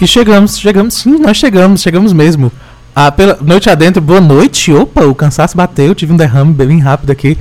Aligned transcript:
E 0.00 0.06
chegamos, 0.06 0.58
chegamos, 0.58 0.94
sim, 0.94 1.18
nós 1.18 1.36
chegamos, 1.36 1.82
chegamos 1.82 2.14
mesmo. 2.14 2.50
Ah, 2.96 3.12
pela 3.12 3.36
noite 3.42 3.68
adentro, 3.68 4.00
boa 4.00 4.18
noite. 4.20 4.72
Opa, 4.72 5.04
o 5.04 5.14
cansaço 5.14 5.54
bateu, 5.54 5.94
tive 5.94 6.10
um 6.10 6.16
derrame 6.16 6.54
bem 6.54 6.78
rápido 6.78 7.10
aqui. 7.10 7.36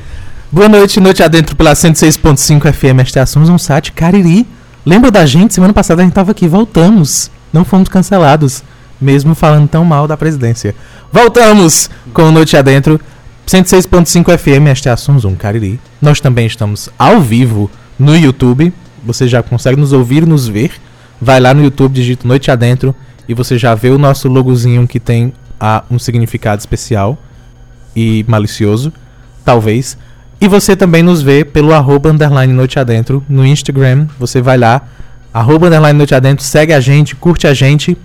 Boa 0.52 0.68
noite, 0.68 1.00
noite 1.00 1.24
adentro 1.24 1.56
pela 1.56 1.72
106.5 1.72 2.74
FM. 2.74 3.00
Este 3.02 3.18
é 3.18 3.22
Assumos 3.22 3.48
um 3.48 3.58
site 3.58 3.94
Cariri. 3.94 4.46
Lembra 4.86 5.10
da 5.10 5.26
gente? 5.26 5.54
Semana 5.54 5.72
passada 5.72 6.02
a 6.02 6.06
gente 6.06 6.14
tava 6.14 6.32
aqui, 6.32 6.50
voltamos. 6.50 7.32
Não 7.54 7.64
fomos 7.64 7.88
cancelados, 7.88 8.62
mesmo 9.00 9.34
falando 9.34 9.70
tão 9.70 9.86
mal 9.86 10.06
da 10.06 10.18
presidência. 10.18 10.76
Voltamos 11.14 11.90
com 12.14 12.30
Noite 12.30 12.58
Adentro, 12.58 13.00
106.5 13.48 14.38
FM, 14.38 14.68
este 14.70 14.90
é 14.90 14.92
a 14.92 14.96
Zoom 14.98 15.36
Cariri. 15.36 15.80
Nós 16.02 16.20
também 16.20 16.46
estamos 16.46 16.90
ao 17.00 17.22
vivo 17.22 17.72
no 17.98 18.18
YouTube. 18.18 18.74
Você 19.06 19.30
já 19.30 19.42
consegue 19.42 19.80
nos 19.80 19.94
ouvir 19.94 20.28
nos 20.28 20.46
ver. 20.46 20.74
Vai 21.22 21.40
lá 21.40 21.54
no 21.54 21.64
YouTube, 21.64 21.94
digita 21.94 22.28
Noite 22.28 22.50
Adentro 22.50 22.96
e 23.28 23.34
você 23.34 23.58
já 23.58 23.76
vê 23.76 23.90
o 23.90 23.98
nosso 23.98 24.28
logozinho 24.28 24.88
que 24.88 25.00
tem 25.00 25.34
ah, 25.60 25.84
um 25.92 26.00
significado 26.00 26.60
especial 26.60 27.18
e 27.96 28.26
malicioso, 28.28 28.94
talvez. 29.44 29.98
E 30.42 30.48
você 30.48 30.76
também 30.76 31.04
nos 31.04 31.22
vê 31.22 31.44
pelo 31.44 31.74
arroba 31.74 32.10
underline 32.10 32.54
Noite 32.54 32.80
Adentro 32.80 33.24
no 33.28 33.46
Instagram. 33.46 34.08
Você 34.18 34.42
vai 34.42 34.58
lá, 34.58 34.82
arroba 35.34 35.68
underline 35.68 35.98
Noite 35.98 36.16
Adentro, 36.16 36.46
segue 36.46 36.74
a 36.74 36.80
gente, 36.80 37.16
curte 37.16 37.46
a 37.46 37.54
gente. 37.54 37.98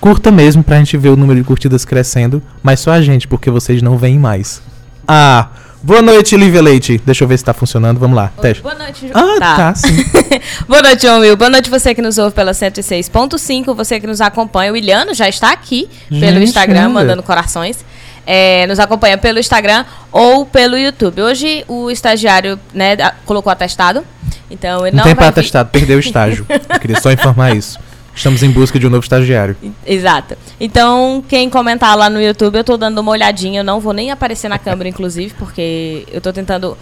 Curta 0.00 0.30
mesmo 0.30 0.62
pra 0.62 0.78
gente 0.78 0.96
ver 0.96 1.08
o 1.08 1.16
número 1.16 1.40
de 1.40 1.46
curtidas 1.46 1.84
crescendo, 1.84 2.42
mas 2.62 2.78
só 2.80 2.92
a 2.92 3.02
gente, 3.02 3.26
porque 3.26 3.50
vocês 3.50 3.82
não 3.82 3.96
veem 3.96 4.18
mais. 4.18 4.62
Ah, 5.08 5.48
boa 5.84 6.02
noite, 6.02 6.36
Lívia 6.36 6.62
Leite. 6.62 7.00
Deixa 7.04 7.22
eu 7.24 7.28
ver 7.28 7.38
se 7.38 7.44
tá 7.44 7.52
funcionando. 7.52 7.98
Vamos 8.00 8.16
lá, 8.16 8.30
teste. 8.40 8.62
Boa 8.62 8.74
noite, 8.74 9.06
Ju- 9.06 9.12
Ah, 9.14 9.36
tá, 9.38 9.74
sim. 9.74 10.04
Boa 10.66 10.82
noite, 10.82 11.02
João 11.02 11.20
Will. 11.20 11.36
Boa 11.36 11.50
noite 11.50 11.68
você 11.70 11.94
que 11.94 12.00
nos 12.02 12.18
ouve 12.18 12.34
pela 12.34 12.52
106.5, 12.52 13.74
você 13.74 14.00
que 14.00 14.06
nos 14.06 14.20
acompanha. 14.20 14.72
O 14.72 14.76
Iliano 14.76 15.12
já 15.14 15.28
está 15.28 15.52
aqui 15.52 15.88
pelo 16.08 16.20
Gente, 16.38 16.44
Instagram, 16.44 16.80
olha. 16.84 16.88
mandando 16.88 17.22
corações. 17.22 17.84
É, 18.26 18.66
nos 18.66 18.80
acompanha 18.80 19.18
pelo 19.18 19.38
Instagram 19.38 19.84
ou 20.10 20.46
pelo 20.46 20.78
YouTube. 20.78 21.20
Hoje 21.20 21.62
o 21.68 21.90
estagiário 21.90 22.58
né, 22.72 22.96
colocou 23.26 23.52
atestado. 23.52 24.02
Então 24.50 24.86
ele 24.86 24.96
Não, 24.96 25.04
não, 25.04 25.12
tem 25.12 25.14
vir- 25.14 25.28
atestado, 25.28 25.68
perdeu 25.70 25.96
o 25.98 26.00
estágio. 26.00 26.46
Eu 26.48 26.80
queria 26.80 26.98
só 27.00 27.12
informar 27.12 27.54
isso. 27.54 27.78
Estamos 28.14 28.42
em 28.42 28.50
busca 28.50 28.78
de 28.78 28.86
um 28.86 28.90
novo 28.90 29.02
estagiário. 29.02 29.56
Exato. 29.84 30.36
Então, 30.60 31.22
quem 31.28 31.50
comentar 31.50 31.96
lá 31.96 32.08
no 32.08 32.20
YouTube, 32.22 32.56
eu 32.56 32.64
tô 32.64 32.76
dando 32.76 32.98
uma 32.98 33.10
olhadinha. 33.10 33.60
Eu 33.60 33.64
não 33.64 33.80
vou 33.80 33.92
nem 33.92 34.10
aparecer 34.10 34.48
na 34.48 34.58
câmera, 34.58 34.88
inclusive, 34.90 35.34
porque 35.38 36.06
eu 36.10 36.20
tô 36.20 36.32
tentando 36.32 36.76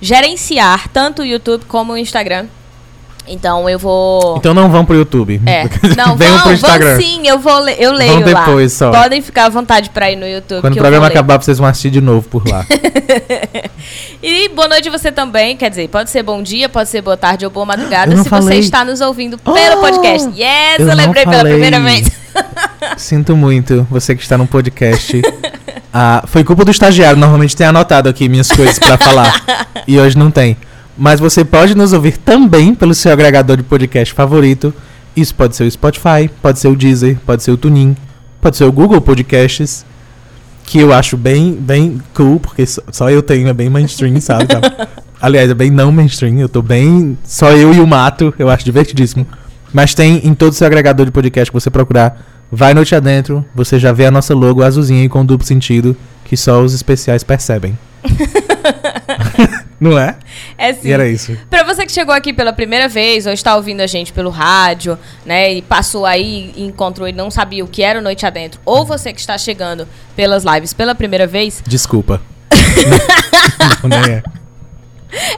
gerenciar 0.00 0.88
tanto 0.88 1.22
o 1.22 1.24
YouTube 1.24 1.64
como 1.66 1.92
o 1.92 1.98
Instagram. 1.98 2.46
Então 3.30 3.68
eu 3.70 3.78
vou. 3.78 4.36
Então 4.36 4.52
não 4.52 4.68
vão 4.68 4.84
pro 4.84 4.94
YouTube. 4.96 5.40
É. 5.46 5.64
Não, 5.96 6.16
vão, 6.16 6.40
pro 6.40 6.52
Instagram. 6.52 6.92
vão 6.92 7.00
sim, 7.00 7.26
eu 7.28 7.38
vou 7.38 7.58
le- 7.60 7.76
eu 7.78 7.92
leio 7.92 8.20
Vão 8.24 8.32
lá. 8.32 8.44
depois 8.44 8.72
só. 8.72 8.90
Podem 8.90 9.22
ficar 9.22 9.46
à 9.46 9.48
vontade 9.48 9.88
pra 9.90 10.10
ir 10.10 10.16
no 10.16 10.26
YouTube. 10.26 10.60
Quando 10.60 10.74
o 10.74 10.78
programa 10.78 11.06
ler. 11.06 11.12
acabar, 11.12 11.40
vocês 11.40 11.56
vão 11.58 11.68
assistir 11.68 11.90
de 11.90 12.00
novo 12.00 12.28
por 12.28 12.46
lá. 12.48 12.66
E 14.22 14.48
boa 14.50 14.68
noite 14.68 14.90
você 14.90 15.10
também, 15.10 15.56
quer 15.56 15.70
dizer, 15.70 15.88
pode 15.88 16.10
ser 16.10 16.22
bom 16.22 16.42
dia, 16.42 16.68
pode 16.68 16.90
ser 16.90 17.00
boa 17.00 17.16
tarde 17.16 17.44
ou 17.46 17.50
boa 17.50 17.64
madrugada, 17.64 18.14
se 18.22 18.28
falei. 18.28 18.58
você 18.60 18.66
está 18.66 18.84
nos 18.84 19.00
ouvindo 19.00 19.38
pelo 19.38 19.78
Oh! 19.78 19.80
podcast. 19.80 20.28
Yes, 20.38 20.78
Eu 20.78 20.88
eu, 20.88 20.94
lembrei 20.94 21.24
pela 21.24 21.42
primeira 21.42 21.80
vez. 21.80 22.06
Sinto 22.98 23.34
muito, 23.34 23.86
você 23.90 24.14
que 24.14 24.22
está 24.22 24.36
no 24.36 24.46
podcast. 24.46 25.22
Ah, 25.92 26.22
foi 26.26 26.44
culpa 26.44 26.64
do 26.64 26.70
estagiário, 26.70 27.18
normalmente 27.18 27.56
tem 27.56 27.66
anotado 27.66 28.08
aqui 28.10 28.28
minhas 28.28 28.48
coisas 28.52 28.78
pra 28.78 28.98
falar. 28.98 29.42
E 29.88 29.98
hoje 29.98 30.16
não 30.18 30.30
tem. 30.30 30.56
Mas 31.00 31.18
você 31.18 31.46
pode 31.46 31.74
nos 31.74 31.94
ouvir 31.94 32.18
também 32.18 32.74
pelo 32.74 32.92
seu 32.92 33.10
agregador 33.10 33.56
de 33.56 33.62
podcast 33.62 34.12
favorito. 34.12 34.70
Isso 35.16 35.34
pode 35.34 35.56
ser 35.56 35.64
o 35.64 35.70
Spotify, 35.70 36.30
pode 36.42 36.58
ser 36.58 36.68
o 36.68 36.76
Deezer, 36.76 37.16
pode 37.24 37.42
ser 37.42 37.52
o 37.52 37.56
Tunin, 37.56 37.96
pode 38.38 38.58
ser 38.58 38.64
o 38.64 38.72
Google 38.72 39.00
Podcasts. 39.00 39.86
Que 40.62 40.78
eu 40.78 40.92
acho 40.92 41.16
bem, 41.16 41.54
bem 41.54 42.02
cool, 42.12 42.38
porque 42.38 42.66
só, 42.66 43.08
eu 43.08 43.22
tenho, 43.22 43.48
é 43.48 43.54
bem 43.54 43.70
mainstream, 43.70 44.20
sabe? 44.20 44.44
Tá? 44.44 44.60
Aliás, 45.22 45.50
é 45.50 45.54
bem 45.54 45.70
não 45.70 45.90
mainstream, 45.90 46.38
eu 46.38 46.50
tô 46.50 46.60
bem. 46.60 47.16
Só 47.24 47.50
eu 47.52 47.72
e 47.72 47.80
o 47.80 47.86
mato, 47.86 48.34
eu 48.38 48.50
acho 48.50 48.62
divertidíssimo. 48.66 49.26
Mas 49.72 49.94
tem 49.94 50.20
em 50.22 50.34
todo 50.34 50.52
o 50.52 50.54
seu 50.54 50.66
agregador 50.66 51.06
de 51.06 51.12
podcast 51.12 51.50
que 51.50 51.58
você 51.58 51.70
procurar. 51.70 52.26
Vai 52.52 52.74
noite 52.74 52.94
adentro, 52.94 53.42
você 53.54 53.78
já 53.78 53.90
vê 53.90 54.04
a 54.04 54.10
nossa 54.10 54.34
logo 54.34 54.62
azulzinha 54.62 55.02
e 55.02 55.08
com 55.08 55.24
duplo 55.24 55.46
sentido, 55.46 55.96
que 56.26 56.36
só 56.36 56.60
os 56.60 56.74
especiais 56.74 57.24
percebem. 57.24 57.78
Não 59.80 59.98
é? 59.98 60.16
É 60.58 60.74
sim. 60.74 60.88
E 60.88 60.92
era 60.92 61.08
isso. 61.08 61.34
Pra 61.48 61.64
você 61.64 61.86
que 61.86 61.92
chegou 61.92 62.14
aqui 62.14 62.32
pela 62.34 62.52
primeira 62.52 62.86
vez 62.86 63.26
ou 63.26 63.32
está 63.32 63.56
ouvindo 63.56 63.80
a 63.80 63.86
gente 63.86 64.12
pelo 64.12 64.28
rádio, 64.28 64.98
né, 65.24 65.54
e 65.54 65.62
passou 65.62 66.04
aí 66.04 66.52
e 66.54 66.64
encontrou 66.64 67.08
e 67.08 67.12
não 67.12 67.30
sabia 67.30 67.64
o 67.64 67.68
que 67.68 67.82
era 67.82 67.98
o 67.98 68.02
Noite 68.02 68.26
Adentro, 68.26 68.60
ou 68.64 68.84
você 68.84 69.10
que 69.12 69.20
está 69.20 69.38
chegando 69.38 69.88
pelas 70.14 70.44
lives 70.44 70.74
pela 70.74 70.94
primeira 70.94 71.26
vez, 71.26 71.62
Desculpa. 71.66 72.20
não, 73.82 73.88
nem 73.88 74.00
é. 74.16 74.22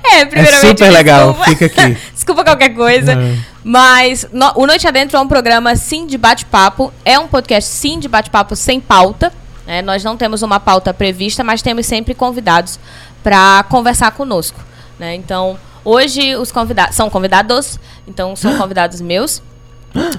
é, 0.04 0.20
É 0.20 0.24
primeiramente 0.26 0.66
super 0.68 0.90
legal, 0.90 1.32
desculpa. 1.34 1.50
fica 1.50 1.66
aqui. 1.66 1.96
Desculpa 2.12 2.44
qualquer 2.44 2.68
coisa. 2.70 3.12
É. 3.12 3.36
Mas 3.64 4.26
no- 4.32 4.52
o 4.56 4.66
Noite 4.66 4.86
Adentro 4.86 5.16
é 5.16 5.20
um 5.20 5.26
programa 5.28 5.74
sim 5.76 6.06
de 6.06 6.16
bate-papo. 6.18 6.92
É 7.04 7.18
um 7.18 7.26
podcast 7.28 7.68
sim 7.70 7.98
de 7.98 8.08
bate-papo 8.08 8.54
sem 8.54 8.80
pauta. 8.80 9.32
né? 9.66 9.82
Nós 9.82 10.02
não 10.04 10.16
temos 10.16 10.42
uma 10.42 10.60
pauta 10.60 10.92
prevista, 10.94 11.42
mas 11.42 11.62
temos 11.62 11.86
sempre 11.86 12.14
convidados 12.14 12.78
para 13.22 13.62
conversar 13.64 14.10
conosco. 14.12 14.60
né? 14.98 15.14
Então, 15.14 15.58
hoje 15.84 16.36
os 16.36 16.52
convidados 16.52 16.96
são 16.96 17.08
convidados, 17.10 17.78
então 18.06 18.34
são 18.36 18.56
convidados 18.56 19.00
meus. 19.00 19.42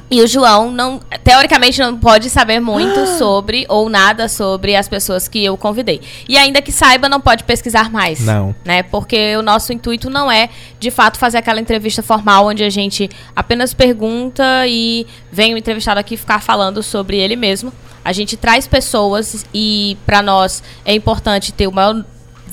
E 0.09 0.21
o 0.21 0.27
João 0.27 0.69
não, 0.69 0.99
teoricamente 1.23 1.79
não 1.79 1.97
pode 1.97 2.29
saber 2.29 2.59
muito 2.59 3.07
sobre 3.17 3.65
ou 3.67 3.89
nada 3.89 4.29
sobre 4.29 4.75
as 4.75 4.87
pessoas 4.87 5.27
que 5.27 5.43
eu 5.43 5.57
convidei. 5.57 5.99
E 6.29 6.37
ainda 6.37 6.61
que 6.61 6.71
saiba, 6.71 7.09
não 7.09 7.19
pode 7.19 7.43
pesquisar 7.43 7.89
mais 7.89 8.19
Não. 8.19 8.53
né? 8.63 8.83
Porque 8.83 9.35
o 9.35 9.41
nosso 9.41 9.73
intuito 9.73 10.11
não 10.11 10.31
é, 10.31 10.49
de 10.79 10.91
fato, 10.91 11.17
fazer 11.17 11.39
aquela 11.39 11.59
entrevista 11.59 12.03
formal 12.03 12.45
onde 12.45 12.63
a 12.63 12.69
gente 12.69 13.09
apenas 13.35 13.73
pergunta 13.73 14.43
e 14.67 15.07
vem 15.31 15.55
o 15.55 15.57
entrevistado 15.57 15.99
aqui 15.99 16.17
ficar 16.17 16.39
falando 16.39 16.83
sobre 16.83 17.17
ele 17.17 17.35
mesmo. 17.35 17.73
A 18.05 18.11
gente 18.11 18.37
traz 18.37 18.67
pessoas 18.67 19.45
e 19.53 19.97
para 20.05 20.21
nós 20.21 20.61
é 20.85 20.93
importante 20.93 21.51
ter 21.51 21.67
uma 21.67 22.05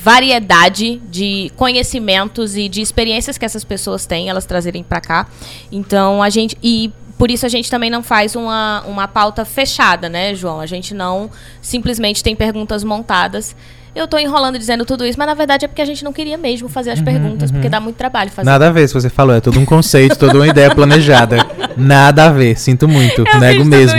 variedade 0.03 0.97
de 1.11 1.53
conhecimentos 1.57 2.57
e 2.57 2.69
de 2.69 2.81
experiências 2.81 3.37
que 3.37 3.45
essas 3.45 3.65
pessoas 3.65 4.07
têm, 4.07 4.31
elas 4.31 4.47
trazerem 4.47 4.83
para 4.83 5.01
cá. 5.01 5.29
Então 5.71 6.23
a 6.23 6.31
gente 6.31 6.57
e 6.63 6.91
por 7.19 7.31
isso 7.31 7.45
a 7.45 7.51
gente 7.51 7.71
também 7.71 7.91
não 7.91 8.03
faz 8.03 8.35
uma, 8.35 8.83
uma 8.87 9.07
pauta 9.07 9.45
fechada, 9.45 10.09
né, 10.09 10.35
João? 10.35 10.59
A 10.59 10.65
gente 10.65 10.95
não 10.95 11.31
simplesmente 11.61 12.23
tem 12.23 12.35
perguntas 12.35 12.83
montadas. 12.83 13.55
Eu 13.95 14.09
tô 14.09 14.17
enrolando 14.17 14.59
dizendo 14.59 14.87
tudo 14.87 15.05
isso, 15.05 15.19
mas 15.19 15.27
na 15.27 15.35
verdade 15.35 15.67
é 15.67 15.69
porque 15.69 15.83
a 15.83 15.85
gente 15.85 16.03
não 16.03 16.15
queria 16.15 16.39
mesmo 16.39 16.69
fazer 16.69 16.93
as 16.93 17.01
perguntas, 17.03 17.51
porque 17.51 17.69
dá 17.69 17.81
muito 17.81 17.97
trabalho 17.97 18.31
fazer. 18.31 18.49
Uhum, 18.49 18.53
Nada 18.53 18.69
a 18.69 18.71
ver 18.71 18.89
se 18.89 18.95
você 18.95 19.11
falou, 19.11 19.35
é 19.35 19.41
todo 19.41 19.59
um 19.61 19.67
conceito, 19.67 20.17
toda 20.17 20.35
uma 20.39 20.47
ideia 20.47 20.75
planejada. 20.75 21.45
Nada 21.77 22.27
a 22.27 22.33
ver, 22.33 22.57
sinto 22.57 22.89
muito, 22.89 23.23
Eu 23.27 23.41
nego 23.41 23.65
mesmo. 23.65 23.99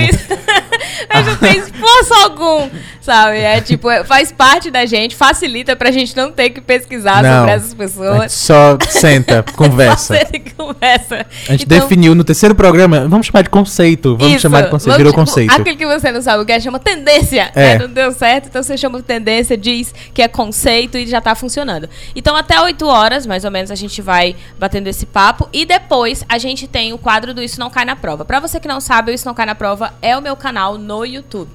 Mas 1.13 1.25
não 1.27 1.35
tem 1.37 1.57
esforço 1.57 2.13
algum, 2.23 2.69
sabe? 3.01 3.37
É 3.39 3.61
tipo, 3.61 3.89
é- 3.89 4.03
faz 4.03 4.31
parte 4.31 4.69
da 4.69 4.85
gente, 4.85 5.15
facilita 5.15 5.75
pra 5.75 5.91
gente 5.91 6.15
não 6.15 6.31
ter 6.31 6.49
que 6.51 6.61
pesquisar 6.61 7.21
Não, 7.23 7.39
sobre 7.39 7.51
essas 7.51 7.73
pessoas. 7.73 8.31
só 8.31 8.77
senta, 8.89 9.43
conversa. 9.55 10.15
Só 10.15 10.25
senta 10.25 10.51
conversa. 10.55 11.25
A 11.47 11.51
gente 11.51 11.65
Então, 11.65 11.79
definiu 11.79 12.13
no 12.15 12.23
terceiro 12.23 12.53
programa, 12.55 13.07
vamos 13.07 13.27
chamar 13.27 13.41
de 13.43 13.49
conceito, 13.49 14.15
vamos 14.17 14.33
Isso, 14.33 14.41
chamar 14.41 14.61
de 14.63 14.69
conceito, 14.69 14.97
virou 14.97 15.13
conceito. 15.13 15.51
Aquilo 15.53 15.77
que 15.77 15.85
você 15.85 16.11
não 16.11 16.21
sabe 16.21 16.43
o 16.43 16.45
que 16.45 16.51
é, 16.51 16.59
chama 16.59 16.79
tendência. 16.79 17.51
É. 17.55 17.77
né? 17.77 17.79
Não 17.79 17.89
deu 17.89 18.11
certo, 18.11 18.47
então 18.47 18.61
você 18.61 18.77
chama 18.77 18.97
de 18.99 19.03
tendência, 19.03 19.57
diz 19.57 19.93
que 20.13 20.21
é 20.21 20.27
conceito 20.27 20.97
e 20.97 21.07
já 21.07 21.19
tá 21.21 21.33
funcionando. 21.35 21.89
Então, 22.15 22.35
até 22.35 22.59
8 22.59 22.85
horas, 22.87 23.25
mais 23.25 23.43
ou 23.45 23.51
menos, 23.51 23.71
a 23.71 23.75
gente 23.75 24.01
vai 24.01 24.35
batendo 24.59 24.87
esse 24.87 25.05
papo. 25.05 25.47
E 25.53 25.65
depois 25.65 26.23
a 26.29 26.37
gente 26.37 26.67
tem 26.67 26.93
o 26.93 26.97
quadro 26.97 27.33
do 27.33 27.41
Isso 27.41 27.59
Não 27.59 27.69
Cai 27.69 27.85
na 27.85 27.95
Prova. 27.95 28.23
Pra 28.25 28.39
você 28.39 28.59
que 28.59 28.67
não 28.67 28.79
sabe, 28.79 29.11
o 29.11 29.13
Isso 29.13 29.25
Não 29.27 29.33
Cai 29.33 29.45
na 29.45 29.55
Prova 29.55 29.93
é 30.01 30.15
o 30.17 30.21
meu 30.21 30.35
canal 30.35 30.77
no 30.77 30.90
YouTube. 31.05 31.49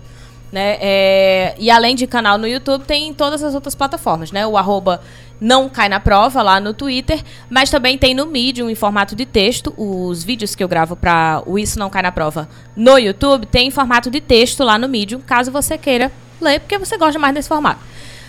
Né? 0.53 0.79
É, 0.81 1.55
e 1.59 1.71
além 1.71 1.95
de 1.95 2.07
canal 2.07 2.39
no 2.39 2.47
YouTube, 2.47 2.85
tem 2.85 3.09
em 3.09 3.15
todas 3.15 3.43
as 3.43 3.55
outras 3.55 3.75
plataformas, 3.75 4.31
né? 4.31 4.47
O 4.47 4.57
arroba 4.57 5.01
não 5.41 5.69
cai 5.69 5.89
na 5.89 6.01
prova 6.01 6.43
lá 6.43 6.61
no 6.61 6.73
Twitter, 6.73 7.23
mas 7.51 7.69
também 7.69 7.99
tem 7.99 8.15
no 8.15 8.27
Medium 8.27 8.71
em 8.71 8.75
formato 8.75 9.15
de 9.15 9.27
texto. 9.27 9.75
Os 9.77 10.25
vídeos 10.25 10.55
que 10.55 10.63
eu 10.63 10.69
gravo 10.69 10.97
para 10.97 11.43
o 11.47 11.59
Isso 11.59 11.79
Não 11.79 11.91
Cai 11.91 12.03
na 12.03 12.13
Prova 12.13 12.49
no 12.75 12.97
YouTube 12.97 13.47
tem 13.47 13.69
em 13.69 13.71
formato 13.71 14.11
de 14.11 14.21
texto 14.21 14.65
lá 14.65 14.79
no 14.79 14.89
Medium, 14.89 15.21
caso 15.21 15.51
você 15.51 15.77
queira 15.77 16.11
ler, 16.41 16.61
porque 16.61 16.79
você 16.79 16.97
gosta 16.97 17.19
mais 17.19 17.35
desse 17.35 17.49
formato. 17.49 17.81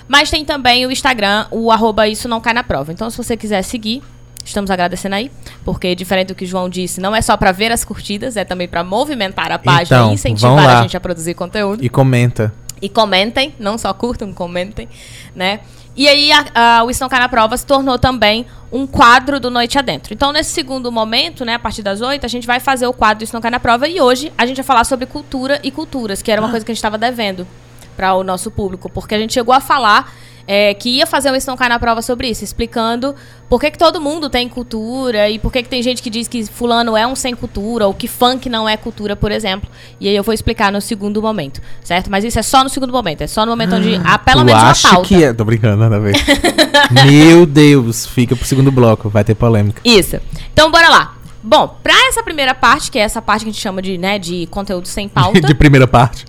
Mas 0.07 0.30
tem 0.30 0.44
também 0.44 0.86
o 0.86 0.92
Instagram, 0.92 1.45
o 1.51 1.71
arroba 1.71 2.07
Isso 2.07 2.27
Não 2.27 2.42
Cai 2.42 2.54
na 2.54 2.63
Prova. 2.63 2.92
Então, 2.92 3.09
se 3.09 3.18
você 3.18 3.36
quiser 3.36 3.62
seguir, 3.62 4.01
estamos 4.47 4.71
agradecendo 4.71 5.15
aí, 5.15 5.31
porque 5.63 5.94
diferente 5.95 6.27
do 6.27 6.35
que 6.35 6.45
o 6.45 6.47
João 6.47 6.69
disse, 6.69 6.99
não 6.99 7.15
é 7.15 7.21
só 7.21 7.38
para 7.38 7.51
ver 7.51 7.71
as 7.71 7.83
curtidas, 7.83 8.38
é 8.38 8.44
também 8.44 8.67
para 8.67 8.83
movimentar 8.83 9.51
a 9.51 9.59
página 9.59 9.97
Então, 9.97 10.11
e 10.11 10.13
incentivar 10.15 10.77
a 10.77 10.81
gente 10.81 10.97
a 10.97 10.99
produzir 10.99 11.33
conteúdo. 11.33 11.83
E 11.83 11.89
comenta. 11.89 12.53
E 12.81 12.89
comentem, 12.89 13.53
não 13.59 13.77
só 13.77 13.94
curtam, 13.94 14.31
comentem, 14.33 14.88
né? 15.35 15.59
E 15.95 16.07
aí 16.07 16.31
a, 16.31 16.45
a, 16.53 16.83
o 16.83 16.91
Não 17.01 17.09
Cai 17.09 17.19
na 17.19 17.27
Prova 17.27 17.57
se 17.57 17.65
tornou 17.65 17.97
também 17.97 18.45
um 18.71 18.85
quadro 18.85 19.39
do 19.39 19.49
Noite 19.49 19.79
Adentro. 19.79 20.13
Então, 20.13 20.31
nesse 20.31 20.51
segundo 20.51 20.91
momento, 20.91 21.44
né, 21.44 21.55
a 21.55 21.59
partir 21.59 21.81
das 21.81 22.01
oito, 22.01 22.23
a 22.23 22.29
gente 22.29 22.45
vai 22.45 22.59
fazer 22.59 22.85
o 22.85 22.94
quadro 22.94 23.23
Isso 23.23 23.33
Não 23.33 23.41
Cai 23.41 23.49
na 23.49 23.59
Prova. 23.59 23.88
E 23.88 23.99
hoje 23.99 24.31
a 24.38 24.45
gente 24.45 24.57
vai 24.57 24.63
falar 24.65 24.83
sobre 24.83 25.07
cultura 25.07 25.59
e 25.63 25.71
culturas, 25.71 26.21
que 26.21 26.31
era 26.31 26.39
uma 26.39 26.51
coisa 26.51 26.63
que 26.63 26.71
a 26.71 26.73
gente 26.73 26.77
estava 26.77 26.99
devendo 26.99 27.47
para 27.95 28.13
o 28.13 28.23
nosso 28.23 28.51
público. 28.51 28.91
Porque 28.91 29.15
a 29.15 29.17
gente 29.17 29.33
chegou 29.33 29.55
a 29.55 29.59
falar 29.59 30.13
é, 30.47 30.73
que 30.73 30.89
ia 30.89 31.05
fazer 31.05 31.29
um 31.49 31.55
Cai 31.57 31.67
na 31.67 31.77
Prova 31.77 32.01
sobre 32.01 32.29
isso, 32.29 32.44
explicando 32.44 33.13
por 33.49 33.59
que, 33.59 33.69
que 33.71 33.77
todo 33.77 33.99
mundo 33.99 34.29
tem 34.29 34.47
cultura 34.47 35.29
e 35.29 35.38
por 35.38 35.51
que, 35.51 35.61
que 35.61 35.69
tem 35.69 35.83
gente 35.83 36.01
que 36.01 36.09
diz 36.09 36.27
que 36.27 36.45
fulano 36.45 36.95
é 36.95 37.05
um 37.05 37.15
sem 37.15 37.35
cultura 37.35 37.85
ou 37.85 37.94
que 37.94 38.07
funk 38.07 38.49
não 38.49 38.67
é 38.67 38.77
cultura, 38.77 39.15
por 39.15 39.31
exemplo. 39.31 39.69
E 39.99 40.07
aí 40.07 40.15
eu 40.15 40.23
vou 40.23 40.33
explicar 40.33 40.71
no 40.71 40.79
segundo 40.79 41.21
momento, 41.21 41.61
certo? 41.83 42.09
Mas 42.09 42.23
isso 42.23 42.39
é 42.39 42.44
só 42.44 42.63
no 42.63 42.69
segundo 42.69 42.94
momento, 42.94 43.21
é 43.21 43.27
só 43.27 43.45
no 43.45 43.51
momento 43.51 43.75
onde 43.75 43.99
há 44.03 44.17
pelo 44.17 44.41
Tu 44.41 44.45
menos 44.45 44.63
uma 44.63 44.91
pauta. 44.91 45.07
que 45.07 45.23
é? 45.23 45.33
Tô 45.33 45.44
brincando, 45.44 45.77
nada 45.77 45.97
a 45.97 45.99
ver. 45.99 46.15
Meu 47.05 47.45
Deus, 47.45 48.05
fica 48.05 48.35
pro 48.35 48.45
segundo 48.45 48.71
bloco, 48.71 49.09
vai 49.09 49.23
ter 49.23 49.35
polêmica. 49.35 49.81
Isso. 49.83 50.17
Então, 50.53 50.71
bora 50.71 50.88
lá. 50.89 51.13
Bom, 51.44 51.77
pra 51.83 51.94
essa 52.09 52.23
primeira 52.23 52.53
parte, 52.55 52.89
que 52.91 52.97
é 52.99 53.01
essa 53.03 53.21
parte 53.21 53.44
que 53.44 53.49
a 53.49 53.53
gente 53.53 53.61
chama 53.61 53.81
de, 53.81 53.97
né, 53.97 54.17
de 54.17 54.47
conteúdo 54.47 54.88
sem 54.88 55.07
pauta, 55.09 55.39
de 55.41 55.53
primeira 55.53 55.88
parte. 55.88 56.25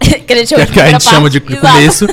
que 0.26 0.32
a 0.32 0.36
gente 0.36 0.48
chama 0.48 0.66
de, 0.66 0.72
Que 0.72 0.80
a 0.80 0.90
gente 0.90 1.04
chama 1.04 1.30
de 1.30 1.40
parte, 1.40 1.56
exato. 1.58 1.74
começo. 1.74 2.06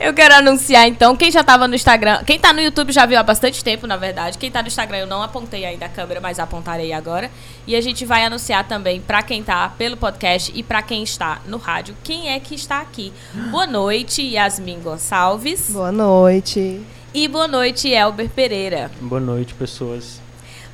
Eu 0.00 0.12
quero 0.12 0.34
anunciar 0.34 0.86
então, 0.86 1.16
quem 1.16 1.30
já 1.30 1.42
tava 1.42 1.66
no 1.66 1.74
Instagram, 1.74 2.22
quem 2.24 2.38
tá 2.38 2.52
no 2.52 2.60
YouTube 2.60 2.92
já 2.92 3.06
viu 3.06 3.18
há 3.18 3.22
bastante 3.22 3.62
tempo, 3.64 3.86
na 3.86 3.96
verdade. 3.96 4.38
Quem 4.38 4.50
tá 4.50 4.60
no 4.62 4.68
Instagram 4.68 4.98
eu 4.98 5.06
não 5.06 5.22
apontei 5.22 5.64
ainda 5.64 5.86
a 5.86 5.88
câmera, 5.88 6.20
mas 6.20 6.38
apontarei 6.38 6.92
agora. 6.92 7.30
E 7.66 7.74
a 7.76 7.80
gente 7.80 8.04
vai 8.04 8.24
anunciar 8.24 8.66
também 8.66 9.00
pra 9.00 9.22
quem 9.22 9.42
tá 9.42 9.68
pelo 9.70 9.96
podcast 9.96 10.52
e 10.54 10.62
pra 10.62 10.82
quem 10.82 11.02
está 11.02 11.40
no 11.46 11.58
rádio, 11.58 11.94
quem 12.02 12.30
é 12.30 12.40
que 12.40 12.54
está 12.54 12.80
aqui. 12.80 13.12
Boa 13.50 13.66
noite, 13.66 14.22
Yasmin 14.22 14.80
Gonçalves. 14.80 15.70
Boa 15.70 15.92
noite. 15.92 16.80
E 17.14 17.26
boa 17.26 17.48
noite, 17.48 17.88
Elber 17.88 18.28
Pereira. 18.28 18.90
Boa 19.00 19.20
noite, 19.20 19.54
pessoas. 19.54 20.20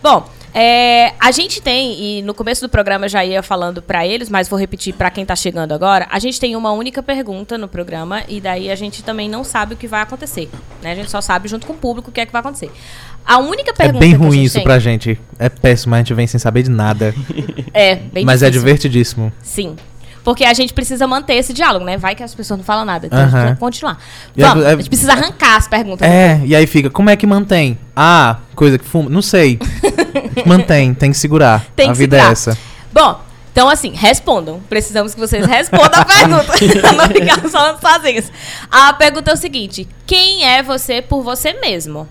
Bom, 0.03 0.29
é, 0.55 1.13
a 1.21 1.33
gente 1.33 1.61
tem, 1.61 2.01
e 2.01 2.23
no 2.23 2.33
começo 2.33 2.61
do 2.63 2.69
programa 2.69 3.07
eu 3.07 3.09
já 3.09 3.25
ia 3.25 3.43
falando 3.43 3.83
pra 3.83 4.07
eles, 4.07 4.29
mas 4.31 4.49
vou 4.49 4.59
repetir 4.59 4.95
pra 4.95 5.11
quem 5.11 5.27
tá 5.27 5.35
chegando 5.35 5.73
agora. 5.73 6.07
A 6.11 6.19
gente 6.21 6.39
tem 6.39 6.55
uma 6.55 6.71
única 6.71 7.03
pergunta 7.03 7.59
no 7.59 7.67
programa 7.67 8.23
e 8.29 8.41
daí 8.41 8.71
a 8.71 8.75
gente 8.77 9.03
também 9.03 9.29
não 9.29 9.43
sabe 9.43 9.75
o 9.75 9.77
que 9.77 9.89
vai 9.89 10.01
acontecer. 10.03 10.49
Né? 10.81 10.93
A 10.93 10.95
gente 10.95 11.11
só 11.11 11.21
sabe 11.21 11.49
junto 11.49 11.67
com 11.67 11.73
o 11.73 11.77
público 11.77 12.11
o 12.11 12.13
que 12.13 12.21
é 12.21 12.27
que 12.27 12.33
vai 12.33 12.41
acontecer. 12.41 12.71
A 13.27 13.39
única 13.39 13.71
É 13.71 13.75
pergunta 13.75 13.99
bem 14.01 14.11
que 14.11 14.15
a 14.17 14.19
ruim 14.19 14.33
gente 14.37 14.45
isso 14.47 14.55
tem- 14.57 14.65
pra 14.65 14.79
gente. 14.79 15.19
É 15.39 15.49
péssimo, 15.49 15.95
a 15.95 15.99
gente 15.99 16.15
vem 16.15 16.27
sem 16.27 16.39
saber 16.39 16.63
de 16.63 16.71
nada. 16.71 17.15
É, 17.73 17.97
bem 17.97 18.25
mas 18.25 18.43
é 18.43 18.47
difícil. 18.47 18.61
divertidíssimo. 18.67 19.33
Sim. 19.43 19.75
Porque 20.25 20.43
a 20.45 20.55
gente 20.55 20.73
precisa 20.73 21.07
manter 21.07 21.35
esse 21.35 21.53
diálogo, 21.53 21.85
né? 21.85 21.97
Vai 21.99 22.15
que 22.15 22.23
as 22.23 22.35
pessoas 22.35 22.57
não 22.59 22.65
falam 22.65 22.85
nada. 22.85 23.07
Então 23.07 23.19
a 23.19 23.25
gente 23.27 23.35
Aham. 23.35 23.45
vai 23.45 23.57
continuar. 23.57 23.99
E 24.35 24.43
é- 24.43 24.47
Vamos, 24.49 24.65
é- 24.65 24.69
a 24.73 24.77
gente 24.77 24.89
precisa 24.89 25.13
arrancar 25.13 25.57
as 25.57 25.69
perguntas. 25.69 26.09
É, 26.09 26.41
e 26.45 26.57
aí 26.57 26.67
fica, 26.67 26.89
como 26.89 27.11
é 27.11 27.15
que 27.17 27.27
mantém? 27.27 27.79
Ah, 27.95 28.39
coisa 28.57 28.79
que 28.79 28.85
fuma? 28.87 29.11
Não 29.11 29.21
sei. 29.23 29.59
mantém, 30.47 30.95
tem 30.95 31.11
que 31.11 31.17
segurar. 31.19 31.65
Tem 31.77 31.89
a 31.91 31.93
que 31.93 31.99
vida 31.99 32.17
segurar. 32.17 32.31
é 32.31 32.33
essa. 32.33 32.59
Bom, 32.93 33.21
então 33.53 33.69
assim, 33.69 33.93
respondam. 33.95 34.61
Precisamos 34.69 35.15
que 35.15 35.21
vocês 35.21 35.45
respondam 35.47 36.01
a 36.01 36.05
pergunta. 36.07 36.53
não 36.97 37.07
ficar 37.09 37.49
só 37.51 37.77
sozinhos. 37.79 38.31
A 38.71 38.93
pergunta 38.95 39.31
é 39.31 39.35
o 39.35 39.37
seguinte: 39.37 39.87
quem 40.07 40.45
é 40.45 40.63
você 40.63 41.03
por 41.03 41.23
você 41.23 41.53
mesmo? 41.61 42.09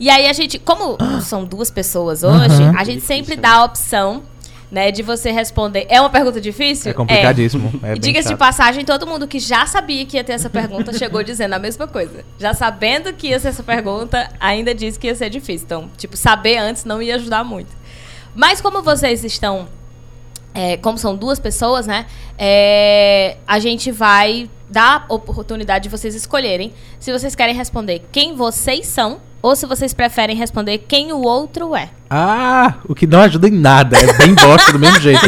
E 0.00 0.10
aí 0.10 0.26
a 0.28 0.32
gente, 0.32 0.58
como 0.58 0.98
são 1.20 1.44
duas 1.44 1.70
pessoas 1.70 2.24
hoje, 2.24 2.60
Uhum. 2.60 2.76
a 2.76 2.82
gente 2.82 3.04
sempre 3.04 3.36
dá 3.36 3.52
a 3.58 3.64
opção, 3.64 4.22
né, 4.72 4.90
de 4.90 5.02
você 5.02 5.30
responder. 5.30 5.86
É 5.88 6.00
uma 6.00 6.08
pergunta 6.08 6.40
difícil? 6.40 6.90
É 6.90 6.94
complicadíssimo. 6.94 7.70
É 7.82 7.92
bem 7.92 8.00
diga-se 8.00 8.30
de 8.30 8.36
passagem, 8.36 8.84
todo 8.84 9.06
mundo 9.06 9.28
que 9.28 9.38
já 9.38 9.66
sabia 9.66 10.06
que 10.06 10.16
ia 10.16 10.24
ter 10.24 10.32
essa 10.32 10.48
pergunta 10.48 10.92
chegou 10.98 11.22
dizendo 11.22 11.52
a 11.52 11.58
mesma 11.58 11.86
coisa. 11.86 12.24
Já 12.38 12.54
sabendo 12.54 13.12
que 13.12 13.28
ia 13.28 13.38
ser 13.38 13.48
essa 13.48 13.62
pergunta, 13.62 14.30
ainda 14.40 14.74
disse 14.74 14.98
que 14.98 15.08
ia 15.08 15.14
ser 15.14 15.28
difícil. 15.28 15.66
Então, 15.66 15.90
tipo, 15.98 16.16
saber 16.16 16.56
antes 16.56 16.86
não 16.86 17.02
ia 17.02 17.16
ajudar 17.16 17.44
muito. 17.44 17.70
Mas 18.34 18.62
como 18.62 18.82
vocês 18.82 19.22
estão. 19.22 19.68
é, 20.54 20.78
como 20.78 20.96
são 20.96 21.14
duas 21.14 21.38
pessoas, 21.38 21.86
né? 21.86 22.06
é, 22.44 23.36
a 23.46 23.58
gente 23.58 23.92
vai 23.92 24.50
dar 24.68 25.06
a 25.08 25.14
oportunidade 25.14 25.84
de 25.84 25.88
vocês 25.88 26.14
escolherem 26.14 26.72
se 26.98 27.12
vocês 27.12 27.34
querem 27.34 27.54
responder 27.54 28.02
quem 28.10 28.34
vocês 28.34 28.86
são 28.86 29.20
ou 29.42 29.56
se 29.56 29.66
vocês 29.66 29.92
preferem 29.92 30.36
responder 30.36 30.78
quem 30.86 31.12
o 31.12 31.20
outro 31.22 31.74
é. 31.74 31.88
Ah, 32.08 32.74
o 32.88 32.94
que 32.94 33.06
não 33.06 33.20
ajuda 33.20 33.48
em 33.48 33.52
nada. 33.52 33.96
É 33.98 34.12
bem 34.18 34.34
bosta 34.34 34.70
do 34.72 34.78
mesmo 34.78 35.00
jeito. 35.00 35.20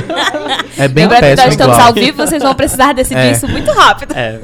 É 0.78 0.86
bem 0.88 1.04
Lembrando 1.04 1.20
que 1.20 1.26
nós 1.26 1.34
péssimo 1.36 1.50
estamos 1.50 1.74
igual. 1.76 1.88
ao 1.88 1.94
vivo, 1.94 2.16
vocês 2.26 2.42
vão 2.42 2.54
precisar 2.54 2.92
decidir 2.92 3.20
É. 3.20 3.32
isso 3.32 3.48
muito 3.48 3.70
rápido. 3.72 4.14
É, 4.14 4.40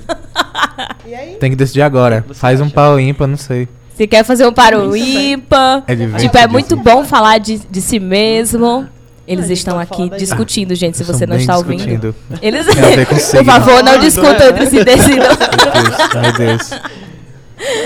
E 1.06 1.14
aí? 1.14 1.36
Tem 1.40 1.50
que 1.50 1.56
decidir 1.56 1.82
agora. 1.82 2.24
Você 2.28 2.34
Faz 2.40 2.60
um 2.60 2.64
acha? 2.64 2.74
pau 2.74 2.98
ímpar, 3.00 3.26
não 3.28 3.36
sei. 3.36 3.68
Se 3.94 4.06
quer 4.06 4.24
fazer 4.24 4.46
um 4.46 4.52
paro 4.52 4.96
Isso, 4.96 5.18
ímpar. 5.18 5.78
É 5.78 5.80
Tipo, 5.80 5.90
é 5.92 5.96
divertidíssimo. 5.96 6.52
muito 6.52 6.76
bom 6.76 7.04
falar 7.04 7.38
de, 7.38 7.58
de 7.58 7.80
si 7.82 8.00
mesmo. 8.00 8.88
Eles 9.28 9.46
gente 9.46 9.58
estão 9.58 9.76
tá 9.76 9.82
aqui 9.82 10.10
discutindo, 10.16 10.74
gente, 10.74 10.96
se 10.96 11.04
você 11.04 11.24
não 11.26 11.36
está 11.36 11.56
ouvindo. 11.56 12.12
Eles, 12.42 12.66
por 13.30 13.44
favor, 13.44 13.82
não 13.84 13.98
discutam 13.98 14.48
entre 14.48 14.66
si, 14.66 14.82
decidam. 14.82 15.28
Meu 15.28 15.82
Deus, 15.82 16.22
meu 16.22 16.32
Deus. 16.32 16.70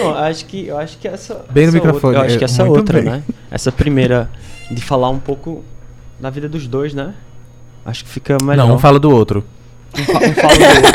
Não, 0.03 0.15
acho 0.19 0.44
que, 0.47 0.67
eu 0.69 0.79
acho 0.79 0.99
que 0.99 1.09
essa. 1.09 1.44
Bem 1.50 1.65
no 1.65 1.69
essa 1.71 1.76
microfone, 1.76 2.15
Outra, 2.17 2.21
eu 2.23 2.26
acho 2.26 2.38
que 2.38 2.44
é, 2.44 2.47
essa 2.47 2.65
muito 2.65 2.76
outra, 2.79 3.00
bem. 3.03 3.11
né? 3.11 3.23
Essa 3.50 3.73
primeira, 3.73 4.31
de 4.71 4.81
falar 4.82 5.11
um 5.11 5.19
pouco 5.19 5.65
da 6.21 6.31
vida 6.31 6.49
dos 6.49 6.67
dois, 6.67 6.94
né? 6.94 7.15
Acho 7.85 8.05
que 8.05 8.11
fica 8.11 8.37
melhor. 8.43 8.67
Não, 8.69 8.76
um 8.76 8.79
fala 8.79 8.99
do 8.99 9.11
outro. 9.11 9.44
Um, 9.99 10.05
fa- 10.05 10.12
um 10.12 10.35
fala 10.35 10.56
do 10.56 10.65
outro. 10.65 10.93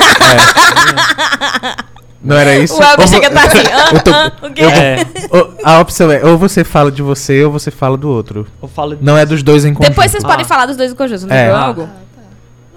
Não 2.21 2.35
era 2.35 2.57
isso? 2.57 2.73
O 2.77 2.83
Elber 2.83 2.99
Ou 2.99 3.07
chega 3.07 3.29
tá 3.29 3.43
assim, 3.45 3.59
ah, 3.71 3.89
Eu 3.95 4.03
tô- 4.03 4.11
ah, 4.11 4.31
o 4.41 4.51
quê? 4.53 4.61
É, 4.63 5.05
Ou- 5.31 5.53
A 5.63 5.79
opção 5.79 6.11
é, 6.11 6.25
ou 6.25 6.37
você 6.37 6.65
fala 6.65 6.91
de 6.91 7.01
você 7.01 7.45
ou 7.45 7.51
você 7.51 7.71
fala 7.71 7.95
do 7.97 8.09
outro. 8.09 8.45
ou 8.61 8.67
fala 8.67 8.97
de- 8.97 9.03
Não 9.05 9.17
é 9.17 9.25
dos 9.25 9.41
dois 9.41 9.63
em 9.63 9.73
conjunto. 9.73 9.91
Depois 9.91 10.11
vocês 10.11 10.23
Ah. 10.23 10.27
podem 10.27 10.45
falar 10.45 10.65
dos 10.65 10.75
dois 10.75 10.91
em 10.91 10.95
conjunto, 10.95 11.25
não 11.27 11.33
É. 11.35 11.45
tem 11.45 11.53
Ah. 11.55 11.61
algo? 11.63 11.89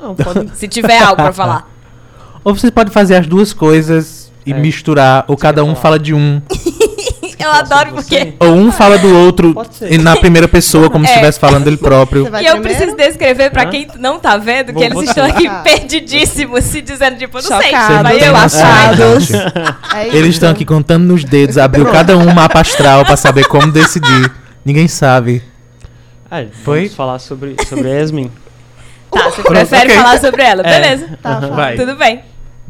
Não, 0.00 0.14
pode. 0.14 0.56
Se 0.56 0.68
tiver 0.68 0.96
algo 0.98 1.16
pra 1.16 1.32
falar. 1.34 1.68
Ou 2.44 2.54
você 2.54 2.70
pode 2.70 2.90
fazer 2.92 3.16
as 3.16 3.26
duas 3.26 3.52
coisas 3.52 4.21
e 4.46 4.52
É. 4.52 4.54
misturar, 4.56 5.24
ou 5.28 5.36
Você 5.36 5.42
cada 5.42 5.62
um 5.64 5.68
falar? 5.68 5.80
fala 5.80 5.98
de 5.98 6.14
um. 6.14 6.40
Eu 7.38 7.50
adoro 7.50 7.90
porque... 7.94 8.34
Ou 8.38 8.52
um 8.54 8.70
fala 8.70 8.96
do 8.98 9.12
outro 9.18 9.52
e 9.90 9.98
na 9.98 10.14
primeira 10.16 10.46
pessoa, 10.46 10.88
como 10.88 11.04
se 11.04 11.10
É. 11.10 11.14
estivesse 11.14 11.40
falando 11.40 11.64
dele 11.64 11.76
próprio. 11.78 12.22
E 12.22 12.26
eu 12.26 12.30
primeiro? 12.30 12.62
preciso 12.62 12.96
descrever 12.96 13.50
pra 13.50 13.66
quem 13.66 13.88
não 13.98 14.20
tá 14.20 14.36
vendo 14.36 14.66
que 14.66 14.74
Vou- 14.74 14.84
eles 14.84 15.08
estão 15.08 15.24
aqui 15.26 15.48
perdidíssimos, 15.64 16.62
se 16.62 16.80
dizendo, 16.80 17.18
tipo, 17.18 17.38
eu 17.38 17.42
não 17.42 17.60
sei. 17.60 17.70
Chocados. 17.70 18.02
Vai 18.02 18.18
têm 18.18 18.28
eu 18.28 19.20
gente. 19.20 19.32
É 19.92 20.06
Eles 20.16 20.30
estão 20.36 20.50
aqui 20.52 20.64
contando 20.64 21.02
nos 21.04 21.24
dedos, 21.24 21.58
abriu 21.58 21.84
cada 21.86 22.16
um 22.16 22.28
um 22.28 22.32
mapa 22.32 22.60
astral 22.60 23.04
pra 23.04 23.16
saber 23.16 23.44
como 23.48 23.72
decidir. 23.72 24.30
Ninguém 24.64 24.86
sabe. 24.86 25.42
É, 26.30 26.46
Foi? 26.62 26.82
vamos 26.82 26.94
falar 26.94 27.18
sobre, 27.18 27.56
sobre 27.68 27.90
a 27.90 27.94
Yasmin. 27.94 28.30
Tá, 29.10 29.24
você 29.24 29.42
Pronto, 29.42 29.48
prefere 29.48 29.90
ok. 29.92 29.96
falar 30.02 30.18
sobre 30.20 30.42
ela, 30.44 30.62
É. 30.64 30.80
beleza. 30.80 31.18
Tá. 31.20 31.40
Vai. 31.40 31.74
Tudo 31.76 31.96
bem. 31.96 32.20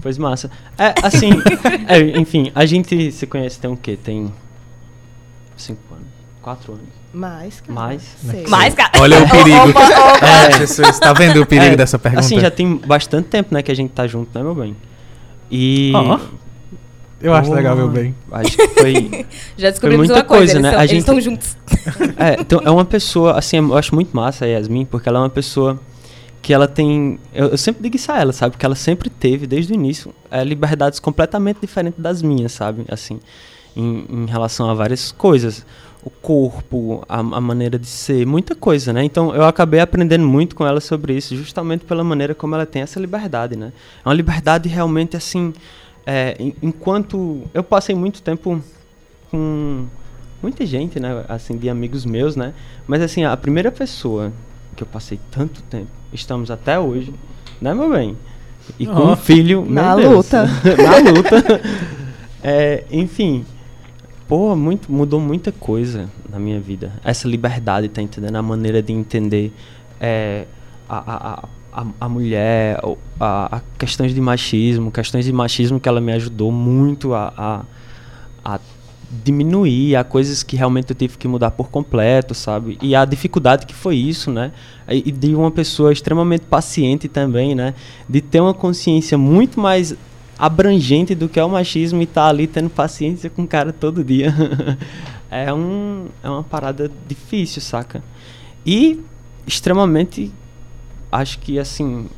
Pois 0.03 0.19
massa. 0.19 0.51
É, 0.77 0.93
assim, 1.03 1.31
é, 1.89 2.19
enfim, 2.19 2.51
a 2.55 2.67
gente 2.67 3.11
se 3.13 3.27
conhece 3.27 3.59
tem 3.59 3.71
o 3.71 3.77
quê? 3.77 3.97
Tem 3.97 4.33
cinco 5.57 5.81
anos, 5.95 6.07
quatro 6.43 6.73
anos. 6.73 6.87
Mais, 7.15 7.61
cara. 7.61 7.73
Mais? 7.73 8.03
Sei. 8.03 8.47
Mais, 8.49 8.75
cara. 8.75 8.91
Olha 8.99 9.23
o 9.23 9.29
perigo. 9.29 9.69
Opa, 9.71 9.81
opa. 9.81 10.27
É, 10.61 10.67
vocês 10.67 10.99
tá 10.99 11.13
vendo 11.13 11.41
o 11.43 11.47
perigo 11.47 11.75
É, 11.75 11.77
dessa 11.77 11.99
pergunta? 11.99 12.21
Assim, 12.25 12.41
já 12.41 12.51
tem 12.51 12.75
bastante 12.77 13.29
tempo, 13.29 13.53
né, 13.55 13.63
que 13.63 13.71
a 13.71 13.77
gente 13.77 13.91
tá 13.91 14.07
junto, 14.07 14.37
né, 14.37 14.43
meu 14.43 14.55
bem? 14.55 14.75
E... 15.51 15.93
Ó, 15.95 16.19
Eu 17.21 17.35
acho 17.35 17.51
Pô, 17.51 17.55
legal, 17.55 17.77
meu 17.77 17.89
bem. 17.89 18.15
Acho 18.33 18.57
que 18.57 18.69
foi... 18.69 19.27
Já 19.59 19.71
descobrimos 19.71 20.07
muita 20.09 20.21
uma 20.23 20.25
coisa, 20.25 20.55
coisa, 20.55 20.59
eles 20.59 20.63
né? 20.63 20.71
são- 20.71 20.79
A 20.81 20.83
eles 20.85 20.91
gente- 20.91 21.01
estão 21.01 21.21
juntos. 21.21 21.57
É, 22.17 22.41
então, 22.41 22.61
é 22.65 22.71
uma 22.71 22.85
pessoa, 22.85 23.39
assim, 23.39 23.59
eu 23.59 23.77
acho 23.77 23.95
muito 23.95 24.17
massa 24.17 24.47
a 24.47 24.49
Yasmin, 24.49 24.87
porque 24.87 25.09
ela 25.09 25.19
é 25.19 25.23
uma 25.23 25.31
pessoa 25.31 25.79
que 26.43 26.53
ela 26.53 26.67
tem. 26.69 27.19
Eu, 27.33 27.49
eu 27.51 27.59
sempre 27.59 27.83
digo 27.83 27.97
isso 27.97 28.11
a 28.13 28.19
ela, 28.21 28.33
sabe? 28.33 28.57
Que 28.57 28.67
ela 28.67 28.75
sempre 28.75 29.09
teve, 29.09 29.47
desde 29.47 29.73
o 29.73 29.75
início, 29.75 30.13
é, 30.31 30.43
liberdades 30.45 30.99
completamente 31.01 31.61
diferentes 31.61 32.01
das 32.01 32.21
minhas, 32.23 32.53
sabe? 32.53 32.85
Assim, 32.89 33.21
em, 33.77 34.05
em 34.11 34.27
relação 34.27 34.69
a 34.69 34.75
várias 34.75 35.13
coisas. 35.13 35.65
O 36.05 36.11
corpo, 36.11 37.05
a, 37.09 37.21
a 37.21 37.41
maneira 37.41 37.79
de 37.79 37.87
ser, 37.87 38.27
muita 38.27 38.57
coisa, 38.57 38.93
né? 38.93 39.05
Então 39.05 39.33
eu 39.35 39.45
acabei 39.45 39.79
aprendendo 39.79 40.27
muito 40.27 40.57
com 40.57 40.67
ela 40.67 40.81
sobre 40.81 41.17
isso, 41.17 41.37
justamente 41.37 41.85
pela 41.85 42.03
maneira 42.03 42.35
como 42.35 42.57
ela 42.57 42.67
tem 42.67 42.83
essa 42.83 42.99
liberdade, 42.99 43.55
né? 43.57 43.73
É 44.05 44.09
uma 44.09 44.15
liberdade 44.15 44.69
realmente 44.69 45.17
assim. 45.17 45.53
é, 46.05 46.35
en- 46.41 46.55
enquanto 46.61 47.43
eu 47.55 47.63
passei 47.63 47.95
muito 47.95 48.21
tempo 48.21 48.61
com 49.31 49.87
muita 50.43 50.67
gente, 50.67 50.99
né? 50.99 51.25
Assim, 51.29 51.57
de 51.57 51.69
amigos 51.71 52.05
meus, 52.05 52.35
né? 52.35 52.53
Mas 52.85 53.01
assim, 53.01 53.23
a 53.25 53.37
primeira 53.37 53.71
pessoa 53.71 54.33
que 54.76 54.83
eu 54.83 54.87
passei 54.87 55.19
tanto 55.31 55.62
tempo, 55.64 55.88
estamos 56.12 56.50
até 56.50 56.79
hoje, 56.79 57.12
né, 57.61 57.73
meu 57.75 57.91
bem? 57.91 58.17
E 58.79 58.87
com 58.87 58.93
Ó. 58.93 59.12
um 59.12 59.17
filho, 59.17 59.67
Na 59.69 59.95
Deus. 59.97 60.12
luta. 60.14 60.47
Na 60.79 61.11
luta. 61.11 61.61
É, 62.43 62.85
enfim, 62.91 63.45
pô, 64.29 64.55
muito, 64.57 64.91
mudou 64.91 65.21
muita 65.21 65.50
coisa 65.52 66.09
na 66.31 66.38
minha 66.38 66.61
vida. 66.61 66.93
Essa 67.05 67.26
liberdade, 67.29 67.88
tá 67.88 68.00
entendendo? 68.02 68.37
A 68.37 68.43
maneira 68.43 68.83
de 68.83 68.93
entender 68.93 69.52
é, 70.00 70.47
a, 70.88 70.97
a- 70.99 71.49
a- 71.73 71.87
a, 72.00 72.09
mulher, 72.09 72.81
a, 73.19 73.57
a 73.57 73.61
questões 73.79 74.14
de 74.14 74.21
machismo, 74.21 74.91
questões 74.93 75.25
de 75.25 75.33
machismo 75.33 75.81
que 75.81 75.88
ela 75.88 76.00
me 76.00 76.12
ajudou 76.12 76.52
muito 76.52 77.14
a, 77.14 77.33
a, 78.45 78.55
a 78.55 78.61
diminuir, 79.12 79.95
a 79.97 80.02
coisas 80.02 80.42
que 80.42 80.57
realmente 80.57 80.90
eu 80.90 80.97
tive 80.97 81.19
que 81.19 81.28
mudar 81.28 81.50
por 81.50 81.69
completo, 81.69 82.35
sabe? 82.35 82.78
E 82.81 82.95
a 82.95 83.04
dificuldade 83.04 83.66
que 83.66 83.75
foi 83.75 83.97
isso, 83.97 84.31
né? 84.31 84.52
E 84.88 85.12
de 85.12 85.35
uma 85.35 85.50
pessoa 85.50 85.92
extremamente 85.92 86.47
paciente 86.47 87.09
também, 87.09 87.54
né? 87.54 87.75
De 88.09 88.21
ter 88.23 88.40
uma 88.40 88.54
consciência 88.54 89.19
muito 89.19 89.61
mais 89.61 89.95
abrangente 90.38 91.14
do 91.14 91.28
que 91.28 91.38
é 91.38 91.45
o 91.45 91.50
machismo 91.50 92.00
e 92.00 92.04
estar 92.04 92.28
ali 92.28 92.47
tendo 92.47 92.71
paciência 92.71 93.28
com 93.28 93.42
o 93.42 93.47
cara 93.47 93.73
todo 93.73 94.02
dia. 94.02 94.35
é, 95.31 95.52
um, 95.52 96.07
é 96.23 96.28
uma 96.28 96.42
parada 96.42 96.90
difícil, 97.07 97.61
saca? 97.61 98.02
E 98.64 99.00
extremamente, 99.47 100.33
acho 101.11 101.38
que 101.38 101.59
assim, 101.59 102.09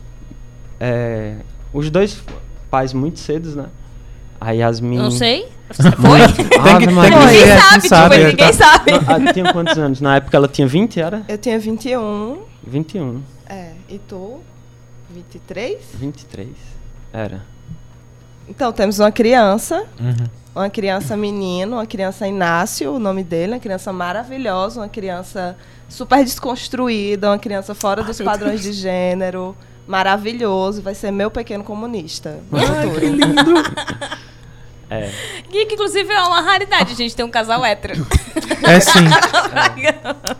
é, 0.78 1.38
os 1.72 1.90
dois 1.90 2.22
pais 2.70 2.92
muito 2.92 3.18
cedos, 3.18 3.56
né? 3.56 3.66
A 4.40 4.52
Yasmin... 4.52 4.98
Não 4.98 5.10
sei. 5.10 5.53
Você 5.70 5.90
foi? 5.92 6.20
Tem 6.34 6.44
que, 6.44 6.44
tem 6.44 6.78
que. 6.78 6.86
Ninguém 6.86 7.48
sabe, 7.58 7.70
quem 7.70 7.80
tipo, 7.80 7.88
sabe. 7.88 8.18
ninguém 8.18 8.36
tá? 8.36 8.52
sabe. 8.52 8.90
Ah, 9.06 9.32
tinha 9.32 9.52
quantos 9.52 9.78
anos? 9.78 10.00
Na 10.00 10.16
época 10.16 10.36
ela 10.36 10.48
tinha 10.48 10.66
20, 10.66 11.00
era? 11.00 11.22
Eu 11.28 11.38
tinha 11.38 11.58
21. 11.58 12.38
21, 12.66 13.22
É, 13.46 13.72
e 13.88 13.98
tu? 13.98 14.40
23? 15.10 15.78
23. 15.94 16.48
Era. 17.12 17.42
Então, 18.48 18.72
temos 18.72 18.98
uma 18.98 19.10
criança. 19.12 19.84
Uhum. 19.98 20.26
Uma 20.54 20.70
criança 20.70 21.16
menino, 21.16 21.76
uma 21.76 21.86
criança 21.86 22.28
Inácio, 22.28 22.92
o 22.92 22.98
nome 22.98 23.24
dele, 23.24 23.54
uma 23.54 23.58
criança 23.60 23.92
maravilhosa, 23.92 24.80
uma 24.80 24.88
criança 24.88 25.56
super 25.88 26.22
desconstruída, 26.22 27.28
uma 27.30 27.38
criança 27.38 27.74
fora 27.74 28.04
dos 28.04 28.20
padrões 28.20 28.62
de 28.62 28.72
gênero, 28.72 29.56
maravilhoso, 29.86 30.80
vai 30.80 30.94
ser 30.94 31.10
meu 31.10 31.28
pequeno 31.28 31.64
comunista. 31.64 32.38
no 32.50 32.58
futuro. 32.60 33.62
É. 35.00 35.10
E 35.52 35.66
que, 35.66 35.74
inclusive, 35.74 36.12
é 36.12 36.20
uma 36.22 36.40
raridade 36.40 36.92
a 36.92 36.96
gente 36.96 37.14
ter 37.14 37.22
um 37.24 37.30
casal 37.30 37.64
hétero. 37.64 38.06
É 38.62 38.80
sim. 38.80 39.04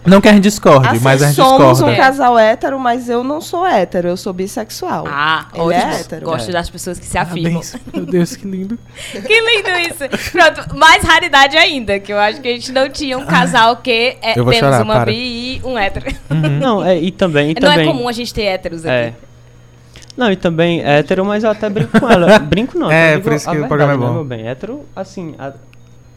Não 0.07 0.21
que 0.21 0.29
a 0.29 0.33
gente 0.33 0.43
discorde, 0.43 0.89
Assim, 0.89 1.01
mas 1.03 1.23
a 1.23 1.27
gente 1.27 1.37
somos 1.37 1.71
discorda. 1.79 1.93
um 1.93 1.97
casal 1.97 2.39
hétero, 2.39 2.79
mas 2.79 3.09
eu 3.09 3.23
não 3.25 3.41
sou 3.41 3.67
hétero, 3.67 4.09
eu 4.09 4.17
sou 4.17 4.33
bissexual. 4.33 5.05
Ah, 5.09 5.47
Ele 5.53 5.63
ótimo. 5.63 5.93
é 5.93 6.01
hétero. 6.01 6.27
Gosto 6.27 6.49
É. 6.51 6.53
das 6.53 6.71
pessoas 6.71 6.99
que 6.99 7.07
se 7.07 7.17
afirmam. 7.19 7.61
Parabéns. 7.63 7.77
Meu 7.93 8.07
Deus, 8.07 8.37
que 8.37 8.47
lindo. 8.47 8.79
Que 9.13 9.41
lindo 9.41 9.71
isso. 9.91 10.31
Pronto, 10.33 10.77
mais 10.77 11.03
raridade 11.03 11.57
ainda, 11.57 11.99
que 11.99 12.13
eu 12.13 12.19
acho 12.19 12.41
que 12.41 12.49
a 12.49 12.53
gente 12.53 12.73
não 12.73 12.89
tinha 12.91 13.17
um 13.19 13.25
casal 13.27 13.77
que 13.77 14.17
é, 14.21 14.35
temos 14.35 14.57
chorar, 14.57 14.83
uma 14.83 14.95
para. 14.95 15.07
bi 15.13 15.57
e 15.57 15.61
um 15.65 15.79
hétero. 15.79 16.07
Não, 16.31 16.85
é, 16.85 16.99
e 16.99 17.11
também... 17.11 17.51
e 17.51 17.55
Não 17.55 17.61
também 17.71 17.89
é 17.89 17.93
comum 17.93 18.09
a 18.09 18.13
gente 18.13 18.33
ter 18.35 18.43
héteros 18.45 18.85
aqui. 18.85 19.15
É. 20.17 20.21
Não, 20.21 20.31
e 20.33 20.37
também 20.37 20.81
hétero, 20.83 21.25
mas 21.25 21.43
eu 21.45 21.51
até 21.51 21.69
brinco 21.69 21.99
com 22.01 22.09
ela. 22.11 22.39
Brinco 22.41 22.79
não. 22.79 22.91
É, 22.91 23.19
por 23.19 23.33
isso 23.33 23.45
que 23.45 23.51
o 23.51 23.53
verdade, 23.61 23.69
programa 23.69 23.93
é 23.93 23.97
né, 23.97 24.07
bom. 24.07 24.13
meu 24.15 24.25
bem? 24.25 24.47
Hétero, 24.47 24.85
assim... 24.95 25.35
a- 25.39 25.53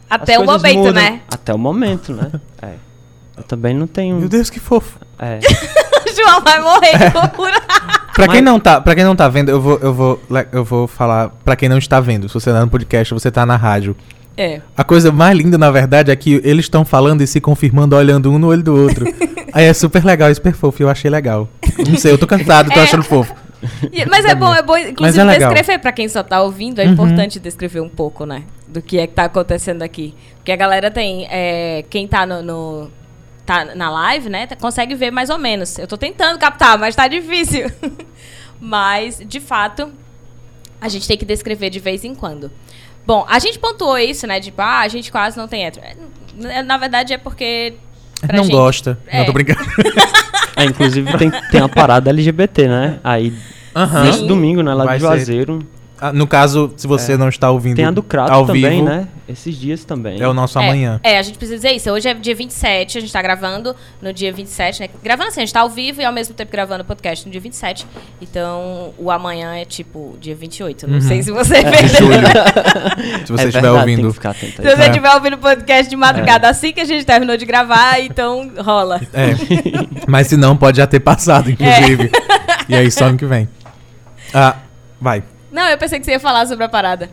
Até 0.08 0.38
o 0.38 0.44
momento, 0.44 0.78
mudam. 0.78 0.92
né? 0.92 1.20
Até 1.32 1.52
o 1.54 1.58
momento, 1.58 2.12
né? 2.12 2.30
É. 2.62 2.72
Eu 3.36 3.42
também 3.44 3.72
não 3.74 3.86
tenho... 3.86 4.16
Meu 4.16 4.28
Deus, 4.28 4.50
que 4.50 4.58
fofo. 4.58 4.98
É. 5.18 5.38
O 5.38 6.14
João 6.14 6.40
vai 6.42 6.60
morrer 6.60 6.98
de 7.10 7.16
loucura. 7.16 7.60
Pra 8.14 8.26
quem 8.26 8.40
não 8.40 8.58
tá, 8.58 8.80
para 8.80 8.96
quem 8.96 9.04
não 9.04 9.14
tá 9.14 9.28
vendo, 9.28 9.48
eu 9.48 9.60
vou, 9.60 9.78
eu 9.80 9.94
vou, 9.94 10.20
eu 10.50 10.64
vou 10.64 10.88
falar 10.88 11.28
pra 11.44 11.54
quem 11.54 11.68
não 11.68 11.78
está 11.78 12.00
vendo. 12.00 12.26
Se 12.28 12.34
você 12.34 12.50
tá 12.52 12.60
no 12.60 12.68
podcast, 12.68 13.14
você 13.14 13.30
tá 13.30 13.46
na 13.46 13.54
rádio. 13.54 13.96
É. 14.36 14.60
A 14.76 14.82
coisa 14.82 15.12
mais 15.12 15.36
linda, 15.38 15.56
na 15.56 15.70
verdade, 15.70 16.10
é 16.10 16.16
que 16.16 16.40
eles 16.44 16.64
estão 16.64 16.84
falando 16.84 17.20
e 17.22 17.26
se 17.28 17.40
confirmando, 17.40 17.94
olhando 17.94 18.30
um 18.32 18.38
no 18.40 18.48
olho 18.48 18.62
do 18.62 18.74
outro. 18.76 19.04
Aí 19.52 19.64
é 19.66 19.72
super 19.72 20.04
legal, 20.04 20.32
super 20.34 20.52
fofo. 20.54 20.82
Eu 20.82 20.88
achei 20.88 21.08
legal. 21.10 21.48
Não 21.88 21.96
sei, 21.96 22.10
eu 22.12 22.18
tô 22.18 22.26
cansado, 22.26 22.70
tô 22.72 22.78
É. 22.80 22.82
achando 22.82 23.04
fofo. 23.04 23.32
E- 23.92 24.04
Mas 24.06 24.24
é 24.24 24.34
bom, 24.34 24.54
é 24.54 24.62
bom, 24.62 24.76
inclusive, 24.76 25.28
é 25.28 25.38
descrever 25.38 25.78
pra 25.80 25.90
quem 25.92 26.08
só 26.08 26.22
tá 26.22 26.40
ouvindo, 26.42 26.80
é 26.80 26.84
Uhum. 26.86 26.92
importante 26.92 27.40
descrever 27.40 27.80
um 27.80 27.88
pouco, 27.88 28.24
né? 28.24 28.44
Do 28.68 28.80
que 28.80 28.98
é 28.98 29.06
que 29.06 29.14
tá 29.14 29.24
acontecendo 29.24 29.82
aqui. 29.82 30.14
Porque 30.36 30.52
a 30.52 30.56
galera 30.56 30.90
tem. 30.90 31.26
é, 31.30 31.84
quem 31.90 32.06
tá 32.06 32.24
no. 32.26 32.42
no- 32.42 32.90
tá 33.44 33.64
na 33.74 33.88
live, 33.90 34.28
né? 34.28 34.46
Consegue 34.60 34.94
ver 34.94 35.10
mais 35.10 35.30
ou 35.30 35.38
menos. 35.38 35.78
Eu 35.78 35.86
tô 35.86 35.96
tentando 35.96 36.38
captar, 36.38 36.78
mas 36.78 36.94
tá 36.94 37.08
difícil. 37.08 37.70
mas, 38.60 39.18
de 39.24 39.40
fato, 39.40 39.90
a 40.80 40.88
gente 40.88 41.08
tem 41.08 41.16
que 41.16 41.24
descrever 41.24 41.70
de 41.70 41.80
vez 41.80 42.04
em 42.04 42.14
quando. 42.14 42.50
Bom, 43.06 43.24
a 43.28 43.38
gente 43.38 43.58
pontuou 43.58 43.96
isso, 43.98 44.26
né? 44.26 44.38
Tipo, 44.40 44.60
ah, 44.60 44.80
a 44.80 44.88
gente 44.88 45.10
quase 45.10 45.36
não 45.38 45.48
tem 45.48 45.64
hétero. 45.64 45.86
É, 46.44 46.62
Na 46.62 46.76
verdade, 46.76 47.12
é 47.14 47.18
porque. 47.18 47.74
Pra 48.26 48.36
não 48.36 48.44
gente- 48.44 48.52
gosta. 48.52 48.98
É. 49.06 49.18
Não, 49.18 49.26
tô 49.26 49.32
brincando. 49.32 49.60
É, 50.56 50.64
inclusive 50.64 51.16
tem, 51.18 51.30
tem 51.50 51.60
a 51.60 51.68
parada 51.68 52.10
LGBT, 52.10 52.66
né? 52.66 52.98
Aí, 53.04 53.32
Aham. 53.76 54.04
nesse 54.04 54.26
domingo, 54.26 54.60
né? 54.62 54.74
Lá 54.74 54.84
Vai 54.84 54.96
de 54.96 55.02
ser. 55.02 55.06
Juazeiro. 55.08 55.58
Ah, 55.62 55.77
No 56.14 56.26
caso, 56.28 56.72
se 56.76 56.86
você 56.86 57.16
não 57.16 57.28
está 57.28 57.50
ouvindo 57.50 57.74
Tem 57.76 57.84
a 57.84 57.90
do 57.90 58.02
Crato 58.04 58.32
ao 58.32 58.46
também, 58.46 58.70
vivo, 58.70 58.84
né? 58.84 59.08
Esses 59.28 59.56
dias 59.56 59.84
também. 59.84 60.20
é 60.20 60.28
o 60.28 60.32
nosso 60.32 60.58
É, 60.58 60.64
amanhã. 60.64 61.00
É, 61.02 61.18
a 61.18 61.22
gente 61.22 61.36
precisa 61.36 61.56
dizer 61.56 61.72
isso. 61.72 61.90
Hoje 61.90 62.08
é 62.08 62.14
dia 62.14 62.34
27, 62.36 62.98
a 62.98 63.00
gente 63.00 63.12
tá 63.12 63.20
gravando 63.20 63.74
no 64.00 64.12
dia 64.12 64.32
27, 64.32 64.80
né? 64.80 64.88
Gravando 65.02 65.28
assim, 65.30 65.40
a 65.40 65.44
gente 65.44 65.52
tá 65.52 65.60
ao 65.60 65.68
vivo 65.68 66.00
e 66.00 66.04
ao 66.04 66.12
mesmo 66.12 66.34
tempo 66.34 66.52
gravando 66.52 66.82
o 66.82 66.86
podcast 66.86 67.26
no 67.26 67.32
dia 67.32 67.40
27. 67.40 67.84
Então, 68.22 68.94
o 68.96 69.10
amanhã 69.10 69.54
é 69.56 69.64
tipo 69.64 70.16
dia 70.20 70.34
28. 70.36 70.86
Não 70.86 70.94
Uhum. 70.94 71.00
sei 71.00 71.22
se 71.22 71.30
você 71.32 71.62
De 71.64 71.70
perdeu. 71.70 71.88
julho. 71.98 72.26
se 73.26 73.32
você 73.32 73.44
É 73.44 73.48
estiver 73.48 73.50
verdade, 73.50 73.62
Tem 73.62 73.70
ouvindo. 73.80 74.08
que 74.08 74.14
ficar 74.14 74.30
atento 74.30 74.62
Se 74.62 74.62
você 74.62 74.82
É. 74.82 74.86
estiver 74.88 75.14
ouvindo 75.14 75.34
o 75.34 75.38
podcast 75.38 75.90
de 75.90 75.96
madrugada 75.96 76.48
assim 76.48 76.72
que 76.72 76.80
a 76.80 76.84
gente 76.84 77.04
terminou 77.04 77.36
de 77.36 77.44
gravar, 77.44 78.00
então 78.00 78.50
rola. 78.58 79.00
É. 79.12 79.30
Mas 80.06 80.28
se 80.28 80.36
não, 80.36 80.56
pode 80.56 80.76
já 80.78 80.86
ter 80.86 81.00
passado, 81.00 81.50
inclusive. 81.50 82.10
E 82.68 82.74
aí, 82.74 82.88
só 82.90 83.06
ano 83.06 83.18
que 83.18 83.26
vem. 83.26 83.48
Ah, 84.32 84.56
vai. 85.00 85.22
Não, 85.58 85.68
eu 85.68 85.76
pensei 85.78 85.98
que 85.98 86.04
você 86.04 86.12
ia 86.12 86.20
falar 86.20 86.46
sobre 86.46 86.64
a 86.64 86.68
parada. 86.68 87.10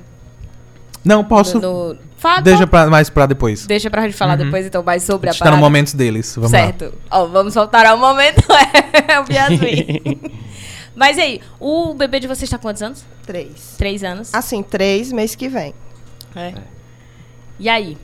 Não, 1.04 1.24
posso. 1.24 1.60
No, 1.60 1.94
no- 1.94 2.00
Fala, 2.18 2.42
Deixa 2.42 2.66
pra, 2.66 2.88
mais 2.88 3.10
pra 3.10 3.26
depois. 3.28 3.66
deixa 3.68 3.90
pra 3.90 4.02
gente 4.04 4.16
falar 4.16 4.38
Uhum. 4.40 4.46
depois, 4.46 4.66
então, 4.66 4.82
mais 4.84 5.04
sobre 5.04 5.30
A 5.30 5.32
a 5.32 5.34
gente 5.34 5.40
tá 5.40 5.46
no 5.46 5.52
parada. 5.52 5.64
momento 5.66 5.96
deles. 5.98 6.34
Vamos 6.36 6.52
lá. 6.52 6.60
certo. 6.60 6.94
Ó, 7.12 7.26
vamos 7.28 7.54
voltar 7.54 7.86
ao 7.86 7.98
momento. 7.98 8.42
É 9.08 9.20
o 9.20 9.26
Yasmin. 9.32 10.22
Mas 10.96 11.18
e 11.18 11.22
aí, 11.22 11.42
o 11.60 11.94
bebê 11.94 12.20
de 12.20 12.28
vocês 12.28 12.50
tá 12.50 12.58
quantos 12.58 12.82
anos? 12.82 13.04
Três. 13.26 13.76
Três 13.78 14.04
anos. 14.04 14.34
Assim, 14.34 14.64
três 14.64 15.12
mês 15.12 15.36
que 15.36 15.48
vem. 15.50 15.74
É. 16.36 16.54
E 17.60 17.68
aí? 17.70 17.98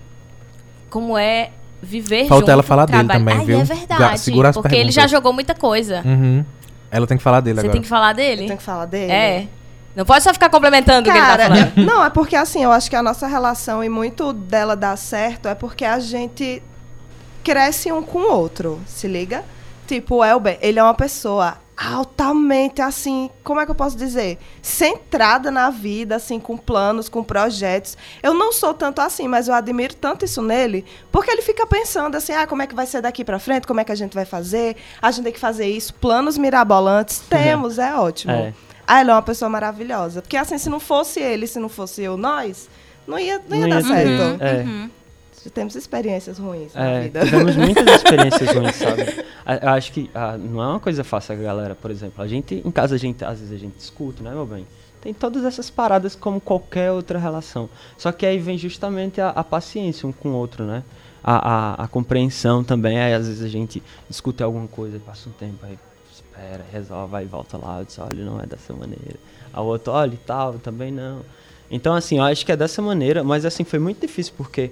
Como 0.89 1.17
é 1.17 1.51
viver 1.81 2.27
Falta 2.27 2.41
junto 2.41 2.51
ela 2.51 2.63
falar 2.63 2.85
dele 2.85 3.07
também, 3.07 3.37
Ai, 3.37 3.45
viu? 3.45 3.59
é 3.61 3.63
verdade. 3.63 4.19
segura 4.19 4.49
as 4.49 4.55
porque 4.57 4.75
ele 4.75 4.91
já 4.91 5.01
perguntas. 5.03 5.11
jogou 5.11 5.33
muita 5.33 5.55
coisa. 5.55 6.01
Uhum. 6.05 6.43
Ela 6.91 7.07
tem 7.07 7.17
que 7.17 7.23
falar 7.23 7.39
dele 7.39 7.55
Você 7.55 7.59
agora. 7.61 7.73
tem 7.73 7.81
que 7.81 7.87
falar 7.87 8.11
Eu 8.11 8.15
dele? 8.15 8.45
tenho 8.47 8.57
que 8.57 8.63
falar 8.63 8.85
dele? 8.85 9.11
É. 9.11 9.47
Não 9.95 10.05
pode 10.05 10.23
só 10.23 10.33
ficar 10.33 10.49
complementando 10.49 11.01
o 11.01 11.03
que 11.03 11.09
ele 11.09 11.19
tá 11.19 11.37
Cara, 11.37 11.43
falando. 11.47 11.85
não, 11.85 12.03
é 12.03 12.09
porque 12.09 12.35
assim, 12.35 12.63
eu 12.63 12.71
acho 12.71 12.89
que 12.89 12.95
a 12.95 13.03
nossa 13.03 13.27
relação 13.27 13.83
e 13.83 13.89
muito 13.89 14.31
dela 14.31 14.75
dar 14.75 14.97
certo 14.97 15.47
é 15.47 15.55
porque 15.55 15.83
a 15.83 15.99
gente 15.99 16.63
cresce 17.43 17.91
um 17.91 18.01
com 18.01 18.19
o 18.19 18.31
outro, 18.31 18.79
se 18.87 19.07
liga? 19.07 19.43
Tipo, 19.87 20.17
o 20.17 20.23
Elber, 20.23 20.57
ele 20.61 20.79
é 20.79 20.83
uma 20.83 20.93
pessoa 20.93 21.57
altamente 21.75 22.81
assim, 22.81 23.29
como 23.43 23.59
é 23.59 23.65
que 23.65 23.71
eu 23.71 23.75
posso 23.75 23.97
dizer? 23.97 24.37
Centrada 24.61 25.49
na 25.49 25.71
vida, 25.71 26.15
assim, 26.15 26.39
com 26.39 26.55
planos, 26.55 27.09
com 27.09 27.23
projetos. 27.23 27.97
Eu 28.21 28.33
não 28.33 28.53
sou 28.53 28.73
tanto 28.73 29.01
assim, 29.01 29.27
mas 29.27 29.47
eu 29.47 29.53
admiro 29.53 29.95
tanto 29.95 30.23
isso 30.23 30.41
nele, 30.41 30.85
porque 31.11 31.31
ele 31.31 31.41
fica 31.41 31.65
pensando 31.65 32.15
assim, 32.15 32.33
ah, 32.33 32.45
como 32.45 32.61
é 32.61 32.67
que 32.67 32.75
vai 32.75 32.85
ser 32.85 33.01
daqui 33.01 33.25
pra 33.25 33.39
frente? 33.39 33.65
Como 33.65 33.79
é 33.79 33.83
que 33.83 33.91
a 33.91 33.95
gente 33.95 34.13
vai 34.13 34.25
fazer? 34.25 34.77
A 35.01 35.09
gente 35.09 35.23
tem 35.23 35.33
que 35.33 35.39
fazer 35.39 35.65
isso, 35.65 35.93
planos 35.95 36.37
mirabolantes. 36.37 37.19
Temos, 37.27 37.79
é 37.79 37.95
ótimo. 37.95 38.31
É. 38.31 38.53
Ah, 38.87 39.01
ele 39.01 39.09
é 39.11 39.13
uma 39.13 39.21
pessoa 39.21 39.49
maravilhosa. 39.49 40.21
Porque 40.21 40.37
assim, 40.37 40.57
se 40.57 40.69
não 40.69 40.79
fosse 40.79 41.19
ele, 41.19 41.47
se 41.47 41.59
não 41.59 41.69
fosse 41.69 42.01
eu, 42.01 42.17
nós, 42.17 42.69
não 43.07 43.17
ia, 43.19 43.41
não 43.49 43.57
ia 43.57 43.67
Não 43.67 43.69
dar 43.69 43.75
ia 43.81 43.81
ter. 43.81 44.17
certo. 44.17 44.43
É. 44.43 44.63
Uhum. 44.63 44.89
Temos 45.55 45.75
experiências 45.75 46.37
ruins 46.37 46.71
na 46.75 46.87
É, 46.87 47.01
vida. 47.01 47.25
tivemos 47.25 47.55
muitas 47.57 47.87
experiências 47.95 48.51
ruins, 48.55 48.75
sabe? 48.75 49.25
A- 49.43 49.55
Eu 49.55 49.69
acho 49.69 49.91
que 49.91 50.09
ah, 50.13 50.37
não 50.37 50.61
é 50.61 50.67
uma 50.67 50.79
coisa 50.79 51.03
fácil 51.03 51.33
a 51.33 51.37
galera, 51.37 51.73
por 51.73 51.89
exemplo. 51.89 52.23
A 52.23 52.27
gente, 52.27 52.61
em 52.63 52.69
casa, 52.69 52.93
a 52.93 52.97
gente, 52.97 53.25
às 53.25 53.39
vezes 53.39 53.51
a 53.53 53.57
gente 53.57 53.75
discute, 53.75 54.21
né, 54.21 54.29
meu 54.29 54.45
bem? 54.45 54.67
Tem 55.01 55.15
todas 55.15 55.43
essas 55.43 55.67
paradas 55.67 56.15
como 56.15 56.39
qualquer 56.39 56.91
outra 56.91 57.17
relação. 57.17 57.67
Só 57.97 58.11
que 58.11 58.23
aí 58.23 58.37
vem 58.37 58.55
justamente 58.55 59.19
a, 59.19 59.29
a 59.29 59.43
paciência 59.43 60.07
um 60.07 60.11
com 60.11 60.29
o 60.29 60.33
outro, 60.33 60.63
né? 60.63 60.83
A, 61.23 61.81
a, 61.81 61.83
a 61.85 61.87
compreensão 61.87 62.63
também. 62.63 62.99
Aí 62.99 63.11
às 63.15 63.27
vezes 63.27 63.41
a 63.43 63.47
gente 63.47 63.81
discute 64.07 64.43
alguma 64.43 64.67
coisa, 64.67 64.99
passa 65.03 65.27
um 65.27 65.31
tempo, 65.31 65.57
aí 65.65 65.75
espera, 66.41 66.65
resolve, 66.71 67.15
aí 67.15 67.25
volta 67.25 67.57
lá, 67.57 67.79
eu 67.79 67.85
disse, 67.85 68.01
olha, 68.01 68.23
não 68.23 68.39
é 68.41 68.45
dessa 68.45 68.73
maneira. 68.73 69.15
A 69.53 69.61
outra, 69.61 69.93
olha, 69.93 70.13
e 70.13 70.17
tal, 70.17 70.53
também 70.55 70.91
não. 70.91 71.21
Então, 71.69 71.93
assim, 71.93 72.17
eu 72.17 72.23
acho 72.23 72.45
que 72.45 72.51
é 72.51 72.55
dessa 72.57 72.81
maneira, 72.81 73.23
mas 73.23 73.45
assim, 73.45 73.63
foi 73.63 73.79
muito 73.79 74.01
difícil, 74.01 74.33
porque 74.35 74.71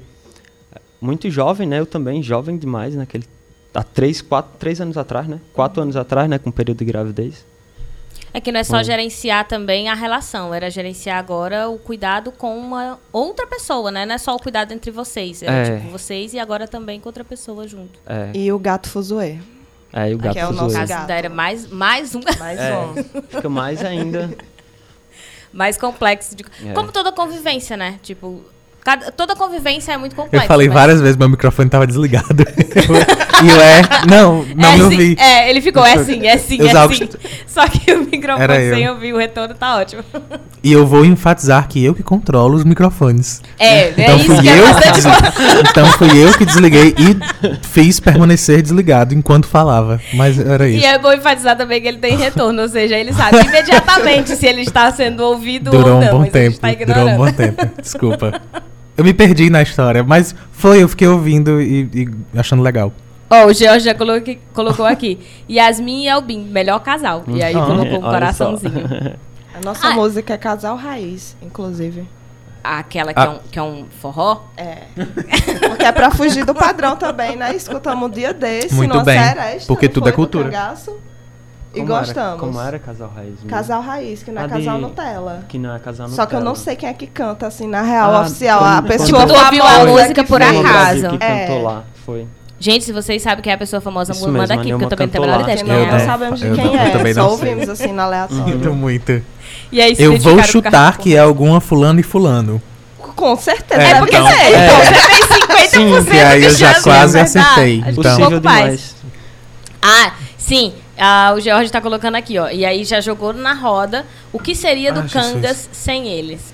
muito 1.01 1.29
jovem, 1.29 1.67
né? 1.67 1.79
Eu 1.79 1.85
também, 1.85 2.21
jovem 2.21 2.57
demais, 2.57 2.95
naquele. 2.95 3.25
Há 3.73 3.83
três, 3.83 4.21
quatro, 4.21 4.51
três 4.57 4.81
anos 4.81 4.97
atrás, 4.97 5.27
né? 5.27 5.39
Quatro 5.53 5.81
anos 5.81 5.95
atrás, 5.95 6.29
né? 6.29 6.37
Com 6.39 6.49
o 6.49 6.53
período 6.53 6.79
de 6.79 6.85
gravidez. 6.85 7.45
É 8.33 8.41
que 8.41 8.51
não 8.51 8.59
é 8.59 8.63
só 8.63 8.77
Hum. 8.79 8.83
gerenciar 8.83 9.47
também 9.47 9.89
a 9.89 9.93
relação, 9.95 10.53
era 10.53 10.69
gerenciar 10.69 11.17
agora 11.17 11.67
o 11.69 11.79
cuidado 11.79 12.31
com 12.31 12.57
uma 12.57 12.99
outra 13.13 13.47
pessoa, 13.47 13.89
né? 13.91 14.05
Não 14.05 14.15
é 14.15 14.17
só 14.17 14.35
o 14.35 14.39
cuidado 14.39 14.71
entre 14.71 14.91
vocês. 14.91 15.41
Era 15.41 15.51
É. 15.67 15.77
tipo 15.79 15.89
vocês 15.91 16.33
e 16.33 16.39
agora 16.39 16.67
também 16.67 16.99
com 16.99 17.09
outra 17.09 17.23
pessoa 17.23 17.67
junto. 17.67 17.97
É. 18.05 18.31
E 18.35 18.51
o 18.51 18.59
gato 18.59 18.87
fuzuê. 18.89 19.39
E 19.93 20.13
o 20.13 20.17
gato 20.17 20.33
Que 20.33 20.39
é 20.39 20.47
o 20.47 20.51
nosso 20.51 20.75
gato. 20.75 21.07
da 21.07 21.15
era 21.15 21.29
mais, 21.29 21.67
mais 21.67 22.13
um 22.15 22.21
Mais 22.39 22.59
É. 22.59 22.77
um. 22.77 22.93
Fica 23.29 23.49
mais 23.49 23.83
ainda. 23.83 24.29
mais 25.51 25.77
complexo. 25.77 26.35
De... 26.35 26.45
É. 26.65 26.73
Como 26.73 26.91
toda 26.91 27.11
convivência, 27.11 27.75
né? 27.75 27.99
Tipo, 28.03 28.43
cada- 28.83 29.11
toda 29.11 29.35
convivência 29.35 29.91
é 29.93 29.97
muito 29.97 30.15
complexa. 30.15 30.45
Eu 30.45 30.47
falei 30.47 30.67
mas- 30.67 30.73
várias 30.75 31.01
vezes, 31.01 31.17
meu 31.17 31.29
microfone 31.29 31.69
tava 31.69 31.85
desligado. 31.87 32.43
e 33.43 33.49
eu 33.49 33.61
é. 33.61 33.81
Não, 34.09 34.45
não 34.55 34.69
é, 34.69 34.71
me 34.73 34.77
sim, 34.77 34.83
ouvi. 34.83 35.15
É, 35.19 35.49
ele 35.49 35.61
ficou, 35.61 35.85
é 35.85 36.03
sim, 36.03 36.25
é 36.27 36.37
sim, 36.37 36.59
é 36.61 36.87
sim. 36.93 37.09
Só 37.47 37.67
que 37.67 37.91
o 37.93 37.99
microfone 38.05 38.43
Era 38.43 38.61
eu. 38.61 38.75
sem 38.75 38.89
ouvir 38.89 39.13
o 39.13 39.17
retorno 39.17 39.53
tá 39.55 39.77
ótimo. 39.77 40.03
E 40.61 40.73
eu 40.73 40.85
vou 40.85 41.05
enfatizar 41.05 41.69
que 41.69 41.81
eu 41.85 41.95
que 41.95 42.03
controlo 42.03 42.57
os 42.57 42.65
microfones. 42.65 43.41
É, 43.57 43.83
é 43.83 43.93
Então 43.97 44.17
isso 44.17 44.25
fui, 44.25 44.41
que 44.41 44.49
é 44.49 44.59
eu 44.59 44.65
que 44.65 44.73
bastante 44.73 44.95
desli- 44.95 45.69
então 45.69 45.85
fui 45.93 46.17
eu 46.21 46.33
que 46.37 46.45
desliguei 46.45 46.93
e 46.97 47.57
fiz 47.65 48.01
permanecer 48.01 48.61
desligado 48.61 49.15
enquanto 49.15 49.47
falava. 49.47 50.01
Mas 50.13 50.37
era 50.37 50.67
E 50.67 50.75
isso. 50.75 50.85
é 50.85 50.99
bom 50.99 51.13
enfatizar 51.13 51.55
também 51.55 51.79
que 51.81 51.87
ele 51.87 51.97
tem 51.99 52.17
retorno, 52.17 52.61
ou 52.61 52.67
seja, 52.67 52.97
ele 52.97 53.13
sabe 53.13 53.37
imediatamente 53.39 54.35
se 54.35 54.45
ele 54.45 54.59
está 54.63 54.91
sendo 54.91 55.21
ouvido 55.23 55.71
Durou 55.71 55.93
ou 55.93 55.97
um 56.01 56.05
não. 56.05 56.11
bom 56.11 56.19
a 56.19 56.23
gente 56.25 56.31
tempo. 56.33 56.85
Durou 56.85 57.07
um 57.07 57.15
bom 57.15 57.31
tempo. 57.31 57.65
Desculpa. 57.81 58.41
Eu 58.99 59.05
me 59.05 59.13
perdi 59.13 59.49
na 59.49 59.61
história, 59.61 60.03
mas 60.03 60.35
foi, 60.51 60.83
eu 60.83 60.89
fiquei 60.89 61.07
ouvindo 61.07 61.61
e, 61.61 61.89
e 61.93 62.09
achando 62.37 62.61
legal. 62.61 62.91
Ó, 63.29 63.45
o 63.45 63.53
George 63.53 63.85
já 63.85 63.95
colocou, 63.95 64.35
colocou 64.53 64.85
aqui. 64.85 65.17
Yasmin 65.49 66.03
e 66.03 66.09
Albin, 66.09 66.43
melhor 66.43 66.79
casal. 66.79 67.23
E 67.29 67.41
aí 67.41 67.55
Ah, 67.55 67.65
colocou 67.65 67.97
um 67.99 68.01
coraçãozinho. 68.01 68.73
A 69.55 69.61
nossa 69.63 69.87
Ah. 69.87 69.91
música 69.91 70.33
é 70.33 70.37
Casal 70.37 70.75
Raiz, 70.75 71.37
inclusive. 71.41 72.05
Aquela 72.61 73.13
que, 73.13 73.19
Ah. 73.21 73.23
é 73.23 73.29
um, 73.29 73.39
que 73.49 73.57
é 73.59 73.63
um 73.63 73.85
forró. 74.01 74.41
É. 74.57 74.79
Porque 75.69 75.85
é 75.85 75.91
pra 75.93 76.11
fugir 76.11 76.43
do 76.43 76.53
padrão 76.53 76.97
também, 76.97 77.37
né? 77.37 77.55
Escutamos 77.55 78.05
um 78.09 78.11
dia 78.11 78.33
desse, 78.33 78.75
Muito 78.75 78.91
numa 78.91 79.03
bem, 79.05 79.17
seresta, 79.17 79.65
porque 79.65 79.87
tudo 79.87 80.09
é 80.09 80.11
cultura. 80.11 80.49
E 81.73 81.79
Como 81.81 81.91
era- 81.93 81.99
gostamos. 82.05 82.39
como 82.39 82.61
era 82.61 82.79
Casal 82.79 83.11
Raiz? 83.15 83.29
mesmo? 83.35 83.49
Casal 83.49 83.81
Raiz, 83.81 84.23
que 84.23 84.31
não 84.31 84.41
é 84.41 84.45
A 84.45 84.49
casal 84.49 84.75
de- 84.75 84.81
Nutella. 84.81 85.45
Que 85.47 85.57
não 85.59 85.75
é 85.75 85.79
Casal 85.79 86.07
Só 86.09 86.25
que 86.25 86.35
eu 86.35 86.39
não 86.39 86.47
Nutella. 86.47 86.63
sei 86.65 86.75
quem 86.75 86.89
é 86.89 86.93
que 86.93 87.07
canta, 87.07 87.47
assim, 87.47 87.67
na 87.67 87.81
real, 87.81 88.13
Ah, 88.15 88.21
oficial. 88.21 88.59
quando- 88.59 88.77
A 88.77 88.81
pessoa 88.81 89.25
Tipo, 89.27 89.39
ouviu 89.39 89.63
a 89.63 89.85
música 89.85 90.23
por 90.23 90.41
acaso. 90.41 91.09
que 91.17 91.23
É. 91.23 91.45
cantou 91.45 91.63
lá, 91.63 91.83
foi. 92.05 92.27
Gente, 92.61 92.83
se 92.83 92.91
vocês 92.91 93.21
sabem 93.21 93.41
quem 93.41 93.51
é 93.51 93.55
a 93.55 93.57
pessoa 93.57 93.79
famosa, 93.79 94.11
Isso 94.11 94.21
manda 94.27 94.39
mesmo, 94.39 94.59
aqui, 94.59 94.69
porque 94.71 94.83
eu 94.85 94.89
também 94.89 95.07
não 95.07 95.11
tenho 95.13 95.23
a 95.23 95.27
menor 95.27 95.41
ideia 95.43 95.57
Porque 95.57 95.71
não, 95.71 95.79
é. 95.79 95.91
não- 95.91 96.05
sabemos 96.05 96.39
de 96.41 96.51
quem 96.51 96.77
é, 96.77 96.89
também 96.89 97.13
só 97.13 97.29
ouvimos, 97.29 97.69
assim, 97.69 97.93
na 97.93 98.03
aleatória. 98.03 98.43
Muito, 98.43 98.73
muito. 98.73 99.21
E 99.71 99.79
aí, 99.81 99.95
se 99.95 100.03
Eu 100.03 100.17
vou 100.17 100.43
chutar 100.43 100.97
que 100.97 101.15
é 101.15 101.19
alguma 101.19 101.61
fulano 101.61 101.99
e 101.99 102.03
fulano. 102.03 102.61
Com 103.15 103.35
certeza, 103.37 103.81
É, 103.81 103.93
deve 103.93 104.07
então, 104.07 104.27
ser. 104.27 104.33
é. 104.33 104.65
Então, 104.65 104.77
Você 104.79 105.07
tem 105.07 105.39
50% 105.39 106.11
Sim, 106.11 106.19
aí 106.19 106.43
eu 106.43 106.49
já 106.51 106.67
chance, 106.73 106.83
quase 106.83 107.19
acertei. 107.19 107.77
Então- 107.79 107.91
um 107.91 107.95
Possível 107.95 108.29
pouco 108.31 108.45
mais. 108.45 108.63
demais. 108.63 108.95
Ah, 109.81 110.11
sim. 110.37 110.73
Ah, 110.99 111.33
o 111.35 111.39
George 111.39 111.71
tá 111.71 111.79
colocando 111.81 112.15
aqui, 112.15 112.37
ó. 112.37 112.49
E 112.49 112.65
aí 112.65 112.83
já 112.83 112.99
jogou 113.01 113.33
na 113.33 113.53
roda 113.53 114.05
o 114.33 114.39
que 114.39 114.53
seria 114.53 114.91
do 114.91 114.99
Ah. 115.01 115.05
Cangas 115.11 115.69
sem 115.71 116.07
eles. 116.07 116.53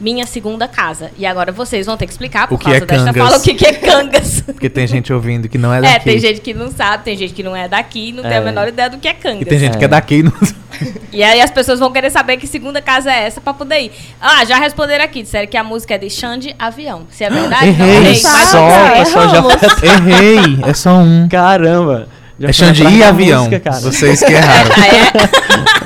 Minha 0.00 0.26
segunda 0.26 0.68
casa. 0.68 1.10
E 1.18 1.26
agora 1.26 1.50
vocês 1.50 1.86
vão 1.86 1.96
ter 1.96 2.06
que 2.06 2.12
explicar 2.12 2.46
por 2.46 2.54
O 2.54 2.58
que 2.58 2.66
causa 2.66 2.76
é 2.78 2.80
desta 2.86 3.04
Cangas? 3.12 3.24
fala 3.24 3.36
o 3.38 3.42
que, 3.42 3.54
que 3.54 3.66
é 3.66 3.72
Cangas. 3.72 4.40
Porque 4.46 4.68
tem 4.70 4.86
gente 4.86 5.12
ouvindo 5.12 5.48
que 5.48 5.58
não 5.58 5.74
é 5.74 5.80
daqui. 5.80 5.94
É, 5.96 5.98
tem 5.98 6.18
gente 6.20 6.40
que 6.40 6.54
não 6.54 6.70
sabe, 6.70 7.02
tem 7.02 7.16
gente 7.16 7.34
que 7.34 7.42
não 7.42 7.54
é 7.56 7.66
daqui, 7.66 8.12
não 8.12 8.22
tem 8.22 8.32
a 8.32 8.36
É. 8.36 8.40
menor 8.40 8.68
ideia 8.68 8.88
do 8.88 8.98
que 8.98 9.08
é 9.08 9.14
Cangas. 9.14 9.42
E 9.42 9.44
tem 9.44 9.58
gente 9.58 9.74
É. 9.74 9.78
que 9.78 9.84
é 9.84 9.88
daqui 9.88 10.14
e 10.16 10.22
não... 10.22 10.32
E 11.12 11.20
aí 11.24 11.40
as 11.40 11.50
pessoas 11.50 11.80
vão 11.80 11.90
querer 11.90 12.10
saber 12.10 12.36
que 12.36 12.46
segunda 12.46 12.80
casa 12.80 13.10
é 13.10 13.24
essa 13.24 13.40
pra 13.40 13.52
poder 13.52 13.80
ir. 13.80 13.92
Ah, 14.20 14.44
já 14.44 14.56
responderam 14.58 15.04
aqui, 15.04 15.22
disseram 15.22 15.48
que 15.48 15.56
a 15.56 15.64
música 15.64 15.94
é 15.94 15.98
de 15.98 16.08
Xande 16.10 16.54
Avião. 16.56 17.06
Se 17.10 17.24
é 17.24 17.30
verdade, 17.30 17.66
não 17.76 17.86
Errei, 17.88 18.14
sei. 18.14 18.30
Mas 18.30 18.48
só, 18.50 18.90
pessoal 18.92 19.28
já 19.30 19.40
Errei, 19.94 20.58
é 20.64 20.74
só 20.74 20.90
um. 20.98 21.26
Caramba! 21.28 22.08
Já 22.40 22.48
É 22.48 22.50
atrás 22.50 22.96
e 22.96 23.02
avião. 23.02 23.44
música, 23.44 23.60
cara. 23.60 23.80
Vocês 23.80 24.20
que 24.22 24.32
erraram. 24.32 24.70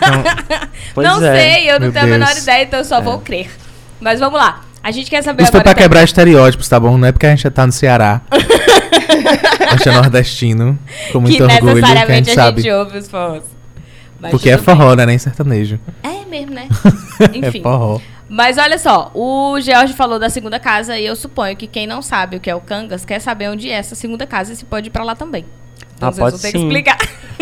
Ah, 0.04 0.58
é? 0.60 0.72
Pois 0.94 1.06
não 1.08 1.24
é. 1.24 1.40
sei, 1.40 1.70
eu 1.70 1.74
não 1.74 1.86
Meu 1.86 1.92
tenho 1.92 2.04
a 2.04 2.08
menor 2.08 2.26
Deus. 2.26 2.42
ideia, 2.42 2.64
então 2.64 2.78
eu 2.80 2.84
só 2.84 2.98
É. 2.98 3.00
vou 3.00 3.18
crer. 3.20 3.48
Mas 4.00 4.20
vamos 4.20 4.38
lá. 4.38 4.60
A 4.82 4.90
gente 4.90 5.08
quer 5.08 5.22
saber 5.22 5.44
Isso 5.44 5.52
foi 5.52 5.62
pra 5.62 5.74
quebrar 5.74 6.02
estereótipos, 6.02 6.68
tá 6.68 6.78
bom? 6.78 6.98
Não 6.98 7.06
é 7.08 7.12
porque 7.12 7.24
a 7.26 7.30
gente 7.34 7.48
tá 7.50 7.64
no 7.64 7.72
Ceará. 7.72 8.20
a 8.30 9.76
gente 9.76 9.88
é 9.88 9.92
nordestino. 9.92 10.78
Com 11.12 11.20
muito 11.20 11.36
que 11.36 11.42
orgulho, 11.42 11.60
que 11.62 11.70
a 11.70 11.74
necessariamente 11.74 12.28
gente 12.30 12.38
a 12.40 12.42
sabe. 12.44 12.62
gente 12.62 12.72
ouve 12.72 12.98
os. 12.98 13.08
Mas 14.20 14.30
Porque 14.30 14.50
é 14.50 14.56
tudo 14.56 14.66
bem. 14.66 14.76
forró, 14.76 14.94
né? 14.94 15.06
Nem 15.06 15.18
sertanejo. 15.18 15.78
É 16.02 16.24
mesmo, 16.28 16.52
né? 16.52 16.68
É 17.32 17.38
Enfim. 17.48 17.62
forró. 17.62 18.00
Mas 18.28 18.58
olha 18.58 18.78
só, 18.78 19.10
o 19.14 19.58
George 19.60 19.92
falou 19.94 20.18
da 20.18 20.28
segunda 20.30 20.58
casa 20.58 20.98
e 20.98 21.06
eu 21.06 21.14
suponho 21.14 21.56
que 21.56 21.66
quem 21.66 21.86
não 21.86 22.02
sabe 22.02 22.36
o 22.36 22.40
que 22.40 22.50
é 22.50 22.54
o 22.54 22.60
Cangas 22.60 23.04
quer 23.04 23.20
saber 23.20 23.48
onde 23.50 23.70
é 23.70 23.74
essa 23.74 23.94
segunda 23.94 24.26
casa 24.26 24.52
e 24.52 24.56
se 24.56 24.64
pode 24.64 24.88
ir 24.88 24.90
pra 24.90 25.04
lá 25.04 25.14
também. 25.14 25.44
Ah, 26.08 26.12
pode 26.12 26.38
sim. 26.38 26.48
explicar. 26.58 26.98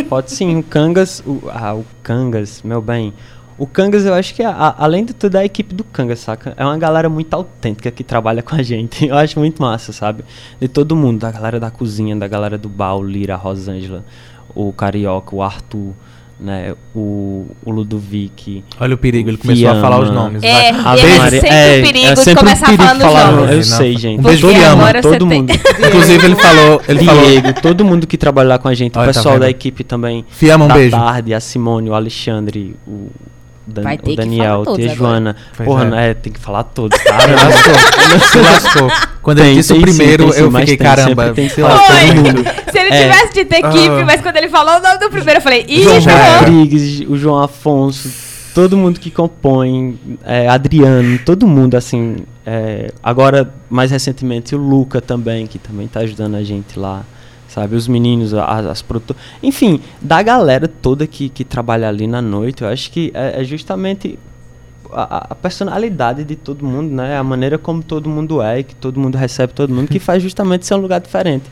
Pode 0.08 0.30
sim, 0.30 0.58
o 0.58 0.62
Cangas, 0.62 1.22
o, 1.26 1.42
ah, 1.50 1.74
o 1.74 1.84
Cangas, 2.02 2.62
meu 2.62 2.80
bem. 2.80 3.12
O 3.58 3.66
Cangas, 3.66 4.06
eu 4.06 4.14
acho 4.14 4.34
que, 4.34 4.42
a- 4.42 4.74
além 4.78 5.04
de 5.04 5.12
tudo, 5.12 5.34
é 5.36 5.40
a 5.40 5.44
equipe 5.44 5.74
do 5.74 5.84
Cangas, 5.84 6.20
saca? 6.20 6.54
É 6.56 6.64
uma 6.64 6.78
galera 6.78 7.08
muito 7.10 7.34
autêntica 7.34 7.90
que 7.90 8.02
trabalha 8.02 8.42
com 8.42 8.54
a 8.56 8.62
gente. 8.62 9.04
Eu 9.08 9.16
acho 9.18 9.38
muito 9.38 9.60
massa, 9.60 9.92
sabe? 9.92 10.24
De 10.58 10.66
todo 10.68 10.96
mundo, 10.96 11.18
da 11.20 11.30
galera 11.30 11.60
da 11.60 11.70
cozinha, 11.70 12.16
da 12.16 12.26
galera 12.26 12.56
do 12.56 12.68
Baú, 12.70 13.02
Lira, 13.02 13.36
Rosângela, 13.36 14.02
o 14.54 14.72
Carioca, 14.72 15.36
o 15.36 15.42
Arthur, 15.42 15.92
né? 16.40 16.74
O, 16.94 17.46
o 17.64 17.70
Ludovic. 17.70 18.64
Olha 18.80 18.94
o 18.94 18.98
perigo, 18.98 19.28
ele 19.28 19.36
começou 19.36 19.68
a 19.68 19.80
falar 19.80 20.00
os 20.00 20.10
nomes. 20.10 20.42
É. 20.42 20.70
A 20.70 20.96
e 20.96 21.00
ele 21.00 21.18
Maria- 21.18 21.40
sempre 21.40 21.56
é, 21.56 21.78
o 21.78 21.82
perigo 21.82 22.06
é 22.08 22.16
sempre 22.16 22.32
um 22.32 22.36
começar 22.36 22.64
perigo 22.66 22.82
falando 22.82 23.00
falar 23.02 23.32
nomes. 23.32 23.50
Eu 23.50 23.56
Não, 23.56 23.62
sei, 23.64 23.94
um 23.94 23.98
gente. 23.98 24.22
beijo 24.22 24.40
Porque 24.46 24.54
pro 24.60 24.64
Fiamma. 24.70 25.02
todo 25.02 25.28
tem- 25.28 25.38
mundo. 25.40 25.52
Inclusive, 25.86 26.24
ele 26.26 26.36
falou. 26.36 26.82
Ele 26.88 27.04
falou 27.04 27.24
Diego, 27.26 27.60
todo 27.60 27.84
mundo 27.84 28.06
que 28.06 28.16
trabalha 28.16 28.48
lá 28.50 28.58
com 28.58 28.68
a 28.68 28.74
gente, 28.74 28.96
Olha, 28.98 29.10
o 29.10 29.12
tá 29.12 29.18
pessoal 29.18 29.34
vendo? 29.34 29.42
da 29.42 29.50
equipe 29.50 29.84
também. 29.84 30.24
Fiamma, 30.30 30.64
um 30.64 30.68
da 30.68 30.74
beijo. 30.74 30.96
tarde, 30.96 31.34
a 31.34 31.40
Simone, 31.40 31.90
o 31.90 31.94
Alexandre, 31.94 32.74
o, 32.86 33.08
Dan- 33.66 33.82
Vai 33.82 33.98
ter 33.98 34.02
o 34.02 34.10
que 34.10 34.16
Daniel, 34.16 34.44
falar 34.52 34.64
todos 34.64 34.80
tia 34.80 34.92
agora. 34.92 35.10
Joana. 35.12 35.36
Porra, 35.64 35.84
é. 35.84 35.90
né, 35.90 36.14
tem 36.14 36.32
que 36.32 36.40
falar 36.40 36.64
todos, 36.64 36.98
Se 36.98 37.04
cara. 37.04 37.26
lascou. 37.36 38.18
Se 38.18 38.38
lascou. 38.40 38.90
Quando 39.22 39.38
ele 39.38 39.48
Tem, 39.48 39.56
disse 39.56 39.72
o 39.72 39.80
primeiro, 39.80 40.24
tem 40.24 40.32
sim, 40.32 40.40
eu 40.40 40.50
fiquei, 40.50 40.66
tem, 40.66 40.76
caramba. 40.78 41.32
tem 41.32 41.48
que 41.48 41.54
sei 41.54 41.62
lá, 41.64 41.76
mundo. 42.14 42.44
Se 42.72 42.78
ele 42.78 42.88
É. 42.94 43.02
tivesse 43.02 43.34
dito 43.34 43.52
equipe, 43.52 44.00
Ah. 44.00 44.04
mas 44.06 44.20
quando 44.22 44.36
ele 44.36 44.48
falou 44.48 44.76
o 44.78 44.82
nome 44.82 44.98
do 44.98 45.10
primeiro, 45.10 45.38
eu 45.38 45.42
falei, 45.42 45.64
ih, 45.68 45.82
João. 45.82 46.38
Rodrigues, 46.38 47.00
o 47.08 47.16
João 47.18 47.38
Afonso, 47.42 48.10
todo 48.54 48.76
mundo 48.76 48.98
que 48.98 49.10
compõe, 49.10 49.98
é, 50.24 50.48
Adriano, 50.48 51.18
todo 51.24 51.46
mundo, 51.46 51.74
assim. 51.76 52.16
é, 52.46 52.90
agora, 53.02 53.52
mais 53.68 53.90
recentemente, 53.92 54.54
o 54.56 54.58
Luca 54.58 55.00
também, 55.00 55.46
que 55.46 55.58
também 55.58 55.86
tá 55.86 56.00
ajudando 56.00 56.34
a 56.36 56.42
gente 56.42 56.78
lá. 56.78 57.04
Sabe, 57.46 57.74
os 57.74 57.86
meninos, 57.88 58.32
a- 58.32 58.44
as, 58.70 58.80
produtoras. 58.80 59.20
Enfim, 59.42 59.80
da 60.00 60.22
galera 60.22 60.68
toda 60.68 61.04
que, 61.06 61.28
que 61.28 61.44
trabalha 61.44 61.88
ali 61.88 62.06
na 62.06 62.22
noite, 62.22 62.62
eu 62.62 62.68
acho 62.68 62.90
que 62.92 63.10
é, 63.12 63.40
é 63.40 63.44
justamente 63.44 64.16
a, 64.92 65.26
a 65.30 65.34
personalidade 65.34 66.24
de 66.24 66.36
todo 66.36 66.64
mundo, 66.64 66.94
né? 66.94 67.16
A 67.18 67.22
maneira 67.22 67.58
como 67.58 67.82
todo 67.82 68.08
mundo 68.08 68.42
é, 68.42 68.60
e 68.60 68.64
que 68.64 68.74
todo 68.74 68.98
mundo 69.00 69.16
recebe 69.16 69.52
todo 69.52 69.72
mundo, 69.74 69.88
que 69.88 69.98
faz 69.98 70.22
justamente 70.22 70.66
ser 70.66 70.74
um 70.74 70.78
lugar 70.78 71.00
diferente. 71.00 71.44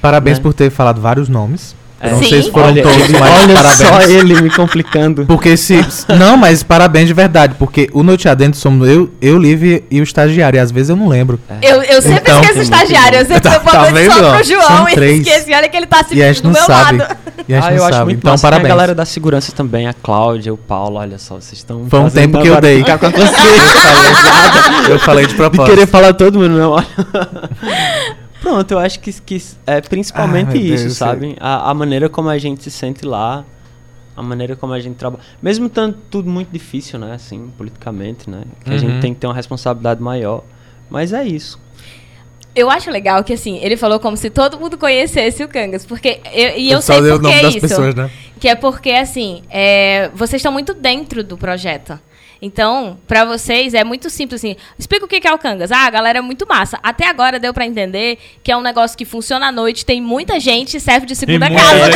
Parabéns 0.00 0.38
Né? 0.38 0.42
por 0.42 0.52
ter 0.54 0.70
falado 0.70 1.00
vários 1.00 1.28
nomes. 1.28 1.74
Eu 2.04 2.10
não 2.10 2.18
Sim. 2.22 2.28
sei 2.28 2.42
se 2.42 2.50
foram 2.50 2.66
Olha, 2.68 2.82
todos, 2.82 3.08
mas 3.08 3.42
olha 3.44 3.54
parabéns. 3.54 3.76
só 3.88 4.02
ele 4.12 4.42
me 4.42 4.50
complicando. 4.50 5.24
Porque 5.26 5.56
se. 5.56 5.84
Não, 6.18 6.36
mas 6.36 6.62
parabéns 6.62 7.06
de 7.08 7.14
verdade. 7.14 7.54
Porque 7.58 7.88
o 7.92 8.02
Noite 8.02 8.28
Adentro 8.28 8.58
somos 8.60 8.86
eu, 8.88 9.10
eu, 9.22 9.38
Liv 9.38 9.82
e 9.90 10.00
o 10.00 10.02
estagiário. 10.02 10.56
E 10.58 10.60
às 10.60 10.70
vezes 10.70 10.90
eu 10.90 10.96
não 10.96 11.08
lembro. 11.08 11.40
Eu, 11.62 11.82
eu 11.82 12.02
sempre 12.02 12.20
Então, 12.20 12.40
esqueço 12.42 12.58
o 12.58 12.62
estagiário, 12.62 13.18
eu 13.18 13.24
sempre 13.26 13.40
Tá- 13.40 13.54
eu 13.54 13.60
boto 13.60 13.70
tá 13.70 13.84
só 14.14 14.34
pro 14.34 14.44
João 14.44 14.62
São 14.66 14.88
e 14.88 14.92
três. 14.94 15.26
esqueci. 15.26 15.54
Olha 15.54 15.68
que 15.68 15.76
ele 15.76 15.86
tá 15.86 16.00
assim 16.00 16.14
E 16.16 16.22
a 16.22 16.26
gente 16.32 16.42
do 16.42 16.48
não 16.50 16.52
meu 16.52 16.62
sabe. 16.64 16.98
lado. 16.98 17.16
E 17.48 17.54
a 17.54 17.60
gente 17.60 17.68
ah, 17.68 17.72
eu 17.72 17.76
não 17.78 17.84
acho 17.86 17.92
sabe. 17.94 18.04
muito 18.06 18.18
Então, 18.18 18.30
massa. 18.32 18.42
Parabéns. 18.46 18.66
a 18.66 18.68
galera 18.68 18.94
da 18.94 19.04
segurança 19.04 19.52
também, 19.52 19.86
a 19.88 19.92
Cláudia, 19.94 20.52
o 20.52 20.56
Paulo, 20.56 20.96
olha 20.98 21.18
só, 21.18 21.34
vocês 21.36 21.54
estão. 21.54 21.86
Foi 21.88 22.00
um 22.00 22.10
tempo 22.10 22.40
que 22.40 22.48
eu 22.48 22.60
dei. 22.60 22.78
ficar 22.78 22.98
com 22.98 23.06
a 23.06 23.10
Eu 23.14 23.18
falei, 23.26 24.92
eu 24.94 24.98
falei 24.98 25.24
de 25.26 25.30
de 25.32 25.36
propósito. 25.36 25.70
querer 25.74 25.86
falar 25.86 26.12
todo 26.14 26.38
mundo, 26.38 26.56
não. 26.58 26.76
Pronto, 28.44 28.70
eu 28.72 28.78
acho 28.78 29.00
que, 29.00 29.10
que 29.22 29.42
é 29.66 29.80
principalmente 29.80 30.48
meu 30.48 30.60
isso, 30.60 30.84
Deus, 30.84 30.96
sabe? 30.98 31.34
A, 31.40 31.70
a 31.70 31.74
maneira 31.74 32.10
como 32.10 32.28
a 32.28 32.36
gente 32.36 32.62
se 32.62 32.70
sente 32.70 33.02
lá, 33.06 33.42
a 34.14 34.22
maneira 34.22 34.54
como 34.54 34.74
a 34.74 34.80
gente 34.80 34.96
trabalha. 34.96 35.22
Mesmo 35.42 35.66
estando 35.66 35.96
tudo 36.10 36.28
muito 36.28 36.50
difícil, 36.50 36.98
né? 36.98 37.14
Assim, 37.14 37.50
politicamente, 37.56 38.28
né? 38.28 38.42
Que 38.62 38.68
a 38.70 38.72
Uhum. 38.74 38.78
gente 38.78 39.00
tem 39.00 39.14
que 39.14 39.20
ter 39.20 39.26
uma 39.26 39.34
responsabilidade 39.34 40.02
maior. 40.02 40.44
Mas 40.90 41.14
é 41.14 41.24
isso. 41.24 41.58
Eu 42.54 42.70
acho 42.70 42.90
legal 42.90 43.24
que, 43.24 43.32
assim, 43.32 43.56
ele 43.62 43.78
falou 43.78 43.98
como 43.98 44.14
se 44.16 44.28
todo 44.28 44.60
mundo 44.60 44.76
conhecesse 44.76 45.42
o 45.42 45.48
Cangas, 45.48 45.86
porque... 45.86 46.20
Eu, 46.32 46.56
e 46.58 46.70
eu 46.70 46.82
só 46.82 46.92
sei 47.00 47.10
por 47.10 47.16
que 47.16 47.22
nome 47.22 47.34
é 47.34 47.42
das 47.42 47.54
isso. 47.54 47.60
pessoas, 47.62 47.94
né? 47.94 48.10
Que 48.38 48.48
é 48.48 48.54
porque, 48.54 48.90
assim, 48.90 49.42
é, 49.48 50.10
vocês 50.14 50.38
estão 50.40 50.52
muito 50.52 50.74
dentro 50.74 51.24
do 51.24 51.38
projeto. 51.38 51.98
Então, 52.44 52.98
pra 53.08 53.24
vocês 53.24 53.72
é 53.72 53.82
muito 53.82 54.10
simples 54.10 54.38
assim. 54.40 54.54
Explica 54.78 55.06
o 55.06 55.08
que 55.08 55.26
é 55.26 55.32
o 55.32 55.38
Cangas. 55.38 55.72
Ah, 55.72 55.86
a 55.86 55.90
galera 55.90 56.18
é 56.18 56.20
muito 56.20 56.46
massa. 56.46 56.78
Até 56.82 57.08
agora 57.08 57.38
deu 57.40 57.54
pra 57.54 57.64
entender 57.64 58.18
que 58.42 58.52
é 58.52 58.56
um 58.56 58.60
negócio 58.60 58.98
que 58.98 59.06
funciona 59.06 59.46
à 59.46 59.52
noite, 59.52 59.86
tem 59.86 59.98
muita 60.00 60.38
gente, 60.38 60.78
serve 60.78 61.06
de 61.06 61.16
segunda 61.16 61.48
muita 61.48 61.64
casa. 61.64 61.90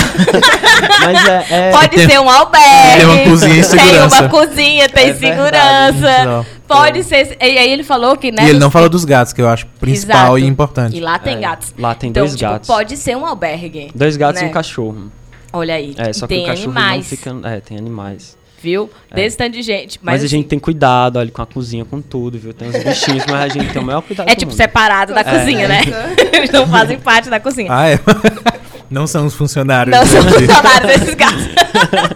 Mas 1.05 1.29
é. 1.29 1.47
é- 1.69 1.71
Pode 1.71 1.97
Tem- 1.97 2.09
ser 2.09 2.19
um 2.19 2.31
albergue. 2.31 2.97
tem 2.97 3.05
uma 3.05 3.19
cozinha 3.25 3.51
e 3.53 3.55
Tem 3.61 3.63
segurança. 3.65 4.21
uma 4.23 4.29
cozinha, 4.31 4.89
tem 4.89 5.09
É 5.11 5.15
segurança. 5.15 5.93
verdade, 5.93 6.47
Pode 6.67 7.05
ser. 7.05 7.37
E 7.41 7.59
aí 7.59 7.71
ele 7.71 7.83
falou 7.85 8.17
que, 8.17 8.33
né? 8.33 8.45
E 8.47 8.49
ele 8.49 8.59
não 8.59 8.71
falou 8.71 8.89
dos 8.89 9.05
gatos, 9.05 9.33
que 9.35 9.43
eu 9.43 9.49
acho 9.49 9.67
principal 9.79 10.37
Exato. 10.37 10.39
e 10.39 10.47
importante. 10.47 10.97
E 10.97 11.01
lá 11.01 11.19
tem 11.19 11.37
É, 11.37 11.41
gatos. 11.41 11.75
lá 11.79 11.95
tem 11.95 12.09
então, 12.11 12.23
dois 12.25 12.37
tipo, 12.37 12.51
gatos. 12.51 12.67
pode 12.67 12.97
ser 12.97 13.17
um 13.17 13.27
albergue. 13.27 13.91
Dois 13.95 14.17
gatos 14.17 14.41
né? 14.41 14.47
e 14.49 14.51
um 14.51 14.53
cachorro. 14.53 15.13
Olha 15.53 15.75
aí. 15.75 15.95
É, 15.99 16.11
e 16.11 16.15
só 16.15 16.27
tem 16.27 16.39
que 16.39 16.45
o 16.45 16.47
cachorro 16.49 16.71
animais, 16.73 16.97
não 16.97 17.05
fica. 17.05 17.37
É, 17.49 17.61
tem 17.61 17.77
animais. 17.79 18.38
Viu? 18.63 18.91
Desse 19.15 19.37
tanto 19.37 19.53
de 19.53 19.63
gente. 19.63 19.99
Mas, 20.03 20.15
Mas, 20.15 20.23
a 20.23 20.27
assim, 20.27 20.37
gente 20.37 20.49
tem 20.49 20.59
cuidado, 20.59 21.19
olha, 21.19 21.31
com 21.31 21.43
a 21.43 21.47
cozinha, 21.47 21.85
com 21.85 22.01
tudo, 22.01 22.39
viu? 22.39 22.53
Tem 22.53 22.69
uns 22.69 22.83
bichinhos, 22.83 23.25
mas 23.27 23.43
a 23.43 23.49
gente 23.49 23.73
tem 23.73 23.81
o 23.83 23.85
maior 23.85 24.03
cuidado 24.03 24.29
É 24.29 24.35
do 24.35 24.39
tipo 24.39 24.51
mundo. 24.51 24.57
separado 24.57 25.15
da 25.15 25.25
cozinha, 25.25 25.69
né? 25.69 25.81
Eles 26.33 26.51
não 26.51 26.67
fazem 26.67 26.99
parte 26.99 27.29
da 27.31 27.39
cozinha. 27.41 27.69
Ah, 27.73 27.89
é? 27.89 27.99
Não 28.91 29.07
são 29.07 29.27
os 29.27 29.35
funcionários. 29.35 29.95
Não 29.95 30.07
são 30.07 30.23
funcionários 30.23 30.87
desses 30.99 31.15
casos. 31.15 31.49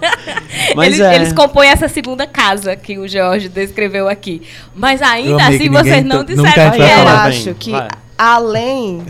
Mas 0.75 0.87
eles, 0.95 1.01
é. 1.01 1.15
eles 1.17 1.33
compõem 1.35 1.69
essa 1.69 1.87
segunda 1.87 2.27
casa 2.27 2.75
que 2.75 2.97
o 2.99 3.07
Jorge 3.07 3.51
descreveu 3.51 4.09
aqui. 4.09 4.41
Mas 4.75 5.03
Eu 5.03 5.07
ainda 5.07 5.49
assim 5.49 5.69
vocês 5.69 6.03
não 6.03 6.25
disseram 6.25 6.71
que 6.71 6.79
Eu 6.81 6.85
era. 6.85 7.05
bem, 7.05 7.13
acho 7.29 7.55
que 7.57 7.73
vai. 7.73 7.89
além. 8.17 9.03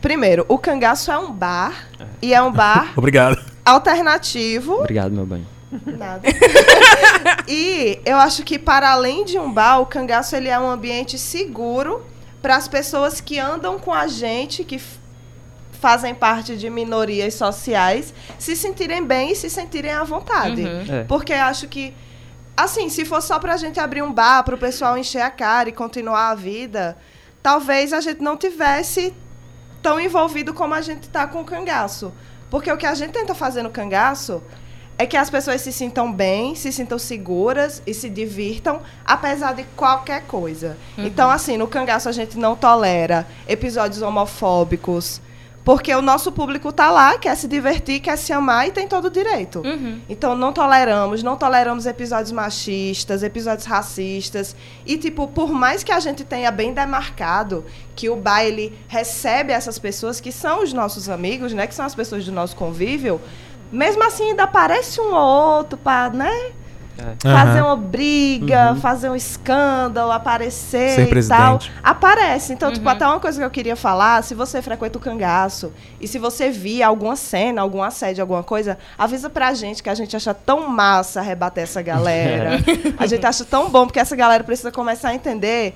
Primeiro, 0.00 0.44
o 0.48 0.56
cangaço 0.56 1.10
é 1.10 1.18
um 1.18 1.32
bar. 1.32 1.88
E 2.22 2.32
é 2.32 2.40
um 2.40 2.52
bar 2.52 2.92
Obrigado. 2.94 3.38
alternativo. 3.64 4.74
Obrigado, 4.74 5.10
meu 5.10 5.26
bem. 5.26 5.44
Nada. 5.86 6.22
e 7.46 8.00
eu 8.04 8.16
acho 8.16 8.42
que 8.42 8.58
para 8.58 8.90
além 8.90 9.24
de 9.24 9.38
um 9.38 9.52
bar, 9.52 9.80
o 9.80 9.86
cangaço 9.86 10.34
ele 10.34 10.48
é 10.48 10.58
um 10.58 10.68
ambiente 10.68 11.18
seguro 11.18 12.04
para 12.42 12.56
as 12.56 12.66
pessoas 12.66 13.20
que 13.20 13.38
andam 13.38 13.78
com 13.78 13.92
a 13.92 14.06
gente, 14.06 14.64
que 14.64 14.80
fazem 15.72 16.14
parte 16.14 16.56
de 16.56 16.68
minorias 16.68 17.34
sociais, 17.34 18.12
se 18.38 18.54
sentirem 18.54 19.04
bem 19.04 19.32
e 19.32 19.36
se 19.36 19.48
sentirem 19.48 19.92
à 19.92 20.04
vontade. 20.04 20.62
Uhum. 20.62 21.00
É. 21.00 21.04
Porque 21.04 21.32
eu 21.32 21.42
acho 21.42 21.68
que 21.68 21.94
assim, 22.56 22.88
se 22.88 23.04
for 23.04 23.22
só 23.22 23.38
pra 23.38 23.56
gente 23.56 23.80
abrir 23.80 24.02
um 24.02 24.12
bar 24.12 24.42
para 24.42 24.54
o 24.54 24.58
pessoal 24.58 24.98
encher 24.98 25.22
a 25.22 25.30
cara 25.30 25.68
e 25.68 25.72
continuar 25.72 26.30
a 26.30 26.34
vida, 26.34 26.96
talvez 27.42 27.92
a 27.92 28.00
gente 28.00 28.20
não 28.20 28.36
tivesse 28.36 29.14
tão 29.82 29.98
envolvido 29.98 30.52
como 30.52 30.74
a 30.74 30.80
gente 30.82 31.08
tá 31.08 31.26
com 31.26 31.40
o 31.40 31.44
cangaço. 31.44 32.12
Porque 32.50 32.70
o 32.70 32.76
que 32.76 32.86
a 32.86 32.94
gente 32.94 33.12
tenta 33.12 33.34
fazer 33.34 33.62
no 33.62 33.70
cangaço 33.70 34.42
é 35.00 35.06
que 35.06 35.16
as 35.16 35.30
pessoas 35.30 35.62
se 35.62 35.72
sintam 35.72 36.12
bem, 36.12 36.54
se 36.54 36.70
sintam 36.70 36.98
seguras 36.98 37.82
e 37.86 37.94
se 37.94 38.10
divirtam, 38.10 38.82
apesar 39.02 39.54
de 39.54 39.64
qualquer 39.74 40.24
coisa. 40.26 40.76
Então, 40.98 41.30
assim, 41.30 41.56
no 41.56 41.66
cangaço 41.66 42.06
a 42.06 42.12
gente 42.12 42.36
não 42.36 42.54
tolera 42.54 43.26
episódios 43.48 44.02
homofóbicos, 44.02 45.22
porque 45.64 45.94
o 45.94 46.02
nosso 46.02 46.30
público 46.30 46.70
tá 46.70 46.90
lá, 46.90 47.16
quer 47.18 47.34
se 47.34 47.48
divertir, 47.48 48.00
quer 48.00 48.18
se 48.18 48.30
amar 48.30 48.68
e 48.68 48.72
tem 48.72 48.86
todo 48.86 49.06
o 49.06 49.10
direito. 49.10 49.60
Uhum. 49.60 50.00
Então 50.06 50.34
não 50.34 50.52
toleramos, 50.52 51.22
não 51.22 51.36
toleramos 51.36 51.86
episódios 51.86 52.32
machistas, 52.32 53.22
episódios 53.22 53.66
racistas. 53.66 54.54
E 54.84 54.98
tipo, 54.98 55.28
por 55.28 55.50
mais 55.50 55.82
que 55.82 55.92
a 55.92 56.00
gente 56.00 56.24
tenha 56.24 56.50
bem 56.50 56.74
demarcado 56.74 57.64
que 57.94 58.08
o 58.08 58.16
baile 58.16 58.78
recebe 58.88 59.52
essas 59.52 59.78
pessoas 59.78 60.20
que 60.20 60.32
são 60.32 60.62
os 60.62 60.72
nossos 60.72 61.08
amigos, 61.08 61.52
né, 61.54 61.66
que 61.66 61.74
são 61.74 61.84
as 61.84 61.94
pessoas 61.94 62.24
do 62.24 62.32
nosso 62.32 62.56
convívio, 62.56 63.20
mesmo 63.72 64.02
assim 64.04 64.30
ainda 64.30 64.44
aparece 64.44 65.00
um 65.00 65.14
ou 65.14 65.56
outro 65.56 65.78
para, 65.78 66.10
né, 66.10 66.30
É. 66.98 67.32
fazer 67.32 67.60
Aham. 67.60 67.66
uma 67.68 67.76
briga, 67.76 68.76
fazer 68.76 69.08
um 69.08 69.16
escândalo, 69.16 70.12
aparecer 70.12 70.90
Ser 70.90 71.00
e 71.00 71.04
tal. 71.04 71.08
presidente. 71.08 71.72
Aparece. 71.82 72.52
Então, 72.52 72.70
tipo, 72.70 72.84
Uhum. 72.84 72.92
até 72.92 73.06
uma 73.06 73.18
coisa 73.18 73.38
que 73.38 73.44
eu 73.46 73.50
queria 73.50 73.74
falar, 73.74 74.22
se 74.22 74.34
você 74.34 74.60
frequenta 74.60 74.98
o 74.98 75.00
cangaço 75.00 75.72
e 75.98 76.06
se 76.06 76.18
você 76.18 76.50
vir 76.50 76.82
alguma 76.82 77.16
cena, 77.16 77.62
algum 77.62 77.82
assédio, 77.82 78.20
alguma 78.22 78.42
coisa, 78.42 78.76
avisa 78.98 79.30
pra 79.30 79.54
gente 79.54 79.82
que 79.82 79.88
a 79.88 79.94
gente 79.94 80.14
acha 80.14 80.34
tão 80.34 80.68
massa 80.68 81.22
rebater 81.22 81.64
essa 81.64 81.80
galera. 81.80 82.58
a 82.98 83.06
gente 83.06 83.24
acha 83.26 83.44
tão 83.46 83.70
bom, 83.70 83.86
porque 83.86 83.98
essa 84.00 84.14
galera 84.14 84.44
precisa 84.44 84.70
começar 84.70 85.08
a 85.08 85.14
entender 85.14 85.74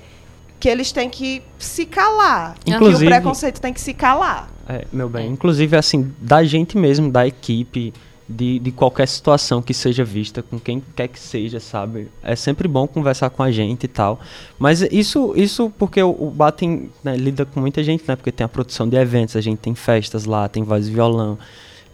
que 0.59 0.69
eles 0.69 0.91
têm 0.91 1.09
que 1.09 1.41
se 1.57 1.85
calar. 1.87 2.53
que 2.63 2.71
o 2.71 2.75
Inclusive- 2.75 3.05
preconceito 3.09 3.59
tem 3.59 3.73
que 3.73 3.81
se 3.81 3.93
calar. 3.95 4.47
É, 4.67 4.85
meu 4.91 5.07
bem, 5.07 5.31
inclusive 5.31 5.75
assim, 5.75 6.11
da 6.19 6.43
gente 6.43 6.77
mesmo, 6.77 7.11
da 7.11 7.27
equipe, 7.27 7.93
de, 8.27 8.57
de 8.59 8.71
qualquer 8.71 9.07
situação 9.07 9.61
que 9.61 9.73
seja 9.73 10.03
vista, 10.03 10.41
com 10.41 10.59
quem 10.59 10.81
quer 10.95 11.07
que 11.07 11.19
seja, 11.19 11.59
sabe? 11.59 12.07
É 12.23 12.35
sempre 12.35 12.67
bom 12.67 12.87
conversar 12.87 13.29
com 13.29 13.43
a 13.43 13.51
gente 13.51 13.83
e 13.83 13.87
tal. 13.87 14.19
Mas 14.57 14.81
isso, 14.81 15.33
isso 15.35 15.71
porque 15.77 16.01
o, 16.01 16.09
o 16.09 16.31
bar 16.31 16.51
tem, 16.51 16.89
né, 17.03 17.15
lida 17.15 17.45
com 17.45 17.59
muita 17.59 17.83
gente, 17.83 18.03
né? 18.07 18.15
Porque 18.15 18.31
tem 18.31 18.43
a 18.43 18.47
produção 18.47 18.89
de 18.89 18.97
eventos, 18.97 19.35
a 19.35 19.41
gente 19.41 19.59
tem 19.59 19.75
festas 19.75 20.25
lá, 20.25 20.49
tem 20.49 20.63
voz 20.63 20.87
e 20.87 20.91
violão. 20.91 21.37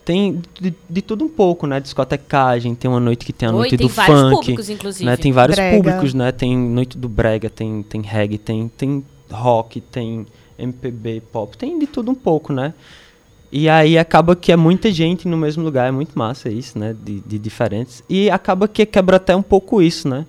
Tem 0.06 0.42
de, 0.60 0.74
de 0.90 1.02
tudo 1.02 1.26
um 1.26 1.30
pouco, 1.30 1.68
né? 1.68 1.80
Discotecagem, 1.80 2.74
tem 2.74 2.90
uma 2.90 3.00
noite 3.00 3.26
que 3.26 3.34
tem 3.34 3.50
a 3.50 3.52
Oi, 3.52 3.58
noite 3.58 3.78
tem 3.78 3.88
do 3.88 3.94
vários 3.94 4.20
funk. 4.22 4.36
públicos, 4.36 4.70
inclusive. 4.70 5.06
Né? 5.06 5.18
Tem 5.18 5.32
vários 5.32 5.58
Brega. 5.58 5.78
públicos, 5.78 6.14
né? 6.14 6.32
Tem 6.32 6.58
noite 6.58 6.98
do 6.98 7.10
brega, 7.10 7.50
tem, 7.50 7.84
tem 7.84 8.02
reggae, 8.02 8.38
tem, 8.38 8.68
tem 8.70 9.06
rock, 9.30 9.82
tem 9.82 10.26
MPB, 10.62 11.22
pop, 11.32 11.58
tem 11.58 11.78
de 11.80 11.88
tudo 11.88 12.12
um 12.12 12.16
pouco, 12.16 12.54
né? 12.54 12.74
E 13.52 13.68
aí 13.68 13.98
acaba 13.98 14.36
que 14.36 14.52
é 14.52 14.56
muita 14.56 14.90
gente 14.92 15.28
no 15.28 15.36
mesmo 15.36 15.64
lugar, 15.64 15.88
é 15.88 15.92
muito 15.92 16.18
massa 16.18 16.50
isso, 16.50 16.80
né? 16.80 16.96
De, 17.04 17.20
de 17.20 17.38
diferentes. 17.38 18.02
E 18.10 18.30
acaba 18.30 18.68
que 18.68 18.86
quebra 18.86 19.18
até 19.18 19.36
um 19.36 19.42
pouco 19.42 19.82
isso, 19.82 20.08
né? 20.08 20.26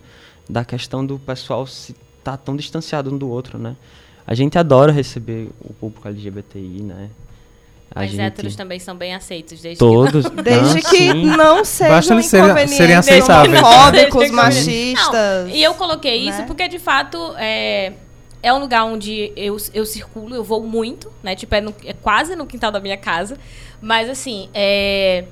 Da 0.48 0.64
questão 0.64 1.06
do 1.06 1.18
pessoal 1.20 1.66
se 1.66 1.94
tá 2.24 2.36
tão 2.36 2.56
distanciado 2.56 3.14
um 3.14 3.16
do 3.16 3.28
outro, 3.28 3.58
né? 3.58 3.76
A 4.26 4.34
gente 4.34 4.58
adora 4.58 4.90
receber 4.90 5.50
o 5.60 5.72
público 5.72 6.06
LGBTI, 6.08 6.82
né? 6.82 7.10
A 7.94 8.00
Mas 8.00 8.10
gente... 8.10 8.20
héteros 8.22 8.56
também 8.56 8.78
são 8.78 8.96
bem 8.96 9.14
aceitos, 9.14 9.60
desde 9.60 9.78
Todos. 9.78 10.24
Desde 10.42 10.74
não, 10.74 10.80
que 10.90 10.96
sim. 10.96 11.24
não 11.26 11.64
sejam 11.64 11.94
Basta 11.94 12.14
eles 12.14 12.26
serem- 12.26 12.46
inconvenientes, 12.46 12.76
serem 12.76 12.96
aceitáveis. 12.96 13.62
homofóbicos, 13.62 14.24
que- 14.30 14.32
machistas. 14.32 15.48
Não, 15.48 15.54
e 15.54 15.62
eu 15.62 15.74
coloquei 15.74 16.24
né? 16.24 16.30
isso 16.30 16.42
porque, 16.44 16.66
de 16.68 16.78
fato, 16.78 17.18
é, 17.36 17.92
é 18.42 18.52
um 18.52 18.58
lugar 18.58 18.84
onde 18.84 19.32
eu, 19.36 19.56
eu 19.72 19.86
circulo, 19.86 20.34
eu 20.34 20.42
vou 20.44 20.62
muito, 20.62 21.12
né? 21.22 21.36
Tipo, 21.36 21.54
é, 21.54 21.60
no- 21.60 21.74
é 21.84 21.92
quase 21.92 22.34
no 22.34 22.46
quintal 22.46 22.70
da 22.72 22.80
minha 22.80 22.96
casa. 22.96 23.38
Mas, 23.80 24.08
assim, 24.08 24.48
é, 24.52 25.24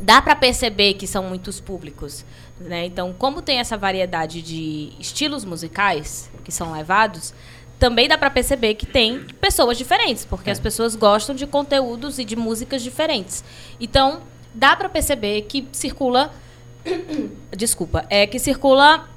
dá 0.00 0.22
pra 0.22 0.34
perceber 0.34 0.94
que 0.94 1.06
são 1.06 1.24
muitos 1.24 1.60
públicos, 1.60 2.24
né? 2.58 2.86
Então, 2.86 3.12
como 3.12 3.42
tem 3.42 3.58
essa 3.58 3.76
variedade 3.76 4.40
de 4.42 4.92
estilos 4.98 5.44
musicais 5.44 6.30
que 6.44 6.50
são 6.52 6.72
levados, 6.72 7.34
também 7.78 8.06
dá 8.08 8.16
pra 8.18 8.28
perceber 8.30 8.74
que 8.74 8.84
tem 8.86 9.20
pessoas 9.40 9.76
diferentes, 9.78 10.24
porque 10.24 10.50
as 10.50 10.60
pessoas 10.60 10.94
gostam 10.94 11.34
de 11.34 11.46
conteúdos 11.46 12.18
e 12.18 12.24
de 12.24 12.36
músicas 12.36 12.82
diferentes. 12.82 13.42
Então, 13.80 14.20
dá 14.54 14.76
pra 14.76 14.88
perceber 14.88 15.42
que 15.42 15.66
circula 15.72 16.30
desculpa, 17.56 18.04
é 18.10 18.26
que 18.26 18.38
circula 18.38 19.08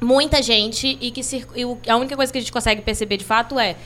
muita 0.00 0.42
gente 0.42 0.98
e 1.00 1.10
que 1.10 1.20
e 1.20 1.90
a 1.90 1.96
única 1.96 2.16
coisa 2.16 2.32
que 2.32 2.38
a 2.38 2.40
gente 2.40 2.52
consegue 2.52 2.80
perceber 2.80 3.16
de 3.16 3.24
fato 3.24 3.58
é 3.58 3.76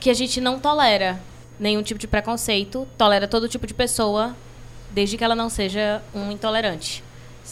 que 0.00 0.10
a 0.10 0.14
gente 0.14 0.40
não 0.40 0.58
tolera 0.58 1.20
nenhum 1.58 1.82
tipo 1.82 1.98
de 1.98 2.06
preconceito, 2.06 2.86
tolera 2.98 3.28
todo 3.28 3.48
tipo 3.48 3.66
de 3.66 3.72
pessoa, 3.72 4.36
desde 4.90 5.16
que 5.16 5.24
ela 5.24 5.34
não 5.34 5.48
seja 5.48 6.02
um 6.14 6.30
intolerante, 6.30 7.02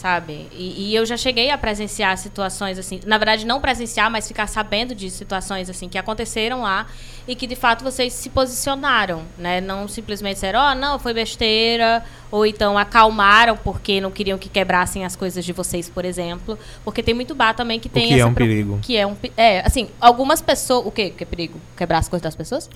sabe? 0.03 0.49
E, 0.51 0.89
e 0.89 0.95
eu 0.95 1.05
já 1.05 1.15
cheguei 1.15 1.49
a 1.49 1.57
presenciar 1.57 2.17
situações 2.17 2.77
assim, 2.77 2.99
na 3.05 3.17
verdade 3.17 3.45
não 3.45 3.61
presenciar, 3.61 4.11
mas 4.11 4.27
ficar 4.27 4.47
sabendo 4.47 4.93
de 4.93 5.09
situações 5.09 5.69
assim 5.69 5.87
que 5.87 5.97
aconteceram 5.97 6.61
lá 6.63 6.87
e 7.25 7.33
que 7.37 7.47
de 7.47 7.55
fato 7.55 7.85
vocês 7.85 8.11
se 8.11 8.29
posicionaram, 8.29 9.23
né? 9.37 9.61
Não 9.61 9.87
simplesmente 9.87 10.33
disseram, 10.33 10.59
ó, 10.59 10.75
não, 10.75 10.99
foi 10.99 11.13
besteira, 11.13 12.03
ou 12.29 12.45
então 12.45 12.77
acalmaram 12.77 13.55
porque 13.55 14.01
não 14.01 14.11
queriam 14.11 14.37
que 14.37 14.49
quebrassem 14.49 15.05
as 15.05 15.15
coisas 15.15 15.45
de 15.45 15.53
vocês, 15.53 15.87
por 15.87 16.03
exemplo, 16.03 16.59
porque 16.83 17.01
tem 17.01 17.13
muito 17.13 17.33
bar 17.33 17.53
também 17.53 17.79
que 17.79 17.87
tem 17.87 18.09
que 18.09 18.13
é 18.15 18.17
essa 18.17 18.27
um 18.27 18.33
preo- 18.33 18.47
perigo. 18.47 18.79
que 18.81 18.97
é 18.97 19.07
um 19.07 19.15
é, 19.37 19.61
assim, 19.65 19.87
algumas 20.01 20.41
pessoas, 20.41 20.85
o 20.85 20.91
quê? 20.91 21.11
Que 21.11 21.23
é 21.23 21.25
perigo? 21.25 21.57
Quebrar 21.77 21.99
as 21.99 22.09
coisas 22.09 22.23
das 22.23 22.35
pessoas? 22.35 22.69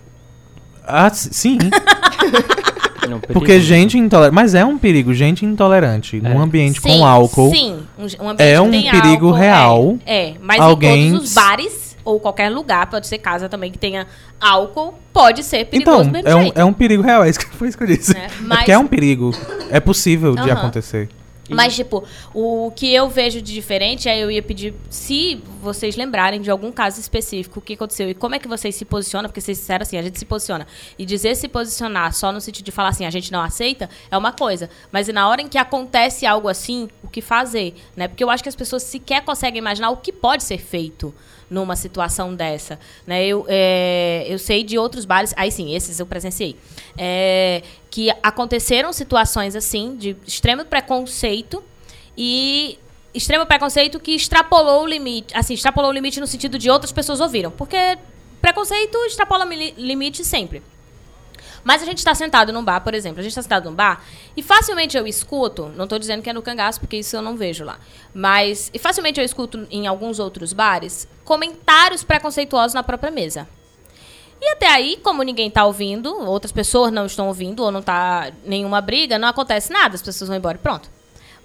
Ah, 0.87 1.09
sim. 1.11 1.57
Não, 3.09 3.19
Porque 3.27 3.47
perigo. 3.47 3.63
gente 3.65 3.97
intolerante. 3.97 4.35
Mas 4.35 4.55
é 4.55 4.65
um 4.65 4.77
perigo, 4.77 5.13
gente 5.13 5.45
intolerante. 5.45 6.17
É. 6.17 6.29
Num 6.29 6.39
ambiente 6.41 6.81
Sim, 6.81 6.87
com 6.99 7.05
álcool. 7.05 7.51
Sim, 7.51 7.79
um, 7.97 8.25
um 8.25 8.29
ambiente 8.29 8.41
é 8.49 8.53
que 8.55 8.59
um 8.61 8.71
tem 8.71 8.89
perigo 8.91 9.25
álcool, 9.27 9.31
real. 9.37 9.97
É, 10.05 10.29
é, 10.29 10.33
mas 10.41 10.59
Alguém 10.59 11.07
em 11.07 11.11
todos 11.11 11.27
os 11.29 11.33
bares 11.33 11.87
ou 12.03 12.19
qualquer 12.21 12.49
lugar, 12.49 12.89
pode 12.89 13.05
ser 13.05 13.17
casa 13.17 13.49
também 13.49 13.69
que 13.69 13.77
tenha 13.77 14.07
álcool, 14.39 14.93
pode 15.11 15.43
ser 15.43 15.65
perigoso 15.65 16.09
Então, 16.09 16.21
é 16.31 16.35
um, 16.37 16.41
jeito. 16.43 16.57
é 16.57 16.63
um 16.63 16.71
perigo 16.71 17.03
real. 17.03 17.23
É 17.25 17.29
isso 17.29 17.39
que, 17.39 17.45
foi 17.53 17.67
isso 17.67 17.77
que 17.77 17.83
eu 17.83 17.87
disse. 17.87 18.15
É, 18.15 18.21
É, 18.21 18.29
mas- 18.41 18.59
porque 18.59 18.71
é 18.71 18.77
um 18.77 18.87
perigo. 18.87 19.31
É 19.69 19.79
possível 19.81 20.33
de 20.35 20.49
acontecer. 20.49 21.09
Mas, 21.49 21.75
tipo, 21.75 22.03
o 22.33 22.71
que 22.75 22.93
eu 22.93 23.09
vejo 23.09 23.41
de 23.41 23.53
diferente 23.53 24.09
é 24.09 24.17
eu 24.17 24.29
ia 24.29 24.41
pedir, 24.41 24.73
se 24.89 25.41
vocês 25.61 25.95
lembrarem 25.95 26.41
de 26.41 26.51
algum 26.51 26.71
caso 26.71 26.99
específico, 26.99 27.59
o 27.59 27.61
que 27.61 27.73
aconteceu 27.73 28.09
e 28.09 28.13
como 28.13 28.35
é 28.35 28.39
que 28.39 28.47
vocês 28.47 28.75
se 28.75 28.85
posicionam, 28.85 29.29
porque 29.29 29.41
vocês 29.41 29.57
disseram 29.57 29.83
assim, 29.83 29.97
a 29.97 30.01
gente 30.01 30.19
se 30.19 30.25
posiciona. 30.25 30.67
E 30.97 31.05
dizer 31.05 31.35
se 31.35 31.47
posicionar 31.47 32.13
só 32.13 32.31
no 32.31 32.41
sentido 32.41 32.65
de 32.65 32.71
falar 32.71 32.89
assim, 32.89 33.05
a 33.05 33.09
gente 33.09 33.31
não 33.31 33.41
aceita, 33.41 33.89
é 34.09 34.17
uma 34.17 34.31
coisa. 34.31 34.69
Mas 34.91 35.07
na 35.07 35.27
hora 35.27 35.41
em 35.41 35.47
que 35.47 35.57
acontece 35.57 36.25
algo 36.25 36.47
assim, 36.47 36.89
o 37.03 37.07
que 37.07 37.21
fazer, 37.21 37.75
né? 37.95 38.07
Porque 38.07 38.23
eu 38.23 38.29
acho 38.29 38.43
que 38.43 38.49
as 38.49 38.55
pessoas 38.55 38.83
sequer 38.83 39.23
conseguem 39.23 39.59
imaginar 39.59 39.89
o 39.89 39.97
que 39.97 40.11
pode 40.11 40.43
ser 40.43 40.57
feito 40.57 41.13
numa 41.49 41.75
situação 41.75 42.35
dessa, 42.35 42.79
né? 43.05 43.25
Eu, 43.25 43.45
é, 43.47 44.25
eu 44.27 44.37
sei 44.37 44.63
de 44.63 44.77
outros 44.77 45.05
bares, 45.05 45.33
aí 45.37 45.51
sim, 45.51 45.75
esses 45.75 45.99
eu 45.99 46.05
presenciei, 46.05 46.55
é, 46.97 47.63
que 47.89 48.09
aconteceram 48.21 48.91
situações 48.91 49.55
assim 49.55 49.95
de 49.95 50.15
extremo 50.25 50.65
preconceito 50.65 51.63
e 52.17 52.77
extremo 53.13 53.45
preconceito 53.45 53.99
que 53.99 54.11
extrapolou 54.11 54.83
o 54.83 54.87
limite, 54.87 55.35
assim, 55.35 55.53
extrapolou 55.53 55.89
o 55.89 55.93
limite 55.93 56.19
no 56.19 56.27
sentido 56.27 56.59
de 56.59 56.69
outras 56.69 56.91
pessoas 56.91 57.19
ouviram, 57.19 57.51
porque 57.51 57.97
preconceito 58.41 58.97
extrapola 59.05 59.45
limite 59.45 60.23
sempre. 60.23 60.61
Mas 61.63 61.81
a 61.81 61.85
gente 61.85 61.99
está 61.99 62.13
sentado 62.15 62.51
num 62.53 62.63
bar, 62.63 62.81
por 62.81 62.93
exemplo, 62.93 63.19
a 63.19 63.23
gente 63.23 63.31
está 63.31 63.41
sentado 63.41 63.69
num 63.69 63.75
bar 63.75 64.03
e 64.35 64.43
facilmente 64.43 64.97
eu 64.97 65.05
escuto, 65.05 65.71
não 65.75 65.83
estou 65.83 65.99
dizendo 65.99 66.21
que 66.21 66.29
é 66.29 66.33
no 66.33 66.41
cangaço, 66.41 66.79
porque 66.79 66.97
isso 66.97 67.15
eu 67.15 67.21
não 67.21 67.35
vejo 67.35 67.63
lá, 67.63 67.79
mas 68.13 68.69
e 68.73 68.79
facilmente 68.79 69.19
eu 69.19 69.25
escuto 69.25 69.67
em 69.69 69.87
alguns 69.87 70.19
outros 70.19 70.53
bares 70.53 71.07
comentários 71.23 72.03
preconceituosos 72.03 72.73
na 72.73 72.83
própria 72.83 73.11
mesa. 73.11 73.47
E 74.39 74.49
até 74.49 74.67
aí, 74.67 74.97
como 74.97 75.23
ninguém 75.23 75.47
está 75.47 75.65
ouvindo, 75.65 76.15
outras 76.27 76.51
pessoas 76.51 76.91
não 76.91 77.07
estão 77.07 77.27
ouvindo, 77.27 77.63
ou 77.63 77.71
não 77.71 77.79
está 77.79 78.31
nenhuma 78.45 78.79
briga, 78.81 79.17
não 79.17 79.27
acontece 79.27 79.73
nada, 79.73 79.95
as 79.95 80.01
pessoas 80.01 80.27
vão 80.27 80.37
embora 80.37 80.57
e 80.57 80.61
pronto. 80.61 80.96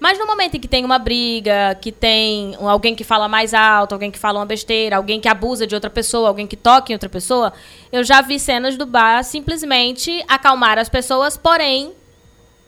Mas 0.03 0.19
no 0.19 0.27
momento 0.27 0.57
em 0.57 0.61
que 0.61 0.67
tem 0.67 0.85
uma 0.85 0.99
briga, 0.99 1.79
que 1.81 1.93
tem 1.93 2.57
alguém 2.59 2.93
que 2.93 3.05
fala 3.05 3.29
mais 3.29 3.55
alto, 3.55 3.93
alguém 3.93 4.11
que 4.11 4.19
fala 4.19 4.41
uma 4.41 4.45
besteira, 4.45 4.97
alguém 4.97 5.21
que 5.21 5.29
abusa 5.29 5.65
de 5.65 5.77
outra 5.77 5.89
pessoa, 5.89 6.27
alguém 6.27 6.45
que 6.45 6.57
toca 6.57 6.91
em 6.91 6.97
outra 6.97 7.09
pessoa, 7.09 7.53
eu 7.93 8.03
já 8.03 8.21
vi 8.21 8.37
cenas 8.41 8.77
do 8.77 8.85
bar 8.85 9.23
simplesmente 9.23 10.25
acalmar 10.27 10.77
as 10.77 10.89
pessoas, 10.89 11.37
porém 11.37 11.93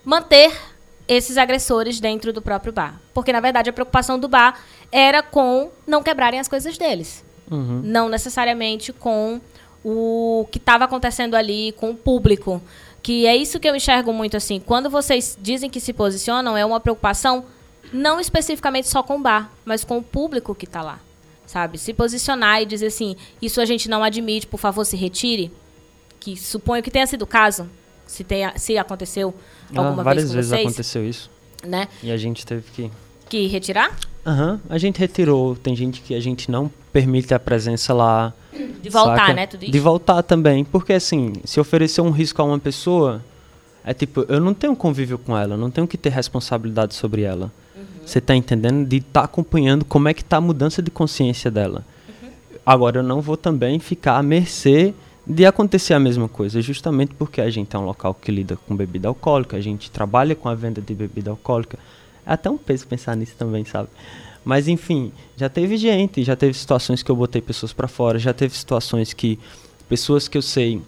manter 0.05 0.57
esses 1.09 1.37
agressores 1.37 1.99
dentro 1.99 2.33
do 2.33 2.41
próprio 2.41 2.73
bar. 2.73 3.01
Porque, 3.13 3.33
na 3.33 3.41
verdade, 3.41 3.69
a 3.69 3.73
preocupação 3.73 4.17
do 4.17 4.29
bar 4.29 4.57
era 4.93 5.21
com 5.21 5.73
não 5.89 6.05
quebrarem 6.05 6.39
as 6.39 6.47
coisas 6.47 6.79
deles. 6.79 7.25
Uhum. 7.51 7.81
Não 7.83 8.09
necessariamente 8.09 8.93
com 8.93 9.41
o 9.85 10.47
que 10.53 10.59
estava 10.59 10.85
acontecendo 10.85 11.35
ali, 11.35 11.73
com 11.73 11.91
o 11.91 11.97
público. 11.97 12.63
Que 13.05 13.27
é 13.27 13.37
isso 13.37 13.61
que 13.61 13.69
eu 13.69 13.77
enxergo 13.77 14.15
muito 14.15 14.35
assim. 14.35 14.59
Quando 14.59 14.89
vocês 14.89 15.37
dizem 15.39 15.69
que 15.69 15.79
se 15.79 15.93
posicionam, 15.93 16.57
é 16.57 16.65
uma 16.65 16.81
preocupação 16.81 17.45
não 17.93 18.19
especificamente 18.19 18.89
só 18.89 19.03
com 19.03 19.17
o 19.17 19.21
bar, 19.21 19.53
mas 19.63 19.85
com 19.85 19.99
o 19.99 20.03
público 20.03 20.55
que 20.55 20.65
está 20.65 20.81
lá. 20.81 20.99
Sabe? 21.47 21.77
Se 21.77 21.93
posicionar 21.93 22.63
e 22.63 22.67
dizer 22.67 22.87
assim, 22.87 23.15
isso 23.43 23.61
a 23.61 23.67
gente 23.67 23.91
não 23.91 24.03
admite, 24.03 24.47
por 24.47 24.59
favor, 24.59 24.87
se 24.87 24.97
retire. 24.97 25.53
Que 26.19 26.35
suponho 26.35 26.83
que 26.83 26.91
tenha 26.91 27.07
sido 27.07 27.23
o 27.23 27.27
caso, 27.27 27.69
se, 28.07 28.25
tenha, 28.25 28.57
se 28.57 28.79
aconteceu 28.79 29.35
alguma 29.77 30.01
ah, 30.01 30.05
várias 30.05 30.25
vez 30.25 30.31
com 30.31 30.37
vezes 30.37 30.51
vocês. 30.51 30.67
aconteceu 30.67 31.07
isso. 31.07 31.31
Né? 31.63 31.89
E 32.03 32.11
a 32.11 32.17
gente 32.17 32.47
teve 32.47 32.65
que. 32.73 32.91
Que 33.29 33.47
retirar? 33.49 33.95
Aham, 34.27 34.61
a 34.69 34.79
gente 34.79 34.99
retirou. 34.99 35.55
Tem 35.55 35.77
gente 35.77 36.01
que 36.01 36.15
a 36.15 36.21
gente 36.21 36.51
não 36.51 36.71
permite 36.93 37.35
a 37.35 37.39
presença 37.39 37.93
lá. 37.93 38.33
De 38.83 38.89
voltar, 38.89 39.17
saca? 39.17 39.35
né? 39.35 39.47
De 39.47 39.81
voltar 39.81 40.23
também. 40.23 40.65
Porque 40.65 40.93
assim, 40.93 41.35
se 41.45 41.61
oferecer 41.61 42.01
um 42.01 42.11
risco 42.11 42.41
a 42.41 42.45
uma 42.45 42.59
pessoa, 42.59 43.23
é 43.85 43.93
tipo, 43.93 44.25
eu 44.29 44.41
não 44.41 44.55
tenho 44.55 44.75
convívio 44.75 45.19
com 45.19 45.37
ela, 45.37 45.57
não 45.57 45.71
tenho 45.71 45.87
que 45.87 45.99
ter 45.99 46.11
responsabilidade 46.11 46.95
sobre 46.95 47.23
ela. 47.23 47.53
Você 48.05 48.21
tá 48.21 48.35
entendendo? 48.35 48.87
De 48.87 48.99
estar 48.99 49.25
acompanhando 49.25 49.85
como 49.85 50.09
é 50.09 50.15
que 50.15 50.25
tá 50.25 50.37
a 50.37 50.41
mudança 50.41 50.83
de 50.83 50.91
consciência 50.91 51.51
dela. 51.51 51.85
Agora, 52.65 52.99
eu 52.99 53.03
não 53.03 53.21
vou 53.21 53.37
também 53.37 53.79
ficar 53.79 54.17
à 54.17 54.23
mercê 54.23 54.95
de 55.27 55.47
acontecer 55.47 55.95
a 55.95 55.99
mesma 55.99 56.29
coisa, 56.29 56.61
justamente 56.61 57.15
porque 57.15 57.41
a 57.41 57.49
gente 57.49 57.75
é 57.75 57.79
um 57.79 57.85
local 57.85 58.15
que 58.15 58.31
lida 58.31 58.57
com 58.57 58.77
bebida 58.77 59.09
alcoólica, 59.09 59.57
a 59.57 59.61
gente 59.61 59.91
trabalha 59.91 60.35
com 60.35 60.49
a 60.49 60.55
venda 60.55 60.81
de 60.81 60.95
bebida 60.95 61.31
alcoólica. 61.31 61.79
É 62.27 62.33
até 62.33 62.51
um 62.51 62.57
peso 62.57 62.87
pensar 62.87 63.17
nisso 63.17 63.35
também, 63.39 63.65
sabe? 63.65 63.89
Mas 64.45 64.69
enfim, 64.69 65.13
já 65.37 65.49
teve 65.49 65.77
gente, 65.77 66.23
já 66.23 66.37
teve 66.37 66.55
situações 66.55 67.03
que 67.03 67.11
eu 67.11 67.17
botei 67.17 67.41
pessoas 67.41 67.73
para 67.73 67.89
fora, 67.89 68.19
já 68.19 68.33
teve 68.33 68.55
situações 68.57 69.13
que 69.13 69.39
pessoas 69.89 70.29
que 70.29 70.37
eu 70.37 70.43
sei 70.43 70.83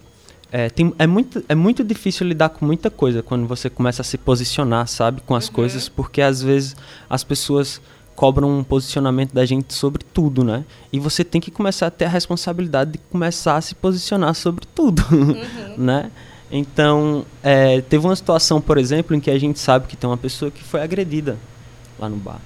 é, 0.52 0.70
tem, 0.70 0.94
é, 0.98 1.06
muito, 1.06 1.44
é 1.48 1.54
muito 1.54 1.82
difícil 1.82 2.26
lidar 2.26 2.50
com 2.50 2.64
muita 2.64 2.90
coisa 2.90 3.22
quando 3.22 3.46
você 3.46 3.68
começa 3.68 4.02
a 4.02 4.04
se 4.04 4.16
posicionar, 4.16 4.86
sabe, 4.86 5.20
com 5.22 5.34
as 5.34 5.48
coisas, 5.48 5.88
porque 5.88 6.22
às 6.22 6.40
vezes 6.40 6.76
as 7.10 7.24
pessoas 7.24 7.80
cobram 8.14 8.58
um 8.58 8.64
posicionamento 8.64 9.34
da 9.34 9.44
gente 9.44 9.74
sobre 9.74 10.02
tudo, 10.02 10.42
né? 10.42 10.64
E 10.92 10.98
você 10.98 11.22
tem 11.22 11.40
que 11.40 11.50
começar 11.50 11.88
a 11.88 11.90
ter 11.90 12.06
a 12.06 12.08
responsabilidade 12.08 12.92
de 12.92 12.98
começar 13.10 13.56
a 13.56 13.60
se 13.60 13.74
posicionar 13.74 14.34
sobre 14.34 14.64
tudo, 14.74 15.02
né? 15.76 16.10
Então, 16.50 17.24
é, 17.42 17.80
teve 17.80 18.06
uma 18.06 18.14
situação, 18.14 18.60
por 18.60 18.78
exemplo, 18.78 19.16
em 19.16 19.20
que 19.20 19.30
a 19.30 19.38
gente 19.38 19.58
sabe 19.58 19.86
que 19.88 19.96
tem 19.96 20.08
uma 20.08 20.16
pessoa 20.16 20.50
que 20.50 20.62
foi 20.62 20.80
agredida 20.82 21.36
lá 21.98 22.08
no 22.08 22.16
bar. 22.16 22.38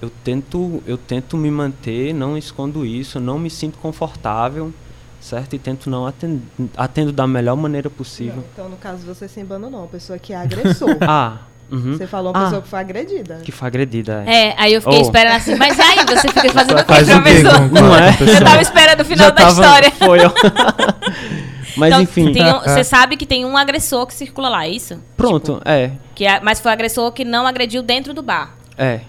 Eu 0.00 0.10
tento, 0.24 0.82
eu 0.86 0.96
tento 0.96 1.36
me 1.36 1.50
manter, 1.50 2.12
não 2.12 2.36
escondo 2.38 2.84
isso, 2.86 3.18
não 3.20 3.38
me 3.38 3.48
sinto 3.50 3.78
confortável, 3.78 4.72
certo? 5.20 5.54
E 5.54 5.58
tento 5.58 5.88
não 5.90 6.06
atendo, 6.06 6.42
atendo 6.76 7.12
da 7.12 7.26
melhor 7.26 7.56
maneira 7.56 7.88
possível. 7.90 8.36
Não, 8.36 8.44
então, 8.52 8.68
no 8.68 8.76
caso, 8.76 9.04
você 9.06 9.28
se 9.28 9.40
abandonou. 9.40 9.80
Uma 9.80 9.88
pessoa 9.88 10.18
que 10.18 10.32
agressou. 10.34 10.88
Ah, 11.02 11.38
uhum. 11.70 11.96
Você 11.96 12.06
falou 12.06 12.32
uma 12.32 12.40
Ah. 12.40 12.44
pessoa 12.44 12.62
que 12.62 12.68
foi 12.68 12.78
agredida. 12.80 13.40
que 13.44 13.50
foi 13.52 13.66
agredida. 13.68 14.24
É. 14.26 14.48
É, 14.48 14.54
aí 14.58 14.72
eu 14.74 14.82
fiquei 14.82 14.98
Oh. 14.98 15.02
esperando 15.02 15.34
assim, 15.36 15.54
mas 15.56 15.78
aí 15.80 15.96
você 16.06 16.28
fica 16.28 16.52
fazendo 16.52 16.78
o 16.78 16.84
que 16.84 16.92
Faz 16.92 17.06
pra 17.08 17.18
o 17.18 17.22
quê 17.22 17.30
pessoa? 17.30 17.58
Não 17.68 17.94
a 17.94 18.00
é? 18.00 18.10
Eu 18.20 18.44
tava 18.44 18.62
esperando 18.62 19.00
o 19.00 19.04
final 19.04 19.26
Já 19.26 19.30
da 19.30 19.36
tava- 19.36 19.50
história. 19.52 19.90
Foi, 19.92 20.18
ó. 20.24 20.30
Mas 21.76 21.88
Então, 21.90 22.02
enfim, 22.02 22.32
tem 22.32 22.44
um- 22.52 22.60
Você 22.60 22.84
sabe 22.84 23.16
que 23.16 23.24
tem 23.26 23.44
um 23.44 23.56
agressor 23.56 24.06
que 24.06 24.14
circula 24.14 24.48
lá, 24.48 24.66
é 24.66 24.70
isso? 24.70 24.98
pronto, 25.16 25.60
é, 25.64 25.92
Que 26.14 26.24
é- 26.26 26.40
mas 26.40 26.60
foi 26.60 26.70
o 26.70 26.74
agressor 26.74 27.10
que 27.12 27.24
não 27.24 27.46
agrediu 27.46 27.82
dentro 27.82 28.12
do 28.14 28.22
bar. 28.22 28.54
é. 28.76 29.00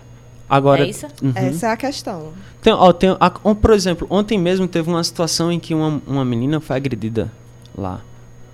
Agora, 0.50 0.84
É 0.86 0.90
isso? 0.90 1.08
Uhum. 1.22 1.32
Essa 1.34 1.68
é 1.68 1.72
a 1.72 1.78
questão. 1.78 2.32
Tem, 2.62 2.72
ó, 2.72 2.94
tem, 2.94 3.10
a- 3.20 3.32
um, 3.44 3.56
por 3.56 3.72
exemplo, 3.72 4.06
ontem 4.10 4.38
mesmo 4.38 4.68
teve 4.68 4.88
uma 4.88 5.04
situação 5.04 5.52
em 5.52 5.60
que 5.60 5.74
uma, 5.74 6.00
uma 6.06 6.24
menina 6.24 6.60
foi 6.60 6.76
agredida 6.76 7.32
lá, 7.76 8.02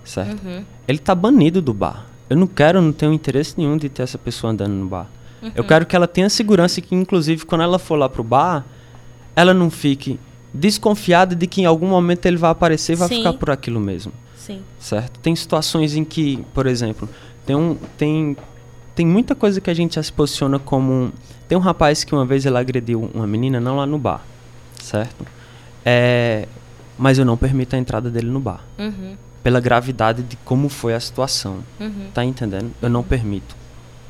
certo? 0.06 0.40
Uhum. 0.46 0.64
Ele 0.88 0.98
tá 1.00 1.14
banido 1.14 1.62
do 1.62 1.74
bar. 1.74 2.06
Eu 2.30 2.38
não 2.38 2.48
quero, 2.48 2.80
não 2.82 2.94
tenho 2.94 3.12
interesse 3.12 3.56
nenhum 3.58 3.76
de 3.76 3.90
ter 3.90 4.04
essa 4.04 4.18
pessoa 4.18 4.54
andando 4.54 4.72
no 4.72 4.86
bar. 4.86 5.08
Uhum. 5.42 5.52
Eu 5.56 5.64
quero 5.66 5.86
que 5.86 5.94
ela 5.96 6.08
tenha 6.08 6.30
segurança 6.30 6.80
e 6.80 6.84
que, 6.84 6.96
inclusive, 6.96 7.44
quando 7.46 7.62
ela 7.64 7.80
for 7.80 7.96
lá 7.98 8.08
pro 8.08 8.24
bar, 8.24 8.64
ela 9.36 9.54
não 9.54 9.70
fique 9.70 10.18
desconfiada 10.54 11.36
de 11.36 11.46
que 11.48 11.62
em 11.62 11.66
algum 11.66 11.88
momento 11.88 12.26
ele 12.26 12.38
vai 12.38 12.50
aparecer 12.52 12.94
e 12.94 12.96
vai 12.96 13.08
Sim. 13.08 13.18
ficar 13.18 13.34
por 13.34 13.50
aquilo 13.52 13.80
mesmo 13.80 14.12
Sim. 14.36 14.62
certo? 14.80 15.20
Tem 15.20 15.36
situações 15.36 15.96
em 15.96 16.04
que, 16.04 16.44
por 16.54 16.66
exemplo, 16.66 17.08
tem 17.46 17.56
um 17.56 17.76
tem 17.98 18.36
tem 18.96 19.06
muita 19.06 19.34
coisa 19.36 19.62
que 19.62 19.70
a 19.70 19.74
gente 19.74 19.96
já 19.96 20.04
se 20.04 20.12
posiciona 20.12 20.60
como 20.60 20.92
um, 20.92 21.12
tem 21.48 21.58
um 21.58 21.62
rapaz 21.62 22.04
que 22.04 22.14
uma 22.14 22.26
vez 22.26 22.46
ele 22.46 22.58
agrediu 22.58 23.10
uma 23.14 23.26
menina 23.26 23.60
não 23.60 23.78
lá 23.78 23.86
no 23.86 23.98
bar, 23.98 24.22
certo? 24.82 25.26
É, 25.86 26.48
mas 26.98 27.18
eu 27.18 27.24
não 27.26 27.38
permito 27.38 27.76
a 27.76 27.80
entrada 27.80 28.10
dele 28.10 28.28
no 28.30 28.40
bar 28.42 28.62
Uhum. 28.78 29.16
pela 29.42 29.60
gravidade 29.62 30.22
de 30.24 30.36
como 30.38 30.68
foi 30.68 30.94
a 30.94 31.00
situação, 31.00 31.60
Uhum. 31.80 32.08
tá 32.14 32.26
entendendo? 32.26 32.72
Eu 32.82 32.90
não 32.90 33.02
permito. 33.04 33.56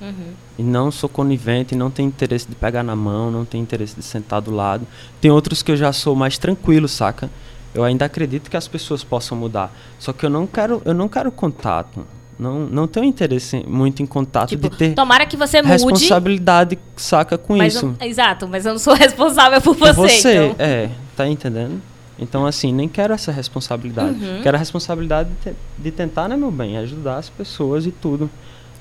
Uhum. 0.02 0.34
E 0.58 0.64
não 0.64 0.92
sou 0.92 1.10
conivente, 1.10 1.76
não 1.76 1.90
tenho 1.92 2.08
interesse 2.08 2.48
de 2.48 2.56
pegar 2.56 2.84
na 2.84 2.96
mão, 2.96 3.30
não 3.30 3.44
tenho 3.46 3.62
interesse 3.62 3.96
de 3.96 4.04
sentar 4.04 4.42
do 4.42 4.52
lado. 4.52 4.86
Tem 5.20 5.30
outros 5.32 5.62
que 5.62 5.72
eu 5.72 5.78
já 5.78 5.92
sou 5.92 6.16
mais 6.16 6.38
tranquilo, 6.38 6.88
saca? 6.88 7.30
Eu 7.74 7.84
ainda 7.84 8.06
acredito 8.06 8.50
que 8.50 8.58
as 8.58 8.68
pessoas 8.68 9.04
possam 9.04 9.38
mudar. 9.38 9.72
Só 10.00 10.12
que 10.14 10.26
eu 10.26 10.30
não 10.30 10.48
quero, 10.48 10.82
eu 10.86 10.94
não 10.94 11.08
quero 11.08 11.32
contato. 11.32 12.06
Não, 12.38 12.60
não 12.62 12.88
tenho 12.88 13.06
interesse 13.06 13.66
muito 13.68 14.02
em 14.02 14.06
contato 14.06 14.50
Tipo, 14.50 14.70
de 14.70 14.78
ter 14.78 14.94
tomara 14.94 15.26
que 15.26 15.36
você 15.36 15.62
mude. 15.62 15.74
responsabilidade, 15.74 16.80
saca, 16.96 17.38
com 17.38 17.58
mas 17.58 17.76
isso. 17.76 17.94
eu- 18.00 18.08
exato, 18.08 18.48
mas 18.48 18.66
eu 18.66 18.72
não 18.72 18.80
sou 18.80 18.94
responsável 18.96 19.60
por 19.62 19.76
Por 19.76 19.94
você. 19.94 20.10
você, 20.22 20.46
então. 20.46 20.56
é, 20.66 20.90
tá 21.18 21.28
entendendo? 21.28 21.82
Então, 22.18 22.46
assim, 22.46 22.74
nem 22.74 22.88
quero 22.88 23.14
essa 23.14 23.32
responsabilidade. 23.32 24.24
Uhum. 24.24 24.42
Quero 24.42 24.56
a 24.56 24.60
responsabilidade 24.60 25.30
de, 25.46 25.54
de 25.78 25.92
tentar, 25.92 26.28
né, 26.30 26.36
meu 26.38 26.50
bem, 26.52 26.78
ajudar 26.78 27.18
as 27.18 27.30
pessoas 27.30 27.86
e 27.86 27.92
tudo, 27.92 28.30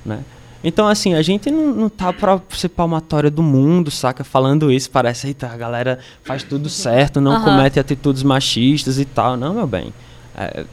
né? 0.06 0.20
Então, 0.62 0.88
assim, 0.88 1.14
a 1.14 1.22
gente 1.22 1.50
não, 1.50 1.72
não 1.72 1.88
tá 1.88 2.12
pra 2.12 2.40
ser 2.50 2.68
palmatória 2.70 3.30
do 3.30 3.42
mundo, 3.42 3.90
saca? 3.90 4.24
Falando 4.24 4.72
isso, 4.72 4.90
parece, 4.90 5.28
eita, 5.28 5.46
a 5.46 5.56
galera 5.56 5.98
faz 6.24 6.42
tudo 6.42 6.68
certo, 6.68 7.20
não 7.20 7.32
Aham. 7.32 7.44
comete 7.44 7.78
atitudes 7.78 8.22
machistas 8.24 8.98
e 8.98 9.04
tal. 9.04 9.36
Não, 9.36 9.54
meu 9.54 9.66
bem. 9.66 9.92
É, 10.36 10.64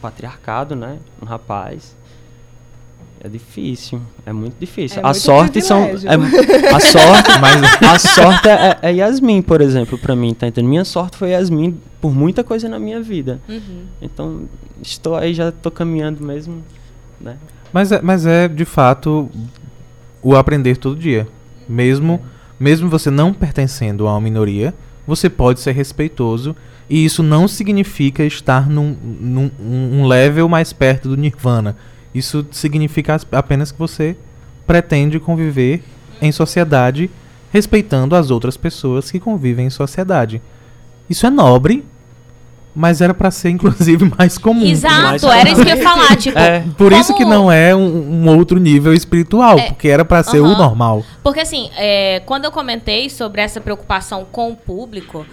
patriarcado, 0.00 0.74
né? 0.74 0.98
Um 1.20 1.26
rapaz. 1.26 1.94
É 3.24 3.28
difícil, 3.28 4.00
é 4.24 4.32
muito 4.32 4.56
difícil. 4.60 4.98
É 4.98 5.00
a 5.00 5.08
muito 5.08 5.20
sorte 5.20 5.60
são. 5.62 5.82
é- 5.84 5.90
a 6.74 6.80
sorte, 6.80 7.30
Mas 7.40 7.82
a 7.82 7.98
sorte 7.98 8.48
é, 8.48 8.78
é 8.82 8.92
Yasmin, 8.94 9.42
por 9.42 9.60
exemplo, 9.60 9.98
pra 9.98 10.14
mim, 10.14 10.32
tá 10.32 10.46
entendendo? 10.46 10.68
Minha 10.70 10.84
sorte 10.84 11.16
foi 11.16 11.30
Yasmin 11.30 11.80
por 12.00 12.14
muita 12.14 12.44
coisa 12.44 12.68
na 12.68 12.78
minha 12.78 13.00
vida. 13.00 13.40
Uhum. 13.48 13.86
Então, 14.00 14.42
estou 14.82 15.16
aí, 15.16 15.32
já 15.34 15.50
tô 15.50 15.70
caminhando 15.70 16.22
mesmo, 16.24 16.62
né? 17.20 17.36
Mas 17.72 17.92
é, 17.92 18.00
mas 18.02 18.26
é 18.26 18.48
de 18.48 18.64
fato 18.64 19.28
o 20.22 20.34
aprender 20.36 20.76
todo 20.76 20.96
dia. 20.98 21.26
Mesmo, 21.68 22.20
mesmo 22.58 22.88
você 22.88 23.10
não 23.10 23.32
pertencendo 23.32 24.06
a 24.06 24.12
uma 24.12 24.20
minoria, 24.20 24.74
você 25.06 25.28
pode 25.28 25.60
ser 25.60 25.72
respeitoso. 25.72 26.54
E 26.88 27.04
isso 27.04 27.22
não 27.22 27.48
significa 27.48 28.22
estar 28.24 28.68
num, 28.68 28.96
num 29.20 29.50
um 29.60 30.06
level 30.06 30.48
mais 30.48 30.72
perto 30.72 31.08
do 31.08 31.16
Nirvana. 31.16 31.76
Isso 32.14 32.46
significa 32.52 33.14
as- 33.14 33.26
apenas 33.32 33.72
que 33.72 33.78
você 33.78 34.16
pretende 34.66 35.18
conviver 35.18 35.82
em 36.22 36.30
sociedade 36.32 37.10
respeitando 37.52 38.14
as 38.14 38.30
outras 38.30 38.56
pessoas 38.56 39.10
que 39.10 39.18
convivem 39.20 39.66
em 39.66 39.70
sociedade. 39.70 40.40
Isso 41.10 41.26
é 41.26 41.30
nobre, 41.30 41.84
mas 42.76 43.00
era 43.00 43.14
pra 43.14 43.30
ser 43.30 43.48
inclusive 43.50 44.04
mais 44.16 44.36
comum. 44.38 44.60
Mais 44.60 44.84
Exato, 44.84 45.26
era 45.28 45.50
isso 45.50 45.64
que 45.64 45.70
eu 45.70 45.76
ia 45.76 45.82
falar. 45.82 46.16
Tipo, 46.16 46.38
É. 46.38 46.62
Por 46.76 46.92
isso 46.92 47.14
como- 47.14 47.18
que 47.18 47.24
não 47.24 47.50
é 47.50 47.74
um, 47.74 48.26
um 48.26 48.36
outro 48.36 48.60
nível 48.60 48.92
espiritual, 48.92 49.58
É, 49.58 49.68
porque 49.68 49.88
era 49.88 50.04
pra 50.04 50.22
ser 50.22 50.40
o 50.40 50.44
aham. 50.46 50.58
normal. 50.58 51.02
Porque 51.22 51.40
assim, 51.40 51.70
é, 51.76 52.20
quando 52.26 52.44
eu 52.44 52.52
comentei 52.52 53.08
sobre 53.10 53.40
essa 53.40 53.60
preocupação 53.60 54.26
com 54.30 54.50
o 54.52 54.56
público, 54.56 55.26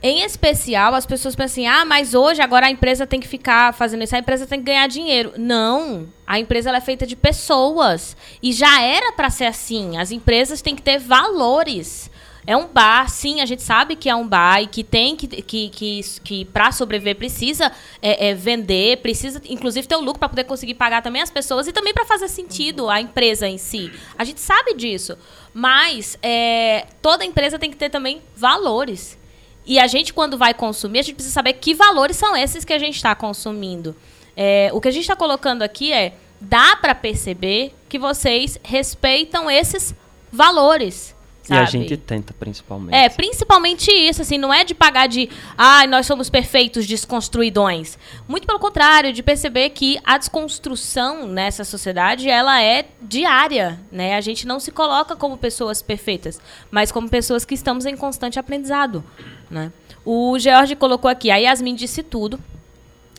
Em 0.00 0.22
especial, 0.22 0.94
as 0.94 1.04
pessoas 1.04 1.34
pensam 1.34 1.46
assim: 1.64 1.66
ah, 1.66 1.84
mas 1.84 2.14
hoje 2.14 2.40
agora 2.40 2.66
a 2.66 2.70
empresa 2.70 3.04
tem 3.04 3.18
que 3.18 3.26
ficar 3.26 3.74
fazendo 3.74 4.04
isso, 4.04 4.14
a 4.14 4.20
empresa 4.20 4.46
tem 4.46 4.60
que 4.60 4.66
ganhar 4.66 4.86
dinheiro. 4.86 5.32
Não. 5.36 6.06
A 6.24 6.38
empresa 6.38 6.70
é 6.70 6.80
feita 6.80 7.04
de 7.04 7.16
pessoas. 7.16 8.16
E 8.40 8.52
já 8.52 8.80
era 8.80 9.10
para 9.10 9.28
ser 9.28 9.46
assim. 9.46 9.96
As 9.96 10.12
empresas 10.12 10.62
têm 10.62 10.76
que 10.76 10.82
ter 10.82 11.00
valores. 11.00 12.07
É 12.48 12.56
um 12.56 12.66
bar, 12.66 13.10
sim, 13.10 13.42
a 13.42 13.44
gente 13.44 13.62
sabe 13.62 13.94
que 13.94 14.08
é 14.08 14.14
um 14.14 14.26
bar 14.26 14.62
e 14.62 14.66
que 14.66 14.82
tem 14.82 15.14
que, 15.14 15.26
que, 15.26 15.68
que, 15.68 16.00
que 16.24 16.44
para 16.46 16.72
sobreviver 16.72 17.14
precisa 17.14 17.70
é, 18.00 18.30
é, 18.30 18.34
vender, 18.34 19.02
precisa 19.02 19.38
inclusive 19.50 19.86
ter 19.86 19.96
o 19.96 20.00
lucro 20.00 20.18
para 20.18 20.30
poder 20.30 20.44
conseguir 20.44 20.72
pagar 20.72 21.02
também 21.02 21.20
as 21.20 21.30
pessoas 21.30 21.66
e 21.66 21.74
também 21.74 21.92
para 21.92 22.06
fazer 22.06 22.26
sentido 22.26 22.88
a 22.88 23.02
empresa 23.02 23.46
em 23.46 23.58
si. 23.58 23.92
A 24.16 24.24
gente 24.24 24.40
sabe 24.40 24.72
disso. 24.72 25.18
Mas 25.52 26.18
é, 26.22 26.86
toda 27.02 27.22
empresa 27.22 27.58
tem 27.58 27.70
que 27.70 27.76
ter 27.76 27.90
também 27.90 28.22
valores. 28.34 29.18
E 29.66 29.78
a 29.78 29.86
gente, 29.86 30.14
quando 30.14 30.38
vai 30.38 30.54
consumir, 30.54 31.00
a 31.00 31.02
gente 31.02 31.16
precisa 31.16 31.34
saber 31.34 31.52
que 31.52 31.74
valores 31.74 32.16
são 32.16 32.34
esses 32.34 32.64
que 32.64 32.72
a 32.72 32.78
gente 32.78 32.96
está 32.96 33.14
consumindo. 33.14 33.94
É, 34.34 34.70
o 34.72 34.80
que 34.80 34.88
a 34.88 34.90
gente 34.90 35.02
está 35.02 35.14
colocando 35.14 35.60
aqui 35.60 35.92
é: 35.92 36.14
dá 36.40 36.76
para 36.76 36.94
perceber 36.94 37.74
que 37.90 37.98
vocês 37.98 38.58
respeitam 38.62 39.50
esses 39.50 39.94
valores. 40.32 41.17
Sabe? 41.48 41.60
E 41.60 41.62
a 41.62 41.64
gente 41.64 41.96
tenta, 41.96 42.34
principalmente. 42.34 42.94
É, 42.94 43.08
principalmente 43.08 43.90
isso, 43.90 44.20
assim, 44.20 44.36
não 44.36 44.52
é 44.52 44.64
de 44.64 44.74
pagar 44.74 45.08
de, 45.08 45.30
ah, 45.56 45.86
nós 45.86 46.04
somos 46.04 46.28
perfeitos, 46.28 46.86
desconstruidões. 46.86 47.98
Muito 48.28 48.46
pelo 48.46 48.58
contrário, 48.58 49.14
de 49.14 49.22
perceber 49.22 49.70
que 49.70 49.98
a 50.04 50.18
desconstrução 50.18 51.26
nessa 51.26 51.64
sociedade, 51.64 52.28
ela 52.28 52.62
é 52.62 52.84
diária, 53.00 53.80
né? 53.90 54.14
A 54.14 54.20
gente 54.20 54.46
não 54.46 54.60
se 54.60 54.70
coloca 54.70 55.16
como 55.16 55.38
pessoas 55.38 55.80
perfeitas, 55.80 56.38
mas 56.70 56.92
como 56.92 57.08
pessoas 57.08 57.46
que 57.46 57.54
estamos 57.54 57.86
em 57.86 57.96
constante 57.96 58.38
aprendizado, 58.38 59.02
né? 59.50 59.72
O 60.04 60.38
George 60.38 60.76
colocou 60.76 61.10
aqui, 61.10 61.30
a 61.30 61.36
Yasmin 61.36 61.74
disse 61.74 62.02
tudo, 62.02 62.38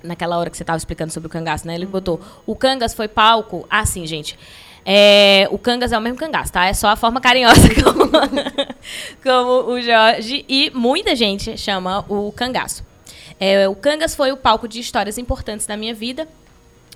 naquela 0.04 0.38
hora 0.38 0.52
que 0.52 0.58
você 0.58 0.62
estava 0.62 0.78
explicando 0.78 1.12
sobre 1.12 1.26
o 1.26 1.30
cangaço, 1.32 1.66
né? 1.66 1.74
Ele 1.74 1.88
botou, 1.88 2.22
o 2.46 2.56
Cangas 2.56 2.94
foi 2.94 3.08
palco, 3.08 3.66
assim, 3.72 4.06
gente... 4.06 4.38
É, 4.92 5.48
o 5.52 5.60
Cangas 5.60 5.92
é 5.92 5.98
o 6.00 6.02
mesmo 6.02 6.18
cangaço, 6.18 6.52
tá? 6.52 6.66
É 6.66 6.74
só 6.74 6.88
a 6.88 6.96
forma 6.96 7.22
carinhosa 7.22 7.62
como, 7.84 8.10
como 9.22 9.72
o 9.72 9.80
Jorge 9.80 10.44
e 10.50 10.72
muita 10.74 11.16
gente 11.16 11.56
chama 11.60 12.04
o 12.10 12.32
cangaço. 12.32 12.84
É, 13.40 13.70
o 13.70 13.76
Cangas 13.76 14.16
foi 14.16 14.32
o 14.32 14.38
palco 14.38 14.68
de 14.68 14.80
histórias 14.80 15.20
importantes 15.20 15.68
da 15.68 15.78
minha 15.78 15.94
vida 15.94 16.28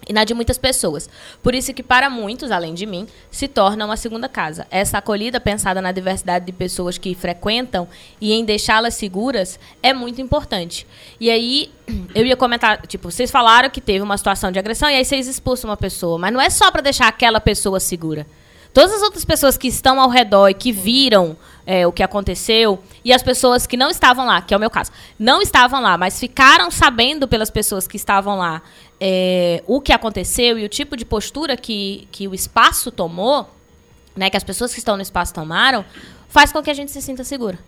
e 0.07 0.13
na 0.13 0.23
de 0.23 0.33
muitas 0.33 0.57
pessoas. 0.57 1.09
Por 1.41 1.55
isso 1.55 1.73
que 1.73 1.83
para 1.83 2.09
muitos, 2.09 2.51
além 2.51 2.73
de 2.73 2.85
mim, 2.85 3.07
se 3.31 3.47
torna 3.47 3.85
uma 3.85 3.97
segunda 3.97 4.29
casa. 4.29 4.67
Essa 4.69 4.97
acolhida 4.97 5.39
pensada 5.39 5.81
na 5.81 5.91
diversidade 5.91 6.45
de 6.45 6.51
pessoas 6.51 6.97
que 6.97 7.13
frequentam 7.15 7.87
e 8.19 8.33
em 8.33 8.45
deixá-las 8.45 8.95
seguras 8.95 9.59
é 9.81 9.93
muito 9.93 10.21
importante. 10.21 10.85
E 11.19 11.29
aí 11.29 11.71
eu 12.13 12.25
ia 12.25 12.35
comentar, 12.35 12.85
tipo, 12.87 13.09
vocês 13.11 13.31
falaram 13.31 13.69
que 13.69 13.81
teve 13.81 14.01
uma 14.01 14.17
situação 14.17 14.51
de 14.51 14.59
agressão 14.59 14.89
e 14.89 14.95
aí 14.95 15.05
vocês 15.05 15.27
expulsam 15.27 15.69
uma 15.69 15.77
pessoa, 15.77 16.17
mas 16.17 16.33
não 16.33 16.41
é 16.41 16.49
só 16.49 16.71
para 16.71 16.81
deixar 16.81 17.07
aquela 17.07 17.39
pessoa 17.39 17.79
segura. 17.79 18.25
Todas 18.73 18.91
as 18.91 19.01
outras 19.03 19.23
pessoas 19.23 19.55
que 19.55 19.67
estão 19.67 20.01
ao 20.01 20.09
redor 20.09 20.49
e 20.49 20.53
que 20.53 20.71
viram 20.71 21.37
é, 21.65 21.85
o 21.85 21.91
que 21.91 22.01
aconteceu, 22.01 22.81
e 23.05 23.13
as 23.13 23.21
pessoas 23.21 23.67
que 23.67 23.77
não 23.77 23.89
estavam 23.89 24.25
lá, 24.25 24.41
que 24.41 24.53
é 24.53 24.57
o 24.57 24.59
meu 24.59 24.69
caso, 24.69 24.91
não 25.17 25.41
estavam 25.41 25.81
lá, 25.81 25.97
mas 25.97 26.19
ficaram 26.19 26.71
sabendo 26.71 27.27
pelas 27.27 27.49
pessoas 27.49 27.87
que 27.87 27.95
estavam 27.95 28.37
lá 28.37 28.61
é, 28.99 29.63
o 29.67 29.79
que 29.79 29.93
aconteceu 29.93 30.57
e 30.57 30.65
o 30.65 30.69
tipo 30.69 30.97
de 30.97 31.05
postura 31.05 31.55
que, 31.55 32.07
que 32.11 32.27
o 32.27 32.33
espaço 32.33 32.91
tomou, 32.91 33.49
né, 34.15 34.29
que 34.29 34.37
as 34.37 34.43
pessoas 34.43 34.73
que 34.73 34.79
estão 34.79 34.95
no 34.95 35.01
espaço 35.01 35.33
tomaram, 35.33 35.85
faz 36.27 36.51
com 36.51 36.61
que 36.61 36.69
a 36.69 36.73
gente 36.73 36.91
se 36.91 37.01
sinta 37.01 37.23
segura. 37.23 37.59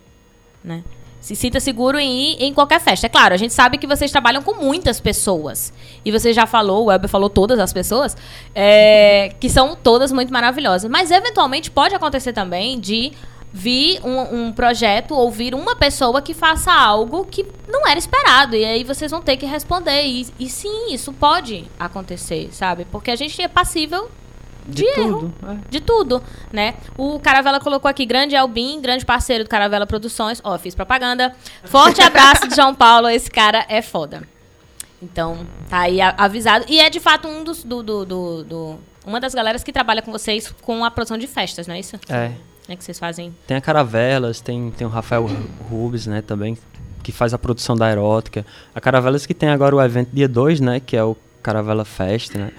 Né? 0.63 0.83
Se 1.25 1.35
sinta 1.35 1.59
seguro 1.59 1.97
em 1.97 2.33
ir 2.33 2.43
em 2.43 2.53
qualquer 2.53 2.79
festa. 2.79 3.07
É 3.07 3.09
claro, 3.09 3.33
a 3.33 3.37
gente 3.37 3.51
sabe 3.51 3.79
que 3.79 3.87
vocês 3.87 4.11
trabalham 4.11 4.43
com 4.43 4.53
muitas 4.53 4.99
pessoas. 4.99 5.73
E 6.05 6.11
você 6.11 6.31
já 6.31 6.45
falou, 6.45 6.85
o 6.85 6.91
Elber 6.91 7.09
falou 7.09 7.31
todas 7.31 7.57
as 7.57 7.73
pessoas, 7.73 8.15
é, 8.53 9.33
que 9.39 9.49
são 9.49 9.75
todas 9.75 10.11
muito 10.11 10.31
maravilhosas. 10.31 10.87
Mas, 10.87 11.09
eventualmente, 11.09 11.71
pode 11.71 11.95
acontecer 11.95 12.31
também 12.31 12.79
de 12.79 13.11
vir 13.51 13.99
um, 14.03 14.49
um, 14.49 14.51
projeto 14.51 15.15
ou 15.15 15.31
vir 15.31 15.55
uma 15.55 15.75
pessoa 15.75 16.21
que 16.21 16.35
faça 16.35 16.71
algo 16.71 17.25
que 17.25 17.43
não 17.67 17.87
era 17.87 17.97
esperado. 17.97 18.55
E 18.55 18.63
aí 18.63 18.83
vocês 18.83 19.09
vão 19.09 19.19
ter 19.19 19.35
que 19.35 19.47
responder. 19.47 20.05
E, 20.05 20.27
e 20.39 20.47
sim, 20.47 20.93
isso 20.93 21.11
pode 21.11 21.65
acontecer, 21.79 22.49
sabe? 22.51 22.85
Porque 22.91 23.09
a 23.09 23.15
gente 23.15 23.41
é 23.41 23.47
passível 23.47 24.11
de, 24.67 24.83
de 24.83 24.93
tudo. 24.93 25.33
É. 25.43 25.57
De 25.69 25.79
tudo, 25.79 26.23
né? 26.51 26.75
O 26.97 27.19
Caravela 27.19 27.59
colocou 27.59 27.89
aqui, 27.89 28.05
grande 28.05 28.35
Albin, 28.35 28.81
grande 28.81 29.05
parceiro 29.05 29.43
do 29.43 29.49
Caravela 29.49 29.85
Produções. 29.85 30.41
Ó, 30.43 30.57
fiz 30.57 30.73
propaganda. 30.73 31.35
Forte 31.63 32.01
abraço 32.01 32.47
de 32.47 32.55
João 32.55 32.73
Paulo, 32.73 33.07
esse 33.09 33.29
cara 33.29 33.65
é 33.69 33.81
foda. 33.81 34.27
Então, 35.01 35.45
tá 35.69 35.81
aí 35.81 36.01
avisado. 36.01 36.65
E 36.67 36.79
é 36.79 36.89
de 36.89 36.99
fato 36.99 37.27
um 37.27 37.43
dos. 37.43 37.63
Do, 37.63 37.83
do, 37.83 38.05
do, 38.05 38.43
do, 38.43 38.75
uma 39.05 39.19
das 39.19 39.35
galeras 39.35 39.63
que 39.63 39.71
trabalha 39.71 40.01
com 40.01 40.11
vocês 40.11 40.53
com 40.61 40.83
a 40.83 40.89
produção 40.89 41.17
de 41.17 41.27
festas, 41.27 41.67
não 41.67 41.75
é 41.75 41.79
isso? 41.79 41.99
É. 42.09 42.31
É 42.67 42.75
que 42.75 42.83
vocês 42.83 42.97
fazem. 42.97 43.35
Tem 43.45 43.55
a 43.55 43.61
Caravelas, 43.61 44.41
tem, 44.41 44.71
tem 44.71 44.87
o 44.87 44.89
Rafael 44.89 45.29
Rubens, 45.69 46.07
né, 46.07 46.23
também, 46.23 46.57
que 47.03 47.11
faz 47.11 47.31
a 47.31 47.37
produção 47.37 47.75
da 47.75 47.91
erótica. 47.91 48.43
A 48.73 48.81
Caravelas 48.81 49.27
que 49.27 49.35
tem 49.35 49.49
agora 49.49 49.75
o 49.75 49.81
evento 49.81 50.09
dia 50.11 50.27
2, 50.27 50.59
né, 50.59 50.79
que 50.79 50.97
é 50.97 51.03
o 51.03 51.15
Caravela 51.43 51.85
Fest, 51.85 52.33
né? 52.33 52.51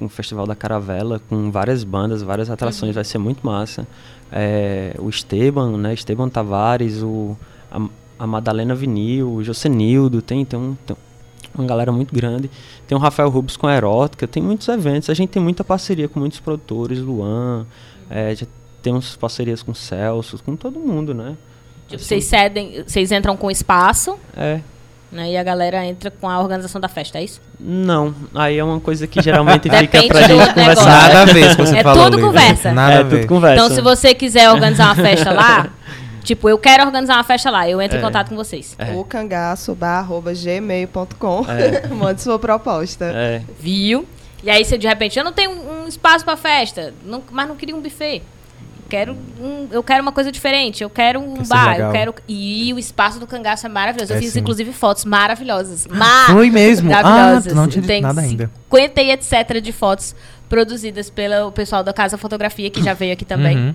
Um 0.00 0.08
festival 0.08 0.46
da 0.46 0.54
Caravela 0.54 1.20
com 1.28 1.50
várias 1.50 1.84
bandas, 1.84 2.22
várias 2.22 2.50
atrações, 2.50 2.90
uhum. 2.90 2.94
vai 2.94 3.04
ser 3.04 3.18
muito 3.18 3.44
massa. 3.46 3.86
É, 4.30 4.94
o 4.98 5.08
Esteban, 5.08 5.76
né? 5.76 5.94
Esteban 5.94 6.28
Tavares, 6.28 7.02
o, 7.02 7.36
a, 7.70 7.80
a 8.18 8.26
Madalena 8.26 8.74
Vinil, 8.74 9.32
o 9.32 9.44
Josenildo, 9.44 10.20
tem, 10.20 10.44
tem, 10.44 10.58
um, 10.58 10.76
tem 10.86 10.96
uma 11.54 11.66
galera 11.66 11.92
muito 11.92 12.14
grande. 12.14 12.50
Tem 12.86 12.96
o 12.96 13.00
Rafael 13.00 13.28
Rubens 13.28 13.56
com 13.56 13.66
a 13.66 13.74
Erótica, 13.74 14.26
tem 14.26 14.42
muitos 14.42 14.68
eventos. 14.68 15.08
A 15.10 15.14
gente 15.14 15.30
tem 15.30 15.42
muita 15.42 15.64
parceria 15.64 16.08
com 16.08 16.20
muitos 16.20 16.40
produtores, 16.40 16.98
Luan, 16.98 17.66
é, 18.10 18.34
já 18.34 18.46
temos 18.82 19.16
parcerias 19.16 19.62
com 19.62 19.74
Celso, 19.74 20.38
com 20.44 20.54
todo 20.54 20.78
mundo, 20.78 21.12
né? 21.12 21.36
Tipo, 21.88 21.96
assim, 21.96 22.04
vocês 22.04 22.24
cedem, 22.24 22.84
vocês 22.86 23.12
entram 23.12 23.36
com 23.36 23.50
espaço. 23.50 24.18
É. 24.36 24.60
Né? 25.10 25.32
E 25.32 25.36
a 25.36 25.42
galera 25.42 25.84
entra 25.84 26.08
com 26.10 26.26
a 26.28 26.38
organização 26.40 26.80
da 26.80 26.88
festa, 26.88 27.18
é 27.18 27.24
isso? 27.24 27.42
Não, 27.60 28.14
aí 28.34 28.56
é 28.58 28.64
uma 28.64 28.80
coisa 28.80 29.06
que 29.06 29.22
geralmente 29.22 29.70
fica 29.78 30.02
pra 30.08 30.22
gente 30.22 30.52
conversar. 30.52 30.84
Nada 30.84 31.22
a 31.22 31.26
ver 31.26 31.54
que 31.54 31.62
você 31.62 31.76
é 31.78 31.82
falou. 31.82 32.10
Tudo 32.10 32.20
conversa. 32.20 32.72
Nada 32.72 32.94
é 32.94 32.98
a 32.98 33.02
ver. 33.02 33.20
tudo 33.20 33.28
conversa. 33.28 33.64
Então, 33.64 33.74
se 33.74 33.80
você 33.80 34.12
quiser 34.14 34.50
organizar 34.50 34.86
uma 34.86 34.96
festa 34.96 35.32
lá, 35.32 35.70
tipo, 36.24 36.48
eu 36.48 36.58
quero 36.58 36.84
organizar 36.84 37.14
uma 37.14 37.24
festa 37.24 37.50
lá, 37.50 37.68
eu 37.68 37.80
entro 37.80 37.98
é. 37.98 38.00
em 38.00 38.02
contato 38.02 38.30
com 38.30 38.36
vocês. 38.36 38.74
É. 38.78 38.94
O 38.94 39.04
cangaço.gmail.com 39.04 41.46
é. 41.48 41.86
Mande 41.94 42.20
sua 42.20 42.36
proposta. 42.38 43.04
É. 43.14 43.42
Viu? 43.60 44.04
E 44.42 44.50
aí, 44.50 44.64
você 44.64 44.76
de 44.76 44.88
repente, 44.88 45.16
eu 45.18 45.24
não 45.24 45.32
tenho 45.32 45.52
um 45.52 45.86
espaço 45.88 46.24
pra 46.24 46.36
festa, 46.36 46.92
não, 47.04 47.22
mas 47.30 47.48
não 47.48 47.56
queria 47.56 47.76
um 47.76 47.80
buffet 47.80 48.22
quero 48.86 49.16
um, 49.40 49.68
eu 49.70 49.82
quero 49.82 50.02
uma 50.02 50.12
coisa 50.12 50.32
diferente, 50.32 50.82
eu 50.82 50.88
quero 50.88 51.20
um 51.20 51.34
Quer 51.34 51.46
bar, 51.46 51.78
eu 51.78 51.92
quero. 51.92 52.14
E 52.26 52.72
o 52.72 52.78
espaço 52.78 53.18
do 53.20 53.26
cangaço 53.26 53.66
é 53.66 53.68
maravilhoso. 53.68 54.12
É 54.12 54.16
eu 54.16 54.20
fiz, 54.20 54.32
sim. 54.32 54.40
inclusive, 54.40 54.72
fotos 54.72 55.04
maravilhosas. 55.04 55.86
Mar 55.86 56.26
Foi 56.26 56.50
mesmo? 56.50 56.90
Maravilhosas. 56.90 57.52
Ah, 57.52 57.56
não 57.56 57.68
tinha 57.68 57.84
Tem 57.84 58.00
nada 58.00 58.20
ainda. 58.20 58.50
50 58.70 59.02
e 59.02 59.10
etc. 59.10 59.60
de 59.60 59.72
fotos 59.72 60.14
produzidas 60.48 61.10
pelo 61.10 61.52
pessoal 61.52 61.82
da 61.82 61.92
Casa 61.92 62.16
Fotografia, 62.16 62.70
que 62.70 62.82
já 62.82 62.94
veio 62.94 63.12
aqui 63.12 63.24
também. 63.24 63.56
Uhum. 63.56 63.74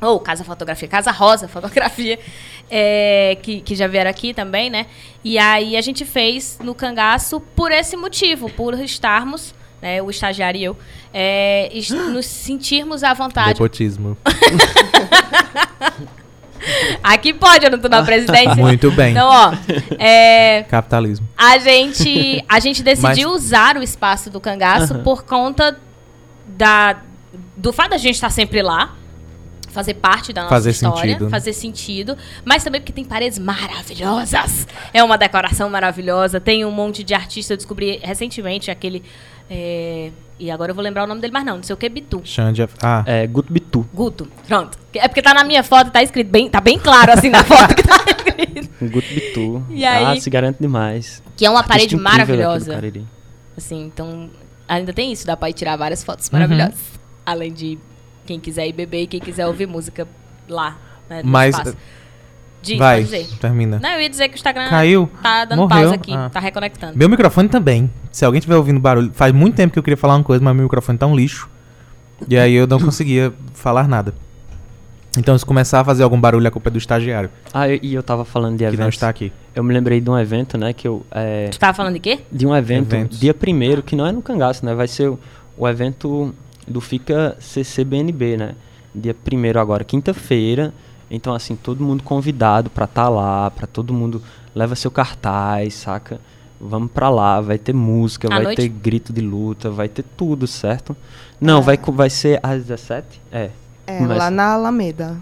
Ou 0.00 0.16
oh, 0.16 0.20
Casa 0.20 0.44
Fotografia, 0.44 0.86
Casa 0.86 1.10
Rosa 1.10 1.48
Fotografia, 1.48 2.18
é, 2.70 3.36
que, 3.42 3.60
que 3.60 3.74
já 3.74 3.88
vieram 3.88 4.10
aqui 4.10 4.32
também, 4.32 4.70
né? 4.70 4.86
E 5.24 5.38
aí 5.38 5.76
a 5.76 5.80
gente 5.80 6.04
fez 6.04 6.58
no 6.62 6.74
cangaço 6.74 7.40
por 7.40 7.72
esse 7.72 7.96
motivo, 7.96 8.48
por 8.50 8.78
estarmos 8.80 9.54
né, 9.80 10.02
o 10.02 10.10
estagiário 10.10 10.58
e 10.58 10.64
eu, 10.64 10.76
é, 11.12 11.70
nos 12.12 12.26
sentirmos 12.26 13.02
à 13.02 13.14
vontade. 13.14 13.48
Nepotismo. 13.48 14.16
Aqui 17.02 17.32
pode, 17.32 17.64
eu 17.64 17.70
não 17.70 17.78
tô 17.78 17.88
na 17.88 18.02
presidência. 18.02 18.54
Muito 18.56 18.90
bem. 18.90 19.12
Então, 19.12 19.28
ó. 19.28 19.52
É, 19.98 20.64
Capitalismo. 20.64 21.26
A 21.36 21.56
gente, 21.58 22.44
a 22.48 22.60
gente 22.60 22.82
decidiu 22.82 23.30
Mas... 23.30 23.44
usar 23.44 23.76
o 23.76 23.82
espaço 23.82 24.28
do 24.28 24.40
cangaço 24.40 24.94
uhum. 24.94 25.02
por 25.02 25.24
conta 25.24 25.78
da, 26.46 26.96
do 27.56 27.72
fato 27.72 27.90
da 27.90 27.96
gente 27.96 28.16
estar 28.16 28.30
sempre 28.30 28.60
lá 28.60 28.97
fazer 29.68 29.94
parte 29.94 30.32
da 30.32 30.42
nossa 30.42 30.54
fazer 30.54 30.70
história, 30.70 31.12
sentido. 31.12 31.30
fazer 31.30 31.52
sentido, 31.52 32.18
mas 32.44 32.64
também 32.64 32.80
porque 32.80 32.92
tem 32.92 33.04
paredes 33.04 33.38
maravilhosas. 33.38 34.66
É 34.92 35.02
uma 35.02 35.16
decoração 35.16 35.68
maravilhosa, 35.70 36.40
tem 36.40 36.64
um 36.64 36.70
monte 36.70 37.02
de 37.04 37.14
artista, 37.14 37.52
eu 37.52 37.56
descobri 37.56 38.00
recentemente 38.02 38.70
aquele 38.70 39.02
é, 39.50 40.10
e 40.38 40.50
agora 40.50 40.70
eu 40.70 40.74
vou 40.74 40.84
lembrar 40.84 41.04
o 41.04 41.06
nome 41.06 41.20
dele, 41.20 41.32
mas 41.32 41.44
não, 41.44 41.56
não 41.56 41.62
sei 41.62 41.74
o 41.74 41.76
que, 41.76 41.88
Bitu. 41.88 42.20
Xande, 42.24 42.66
ah. 42.82 43.02
É, 43.06 43.26
Guto 43.26 43.52
Bitu. 43.52 43.88
Guto, 43.92 44.28
pronto. 44.46 44.78
É 44.94 45.08
porque 45.08 45.22
tá 45.22 45.34
na 45.34 45.42
minha 45.42 45.64
foto, 45.64 45.90
tá 45.90 46.02
escrito 46.02 46.30
bem, 46.30 46.48
tá 46.48 46.60
bem 46.60 46.78
claro 46.78 47.12
assim 47.12 47.28
na 47.28 47.42
foto 47.42 47.74
que 47.74 47.82
tá 47.82 47.96
escrito. 48.06 48.68
Guto 48.92 49.08
Bitu. 49.14 49.66
E 49.70 49.84
aí, 49.84 50.04
ah, 50.04 50.20
se 50.20 50.30
garante 50.30 50.58
demais. 50.60 51.22
Que 51.36 51.44
é 51.44 51.50
uma 51.50 51.60
Artista 51.60 51.74
parede 51.74 51.96
maravilhosa. 51.96 52.80
Assim, 53.56 53.86
então, 53.86 54.30
ainda 54.68 54.92
tem 54.92 55.10
isso, 55.12 55.26
dá 55.26 55.36
pra 55.36 55.50
ir 55.50 55.54
tirar 55.54 55.76
várias 55.76 56.04
fotos 56.04 56.30
maravilhosas. 56.30 56.74
Uhum. 56.74 56.98
Além 57.26 57.52
de 57.52 57.78
quem 58.28 58.38
quiser 58.38 58.66
ir 58.68 58.72
beber 58.74 59.02
e 59.02 59.06
quem 59.06 59.20
quiser 59.20 59.46
ouvir 59.46 59.66
música 59.66 60.06
lá, 60.48 60.76
né, 61.08 61.22
Mas, 61.24 61.56
Diz, 62.60 62.76
Vai, 62.76 63.04
termina. 63.40 63.78
Não, 63.80 63.90
eu 63.90 64.00
ia 64.02 64.10
dizer 64.10 64.28
que 64.28 64.34
o 64.34 64.36
Instagram 64.36 64.68
Caiu? 64.68 65.08
tá 65.22 65.44
dando 65.44 65.60
Morreu? 65.60 65.78
pausa 65.78 65.94
aqui, 65.94 66.12
Ah. 66.12 66.28
tá 66.28 66.40
reconectando. 66.40 66.98
Meu 66.98 67.08
microfone 67.08 67.48
também. 67.48 67.88
Se 68.10 68.24
alguém 68.24 68.38
estiver 68.40 68.56
ouvindo 68.56 68.80
barulho, 68.80 69.10
faz 69.14 69.32
muito 69.32 69.54
tempo 69.54 69.72
que 69.72 69.78
eu 69.78 69.82
queria 69.82 69.96
falar 69.96 70.16
uma 70.16 70.24
coisa, 70.24 70.42
mas 70.44 70.54
meu 70.54 70.64
microfone 70.64 70.98
tá 70.98 71.06
um 71.06 71.14
lixo. 71.14 71.48
E 72.28 72.36
aí 72.36 72.52
eu 72.54 72.66
não 72.66 72.80
conseguia 72.80 73.32
falar 73.54 73.86
nada. 73.88 74.12
Então, 75.16 75.38
se 75.38 75.46
começar 75.46 75.80
a 75.80 75.84
fazer 75.84 76.02
algum 76.02 76.20
barulho, 76.20 76.46
a 76.46 76.50
culpa 76.50 76.68
é 76.68 76.72
do 76.72 76.78
estagiário, 76.78 77.30
Ah, 77.54 77.68
e 77.68 77.94
eu 77.94 78.02
tava 78.02 78.24
falando 78.24 78.58
de 78.58 78.68
que 78.70 78.76
não 78.76 78.88
está 78.88 79.08
aqui. 79.08 79.32
Eu 79.54 79.62
me 79.64 79.72
lembrei 79.72 80.00
de 80.00 80.10
um 80.10 80.18
evento, 80.18 80.58
né, 80.58 80.72
que 80.72 80.86
eu... 80.86 81.06
É, 81.12 81.48
Tu 81.48 81.58
tava 81.58 81.72
falando 81.74 81.94
de 81.94 82.00
quê? 82.00 82.18
de 82.30 82.46
um 82.46 82.54
evento, 82.54 82.92
Eventos. 82.94 83.18
dia 83.20 83.32
primeiro, 83.32 83.82
que 83.84 83.94
não 83.96 84.04
é 84.06 84.12
no 84.12 84.20
Cangaço, 84.20 84.66
né? 84.66 84.74
Vai 84.74 84.86
ser 84.88 85.08
o, 85.08 85.18
o 85.56 85.66
evento 85.68 86.34
do 86.68 86.80
Fica 86.80 87.36
CCBNB, 87.40 88.36
né? 88.36 88.54
Dia 88.94 89.14
primeiro 89.14 89.58
agora, 89.60 89.84
quinta-feira. 89.84 90.72
Então, 91.10 91.34
assim, 91.34 91.56
todo 91.56 91.82
mundo 91.82 92.02
convidado 92.02 92.68
pra 92.68 92.84
estar 92.84 93.08
lá, 93.08 93.50
pra 93.50 93.66
todo 93.66 93.92
mundo 93.94 94.22
leva 94.54 94.74
seu 94.76 94.90
cartaz, 94.90 95.74
saca? 95.74 96.20
Vamos 96.60 96.90
pra 96.90 97.08
lá, 97.08 97.40
vai 97.40 97.56
ter 97.56 97.72
música, 97.72 98.28
À 98.28 98.34
vai 98.34 98.42
noite? 98.44 98.56
ter 98.62 98.68
grito 98.68 99.12
de 99.12 99.20
luta, 99.20 99.70
vai 99.70 99.88
ter 99.88 100.04
tudo, 100.16 100.46
certo? 100.46 100.96
Não, 101.40 101.58
É. 101.60 101.62
vai, 101.62 101.76
vai 101.92 102.10
ser 102.10 102.40
às 102.42 102.62
17? 102.64 103.20
É. 103.32 103.50
É, 103.86 104.00
Mas- 104.00 104.18
lá 104.18 104.30
na 104.30 104.52
Alameda. 104.54 105.16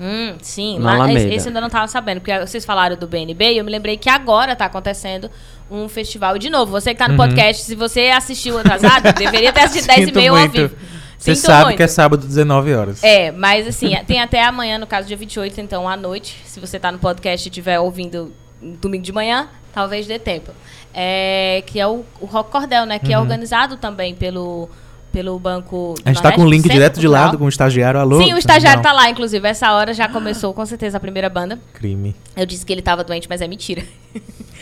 Hum, 0.00 0.34
sim, 0.42 0.78
Na 0.78 0.84
lá, 0.86 0.92
esse, 0.94 1.02
Alameda. 1.02 1.34
esse 1.34 1.46
eu 1.46 1.50
ainda 1.50 1.60
não 1.60 1.70
tava 1.70 1.86
sabendo, 1.86 2.20
porque 2.20 2.36
vocês 2.40 2.64
falaram 2.64 2.96
do 2.96 3.06
BNB 3.06 3.52
e 3.52 3.58
eu 3.58 3.64
me 3.64 3.70
lembrei 3.70 3.96
que 3.96 4.08
agora 4.10 4.56
tá 4.56 4.64
acontecendo 4.64 5.30
um 5.70 5.88
festival. 5.88 6.34
E, 6.36 6.38
de 6.38 6.50
novo, 6.50 6.72
você 6.72 6.92
que 6.92 6.98
tá 6.98 7.06
no 7.06 7.12
Uhum. 7.12 7.18
podcast, 7.18 7.62
se 7.62 7.74
você 7.74 8.08
assistiu 8.08 8.58
atrasado, 8.58 9.12
deveria 9.16 9.52
ter 9.52 9.60
assistido 9.60 9.86
10 9.94 10.08
e 10.08 10.12
meia 10.12 10.30
ao 10.30 10.48
vivo. 10.48 10.74
Você 11.18 11.36
sabe 11.36 11.64
muito. 11.66 11.76
que 11.76 11.82
é 11.84 11.86
sábado, 11.86 12.26
19 12.26 12.74
horas. 12.74 13.04
É, 13.04 13.30
mas 13.30 13.68
assim, 13.68 13.94
tem 14.06 14.20
até 14.20 14.42
amanhã, 14.42 14.76
no 14.76 14.88
caso, 14.88 15.06
dia 15.06 15.16
28, 15.16 15.60
então 15.60 15.88
à 15.88 15.96
noite. 15.96 16.36
Se 16.46 16.58
você 16.58 16.80
tá 16.80 16.90
no 16.90 16.98
podcast 16.98 17.46
e 17.46 17.48
estiver 17.48 17.78
ouvindo 17.78 18.32
domingo 18.60 19.04
de 19.04 19.12
manhã, 19.12 19.48
talvez 19.72 20.04
dê 20.06 20.18
tempo. 20.18 20.50
É, 20.92 21.62
que 21.66 21.78
é 21.78 21.86
o, 21.86 22.04
o 22.20 22.26
Rock 22.26 22.50
Cordel, 22.50 22.84
né? 22.86 22.98
Que 22.98 23.12
é 23.12 23.16
Uhum. 23.16 23.22
organizado 23.22 23.76
também 23.76 24.14
pelo, 24.16 24.68
pelo 25.12 25.38
Banco. 25.38 25.94
A 26.04 26.08
gente 26.08 26.16
tá 26.16 26.30
Nordeste, 26.30 26.36
com 26.36 26.46
o 26.46 26.50
link 26.50 26.68
direto 26.68 26.98
de 26.98 27.06
lado 27.06 27.38
com 27.38 27.44
o 27.44 27.48
estagiário. 27.48 28.00
Alô? 28.00 28.22
Sim, 28.22 28.32
o 28.32 28.38
estagiário 28.38 28.78
Não. 28.78 28.82
tá 28.82 28.92
lá, 28.92 29.10
inclusive. 29.10 29.46
Essa 29.46 29.72
hora 29.72 29.92
já 29.92 30.08
começou, 30.08 30.54
com 30.54 30.64
certeza, 30.64 30.96
a 30.96 31.00
primeira 31.00 31.28
banda. 31.28 31.60
Crime. 31.74 32.16
Eu 32.34 32.46
disse 32.46 32.64
que 32.64 32.72
ele 32.72 32.82
tava 32.82 33.04
doente, 33.04 33.28
mas 33.28 33.42
é 33.42 33.46
mentira. 33.46 33.84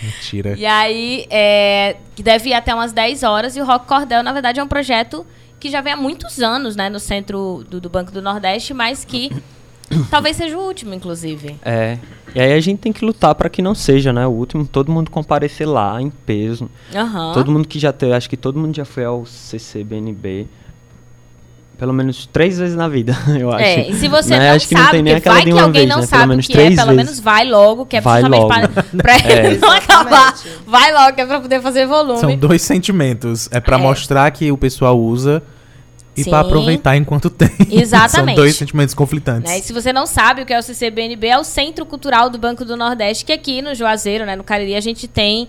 Mentira. 0.02 0.54
E 0.58 0.66
aí, 0.66 1.26
é, 1.30 1.96
que 2.16 2.22
deve 2.22 2.50
ir 2.50 2.54
até 2.54 2.74
umas 2.74 2.92
10 2.92 3.22
horas. 3.22 3.56
E 3.56 3.60
o 3.60 3.64
Rock 3.64 3.86
Cordel, 3.86 4.22
na 4.22 4.32
verdade, 4.32 4.58
é 4.58 4.62
um 4.62 4.68
projeto 4.68 5.24
que 5.60 5.70
já 5.70 5.80
vem 5.80 5.92
há 5.92 5.96
muitos 5.96 6.40
anos, 6.40 6.74
né, 6.74 6.88
no 6.88 6.98
centro 6.98 7.64
do, 7.68 7.80
do 7.80 7.90
Banco 7.90 8.10
do 8.10 8.22
Nordeste, 8.22 8.72
mas 8.72 9.04
que 9.04 9.30
talvez 10.10 10.36
seja 10.36 10.56
o 10.56 10.60
último, 10.60 10.94
inclusive. 10.94 11.56
É. 11.64 11.98
E 12.34 12.40
aí 12.40 12.52
a 12.52 12.60
gente 12.60 12.78
tem 12.78 12.92
que 12.92 13.04
lutar 13.04 13.34
pra 13.34 13.48
que 13.48 13.60
não 13.60 13.74
seja, 13.74 14.12
né? 14.12 14.26
O 14.26 14.30
último, 14.30 14.66
todo 14.66 14.90
mundo 14.92 15.10
comparecer 15.10 15.68
lá 15.68 16.00
em 16.00 16.10
peso. 16.10 16.70
Aham. 16.94 17.32
Todo 17.34 17.50
mundo 17.50 17.66
que 17.66 17.78
já 17.78 17.92
teve, 17.92 18.12
acho 18.12 18.30
que 18.30 18.36
todo 18.36 18.58
mundo 18.58 18.74
já 18.76 18.84
foi 18.84 19.04
ao 19.04 19.26
CCBNB. 19.26 20.46
Pelo 21.78 21.94
menos 21.94 22.26
três 22.26 22.58
vezes 22.58 22.76
na 22.76 22.88
vida, 22.88 23.16
eu 23.40 23.50
acho. 23.50 23.64
É, 23.64 23.88
e 23.88 23.94
se 23.94 24.06
você 24.06 24.36
Né? 24.36 24.50
não 24.50 24.54
Acho 24.56 24.68
que 24.68 24.74
não 24.74 24.80
sabe, 24.82 24.92
tem 24.92 25.02
nem 25.02 25.14
aquela 25.14 25.34
vai 25.36 25.44
de 25.44 25.50
que 25.50 25.54
uma 25.56 25.62
alguém 25.62 25.80
vez, 25.80 25.88
não 25.88 25.96
né? 25.96 26.06
Pelo 26.06 26.10
sabe 26.10 26.24
o 26.24 26.28
menos 26.28 26.46
que 26.46 26.52
é, 26.52 26.56
três 26.56 26.74
pelo 26.76 26.86
vezes. 26.88 26.96
menos 27.04 27.20
vai 27.20 27.44
logo, 27.48 27.86
que 27.86 27.96
é 27.96 28.00
Vai 28.02 28.20
justamente 28.20 28.42
logo. 28.42 28.68
pra, 28.68 29.02
pra 29.02 29.16
ele 29.16 29.56
É, 29.56 29.58
não 29.58 29.70
acabar. 29.70 30.34
Vai 30.66 30.92
logo, 30.92 31.14
que 31.14 31.20
é 31.22 31.26
pra 31.26 31.40
poder 31.40 31.62
fazer 31.62 31.86
volume. 31.86 32.20
São 32.20 32.36
dois 32.36 32.60
sentimentos. 32.60 33.48
É 33.50 33.60
pra 33.60 33.78
É. 33.78 33.80
mostrar 33.80 34.30
que 34.30 34.52
o 34.52 34.58
pessoal 34.58 35.00
usa 35.00 35.42
e 36.20 36.24
Sim. 36.24 36.34
aproveitar 36.34 36.96
enquanto 36.96 37.30
tem. 37.30 37.50
Exatamente. 37.70 38.36
São 38.36 38.44
dois 38.44 38.56
sentimentos 38.56 38.94
conflitantes. 38.94 39.50
Né? 39.50 39.58
E 39.58 39.62
se 39.62 39.72
você 39.72 39.92
não 39.92 40.06
sabe 40.06 40.42
o 40.42 40.46
que 40.46 40.52
é 40.52 40.58
o 40.58 40.62
CCBNB, 40.62 41.26
é 41.28 41.38
o 41.38 41.44
Centro 41.44 41.84
Cultural 41.86 42.30
do 42.30 42.38
Banco 42.38 42.64
do 42.64 42.76
Nordeste, 42.76 43.24
que 43.24 43.32
aqui 43.32 43.62
no 43.62 43.74
Juazeiro, 43.74 44.24
né, 44.24 44.36
no 44.36 44.44
Cariri, 44.44 44.74
a 44.74 44.80
gente 44.80 45.06
tem 45.08 45.48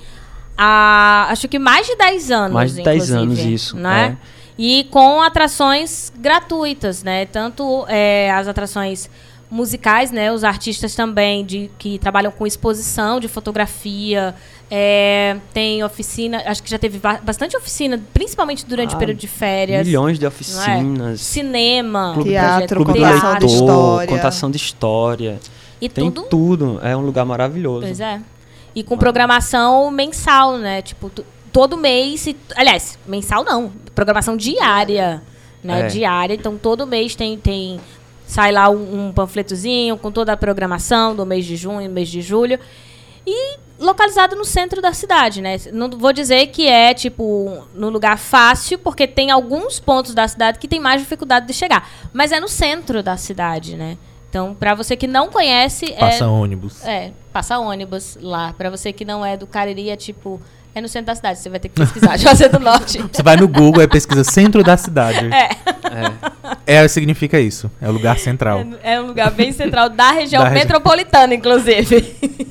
há, 0.57 1.27
acho 1.29 1.47
que 1.47 1.57
mais 1.57 1.87
de 1.87 1.95
10 1.95 2.31
anos, 2.31 2.53
Mais 2.53 2.75
de 2.75 2.83
10 2.83 3.11
anos 3.11 3.39
isso, 3.39 3.77
Né? 3.77 4.17
E 4.57 4.83
com 4.91 5.21
atrações 5.21 6.11
gratuitas, 6.19 7.01
né? 7.01 7.25
Tanto 7.25 7.85
é, 7.87 8.29
as 8.31 8.47
atrações 8.47 9.09
musicais, 9.49 10.11
né? 10.11 10.31
Os 10.31 10.43
artistas 10.43 10.93
também 10.93 11.43
de, 11.43 11.71
que 11.79 11.97
trabalham 11.97 12.31
com 12.31 12.45
exposição 12.45 13.19
de 13.19 13.27
fotografia. 13.27 14.35
É, 14.73 15.35
tem 15.53 15.83
oficina, 15.83 16.41
acho 16.45 16.63
que 16.63 16.69
já 16.69 16.79
teve 16.79 16.97
ba- 16.97 17.19
bastante 17.21 17.57
oficina, 17.57 18.01
principalmente 18.13 18.65
durante 18.65 18.93
Ah, 18.93 18.95
o 18.95 18.99
período 18.99 19.17
de 19.17 19.27
férias. 19.27 19.85
Milhões 19.85 20.17
de 20.17 20.23
é? 20.23 20.27
oficinas. 20.29 21.19
Cinema, 21.19 22.11
Clube, 22.13 22.29
Teatro, 22.29 22.83
clube 22.85 22.93
do 22.93 23.05
contação 23.05 23.29
leitor, 23.31 23.47
de 23.47 23.53
história. 23.53 24.07
contação 24.07 24.51
de 24.51 24.57
história. 24.57 25.39
e 25.81 25.89
Tem 25.89 26.09
tudo 26.09 26.27
tudo. 26.29 26.79
É 26.81 26.95
um 26.95 27.01
lugar 27.01 27.25
maravilhoso. 27.25 27.81
Pois 27.85 27.99
é. 27.99 28.21
E 28.73 28.81
com 28.83 28.97
programação 28.97 29.91
mensal, 29.91 30.57
né? 30.57 30.81
Tipo, 30.81 31.11
todo 31.51 31.75
mês. 31.75 32.25
e- 32.27 32.37
aliás, 32.55 32.97
mensal 33.05 33.43
não. 33.43 33.73
Programação 33.93 34.37
diária. 34.37 35.21
Né? 35.61 35.81
É. 35.81 35.87
Diária. 35.87 36.33
Então, 36.33 36.57
todo 36.57 36.87
mês 36.87 37.13
tem. 37.13 37.37
tem 37.37 37.79
sai 38.25 38.53
lá 38.53 38.69
um, 38.69 39.07
um 39.07 39.11
panfletozinho 39.11 39.97
com 39.97 40.09
toda 40.09 40.31
a 40.31 40.37
programação 40.37 41.13
do 41.13 41.25
mês 41.25 41.43
de 41.45 41.57
junho, 41.57 41.89
mês 41.91 42.07
de 42.07 42.21
julho. 42.21 42.57
E 43.27 43.57
localizado 43.81 44.35
no 44.35 44.45
centro 44.45 44.81
da 44.81 44.93
cidade, 44.93 45.41
né? 45.41 45.57
Não 45.73 45.89
vou 45.89 46.13
dizer 46.13 46.47
que 46.47 46.67
é, 46.67 46.93
tipo, 46.93 47.65
no 47.73 47.89
lugar 47.89 48.17
fácil, 48.17 48.77
porque 48.79 49.07
tem 49.07 49.31
alguns 49.31 49.79
pontos 49.79 50.13
da 50.13 50.27
cidade 50.27 50.59
que 50.59 50.67
tem 50.67 50.79
mais 50.79 51.01
dificuldade 51.01 51.47
de 51.47 51.53
chegar. 51.53 51.89
Mas 52.13 52.31
é 52.31 52.39
no 52.39 52.47
centro 52.47 53.01
da 53.03 53.17
cidade, 53.17 53.75
né? 53.75 53.97
Então, 54.29 54.55
pra 54.57 54.73
você 54.73 54.95
que 54.95 55.07
não 55.07 55.29
conhece, 55.29 55.91
Passa 55.99 56.23
é, 56.23 56.27
ônibus. 56.27 56.85
é, 56.85 57.11
passa 57.33 57.57
ônibus 57.59 58.17
lá. 58.21 58.53
Pra 58.53 58.69
você 58.69 58.93
que 58.93 59.03
não 59.03 59.25
é 59.25 59.35
do 59.35 59.45
Cariri, 59.45 59.89
é 59.89 59.95
tipo. 59.97 60.39
É 60.73 60.79
no 60.79 60.87
centro 60.87 61.07
da 61.07 61.15
cidade, 61.15 61.39
você 61.39 61.49
vai 61.49 61.59
ter 61.59 61.67
que 61.67 61.75
pesquisar. 61.75 62.15
Juazeiro 62.17 62.53
do 62.57 62.63
Norte. 62.63 63.03
Você 63.11 63.21
vai 63.21 63.35
no 63.35 63.45
Google 63.45 63.83
e 63.83 63.87
pesquisa 63.89 64.23
centro 64.23 64.63
da 64.63 64.77
cidade. 64.77 65.29
É. 65.33 65.49
É, 66.65 66.87
significa 66.87 67.37
isso. 67.41 67.69
É 67.81 67.89
o 67.89 67.91
lugar 67.91 68.17
central. 68.17 68.63
É, 68.81 68.93
é 68.93 69.01
um 69.01 69.07
lugar 69.07 69.31
bem 69.31 69.51
central 69.51 69.89
da 69.89 70.11
região 70.11 70.41
Da 70.43 70.47
regi- 70.49 70.61
metropolitana, 70.63 71.33
inclusive. 71.35 72.50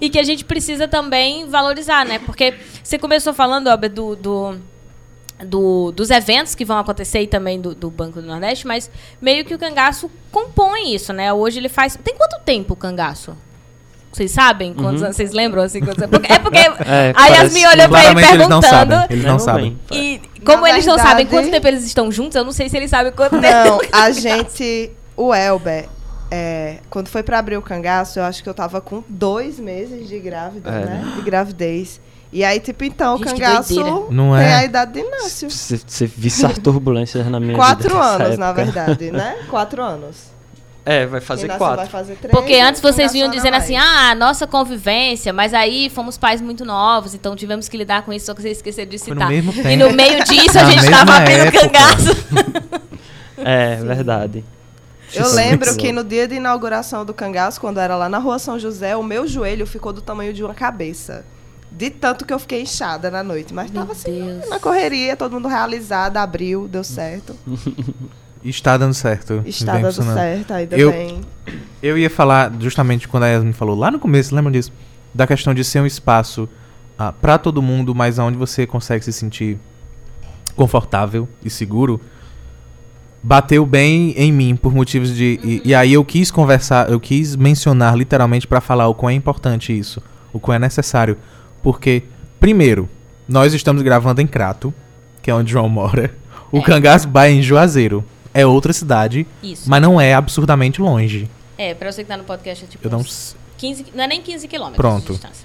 e 0.00 0.08
que 0.10 0.18
a 0.18 0.22
gente 0.22 0.44
precisa 0.44 0.86
também 0.88 1.46
valorizar, 1.48 2.04
né? 2.04 2.18
Porque 2.18 2.54
você 2.82 2.98
começou 2.98 3.32
falando, 3.34 3.68
Albert, 3.68 3.90
do, 3.92 4.16
do, 4.16 4.56
do- 5.44 5.92
dos 5.92 6.10
eventos 6.10 6.54
que 6.54 6.64
vão 6.64 6.78
acontecer 6.78 7.20
e 7.22 7.26
também 7.26 7.60
do, 7.60 7.74
do 7.74 7.90
Banco 7.90 8.20
do 8.20 8.26
Nordeste, 8.26 8.66
mas 8.66 8.90
meio 9.20 9.44
que 9.44 9.54
o 9.54 9.58
cangaço 9.58 10.10
compõe 10.32 10.94
isso, 10.94 11.12
né? 11.12 11.32
Hoje 11.32 11.58
ele 11.58 11.68
faz. 11.68 11.98
Tem 12.02 12.14
quanto 12.16 12.38
tempo 12.44 12.72
o 12.74 12.76
cangaço? 12.76 13.36
Vocês 14.12 14.30
sabem? 14.30 14.72
Quantos 14.72 15.02
anos? 15.02 15.14
Vocês 15.14 15.32
lembram? 15.32 15.62
Assim, 15.62 15.80
quantos 15.80 16.02
É 16.02 16.06
porque 16.38 16.56
É, 16.88 17.12
a 17.14 17.26
Yasmin 17.26 17.66
olhou 17.66 17.88
pra 17.90 18.04
ele 18.04 18.14
Claramente 18.14 18.32
eles 18.34 18.48
não 18.48 18.60
perguntando. 18.60 18.92
sabem. 18.94 19.06
Eles 19.10 19.24
não 19.26 19.38
sabem. 19.38 19.78
bem. 19.90 20.00
E 20.34 20.40
como 20.42 20.62
Na 20.62 20.70
eles 20.70 20.86
não 20.86 20.96
sabem 20.96 21.26
verdade- 21.26 21.28
quanto 21.28 21.50
tempo 21.50 21.68
eles 21.68 21.84
estão 21.84 22.10
juntos, 22.10 22.34
eu 22.34 22.42
não 22.44 22.52
sei 22.52 22.70
se 22.70 22.76
eles 22.78 22.88
sabem 22.88 23.12
quanto 23.12 23.34
Não, 23.36 23.78
tempo. 23.78 23.90
a 23.92 24.10
gente. 24.12 24.90
O 25.14 25.34
Elber, 25.34 25.86
é, 26.30 26.78
quando 26.90 27.08
foi 27.08 27.22
pra 27.22 27.38
abrir 27.38 27.56
o 27.56 27.62
cangaço, 27.62 28.18
eu 28.18 28.24
acho 28.24 28.42
que 28.42 28.48
eu 28.48 28.54
tava 28.54 28.80
com 28.80 29.02
dois 29.08 29.58
meses 29.58 30.08
de 30.08 30.18
grávida, 30.18 30.70
É, 30.70 30.84
né? 30.84 31.12
De 31.16 31.22
gravidez. 31.22 32.00
E 32.32 32.44
aí, 32.44 32.58
tipo, 32.60 32.84
então, 32.84 33.14
o 33.14 33.18
Gente, 33.18 33.34
que 33.34 33.40
cangaço. 33.40 34.08
Não 34.10 34.36
tem 34.36 34.46
é? 34.46 34.54
a 34.54 34.64
idade 34.64 34.92
de 34.94 34.98
Inácio. 35.00 35.48
Você, 35.50 36.06
visse 36.06 36.44
as 36.44 36.58
turbulências 36.58 37.26
na 37.28 37.38
minha 37.38 37.54
Quatro 37.54 37.88
vida. 37.88 38.04
anos, 38.04 38.38
na 38.38 38.52
verdade, 38.52 39.10
né? 39.10 39.36
Quatro 39.48 39.82
anos. 39.82 40.34
É, 40.84 41.04
vai 41.06 41.20
fazer 41.20 41.46
Inácio 41.46 41.58
quatro. 41.58 41.76
vai 41.78 41.86
fazer 41.86 42.14
três. 42.16 42.30
Porque 42.32 42.54
antes 42.54 42.80
vocês 42.80 43.12
vinham 43.12 43.28
dizendo 43.28 43.52
mais. 43.52 43.64
assim, 43.64 43.76
ah, 43.76 44.14
nossa 44.14 44.46
convivência, 44.46 45.32
mas 45.32 45.52
aí 45.54 45.88
fomos 45.90 46.16
pais 46.18 46.40
muito 46.40 46.64
novos, 46.64 47.12
então 47.14 47.34
tivemos 47.34 47.68
que 47.68 47.76
lidar 47.76 48.02
com 48.02 48.12
isso, 48.12 48.26
só 48.26 48.34
que 48.34 48.42
vocês 48.42 48.58
esqueceram 48.58 48.88
de 48.90 48.96
no 48.96 49.04
citar. 49.04 49.28
mesmo 49.28 49.52
tempo. 49.52 49.68
E 49.68 49.76
no 49.76 49.92
meio 49.92 50.22
disso 50.24 50.58
a 50.58 50.64
gente 50.64 50.88
tava 50.90 51.16
abrindo 51.16 51.40
época. 51.46 51.68
cangaço. 51.68 52.16
É, 53.38 53.76
verdade. 53.76 54.42
Eu 55.14 55.24
é 55.24 55.28
lembro 55.28 55.76
que 55.76 55.92
no 55.92 56.02
dia 56.02 56.26
de 56.26 56.34
inauguração 56.34 57.04
do 57.04 57.14
cangaço, 57.14 57.60
quando 57.60 57.78
era 57.78 57.96
lá 57.96 58.08
na 58.08 58.18
rua 58.18 58.38
São 58.38 58.58
José, 58.58 58.96
o 58.96 59.02
meu 59.02 59.26
joelho 59.26 59.66
ficou 59.66 59.92
do 59.92 60.00
tamanho 60.00 60.32
de 60.32 60.42
uma 60.42 60.54
cabeça. 60.54 61.24
De 61.70 61.90
tanto 61.90 62.24
que 62.24 62.32
eu 62.32 62.38
fiquei 62.38 62.62
inchada 62.62 63.10
na 63.10 63.22
noite. 63.22 63.52
Mas 63.52 63.70
Meu 63.70 63.82
tava 63.82 63.92
assim, 63.92 64.24
Deus. 64.24 64.48
na 64.48 64.58
correria, 64.58 65.16
todo 65.16 65.32
mundo 65.32 65.48
realizado, 65.48 66.16
abriu, 66.16 66.66
deu 66.68 66.82
certo. 66.84 67.36
Está 68.44 68.76
dando 68.76 68.94
certo. 68.94 69.42
Está 69.44 69.76
dando 69.78 69.92
certo, 69.92 70.52
ainda 70.52 70.76
Eu- 70.76 70.92
bem. 70.92 71.20
Eu 71.82 71.98
ia 71.98 72.08
falar 72.08 72.52
justamente 72.60 73.08
quando 73.08 73.24
a 73.24 73.28
Yasmin 73.28 73.52
falou 73.52 73.76
lá 73.76 73.90
no 73.90 73.98
começo, 73.98 74.34
lembra 74.34 74.52
disso? 74.52 74.72
Da 75.12 75.26
questão 75.26 75.52
de 75.52 75.64
ser 75.64 75.80
um 75.80 75.86
espaço 75.86 76.48
ah, 76.98 77.12
para 77.12 77.38
todo 77.38 77.60
mundo, 77.60 77.94
mas 77.94 78.18
onde 78.18 78.38
você 78.38 78.66
consegue 78.66 79.04
se 79.04 79.12
sentir 79.12 79.58
confortável 80.54 81.28
e 81.44 81.50
seguro. 81.50 82.00
Bateu 83.28 83.66
bem 83.66 84.12
em 84.16 84.30
mim 84.30 84.54
por 84.54 84.72
motivos 84.72 85.12
de. 85.12 85.40
E, 85.42 85.62
e 85.64 85.74
aí 85.74 85.92
eu 85.94 86.04
quis 86.04 86.30
conversar, 86.30 86.88
eu 86.88 87.00
quis 87.00 87.34
mencionar 87.34 87.96
literalmente 87.96 88.46
para 88.46 88.60
falar 88.60 88.86
o 88.86 88.94
quão 88.94 89.10
é 89.10 89.14
importante 89.14 89.76
isso, 89.76 90.00
o 90.32 90.38
quão 90.38 90.54
é 90.54 90.58
necessário. 90.60 91.18
Porque, 91.60 92.04
primeiro, 92.38 92.88
nós 93.28 93.52
estamos 93.52 93.82
gravando 93.82 94.20
em 94.20 94.28
Crato, 94.28 94.72
que 95.20 95.28
é 95.28 95.34
onde 95.34 95.50
João 95.50 95.68
mora. 95.68 96.14
O 96.52 96.58
É. 96.58 96.62
É 96.62 97.30
em 97.32 97.42
Juazeiro. 97.42 98.04
É 98.32 98.46
outra 98.46 98.72
cidade, 98.72 99.26
Isso. 99.42 99.68
mas 99.68 99.82
não 99.82 100.00
é 100.00 100.14
absurdamente 100.14 100.80
longe. 100.80 101.28
É, 101.58 101.74
pra 101.74 101.90
você 101.90 102.04
que 102.04 102.08
tá 102.08 102.16
no 102.16 102.22
podcast 102.22 102.64
é 102.64 102.68
tipo 102.68 102.86
Eu 102.86 102.90
não 102.92 102.98
uns 103.00 103.06
s- 103.06 103.36
15, 103.58 103.86
não 103.92 104.04
é 104.04 104.06
nem 104.06 104.22
15 104.22 104.46
quilômetros 104.46 104.76
Pronto. 104.76 105.06
de 105.06 105.12
distância. 105.18 105.44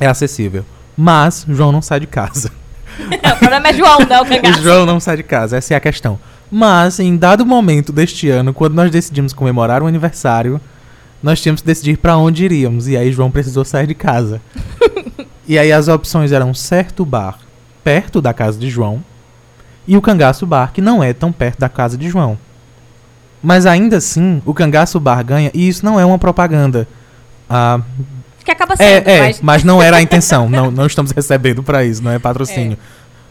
é 0.00 0.06
acessível. 0.08 0.64
Mas 0.96 1.46
João 1.48 1.70
não 1.70 1.80
sai 1.82 2.00
de 2.00 2.06
casa. 2.08 2.50
o 2.98 3.36
problema 3.38 3.68
é 3.68 3.72
João, 3.74 3.98
não 4.00 4.20
o 4.20 4.22
O 4.24 4.26
cangaço. 4.28 4.62
João 4.62 4.84
não 4.86 4.98
sai 4.98 5.16
de 5.18 5.22
casa, 5.22 5.56
essa 5.58 5.74
é 5.74 5.76
a 5.76 5.80
questão. 5.80 6.18
Mas, 6.50 7.00
em 7.00 7.16
dado 7.16 7.44
momento 7.44 7.92
deste 7.92 8.28
ano, 8.28 8.52
quando 8.52 8.74
nós 8.74 8.90
decidimos 8.90 9.32
comemorar 9.32 9.82
o 9.82 9.86
aniversário, 9.86 10.60
nós 11.22 11.40
tínhamos 11.40 11.60
que 11.60 11.66
decidir 11.66 11.98
pra 11.98 12.16
onde 12.16 12.44
iríamos. 12.44 12.86
E 12.86 12.96
aí 12.96 13.10
João 13.10 13.30
precisou 13.30 13.64
sair 13.64 13.86
de 13.86 13.94
casa. 13.94 14.40
e 15.48 15.58
aí 15.58 15.72
as 15.72 15.88
opções 15.88 16.32
eram 16.32 16.50
um 16.50 16.54
certo 16.54 17.04
bar 17.04 17.38
perto 17.82 18.20
da 18.20 18.32
casa 18.32 18.58
de 18.58 18.70
João 18.70 19.02
e 19.86 19.96
o 19.96 20.02
Cangaço 20.02 20.46
Bar, 20.46 20.72
que 20.72 20.80
não 20.80 21.02
é 21.02 21.12
tão 21.12 21.30
perto 21.30 21.60
da 21.60 21.68
casa 21.68 21.96
de 21.96 22.08
João. 22.08 22.38
Mas 23.42 23.66
ainda 23.66 23.98
assim, 23.98 24.42
o 24.46 24.54
Cangaço 24.54 24.98
Bar 24.98 25.22
ganha, 25.22 25.50
e 25.52 25.68
isso 25.68 25.84
não 25.84 26.00
é 26.00 26.04
uma 26.04 26.18
propaganda. 26.18 26.88
Ah, 27.48 27.80
Que 28.42 28.50
acaba 28.50 28.74
sendo, 28.74 29.06
é, 29.06 29.16
é, 29.16 29.20
mas... 29.20 29.40
mas... 29.42 29.64
não 29.64 29.82
era 29.82 29.98
a 29.98 30.02
intenção. 30.02 30.48
não, 30.50 30.70
não 30.70 30.86
estamos 30.86 31.10
recebendo 31.10 31.62
pra 31.62 31.84
isso, 31.84 32.02
não 32.02 32.10
é 32.10 32.18
patrocínio. 32.18 32.78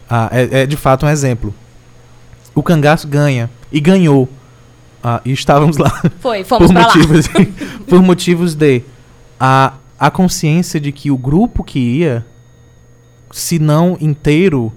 Ah, 0.07 0.29
é. 0.31 0.61
é 0.61 0.65
de 0.67 0.77
fato 0.77 1.05
um 1.05 1.09
exemplo. 1.09 1.53
O 2.55 2.61
cangaço 2.61 3.07
ganha. 3.07 3.49
E 3.71 3.79
ganhou. 3.79 4.29
Ah, 5.03 5.19
e 5.25 5.33
estávamos 5.33 5.77
lá 5.77 6.01
Foi, 6.21 6.45
fomos 6.45 6.67
por 6.67 6.73
pra 6.73 6.87
lá. 6.87 6.95
motivos, 6.95 7.27
por 7.89 8.01
motivos 8.01 8.55
de 8.55 8.83
a, 9.37 9.73
a 9.99 10.09
consciência 10.09 10.79
de 10.79 10.93
que 10.93 11.11
o 11.11 11.17
grupo 11.17 11.61
que 11.61 11.77
ia, 11.77 12.25
se 13.29 13.59
não 13.59 13.97
inteiro, 13.99 14.71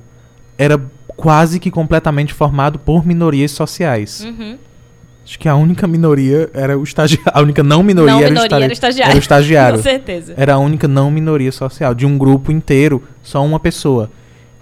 era 0.59 0.83
quase 1.07 1.61
que 1.61 1.71
completamente 1.71 2.35
formado 2.35 2.79
por 2.79 3.07
minorias 3.07 3.53
sociais. 3.53 4.25
Uhum. 4.25 4.59
Acho 5.25 5.39
que 5.39 5.49
a 5.49 5.57
única 5.57 5.87
minoria 5.87 6.51
era 6.55 6.79
o 6.79 6.83
estagiário. 6.85 7.33
A 7.33 7.41
única 7.41 7.63
não 7.63 7.83
minoria, 7.83 8.13
Não 8.13 8.21
era, 8.21 8.31
minoria, 8.31 8.57
o 8.57 8.63
era 8.63 8.71
o 8.71 8.73
estagiário. 8.73 9.11
Era 9.11 9.19
o 9.19 9.21
estagiário. 9.21 9.77
Com 9.79 9.83
certeza. 9.83 10.35
Era 10.37 10.55
a 10.55 10.59
única 10.59 10.87
não 10.87 11.11
minoria 11.11 11.51
social. 11.51 11.95
De 11.95 12.07
um 12.07 12.17
grupo 12.17 12.53
inteiro, 12.53 13.03
só 13.23 13.45
uma 13.45 13.59
pessoa. 13.59 14.11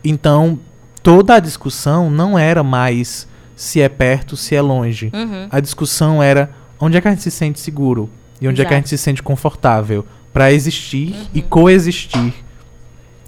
Então, 0.03 0.59
toda 1.05 1.35
a 1.37 1.39
discussão 1.41 2.11
não 2.11 2.37
era 2.37 2.65
mais 2.65 3.29
se 3.55 3.81
é 3.81 3.89
perto, 3.89 4.37
se 4.37 4.57
é 4.57 4.61
longe. 4.61 5.11
Uhum. 5.15 5.47
A 5.51 5.61
discussão 5.61 6.21
era 6.21 6.51
onde 6.81 6.97
é 6.97 7.01
que 7.01 7.07
a 7.07 7.11
gente 7.13 7.23
se 7.23 7.31
sente 7.31 7.61
seguro 7.61 8.11
e 8.41 8.49
onde 8.49 8.61
é 8.61 8.65
que 8.65 8.73
a 8.73 8.77
Exato. 8.77 8.89
gente 8.89 8.99
se 8.99 9.05
sente 9.05 9.23
confortável 9.23 10.05
para 10.33 10.51
existir 10.51 11.15
e 11.33 11.41
coexistir 11.41 12.33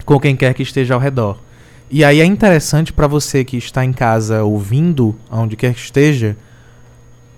com 0.05 0.19
quem 0.19 0.35
quer 0.35 0.55
que 0.55 0.63
esteja 0.63 0.95
ao 0.95 1.01
redor. 1.01 1.39
E 1.89 2.03
aí 2.03 2.21
é 2.21 2.25
interessante 2.25 2.93
para 2.93 3.07
você 3.07 3.45
que 3.45 3.57
está 3.57 3.85
em 3.85 3.93
casa 3.93 4.43
ouvindo, 4.43 5.15
aonde 5.31 5.55
quer 5.55 5.73
que 5.75 5.81
esteja, 5.81 6.37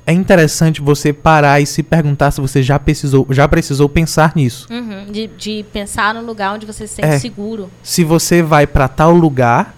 é 0.06 0.12
interessante 0.12 0.80
você 0.80 1.12
parar 1.12 1.60
e 1.60 1.66
se 1.66 1.82
perguntar 1.82 2.30
se 2.30 2.40
você 2.40 2.62
já 2.62 2.78
precisou, 2.78 3.26
já 3.30 3.46
precisou 3.46 3.88
pensar 3.90 4.32
nisso. 4.34 4.66
Uhum. 4.70 5.12
De, 5.12 5.26
de 5.26 5.66
pensar 5.70 6.14
no 6.14 6.24
lugar 6.24 6.54
onde 6.54 6.64
você 6.64 6.86
se 6.86 6.94
sente 6.94 7.08
É. 7.08 7.18
seguro. 7.18 7.68
Se 7.82 8.04
você 8.04 8.40
vai 8.40 8.66
para 8.66 8.88
tal 8.88 9.12
lugar 9.12 9.76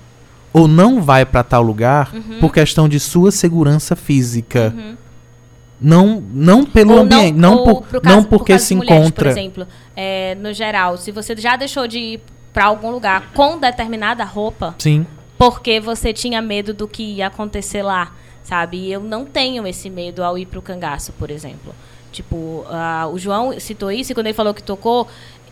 ou 0.53 0.67
não 0.69 1.01
vai 1.03 1.25
para 1.25 1.43
tal 1.43 1.63
lugar 1.63 2.15
Uhum. 2.15 2.39
por 2.41 2.53
questão 2.53 2.89
de 2.89 2.99
sua 3.01 3.31
segurança 3.31 3.95
física. 3.97 4.75
Não, 5.81 6.23
não 6.33 6.65
pelo 6.65 6.93
Ou 6.93 7.01
ambiente, 7.01 7.39
não, 7.39 7.57
ou 7.57 7.81
por, 7.83 8.01
caso- 8.03 8.17
não 8.17 8.23
por 8.23 8.39
porque 8.41 8.53
caso 8.53 8.65
se 8.67 8.75
mulheres, 8.75 8.99
encontra. 9.01 9.25
Por 9.25 9.31
exemplo, 9.39 9.67
é, 9.97 10.35
no 10.35 10.53
geral, 10.53 10.99
se 10.99 11.11
você 11.11 11.35
já 11.37 11.57
deixou 11.57 11.87
de 11.89 11.99
ir 11.99 12.21
pra 12.53 12.67
algum 12.67 12.91
lugar 12.91 13.31
com 13.33 13.59
determinada 13.59 14.23
roupa, 14.25 14.75
Sim. 14.79 15.07
porque 15.39 15.81
você 15.81 16.13
tinha 16.13 16.43
medo 16.43 16.75
do 16.75 16.87
que 16.87 17.03
ia 17.03 17.29
acontecer 17.29 17.83
lá, 17.83 18.13
sabe? 18.43 18.77
E 18.77 18.93
eu 18.93 19.01
não 19.01 19.25
tenho 19.25 19.67
esse 19.67 19.89
medo 19.89 20.23
ao 20.23 20.37
ir 20.37 20.45
pro 20.47 20.61
cangaço, 20.61 21.13
por 21.13 21.31
exemplo. 21.31 21.75
Tipo, 22.13 22.67
ah, 22.69 23.09
o 23.11 23.19
João 23.19 23.59
citou 23.59 23.91
isso 23.91 24.13
e 24.13 24.15
quando 24.15 24.27
ele 24.27 24.35
falou 24.35 24.53
que 24.53 24.63
tocou, 24.63 25.09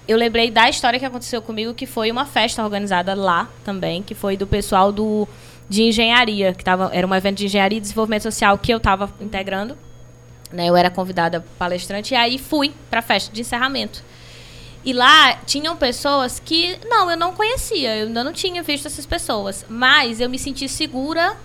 eu 0.09 0.17
lembrei 0.17 0.51
da 0.51 0.71
história 0.71 0.99
que 0.99 1.05
aconteceu 1.05 1.43
comigo, 1.43 1.75
que 1.75 1.85
foi 1.85 2.11
uma 2.11 2.25
festa 2.25 2.65
organizada 2.65 3.15
lá 3.15 3.49
também, 3.63 4.03
que 4.03 4.15
foi 4.15 4.39
do 4.39 4.47
pessoal 4.47 4.91
do, 4.91 5.29
de 5.69 5.83
engenharia, 5.83 6.55
que 6.55 6.65
tava, 6.65 6.91
era 6.95 7.07
um 7.07 7.15
evento 7.15 7.37
de 7.37 7.45
engenharia 7.45 7.77
e 7.77 7.81
desenvolvimento 7.81 8.23
social 8.23 8.57
que 8.57 8.73
eu 8.73 8.79
estava 8.79 9.13
integrando. 9.21 9.77
Né, 10.51 10.67
eu 10.67 10.75
era 10.75 10.89
convidada 10.89 11.45
palestrante 11.59 12.15
e 12.15 12.17
aí 12.17 12.39
fui 12.39 12.73
para 12.89 13.01
a 13.01 13.03
festa 13.03 13.31
de 13.31 13.43
encerramento. 13.43 14.03
E 14.83 14.95
lá 14.95 15.35
tinham 15.45 15.77
pessoas 15.77 16.41
que, 16.41 16.79
não, 16.87 17.11
eu 17.11 17.17
não 17.19 17.35
conhecia, 17.35 17.95
eu 17.95 18.07
ainda 18.07 18.25
não 18.25 18.33
tinha 18.33 18.63
visto 18.63 18.87
essas 18.87 19.05
pessoas. 19.05 19.67
Mas 19.69 20.21
eu 20.21 20.31
me 20.31 20.39
senti 20.39 20.67
segura 20.71 21.37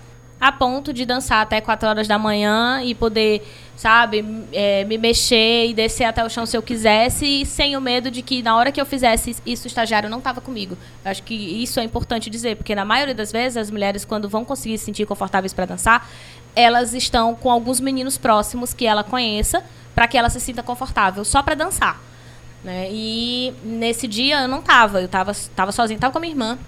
a 0.44 0.52
ponto 0.52 0.92
de 0.92 1.06
dançar 1.06 1.40
até 1.40 1.58
4 1.58 1.88
horas 1.88 2.06
da 2.06 2.18
manhã 2.18 2.82
e 2.82 2.94
poder, 2.94 3.42
sabe, 3.74 4.22
é, 4.52 4.84
me 4.84 4.98
mexer 4.98 5.68
e 5.68 5.72
descer 5.72 6.04
até 6.04 6.22
o 6.22 6.28
chão 6.28 6.44
se 6.44 6.54
eu 6.54 6.60
quisesse, 6.60 7.24
e 7.24 7.46
sem 7.46 7.78
o 7.78 7.80
medo 7.80 8.10
de 8.10 8.20
que 8.20 8.42
na 8.42 8.54
hora 8.54 8.70
que 8.70 8.78
eu 8.78 8.84
fizesse 8.84 9.34
isso, 9.46 9.64
o 9.64 9.66
estagiário 9.66 10.10
não 10.10 10.18
estava 10.18 10.42
comigo. 10.42 10.76
Eu 11.02 11.10
acho 11.10 11.22
que 11.22 11.34
isso 11.34 11.80
é 11.80 11.82
importante 11.82 12.28
dizer, 12.28 12.56
porque 12.56 12.74
na 12.74 12.84
maioria 12.84 13.14
das 13.14 13.32
vezes 13.32 13.56
as 13.56 13.70
mulheres, 13.70 14.04
quando 14.04 14.28
vão 14.28 14.44
conseguir 14.44 14.76
se 14.76 14.84
sentir 14.84 15.06
confortáveis 15.06 15.54
para 15.54 15.64
dançar, 15.64 16.06
elas 16.54 16.92
estão 16.92 17.34
com 17.34 17.50
alguns 17.50 17.80
meninos 17.80 18.18
próximos 18.18 18.74
que 18.74 18.84
ela 18.84 19.02
conheça, 19.02 19.64
para 19.94 20.06
que 20.06 20.18
ela 20.18 20.28
se 20.28 20.40
sinta 20.40 20.62
confortável, 20.62 21.24
só 21.24 21.42
para 21.42 21.54
dançar. 21.54 21.98
Né? 22.62 22.88
E 22.90 23.54
nesse 23.64 24.06
dia 24.06 24.42
eu 24.42 24.48
não 24.48 24.60
tava, 24.60 25.00
eu 25.00 25.08
tava, 25.08 25.32
tava 25.56 25.72
sozinha, 25.72 25.98
tava 25.98 26.12
com 26.12 26.18
a 26.18 26.20
minha 26.20 26.32
irmã. 26.34 26.58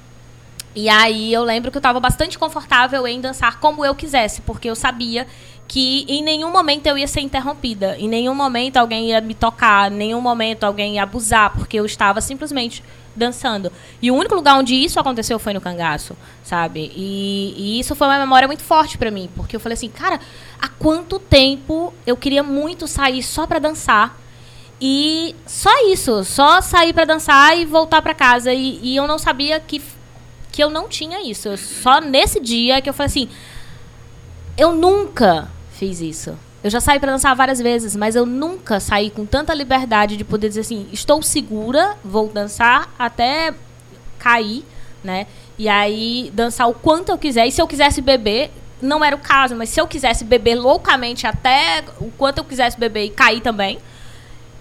E 0.77 0.91
aí 0.91 1.33
eu 1.33 1.43
lembro 1.43 1.71
que 1.71 1.79
eu 1.79 1.83
tava 1.83 1.99
bastante 1.99 2.39
confortável 2.39 3.07
em 3.07 3.19
dançar 3.19 3.59
como 3.59 3.83
eu 3.83 3.95
quisesse, 3.95 4.43
porque 4.43 4.69
eu 4.69 4.77
sabia 4.77 5.27
que 5.67 6.05
em 6.07 6.23
nenhum 6.23 6.53
momento 6.53 6.87
eu 6.87 6.99
ia 6.99 7.09
ser 7.09 7.23
interrompida, 7.23 7.97
em 7.99 8.07
nenhum 8.07 8.35
momento 8.35 8.77
alguém 8.77 9.09
ia 9.09 9.21
me 9.21 9.35
tocar, 9.35 9.91
em 9.91 9.97
nenhum 9.97 10.21
momento 10.21 10.65
alguém 10.65 10.97
ia 10.97 11.03
abusar, 11.03 11.55
porque 11.55 11.81
eu 11.81 11.87
estava 11.87 12.21
simplesmente 12.21 12.85
dançando. 13.17 13.73
E 14.01 14.11
o 14.11 14.15
único 14.15 14.35
lugar 14.35 14.59
onde 14.59 14.75
isso 14.75 15.01
aconteceu 15.01 15.39
foi 15.39 15.55
no 15.55 15.61
cangaço, 15.63 16.15
sabe? 16.45 16.93
E, 16.95 17.55
e 17.57 17.81
isso 17.81 17.95
foi 17.97 18.07
uma 18.07 18.19
memória 18.19 18.47
muito 18.47 18.63
forte 18.63 18.99
pra 18.99 19.11
mim, 19.11 19.31
porque 19.35 19.57
eu 19.57 19.61
falei 19.61 19.75
assim, 19.75 19.89
cara, 19.89 20.21
há 20.61 20.69
quanto 20.69 21.19
tempo 21.19 21.93
eu 22.07 22.17
queria 22.19 22.43
muito 22.43 22.87
sair 22.87 23.23
só 23.23 23.47
pra 23.47 23.59
dançar 23.59 24.17
e 24.81 25.35
só 25.47 25.71
isso, 25.91 26.23
só 26.23 26.61
sair 26.61 26.93
pra 26.93 27.07
dançar 27.07 27.59
e 27.59 27.65
voltar 27.65 28.03
pra 28.03 28.15
casa. 28.15 28.53
E, 28.53 28.79
e 28.83 28.95
eu 28.97 29.07
não 29.07 29.19
sabia 29.19 29.59
que, 29.59 29.83
que 30.57 30.63
eu 30.65 30.71
não 30.71 30.89
tinha 30.89 31.21
isso. 31.23 31.49
Eu- 31.49 31.59
Só 31.59 32.01
nesse 32.01 32.41
dia 32.41 32.81
que 32.81 32.89
eu 32.89 32.95
falei 32.95 33.09
assim: 33.09 33.29
eu 34.57 34.75
nunca 34.75 35.49
fiz 35.73 36.01
isso. 36.01 36.35
Eu 36.65 36.71
já 36.71 36.81
saí 36.81 36.99
pra 36.99 37.13
dançar 37.13 37.37
várias 37.37 37.61
vezes, 37.61 37.95
mas 37.95 38.17
eu 38.17 38.25
nunca 38.25 38.81
saí 38.81 39.11
com 39.11 39.27
tanta 39.27 39.53
liberdade 39.53 40.17
de 40.17 40.25
poder 40.25 40.49
dizer 40.49 40.63
assim: 40.63 40.89
estou 40.93 41.23
segura, 41.23 41.97
vou 42.03 42.29
dançar 42.29 42.89
até 42.99 43.53
cair, 44.19 44.65
né? 45.05 45.27
E 45.59 45.69
aí 45.69 46.31
dançar 46.35 46.69
o 46.69 46.75
quanto 46.75 47.11
eu 47.11 47.19
quiser. 47.19 47.47
E 47.47 47.53
se 47.53 47.61
eu 47.61 47.67
quisesse 47.69 48.01
beber, 48.01 48.51
não 48.81 49.05
era 49.05 49.15
o 49.15 49.19
caso, 49.19 49.55
mas 49.55 49.69
se 49.69 49.79
eu 49.79 49.87
quisesse 49.87 50.25
beber 50.25 50.55
loucamente 50.55 51.27
até 51.27 51.85
o 52.01 52.11
quanto 52.13 52.39
eu 52.39 52.45
quisesse 52.45 52.79
beber 52.79 53.05
e 53.05 53.11
cair 53.11 53.43
também, 53.43 53.79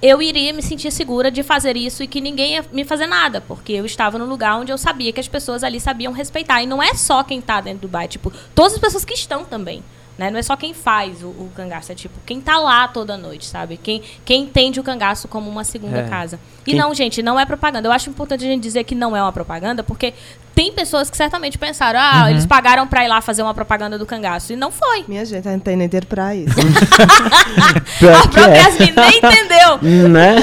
eu 0.08 0.22
iria 0.22 0.54
me 0.54 0.62
sentir 0.62 0.92
segura 0.92 1.32
de 1.32 1.42
fazer 1.44 1.76
isso 1.76 2.04
e 2.04 2.08
que 2.08 2.22
ninguém 2.22 2.54
ia 2.54 2.66
me 2.72 2.84
fazer 2.86 3.08
nada, 3.08 3.42
porque 3.42 3.74
eu 3.74 3.86
estava 3.86 4.18
no 4.18 4.26
lugar 4.26 4.58
onde 4.60 4.72
eu 4.72 4.78
sabia 4.78 5.12
que 5.12 5.20
as 5.20 5.28
pessoas 5.28 5.64
ali 5.64 5.80
sabiam 5.80 6.14
respeitar. 6.14 6.62
E 6.62 6.66
não 6.66 6.82
é 6.82 6.94
só 6.94 7.24
quem 7.24 7.40
está 7.40 7.60
dentro 7.62 7.82
do 7.82 7.88
bar, 7.88 8.08
tipo, 8.08 8.32
todas 8.54 8.74
as 8.74 8.80
pessoas 8.80 9.04
que 9.06 9.14
estão 9.14 9.44
também. 9.44 9.84
Né? 10.18 10.32
Não 10.32 10.40
é 10.40 10.42
só 10.42 10.56
quem 10.56 10.74
faz 10.74 11.22
o, 11.22 11.28
o 11.28 11.52
cangaço, 11.54 11.92
é 11.92 11.96
tipo, 11.96 12.18
quem 12.26 12.40
tá 12.40 12.58
lá 12.58 12.88
toda 12.88 13.18
noite, 13.18 13.46
sabe? 13.46 13.76
Quem, 13.76 14.02
quem 14.24 14.44
entende 14.44 14.80
o 14.80 14.84
cangaço 14.84 15.28
como 15.28 15.50
uma 15.50 15.66
segunda 15.66 15.98
É. 16.00 16.08
casa. 16.08 16.40
E 16.62 16.72
Quem- 16.72 16.80
não, 16.80 16.94
gente, 16.96 17.22
não 17.22 17.38
é 17.38 17.46
propaganda. 17.46 17.86
Eu 17.86 17.92
acho 17.92 18.10
importante 18.10 18.46
a 18.46 18.48
gente 18.48 18.62
dizer 18.64 18.86
que 18.86 18.96
não 18.96 19.14
é 19.14 19.22
uma 19.22 19.34
propaganda, 19.34 19.84
porque 19.84 20.14
tem 20.56 20.72
pessoas 20.72 21.10
que 21.10 21.18
certamente 21.18 21.58
pensaram, 21.58 22.00
ah, 22.02 22.32
eles 22.32 22.46
pagaram 22.46 22.88
pra 22.88 23.04
ir 23.04 23.10
lá 23.10 23.20
fazer 23.22 23.42
uma 23.44 23.54
propaganda 23.54 24.00
do 24.00 24.06
cangaço. 24.06 24.54
E 24.54 24.56
não 24.56 24.72
foi. 24.72 25.04
Minha 25.06 25.26
gente, 25.26 25.46
a 25.48 25.52
gente 25.52 25.64
tem 25.64 25.76
nem 25.76 25.88
dinheiro 25.90 26.08
pra 26.08 26.34
isso. 26.34 26.56
A 28.16 28.28
própria 28.28 28.46
é. 28.50 28.58
Yasmin 28.62 28.94
nem 28.96 29.18
entendeu. 29.18 30.08
Né? 30.10 30.36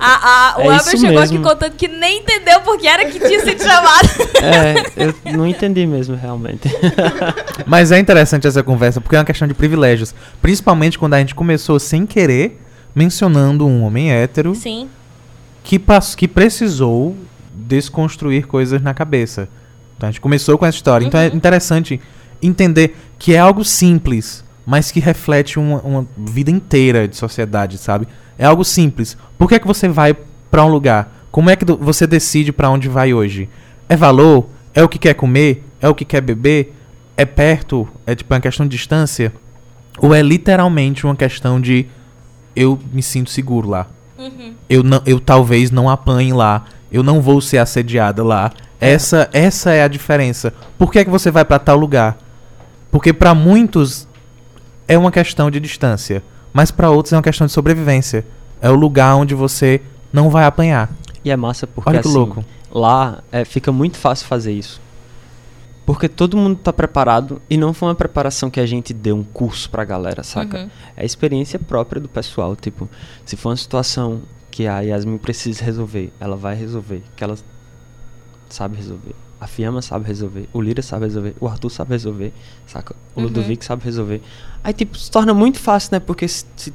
A, 0.00 0.54
a, 0.54 0.58
o 0.58 0.72
É 0.72 0.78
chegou 0.80 1.10
mesmo. 1.10 1.20
aqui 1.20 1.38
contando 1.38 1.72
que 1.76 1.88
nem 1.88 2.18
entendeu 2.18 2.60
porque 2.62 2.86
era 2.88 3.04
que 3.04 3.18
tinha 3.20 3.40
sido 3.44 3.62
chamado. 3.62 4.08
É, 4.42 5.04
eu 5.06 5.36
não 5.36 5.46
entendi 5.46 5.86
mesmo, 5.86 6.16
realmente. 6.16 6.68
Mas 7.66 7.92
é 7.92 7.98
interessante 7.98 8.46
essa 8.46 8.62
conversa 8.62 9.00
porque 9.00 9.16
é 9.16 9.18
uma 9.18 9.24
questão 9.24 9.46
de 9.46 9.54
privilégios. 9.54 10.14
Principalmente 10.42 10.98
quando 10.98 11.14
a 11.14 11.18
gente 11.18 11.34
começou 11.34 11.78
sem 11.78 12.04
querer 12.04 12.60
mencionando 12.94 13.66
um 13.66 13.82
homem 13.84 14.10
hétero 14.12 14.54
Sim. 14.54 14.88
que, 15.62 15.78
pass- 15.78 16.14
que 16.14 16.26
precisou 16.26 17.14
desconstruir 17.66 18.46
coisas 18.46 18.80
na 18.82 18.94
cabeça. 18.94 19.48
Então 19.96 20.08
a 20.08 20.12
gente 20.12 20.20
começou 20.20 20.56
com 20.58 20.66
essa 20.66 20.76
história. 20.76 21.04
Então 21.04 21.18
é 21.20 21.28
Uhum. 21.28 21.36
interessante 21.36 22.00
entender 22.42 22.96
que 23.18 23.34
é 23.34 23.38
algo 23.38 23.64
simples, 23.64 24.44
mas 24.64 24.90
que 24.90 25.00
reflete 25.00 25.58
uma, 25.58 25.80
uma 25.80 26.06
vida 26.16 26.50
inteira 26.50 27.08
de 27.08 27.16
sociedade, 27.16 27.78
sabe? 27.78 28.06
É 28.38 28.44
algo 28.44 28.64
simples. 28.64 29.16
Por 29.38 29.48
que 29.48 29.54
é 29.54 29.58
que 29.58 29.66
você 29.66 29.88
vai 29.88 30.14
pra 30.50 30.64
um 30.64 30.68
lugar? 30.68 31.12
Como 31.30 31.48
é 31.50 31.56
que 31.56 31.64
você 31.64 32.06
decide 32.06 32.52
pra 32.52 32.70
onde 32.70 32.88
vai 32.88 33.12
hoje? 33.14 33.48
É 33.88 33.96
valor? 33.96 34.46
É 34.74 34.82
o 34.82 34.88
que 34.88 34.98
quer 34.98 35.14
comer? 35.14 35.64
É 35.80 35.88
o 35.88 35.94
que 35.94 36.04
quer 36.04 36.20
beber? 36.20 36.74
É 37.16 37.24
perto? 37.24 37.88
É 38.06 38.14
tipo 38.14 38.32
uma 38.34 38.40
questão 38.40 38.66
de 38.66 38.76
distância? 38.76 39.32
Ou 39.98 40.14
é 40.14 40.20
literalmente 40.20 41.06
uma 41.06 41.16
questão 41.16 41.58
de 41.60 41.86
eu 42.54 42.78
me 42.92 43.02
sinto 43.02 43.30
seguro 43.30 43.68
lá. 43.68 43.86
Eu, 44.68 44.82
não, 44.82 45.00
eu 45.06 45.20
talvez 45.20 45.70
não 45.70 45.88
apanhe 45.88 46.32
lá. 46.32 46.64
Eu 46.90 47.02
não 47.02 47.20
vou 47.20 47.40
ser 47.40 47.58
assediada 47.58 48.22
lá. 48.22 48.52
Essa, 48.80 49.28
essa 49.32 49.72
é 49.72 49.82
a 49.82 49.88
diferença. 49.88 50.52
Por 50.78 50.92
que, 50.92 50.98
é 50.98 51.04
que 51.04 51.10
você 51.10 51.30
vai 51.30 51.44
pra 51.44 51.58
tal 51.58 51.76
lugar? 51.76 52.18
Porque 52.90 53.12
pra 53.12 53.34
muitos 53.34 54.06
é 54.86 54.96
uma 54.96 55.10
questão 55.10 55.50
de 55.50 55.58
distância, 55.58 56.22
mas 56.52 56.70
pra 56.70 56.90
outros 56.90 57.12
é 57.12 57.16
uma 57.16 57.22
questão 57.22 57.46
de 57.46 57.52
sobrevivência. 57.52 58.24
É 58.60 58.70
o 58.70 58.74
lugar 58.74 59.16
onde 59.16 59.34
você 59.34 59.80
não 60.12 60.30
vai 60.30 60.44
apanhar. 60.44 60.90
E 61.24 61.30
é 61.30 61.36
massa 61.36 61.66
porque 61.66 61.90
Olha 61.90 62.00
que 62.00 62.08
assim, 62.08 62.16
louco. 62.16 62.44
lá 62.72 63.22
é, 63.32 63.44
fica 63.44 63.72
muito 63.72 63.96
fácil 63.96 64.26
fazer 64.26 64.52
isso. 64.52 64.80
Porque 65.84 66.08
todo 66.08 66.36
mundo 66.36 66.56
tá 66.56 66.72
preparado 66.72 67.40
e 67.48 67.56
não 67.56 67.72
foi 67.72 67.88
uma 67.88 67.94
preparação 67.94 68.50
que 68.50 68.58
a 68.58 68.66
gente 68.66 68.92
deu 68.92 69.16
um 69.16 69.22
curso 69.22 69.70
pra 69.70 69.84
galera, 69.84 70.24
saca? 70.24 70.62
Uhum. 70.62 70.70
É 70.96 71.02
a 71.02 71.04
experiência 71.04 71.60
própria 71.60 72.00
do 72.00 72.08
pessoal. 72.08 72.56
Tipo, 72.56 72.88
se 73.24 73.36
for 73.36 73.50
uma 73.50 73.56
situação 73.56 74.22
que 74.56 74.66
a 74.66 74.80
Yasmin 74.80 75.18
precisa 75.18 75.62
resolver, 75.62 76.10
ela 76.18 76.34
vai 76.34 76.54
resolver. 76.56 77.02
Que 77.14 77.22
ela 77.22 77.36
sabe 78.48 78.74
resolver. 78.78 79.14
A 79.38 79.46
Fiamma 79.46 79.82
sabe 79.82 80.06
resolver. 80.06 80.48
O 80.50 80.62
Lira 80.62 80.80
sabe 80.80 81.04
resolver. 81.04 81.34
O 81.38 81.46
Arthur 81.46 81.68
sabe 81.68 81.90
resolver. 81.90 82.32
Saca? 82.66 82.96
O 83.14 83.18
Uhum. 83.20 83.26
Ludovic 83.26 83.62
sabe 83.62 83.84
resolver. 83.84 84.22
Aí, 84.64 84.72
tipo, 84.72 84.96
se 84.96 85.10
torna 85.10 85.34
muito 85.34 85.58
fácil, 85.58 85.90
né? 85.92 86.00
Porque 86.00 86.26
se, 86.26 86.46
se 86.56 86.72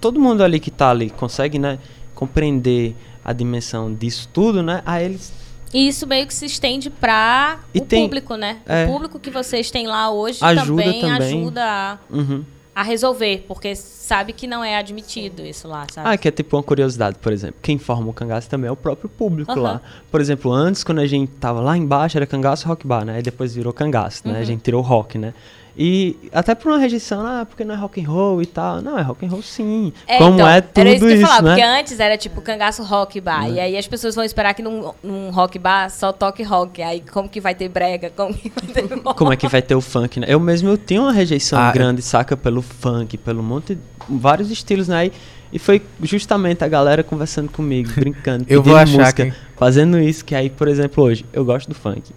todo 0.00 0.18
mundo 0.18 0.42
ali 0.42 0.58
que 0.58 0.70
tá 0.70 0.88
ali 0.88 1.10
consegue, 1.10 1.58
né? 1.58 1.78
Compreender 2.14 2.96
a 3.22 3.34
dimensão 3.34 3.92
disso 3.92 4.26
tudo, 4.32 4.62
né? 4.62 4.82
Aí 4.86 5.04
eles 5.04 5.30
E 5.74 5.86
isso 5.86 6.06
meio 6.06 6.26
que 6.26 6.32
se 6.32 6.46
estende 6.46 6.88
pra 6.88 7.58
E 7.74 7.78
o 7.80 7.84
tem- 7.84 8.04
público, 8.04 8.36
né? 8.36 8.60
é. 8.64 8.86
O 8.86 8.92
público 8.92 9.18
que 9.20 9.30
vocês 9.30 9.70
têm 9.70 9.86
lá 9.86 10.10
hoje 10.10 10.38
Ajuda 10.40 10.82
também, 10.82 11.00
também. 11.02 11.40
ajuda 11.42 11.62
a, 11.62 11.98
Uhum. 12.10 12.42
A 12.78 12.82
resolver, 12.84 13.44
porque 13.48 13.74
sabe 13.74 14.32
que 14.32 14.46
não 14.46 14.62
é 14.62 14.76
admitido 14.76 15.44
isso 15.44 15.66
lá, 15.66 15.84
sabe? 15.92 16.08
Ah, 16.08 16.16
que 16.16 16.28
é 16.28 16.30
tipo 16.30 16.56
uma 16.56 16.62
curiosidade, 16.62 17.18
por 17.20 17.32
exemplo. 17.32 17.56
Quem 17.60 17.76
forma 17.76 18.08
o 18.08 18.12
cangaço 18.12 18.48
também 18.48 18.68
é 18.68 18.70
o 18.70 18.76
próprio 18.76 19.08
público 19.08 19.50
Aham. 19.50 19.60
lá. 19.62 19.80
Por 20.12 20.20
exemplo, 20.20 20.52
antes, 20.52 20.84
quando 20.84 21.00
a 21.00 21.06
gente 21.06 21.32
tava 21.40 21.60
lá 21.60 21.76
embaixo, 21.76 22.16
era 22.16 22.24
cangaço 22.24 22.68
rock 22.68 22.86
bar, 22.86 23.04
né? 23.04 23.16
Aí 23.16 23.22
depois 23.22 23.52
virou 23.52 23.72
cangaço, 23.72 24.22
Uhum. 24.24 24.32
né? 24.32 24.38
A 24.38 24.44
gente 24.44 24.60
tirou 24.62 24.80
rock, 24.80 25.18
né? 25.18 25.34
E 25.80 26.16
até 26.32 26.56
por 26.56 26.72
uma 26.72 26.78
rejeição, 26.78 27.24
ah, 27.24 27.46
porque 27.46 27.64
não 27.64 27.72
é 27.72 27.78
rock 27.78 28.04
and 28.04 28.08
roll 28.10 28.42
e 28.42 28.46
tal. 28.46 28.82
Não, 28.82 28.98
é 28.98 29.02
rock 29.02 29.24
and 29.24 29.28
roll 29.28 29.42
sim. 29.42 29.92
Como 30.18 30.34
então, 30.34 30.48
é 30.48 30.60
tudo 30.60 30.80
era 30.80 30.90
isso 30.90 31.06
que 31.06 31.12
eu 31.12 31.16
isso, 31.18 31.26
falar, 31.28 31.42
porque 31.50 31.64
né? 31.64 31.80
antes 31.80 32.00
era 32.00 32.18
tipo 32.18 32.40
cangaço 32.40 32.82
rock 32.82 33.20
bar. 33.20 33.48
E 33.48 33.60
aí 33.60 33.78
as 33.78 33.86
pessoas 33.86 34.16
vão 34.16 34.24
esperar 34.24 34.54
que 34.54 34.62
num, 34.62 34.92
num 35.04 35.30
rock 35.30 35.56
bar 35.56 35.88
só 35.88 36.12
toque 36.12 36.42
rock. 36.42 36.82
Aí 36.82 37.00
como 37.12 37.28
que 37.28 37.40
vai 37.40 37.54
ter 37.54 37.68
brega? 37.68 38.10
Como 38.10 38.34
que 38.34 38.50
vai 38.50 38.66
ter 38.74 38.88
Como 39.14 39.32
é 39.32 39.36
que 39.36 39.46
vai 39.46 39.62
ter 39.62 39.76
o 39.76 39.80
funk, 39.80 40.18
né? 40.18 40.26
Eu 40.28 40.40
mesmo 40.40 40.68
eu 40.68 40.76
tinha 40.76 41.00
uma 41.00 41.12
rejeição 41.12 41.56
Ah, 41.56 41.70
grande, 41.70 42.02
saca? 42.02 42.36
Pelo 42.36 42.60
funk, 42.60 43.16
pelo 43.16 43.40
monte... 43.40 43.78
Vários 44.08 44.50
estilos, 44.50 44.88
né? 44.88 45.06
E, 45.06 45.12
e 45.52 45.58
foi 45.60 45.80
justamente 46.02 46.64
a 46.64 46.68
galera 46.68 47.04
conversando 47.04 47.52
comigo, 47.52 47.92
brincando, 47.94 48.44
Eu 48.50 48.64
vou 48.64 48.74
pedindo 48.74 48.96
achar 49.00 49.02
música, 49.04 49.26
que- 49.26 49.56
fazendo 49.56 50.00
isso, 50.00 50.24
que 50.24 50.34
aí, 50.34 50.50
por 50.50 50.66
exemplo, 50.66 51.04
hoje, 51.04 51.24
eu 51.32 51.44
gosto 51.44 51.68
do 51.68 51.74
funk. 51.76 52.10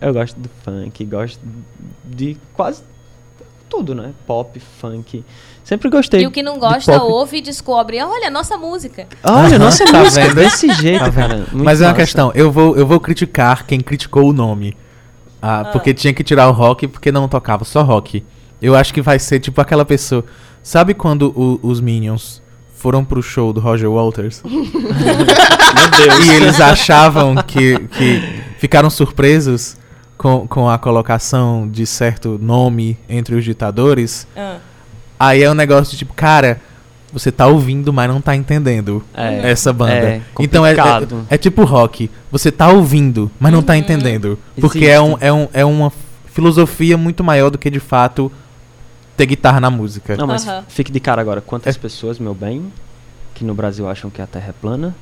Eu 0.00 0.12
gosto 0.12 0.36
do 0.40 0.50
funk, 0.64 1.04
gosto 1.04 1.40
de 2.04 2.36
quase 2.54 2.82
tudo, 3.68 3.94
né? 3.94 4.10
Pop, 4.26 4.60
funk. 4.80 5.24
Sempre 5.64 5.88
gostei. 5.88 6.22
E 6.22 6.26
o 6.26 6.30
que 6.30 6.42
não 6.42 6.58
gosta, 6.58 7.02
ouve 7.02 7.38
e 7.38 7.40
descobre. 7.40 8.00
Olha, 8.02 8.30
nossa 8.30 8.56
música. 8.58 9.06
Olha, 9.22 9.58
nossa 9.58 9.84
Tá 9.86 10.00
música 10.00 10.26
vendo? 10.26 10.34
desse 10.36 10.70
jeito, 10.74 11.04
Tá 11.04 11.10
cara. 11.10 11.36
muito 11.38 11.56
Mas 11.64 11.80
é 11.80 11.84
uma 11.84 11.90
massa. 11.92 12.00
questão, 12.02 12.32
eu 12.34 12.52
vou, 12.52 12.76
eu 12.76 12.86
vou 12.86 13.00
criticar 13.00 13.64
quem 13.66 13.80
criticou 13.80 14.28
o 14.28 14.32
nome. 14.32 14.76
Ah, 15.40 15.64
Porque 15.72 15.92
tinha 15.94 16.12
que 16.12 16.22
tirar 16.24 16.48
o 16.48 16.52
rock 16.52 16.86
porque 16.86 17.10
não 17.12 17.28
tocava 17.28 17.64
só 17.64 17.82
rock. 17.82 18.24
Eu 18.60 18.74
acho 18.74 18.92
que 18.94 19.02
vai 19.02 19.18
ser 19.18 19.40
tipo 19.40 19.60
aquela 19.60 19.84
pessoa. 19.84 20.24
Sabe 20.62 20.94
quando 20.94 21.32
o- 21.36 21.58
os 21.62 21.80
Minions 21.80 22.42
foram 22.74 23.04
pro 23.04 23.22
show 23.22 23.52
do 23.52 23.60
Roger 23.60 23.90
Walters? 23.90 24.42
Meu 24.44 24.62
Deus. 24.64 26.18
e 26.26 26.30
eles 26.30 26.60
achavam 26.60 27.34
que, 27.36 27.78
que 27.88 28.22
ficaram 28.58 28.88
surpresos 28.90 29.76
com, 30.16 30.46
com 30.46 30.68
a 30.68 30.78
colocação 30.78 31.68
de 31.68 31.86
certo 31.86 32.38
nome 32.40 32.98
entre 33.08 33.34
os 33.34 33.44
ditadores. 33.44 34.26
Ah. 34.36 34.58
Aí 35.18 35.42
é 35.42 35.50
um 35.50 35.54
negócio 35.54 35.92
de 35.92 35.98
tipo, 35.98 36.12
cara, 36.14 36.60
você 37.12 37.30
tá 37.30 37.46
ouvindo, 37.46 37.92
mas 37.92 38.08
não 38.08 38.20
tá 38.20 38.34
entendendo 38.34 39.02
É, 39.14 39.50
essa 39.50 39.72
banda. 39.72 39.92
é 39.92 40.20
então 40.38 40.66
é, 40.66 40.72
é, 40.72 40.74
complicado. 40.74 41.26
é 41.30 41.38
tipo 41.38 41.64
rock. 41.64 42.10
Você 42.32 42.50
tá 42.50 42.68
ouvindo, 42.68 43.30
mas 43.38 43.52
não 43.52 43.62
tá 43.62 43.76
entendendo. 43.76 44.38
Porque 44.60 44.86
é, 44.86 45.00
um, 45.00 45.16
é, 45.20 45.32
um, 45.32 45.48
é 45.52 45.64
uma 45.64 45.92
filosofia 46.26 46.96
muito 46.96 47.22
maior 47.22 47.50
do 47.50 47.58
que 47.58 47.70
de 47.70 47.78
fato 47.80 48.30
ter 49.16 49.26
guitarra 49.26 49.60
na 49.60 49.70
música. 49.70 50.16
Não, 50.16 50.26
mas 50.26 50.46
Aham. 50.46 50.64
fique 50.68 50.90
de 50.90 50.98
cara 50.98 51.20
agora. 51.20 51.40
Quantas 51.40 51.76
É. 51.76 51.78
pessoas, 51.78 52.18
meu 52.18 52.34
bem, 52.34 52.72
que 53.34 53.44
no 53.44 53.54
Brasil 53.54 53.88
acham 53.88 54.10
que 54.10 54.20
a 54.20 54.26
Terra 54.26 54.48
é 54.48 54.52
plana? 54.60 54.94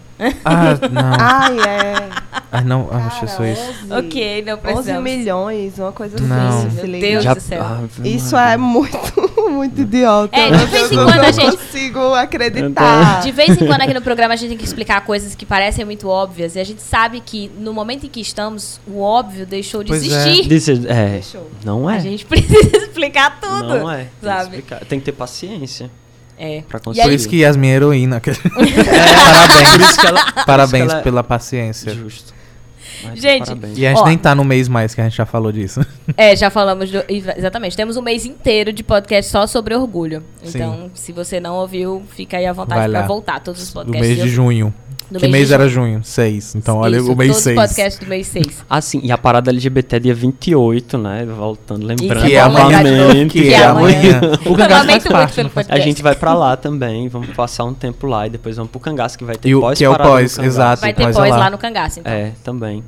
Ah, 0.45 0.79
não. 0.91 1.12
Ai, 1.18 1.59
é. 1.61 2.09
Ai, 2.51 2.64
não. 2.64 2.89
Ai, 2.93 3.09
Cara, 3.09 3.20
Jesus. 3.20 3.59
11, 3.91 3.93
Ok, 4.07 4.45
não 4.47 4.53
11 4.55 4.62
precisamos. 4.62 5.03
milhões, 5.03 5.79
uma 5.79 5.93
coisa 5.93 6.16
assim. 6.16 6.27
Não. 6.27 6.70
se 6.70 6.87
Meu. 6.87 7.01
Deus 7.01 7.25
Já- 7.25 7.35
do 7.35 7.41
céu. 7.41 7.62
Ave 7.62 8.14
Isso 8.16 8.37
é 8.37 8.57
muito, 8.57 8.99
muito 9.51 9.81
idiota. 9.81 10.37
É, 10.37 10.51
de 10.51 10.66
vez 10.66 10.93
em 10.93 10.95
Eu 10.97 11.05
quando 11.05 11.16
não 11.16 11.25
a 11.25 11.31
gente- 11.33 11.57
consigo 11.57 12.14
acreditar. 12.14 13.20
De 13.23 13.33
vez 13.33 13.51
em 13.61 13.66
quando 13.66 13.81
aqui 13.81 13.95
no 13.95 14.03
programa 14.03 14.35
a 14.35 14.37
gente 14.37 14.51
tem 14.51 14.59
que 14.59 14.64
explicar 14.64 15.01
coisas 15.05 15.35
que 15.35 15.47
parecem 15.47 15.85
muito 15.85 16.09
óbvias. 16.09 16.55
E 16.57 16.61
a 16.61 16.64
gente 16.64 16.83
sabe 16.83 17.20
que 17.20 17.51
no 17.59 17.73
momento 17.73 18.05
em 18.07 18.09
que 18.09 18.20
estamos, 18.20 18.81
o 18.87 19.01
óbvio 19.01 19.47
deixou 19.47 19.83
de 19.83 19.89
Pois 19.89 20.03
é. 20.03 20.07
existir. 20.07 20.49
Disse- 20.49 20.87
é, 20.89 21.09
Deixou. 21.12 21.51
não 21.64 21.89
é. 21.89 21.97
A 21.97 22.01
gente 22.01 22.25
precisa 22.27 22.77
explicar 22.77 23.39
tudo. 23.41 23.79
Não 23.79 23.91
é. 23.91 24.07
Tem 24.20 24.31
que, 24.31 24.43
explicar. 24.43 24.81
Tem 24.85 24.99
que 24.99 25.05
ter 25.07 25.12
paciência 25.12 25.91
É. 26.39 26.62
pra 26.68 26.78
E 26.78 26.83
conseguir. 26.83 27.07
Por 27.07 27.12
isso 27.14 27.28
que 27.28 27.37
Yasmin 27.39 27.68
é 27.68 27.74
heroína. 27.74 28.20
É, 28.24 29.70
por 29.72 29.80
isso 29.80 30.01
que 30.01 30.07
ela, 30.07 30.33
Parabéns 30.45 30.85
isso 30.85 30.89
que 30.89 30.93
ela 30.95 31.03
pela 31.03 31.24
paciência. 31.24 31.95
justo. 31.95 32.33
Mas 33.05 33.20
Gente, 33.20 33.47
parabéns. 33.47 33.78
E 33.78 33.87
a 33.87 33.91
gente 33.91 34.01
Ó. 34.03 34.07
nem 34.07 34.16
tá 34.18 34.35
no 34.35 34.45
mês 34.45 34.68
mais, 34.68 34.95
que 34.95 35.01
a 35.01 35.05
gente 35.05 35.16
já 35.16 35.26
falou 35.26 35.51
disso. 35.51 35.85
É, 36.16 36.37
já 36.37 36.51
falamos 36.51 36.91
do- 36.91 37.03
exa- 37.09 37.35
exatamente. 37.37 37.76
Temos 37.76 37.97
um 37.97 38.03
mês 38.03 38.24
inteiro 38.26 38.72
de 38.72 38.83
podcast 38.85 39.30
só 39.30 39.47
sobre 39.47 39.74
orgulho. 39.74 40.22
Sim. 40.45 40.59
Então, 40.59 40.91
se 40.95 41.11
você 41.12 41.41
não 41.41 41.55
ouviu, 41.57 42.03
fica 42.14 42.37
aí 42.37 42.47
à 42.47 42.53
vontade 42.53 42.87
lá. 42.89 43.03
voltar. 43.03 43.41
Todos 43.41 43.62
os 43.62 43.68
Do 43.70 43.74
podcasts. 43.74 44.09
mês 44.09 44.20
de 44.22 44.28
junho. 44.28 44.72
Do 45.13 45.19
que 45.19 45.27
mês 45.27 45.33
mês 45.33 45.53
era 45.53 45.69
junho. 45.69 45.93
junho? 45.95 46.05
Seis. 46.05 46.55
Então 46.55 46.79
olha 46.79 46.97
Isso, 46.97 47.13
o 47.13 47.17
mês 47.17 47.31
todos 47.31 47.43
seis. 47.45 47.57
os 47.59 47.63
podcasts 47.63 47.99
do 48.01 48.09
mês 48.09 48.27
6. 48.27 48.47
Ah, 48.71 48.81
sim. 48.81 49.01
E 49.03 49.13
a 49.13 49.19
parada 49.19 49.51
LGBT 49.51 49.97
é 49.97 49.99
dia 50.01 50.15
28, 50.15 50.97
né? 50.99 51.25
Voltando, 51.27 51.85
lembrando. 51.87 52.25
Que 52.27 52.35
é 52.35 52.45
novo. 52.45 52.59
novamente. 52.59 53.33
Que 53.33 53.43
Que 53.43 53.49
é 53.55 53.59
é 53.59 53.65
amanhã. 53.65 53.99
amanhã. 54.19 54.21
O 54.47 54.55
cangaço 54.57 54.87
faz 54.87 55.05
parte. 55.05 55.35
faz- 55.35 55.47
A 55.47 55.51
podcast. 55.51 55.83
gente 55.85 56.03
vai 56.03 56.15
pra 56.15 56.35
lá 56.35 56.57
também, 56.57 57.09
vamos 57.09 57.29
passar 57.31 57.65
um 57.65 57.75
tempo 57.75 58.07
lá 58.07 58.27
e 58.27 58.31
depois 58.31 58.57
vamos 58.57 58.71
pro 58.71 58.81
cangaço, 58.81 59.19
que 59.19 59.25
vai 59.25 59.37
ter 59.37 59.49
E 59.49 59.55
o- 59.55 59.61
pós 59.61 59.79
que 59.79 59.85
é 59.85 59.89
o 59.91 59.97
pós, 59.97 60.37
cangaço. 60.37 60.43
exato. 60.43 60.81
Vai 60.81 60.93
ter 60.95 61.03
Pós 61.05 61.17
pós 61.17 61.31
lá. 61.31 61.37
lá 61.37 61.51
no 61.51 61.59
cangaço, 61.59 62.01
então. 62.01 62.13
É, 62.13 62.33
também. 62.43 62.83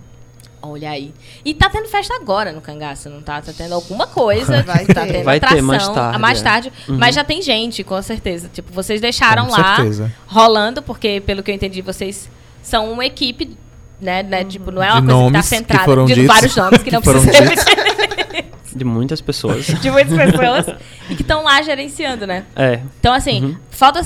Olha 0.66 0.90
aí. 0.90 1.12
E 1.44 1.52
tá 1.54 1.68
tendo 1.68 1.88
festa 1.88 2.14
agora 2.14 2.52
no 2.52 2.60
cangaço, 2.60 3.08
não 3.10 3.20
tá? 3.22 3.40
Tá 3.42 3.52
tendo 3.56 3.74
alguma 3.74 4.06
coisa. 4.06 4.62
Vai 4.62 4.84
tá 4.86 5.04
ter. 5.06 5.12
tendo 5.12 5.24
Vai 5.24 5.38
ter 5.40 5.46
atração. 5.46 5.66
mais 5.66 5.88
tarde, 5.88 6.16
a 6.16 6.18
mais 6.18 6.40
é. 6.40 6.42
tarde. 6.44 6.72
Uhum. 6.88 6.98
Mas 6.98 7.14
já 7.14 7.22
tem 7.24 7.42
gente, 7.42 7.82
com 7.84 8.00
certeza. 8.02 8.48
Tipo, 8.52 8.72
vocês 8.72 9.00
deixaram 9.00 9.46
Com 9.46 9.52
lá 9.52 9.76
certeza. 9.76 10.12
rolando, 10.26 10.82
porque, 10.82 11.20
pelo 11.24 11.42
que 11.42 11.50
eu 11.50 11.54
entendi, 11.54 11.82
vocês 11.82 12.28
são 12.62 12.90
uma 12.92 13.04
equipe, 13.04 13.56
né? 14.00 14.22
né? 14.22 14.44
Tipo, 14.44 14.70
não 14.70 14.82
é 14.82 14.90
uma 14.92 15.00
De 15.00 15.06
coisa 15.08 15.26
que 15.26 15.32
tá 15.32 15.38
que 15.40 15.46
centrada. 15.46 15.84
foram 15.84 16.04
de 16.06 16.14
ditos. 16.14 16.28
vários 16.28 16.56
nomes 16.56 16.82
que 16.82 16.90
não 16.92 17.00
Que 17.00 17.04
foram 17.06 17.22
precisa 17.22 17.48
ditos. 17.48 17.64
De 18.74 18.84
muitas 18.84 19.20
pessoas. 19.20 19.66
de 19.66 19.88
muitas 19.88 20.16
pessoas 20.32 20.66
e 21.08 21.14
que 21.14 21.22
estão 21.22 21.44
lá 21.44 21.62
gerenciando, 21.62 22.26
né? 22.26 22.44
é. 22.56 22.80
Então, 22.98 23.14
assim, 23.14 23.44
Uhum. 23.44 23.56
falta 23.70 24.00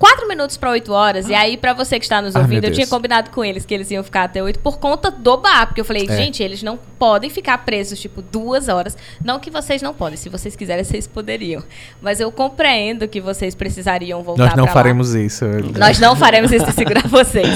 quatro 0.00 0.26
minutos 0.26 0.56
para 0.56 0.70
8 0.70 0.92
horas. 0.92 1.28
E 1.28 1.34
aí, 1.34 1.56
pra 1.56 1.72
você 1.74 1.98
que 1.98 2.04
está 2.06 2.20
nos 2.22 2.34
Ah, 2.34 2.40
ouvindo, 2.40 2.64
eu 2.64 2.72
tinha 2.72 2.86
combinado 2.86 3.30
com 3.30 3.44
eles 3.44 3.64
que 3.66 3.72
eles 3.72 3.88
iam 3.90 4.02
ficar 4.02 4.24
até 4.24 4.42
8 4.42 4.58
por 4.58 4.78
conta 4.78 5.10
do 5.10 5.36
bar. 5.36 5.66
Porque 5.66 5.80
eu 5.80 5.84
falei, 5.84 6.06
É. 6.08 6.16
gente, 6.16 6.42
eles 6.42 6.62
não 6.62 6.78
podem 6.98 7.28
ficar 7.30 7.58
presos, 7.58 8.00
tipo, 8.00 8.22
duas 8.22 8.68
horas. 8.68 8.96
Não 9.22 9.38
que 9.38 9.50
vocês 9.50 9.82
não 9.82 9.92
podem. 9.94 10.16
Se 10.16 10.28
vocês 10.30 10.56
quiserem, 10.56 10.82
vocês 10.82 11.06
poderiam. 11.06 11.62
Mas 12.00 12.18
eu 12.18 12.32
compreendo 12.32 13.06
que 13.06 13.20
vocês 13.20 13.54
precisariam 13.54 14.22
voltar 14.22 14.44
Nós 14.44 14.54
não 14.54 14.64
pra 14.64 14.72
lá. 14.72 14.80
faremos 14.80 15.14
isso. 15.14 15.44
Nós 15.78 16.00
não 16.00 16.16
faremos 16.16 16.50
isso 16.50 16.64
de 16.64 16.72
segurar 16.72 17.06
vocês. 17.08 17.46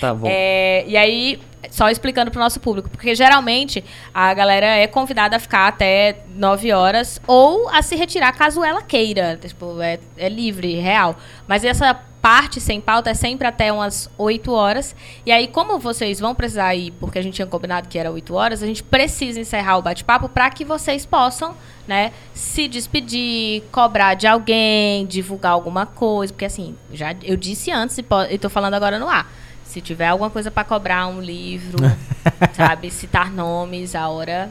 Tá 0.00 0.12
bom. 0.12 0.26
É, 0.28 0.84
e 0.88 0.96
aí, 0.96 1.38
só 1.72 1.88
explicando 1.88 2.30
pro 2.30 2.38
nosso 2.38 2.60
público, 2.60 2.90
porque 2.90 3.14
geralmente 3.14 3.82
a 4.12 4.34
galera 4.34 4.66
é 4.66 4.86
convidada 4.86 5.36
a 5.36 5.40
ficar 5.40 5.68
até 5.68 6.18
9 6.34 6.70
horas 6.70 7.18
ou 7.26 7.66
a 7.70 7.80
se 7.80 7.96
retirar 7.96 8.30
caso 8.32 8.62
ela 8.62 8.82
queira. 8.82 9.38
Tipo, 9.40 9.80
é, 9.80 9.98
é 10.18 10.28
livre, 10.28 10.74
real. 10.74 11.16
Mas 11.48 11.64
essa 11.64 11.94
parte 11.94 12.60
sem 12.60 12.78
pauta 12.78 13.08
é 13.08 13.14
sempre 13.14 13.48
até 13.48 13.72
umas 13.72 14.10
8 14.18 14.52
horas. 14.52 14.94
E 15.24 15.32
aí, 15.32 15.48
como 15.48 15.78
vocês 15.78 16.20
vão 16.20 16.34
precisar 16.34 16.74
ir, 16.74 16.90
porque 17.00 17.18
a 17.18 17.22
gente 17.22 17.36
tinha 17.36 17.46
combinado 17.46 17.88
que 17.88 17.98
era 17.98 18.12
8 18.12 18.34
horas, 18.34 18.62
a 18.62 18.66
gente 18.66 18.82
precisa 18.82 19.40
encerrar 19.40 19.78
o 19.78 19.82
bate-papo 19.82 20.28
para 20.28 20.50
que 20.50 20.66
vocês 20.66 21.06
possam, 21.06 21.56
né, 21.88 22.12
se 22.34 22.68
despedir, 22.68 23.62
cobrar 23.72 24.12
de 24.12 24.26
alguém, 24.26 25.06
divulgar 25.06 25.52
alguma 25.52 25.86
coisa. 25.86 26.34
Porque 26.34 26.44
assim, 26.44 26.76
já 26.92 27.16
eu 27.22 27.34
disse 27.34 27.70
antes 27.70 27.96
e 27.96 28.04
e 28.30 28.36
tô 28.36 28.50
falando 28.50 28.74
agora 28.74 28.98
no 28.98 29.08
ar. 29.08 29.26
Se 29.72 29.80
tiver 29.80 30.08
alguma 30.08 30.28
coisa 30.28 30.50
para 30.50 30.64
cobrar, 30.64 31.06
um 31.06 31.18
livro, 31.18 31.78
sabe, 32.52 32.90
citar 32.90 33.30
nomes, 33.30 33.94
a 33.94 34.06
hora 34.06 34.50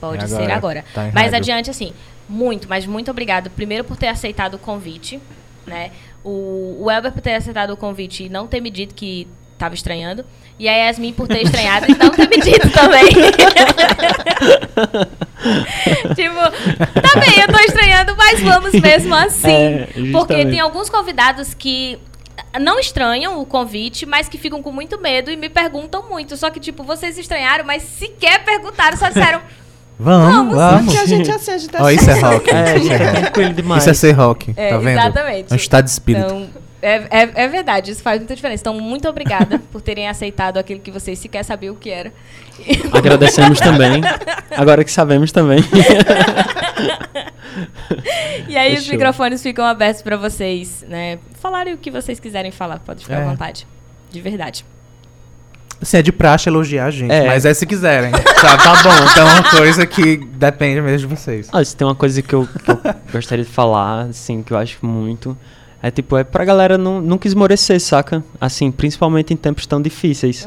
pode 0.00 0.24
É 0.24 0.28
ser 0.28 0.34
agora. 0.50 0.54
agora. 0.54 0.84
Tá 0.94 1.10
mas 1.12 1.34
adiante, 1.34 1.68
assim, 1.68 1.92
muito, 2.28 2.68
mas 2.68 2.86
muito 2.86 3.10
obrigado. 3.10 3.50
Primeiro 3.50 3.82
por 3.82 3.96
ter 3.96 4.06
aceitado 4.06 4.54
o 4.54 4.58
convite, 4.58 5.20
né? 5.66 5.90
O, 6.22 6.76
o 6.84 6.88
Elber 6.88 7.10
por 7.10 7.20
ter 7.20 7.34
aceitado 7.34 7.70
o 7.70 7.76
convite 7.76 8.26
e 8.26 8.28
não 8.28 8.46
ter 8.46 8.60
me 8.60 8.70
dito 8.70 8.94
que 8.94 9.26
tava 9.58 9.74
estranhando. 9.74 10.24
E 10.56 10.68
a 10.68 10.72
Yasmin 10.86 11.14
por 11.14 11.26
ter 11.26 11.42
estranhado 11.42 11.86
e 11.90 11.98
não 11.98 12.10
ter 12.10 12.28
me 12.28 12.40
dito 12.40 12.66
também. 12.70 13.08
tipo, 16.14 16.36
tá 17.00 17.18
bem, 17.20 17.40
eu 17.40 17.48
tô 17.48 17.58
estranhando, 17.58 18.14
mas 18.16 18.40
vamos 18.40 18.72
mesmo 18.74 19.14
assim. 19.16 19.50
É, 19.50 19.88
porque 20.12 20.46
tem 20.46 20.60
alguns 20.60 20.88
convidados 20.88 21.54
que 21.54 21.98
não 22.60 22.78
estranham 22.78 23.40
o 23.40 23.46
convite, 23.46 24.06
mas 24.06 24.28
que 24.28 24.38
ficam 24.38 24.62
com 24.62 24.72
muito 24.72 25.00
medo 25.00 25.30
e 25.30 25.36
me 25.36 25.48
perguntam 25.48 26.08
muito. 26.08 26.36
Só 26.36 26.50
que, 26.50 26.60
tipo, 26.60 26.82
vocês 26.82 27.18
estranharam, 27.18 27.64
mas 27.64 27.82
sequer 27.82 28.44
perguntaram, 28.44 28.96
só 28.96 29.08
disseram. 29.08 29.40
Vamos, 30.02 30.54
vamos. 30.54 30.86
Porque 30.86 30.98
a 30.98 31.04
gente 31.04 31.30
é 31.30 31.34
assim, 31.34 31.50
a 31.50 31.58
gente 31.58 31.76
é 31.76 31.82
Ó, 31.82 31.90
isso 31.90 32.10
é 32.10 32.20
rock. 32.20 32.48
É, 32.54 32.78
isso, 32.78 32.90
é, 32.90 32.94
é 32.94 33.12
tranquilo 33.12 33.52
demais. 33.52 33.82
isso 33.82 33.90
é 33.90 33.92
ser 33.92 34.12
rock. 34.12 34.54
É, 34.56 34.70
tá 34.70 34.78
vendo? 34.78 34.98
exatamente. 34.98 35.50
É 35.50 35.52
um 35.52 35.56
estado 35.56 35.84
de 35.84 35.90
espírito. 35.90 36.24
Então, 36.24 36.48
é, 36.80 36.94
é, 37.10 37.30
é 37.34 37.48
verdade, 37.48 37.90
isso 37.90 38.02
faz 38.02 38.18
muita 38.18 38.34
diferença. 38.34 38.62
Então, 38.62 38.80
muito 38.80 39.06
obrigada 39.06 39.58
por 39.70 39.82
terem 39.82 40.08
aceitado 40.08 40.56
aquilo 40.56 40.80
que 40.80 40.90
vocês 40.90 41.18
sequer 41.18 41.44
sabiam 41.44 41.74
o 41.74 41.76
que 41.76 41.90
era. 41.90 42.14
Agradecemos 42.92 43.60
também. 43.60 44.00
Agora 44.56 44.84
que 44.84 44.90
sabemos 44.90 45.32
também. 45.32 45.62
E 48.48 48.56
aí 48.56 48.72
os 48.74 48.80
Fechou. 48.80 48.94
microfones 48.94 49.42
ficam 49.42 49.64
abertos 49.64 50.02
pra 50.02 50.16
vocês, 50.16 50.84
né? 50.88 51.18
Falarem 51.40 51.74
o 51.74 51.78
que 51.78 51.90
vocês 51.90 52.18
quiserem 52.20 52.50
falar, 52.50 52.78
pode 52.80 53.02
ficar 53.04 53.16
É. 53.20 53.22
à 53.24 53.28
vontade. 53.30 53.66
De 54.10 54.20
verdade. 54.20 54.64
Assim, 55.80 55.96
é 55.96 56.02
de 56.02 56.12
praxe 56.12 56.48
elogiar 56.48 56.86
a 56.86 56.90
gente, 56.90 57.10
É. 57.12 57.26
mas 57.26 57.44
é 57.46 57.54
se 57.54 57.64
quiserem. 57.66 58.10
Sabe? 58.12 58.62
Tá 58.62 58.82
bom. 58.82 58.90
Então 59.10 59.28
é 59.28 59.32
uma 59.32 59.50
coisa 59.50 59.86
que 59.86 60.16
depende 60.18 60.80
mesmo 60.82 61.08
de 61.08 61.14
vocês. 61.16 61.48
Ah, 61.52 61.64
se 61.64 61.74
tem 61.74 61.86
uma 61.86 61.94
coisa 61.94 62.20
que 62.20 62.34
eu, 62.34 62.46
que 62.64 62.70
eu 62.70 62.78
gostaria 63.12 63.44
de 63.44 63.50
falar, 63.50 64.02
assim, 64.10 64.42
que 64.42 64.52
eu 64.52 64.58
acho 64.58 64.84
muito. 64.84 65.36
É 65.82 65.90
tipo, 65.90 66.18
é 66.18 66.24
pra 66.24 66.44
galera 66.44 66.76
não, 66.76 67.00
nunca 67.00 67.26
esmorecer, 67.26 67.80
saca? 67.80 68.22
Assim, 68.38 68.70
principalmente 68.70 69.32
em 69.32 69.36
tempos 69.36 69.64
tão 69.66 69.80
difíceis. 69.80 70.46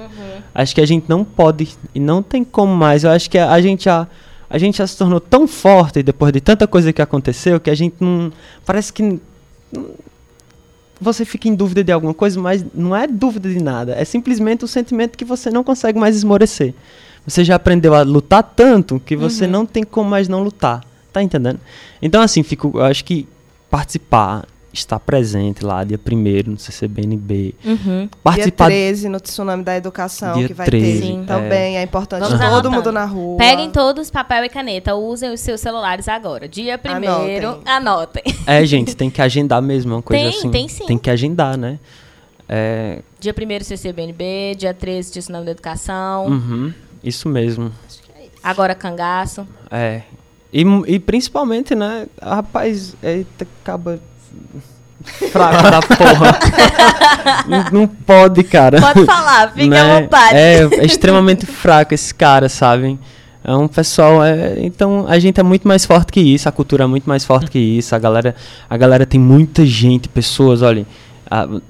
Acho 0.54 0.76
que 0.76 0.82
a 0.82 0.86
gente 0.86 1.06
não 1.10 1.24
pode 1.24 1.76
e 1.96 2.00
não 2.00 2.22
tem 2.22 2.44
como 2.44 2.72
mais. 2.76 3.04
Eu 3.04 3.10
acho 3.10 3.28
que 3.28 3.40
a, 3.40 3.52
a 3.52 3.60
gente 3.60 3.86
já. 3.86 4.08
A 4.54 4.60
gente 4.60 4.78
já 4.78 4.86
se 4.86 4.96
tornou 4.96 5.20
tão 5.20 5.48
forte 5.48 6.04
depois 6.04 6.32
de 6.32 6.40
tanta 6.40 6.68
coisa 6.68 6.94
que 6.94 7.02
aconteceu 7.02 7.60
que 7.60 7.72
a 7.72 7.76
gente 7.76 7.96
não. 8.00 8.32
Parece 8.64 8.94
que. 8.94 9.20
Você 11.02 11.26
fica 11.26 11.48
em 11.48 11.56
dúvida 11.56 11.84
de 11.84 11.92
alguma 11.92 12.14
coisa, 12.14 12.40
mas 12.40 12.64
não 12.72 12.96
é 12.96 13.08
dúvida 13.08 13.50
de 13.50 13.60
nada. 13.60 13.96
É 13.96 14.06
simplesmente 14.06 14.64
o 14.64 14.68
sentimento 14.68 15.18
que 15.18 15.26
você 15.26 15.50
não 15.50 15.64
consegue 15.64 15.98
mais 15.98 16.16
esmorecer. 16.16 16.76
Você 17.26 17.44
já 17.44 17.56
aprendeu 17.56 17.96
a 17.96 18.04
lutar 18.04 18.44
tanto 18.44 19.00
que 19.00 19.16
você 19.16 19.48
não 19.48 19.66
tem 19.66 19.84
como 19.84 20.08
mais 20.08 20.28
não 20.28 20.44
lutar. 20.44 20.86
Tá 21.12 21.24
entendendo? 21.24 21.60
Então, 22.00 22.22
assim, 22.22 22.44
fico, 22.44 22.74
eu 22.76 22.84
acho 22.84 23.04
que 23.04 23.28
participar, 23.72 24.46
estar 24.74 25.00
presente 25.00 25.64
lá, 25.64 25.84
dia 25.84 26.00
1 26.00 26.52
no 26.52 26.58
CCBNB, 26.58 27.54
Uhum. 27.64 27.78
Dia 28.02 28.10
participar 28.24 28.66
13 28.66 29.08
no 29.08 29.20
Tsunami 29.20 29.64
da 29.64 29.78
Educação, 29.78 30.34
Dia 30.34 30.48
que 30.48 30.54
vai 30.54 30.66
13, 30.66 30.86
ter. 31.02 31.06
Sim. 31.08 31.24
Também 31.26 31.78
é, 31.78 31.84
importante 31.84 32.22
Vamos 32.22 32.40
todo 32.40 32.48
anotando. 32.50 32.72
mundo 32.72 32.92
na 32.92 33.06
rua. 33.06 33.38
Peguem 33.38 33.70
todos 33.70 34.10
papel 34.10 34.44
e 34.46 34.50
caneta, 34.50 34.96
usem 34.96 35.32
os 35.32 35.40
seus 35.40 35.62
celulares 35.62 36.08
agora. 36.08 36.48
Dia 36.50 36.78
primeiro, 36.78 37.50
Anotem. 37.50 37.62
anotem. 37.66 38.24
É, 38.48 38.66
gente, 38.66 38.96
tem 38.96 39.10
que 39.10 39.22
agendar 39.22 39.62
mesmo, 39.62 39.94
é 39.94 39.96
uma 39.98 40.02
coisa 40.02 40.24
Tem, 40.24 40.30
assim. 40.38 40.52
tem 40.52 40.68
sim. 40.68 40.86
Tem 40.88 40.98
que 40.98 41.10
agendar, 41.10 41.56
né? 41.56 41.80
É, 42.50 43.02
Dia 43.20 43.34
1 43.34 43.64
CCBNB, 43.64 44.56
dia 44.58 44.74
13 44.74 45.12
Tsunami 45.12 45.46
da 45.46 45.52
Educação, 45.52 46.26
uhum, 46.28 46.74
isso 47.04 47.30
mesmo. 47.30 47.72
agora 48.44 48.74
cangaço. 48.76 49.48
É. 49.72 50.02
E, 50.52 50.62
e 50.88 51.00
principalmente, 51.00 51.74
né? 51.74 52.06
Rapaz, 52.22 52.96
eita, 53.02 53.48
acaba 53.64 54.00
fraco 55.32 55.64
da 55.64 55.82
porra. 55.82 56.40
não, 57.72 57.88
pode, 57.88 58.44
cara. 58.44 58.80
Pode 58.80 59.06
falar, 59.06 59.54
à 59.56 59.66
Né? 59.66 60.02
vontade. 60.02 60.36
É, 60.36 60.64
é 60.64 60.86
extremamente 60.86 61.46
fraco 61.46 61.94
esse 61.94 62.14
cara, 62.14 62.48
sabe? 62.50 62.98
É 63.44 63.54
um 63.54 63.68
pessoal, 63.68 64.24
é, 64.24 64.56
então 64.60 65.06
a 65.08 65.20
gente 65.20 65.38
é 65.38 65.44
muito 65.44 65.68
mais 65.68 65.86
forte 65.86 66.14
que 66.14 66.22
isso, 66.22 66.48
a 66.48 66.52
cultura 66.52 66.86
é 66.86 66.88
muito 66.88 67.04
mais 67.10 67.26
forte 67.26 67.52
que 67.52 67.60
isso, 67.60 67.94
a 67.94 68.00
galera, 68.00 68.34
a 68.70 68.78
galera 68.78 69.06
tem 69.06 69.20
muita 69.20 69.66
gente, 69.66 70.08
pessoas, 70.08 70.62
olha, 70.62 70.86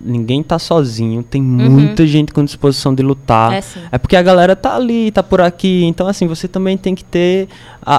ninguém 0.01 0.41
tá 0.43 0.57
sozinho, 0.59 1.23
tem 1.23 1.41
muita 1.41 2.05
gente 2.07 2.33
com 2.33 2.43
disposição 2.43 2.93
de 2.93 3.03
lutar. 3.03 3.51
Uhum. 3.51 3.57
É. 3.57 3.63
É 3.93 3.97
porque 3.97 4.15
a 4.15 4.21
galera 4.21 4.55
tá 4.55 4.75
ali, 4.75 5.11
tá 5.11 5.21
por 5.23 5.39
aqui. 5.41 5.83
Então, 5.85 6.07
assim, 6.07 6.27
você 6.27 6.47
também 6.47 6.77
tem 6.77 6.95
que 6.95 7.03
ter 7.03 7.47
a, 7.81 7.95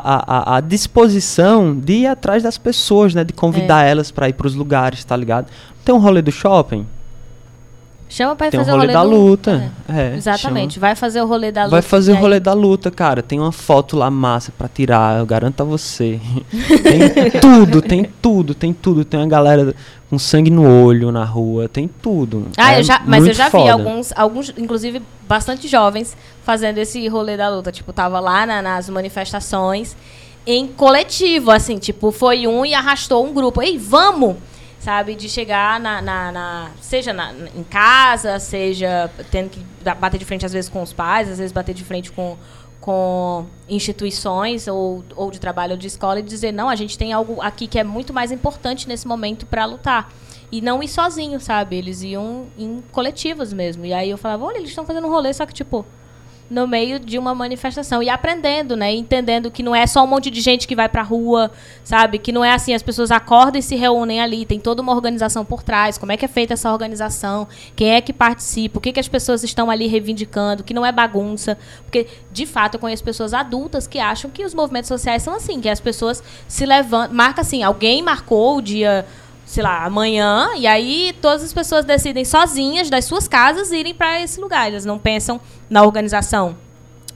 a, 0.55 0.57
a- 0.57 0.61
disposição 0.61 1.79
de 1.79 1.93
ir 2.01 2.07
atrás 2.07 2.43
das 2.43 2.59
pessoas, 2.59 3.15
né? 3.15 3.25
De 3.25 3.33
convidar 3.33 3.85
É. 3.87 3.91
elas 3.91 4.11
pra 4.11 4.29
ir 4.29 4.33
pros 4.33 4.55
lugares, 4.55 5.05
tá 5.05 5.17
ligado? 5.17 5.47
Tem 5.85 5.95
um 5.95 5.99
rolê 5.99 6.23
do 6.23 6.33
shopping, 6.33 6.87
Chama 8.17 8.37
pra 8.37 8.49
tem 8.49 8.61
fazer 8.61 8.71
rolê 8.71 8.85
o 8.87 8.93
da 8.93 9.01
rolê 9.01 9.11
do... 9.17 9.23
luta. 9.23 9.73
É, 9.89 10.13
É, 10.13 10.17
Exatamente, 10.17 10.79
vai 10.79 10.95
fazer 10.95 11.21
o 11.21 11.27
rolê 11.27 11.51
da 11.51 11.63
chama- 11.63 11.65
luta. 11.67 11.75
Vai 11.75 11.83
fazer 11.83 12.13
o 12.13 12.15
aí- 12.15 12.21
rolê 12.21 12.39
da 12.39 12.53
luta, 12.53 12.89
cara. 12.89 13.23
Tem 13.25 13.41
uma 13.41 13.51
foto 13.51 13.97
lá 13.97 14.09
massa 14.09 14.53
pra 14.57 14.69
tirar, 14.69 15.19
eu 15.19 15.27
garanto 15.27 15.61
a 15.63 15.65
você. 15.65 16.21
tem 16.83 17.41
tudo, 17.41 17.83
tem 17.83 18.05
tudo, 18.23 18.55
tem 18.55 18.73
tudo. 18.73 19.05
Tem 19.05 19.19
uma 19.19 19.27
galera 19.27 19.75
com 20.09 20.17
sangue 20.17 20.49
no 20.49 20.85
olho 20.85 21.11
na 21.11 21.25
rua, 21.25 21.69
tem 21.69 21.89
tudo. 21.89 22.47
Ah, 22.57 22.75
É 22.75 22.79
eu 22.79 22.85
já, 22.85 23.03
mas 23.05 23.27
eu 23.27 23.35
já 23.35 23.47
vi 23.47 23.51
foda. 23.51 23.73
alguns, 23.73 24.13
alguns, 24.15 24.55
inclusive 24.57 25.03
bastante 25.29 25.67
jovens, 25.67 26.17
fazendo 26.45 26.79
esse 26.79 27.09
rolê 27.09 27.37
da 27.37 27.49
luta. 27.49 27.73
Tipo, 27.73 27.93
tava 27.93 28.21
lá 28.21 28.47
na- 28.47 28.63
nas 28.63 28.89
manifestações, 28.89 29.97
em 30.47 30.69
coletivo, 30.69 31.51
assim, 31.51 31.79
tipo, 31.79 32.13
foi 32.13 32.47
um 32.47 32.65
e 32.65 32.75
arrastou 32.75 33.27
um 33.27 33.33
grupo. 33.35 33.61
Ei, 33.61 33.77
vamos! 33.77 34.37
Sabe, 34.85 35.15
de 35.15 35.31
chegar 35.31 35.81
na. 35.81 36.03
na- 36.03 36.31
na- 36.31 36.71
seja 36.81 37.11
na- 37.13 37.33
em 37.57 37.65
casa, 37.65 38.39
seja 38.39 39.11
tendo 39.31 39.49
que 39.49 39.65
bater 39.99 40.19
de 40.19 40.27
frente, 40.27 40.45
às 40.45 40.53
vezes, 40.53 40.69
com 40.69 40.83
os 40.83 40.93
pais, 40.93 41.31
às 41.31 41.39
vezes 41.39 41.53
bater 41.53 41.75
de 41.75 41.83
frente 41.83 42.13
com, 42.13 42.37
com 42.83 43.47
instituições 43.67 44.69
ou, 44.69 45.03
ou 45.17 45.31
de 45.31 45.41
trabalho 45.41 45.73
ou 45.73 45.79
de 45.79 45.87
escola 45.87 46.21
e 46.21 46.23
dizer, 46.23 46.53
não, 46.53 46.69
a 46.69 46.75
gente 46.77 46.99
tem 46.99 47.15
algo 47.15 47.41
aqui 47.41 47.67
que 47.67 47.79
é 47.79 47.85
muito 47.85 48.13
mais 48.13 48.31
importante 48.31 48.87
nesse 48.87 49.09
momento 49.09 49.47
para 49.47 49.65
lutar. 49.65 50.13
E 50.53 50.61
não 50.61 50.83
ir 50.83 50.89
sozinho, 50.89 51.41
sabe? 51.41 51.77
Eles 51.77 52.03
iam 52.03 52.47
em 52.59 52.83
coletivos 52.93 53.55
mesmo. 53.55 53.87
E 53.87 53.93
aí 53.95 54.11
eu 54.11 54.19
falava, 54.19 54.45
olha, 54.45 54.59
eles 54.59 54.69
estão 54.69 54.85
fazendo 54.85 55.07
um 55.07 55.11
rolê, 55.11 55.33
só 55.33 55.47
que, 55.47 55.55
tipo, 55.55 55.85
no 56.49 56.67
meio 56.67 56.99
de 57.01 57.19
uma 57.19 57.35
manifestação. 57.35 58.03
E 58.03 58.09
aprendendo, 58.09 58.77
né? 58.77 58.93
Entendendo 58.95 59.51
que 59.51 59.63
não 59.63 59.75
é 59.75 59.87
só 59.87 60.05
um 60.05 60.07
monte 60.07 60.31
de 60.31 60.41
gente 60.41 60.67
que 60.67 60.77
vai 60.77 60.89
pra 60.89 61.03
rua, 61.03 61.51
sabe? 61.83 62.19
Que 62.19 62.33
não 62.33 62.45
é 62.45 62.53
assim, 62.53 62.75
as 62.75 62.83
pessoas 62.83 63.11
acordam 63.11 63.59
e 63.59 63.63
se 63.63 63.75
reúnem 63.77 64.21
ali. 64.21 64.45
Tem 64.45 64.61
toda 64.61 64.83
uma 64.83 64.93
organização 64.93 65.45
por 65.45 65.63
trás. 65.63 65.99
Como 65.99 66.13
é 66.13 66.17
que 66.17 66.25
é 66.25 66.29
feita 66.29 66.55
essa 66.55 66.71
organização? 66.73 67.49
Quem 67.75 67.91
é 67.91 68.01
que 68.01 68.13
participa? 68.13 68.79
O 68.79 68.81
que, 68.81 68.93
que 68.93 69.01
as 69.01 69.09
pessoas 69.09 69.43
estão 69.43 69.71
ali 69.71 69.87
reivindicando? 69.87 70.63
Que 70.63 70.75
não 70.75 70.85
é 70.85 70.93
bagunça. 70.93 71.59
Porque, 71.85 72.07
de 72.31 72.47
fato, 72.47 72.75
eu 72.75 72.81
conheço 72.81 73.03
pessoas 73.03 73.35
adultas 73.35 73.87
que 73.87 73.99
acham 73.99 74.31
que 74.31 74.45
os 74.45 74.55
movimentos 74.55 74.89
sociais 74.89 75.23
são 75.23 75.35
assim. 75.35 75.61
Que 75.61 75.69
as 75.69 75.81
pessoas 75.81 76.23
se 76.47 76.67
levantam... 76.67 77.15
Marca 77.15 77.41
assim, 77.41 77.63
alguém 77.63 78.03
marcou 78.03 78.59
o 78.59 78.63
dia 78.63 79.07
sei 79.45 79.63
lá, 79.63 79.85
amanhã, 79.85 80.51
e 80.57 80.67
aí 80.67 81.15
todas 81.21 81.43
as 81.45 81.53
pessoas 81.53 81.85
decidem 81.85 82.25
sozinhas 82.25 82.89
das 82.89 83.05
suas 83.05 83.29
casas 83.29 83.71
irem 83.73 83.95
para 83.95 84.21
esse 84.21 84.41
lugar. 84.41 84.69
Elas 84.69 84.85
não 84.85 84.99
pensam 84.99 85.41
na 85.69 85.83
organização 85.83 86.57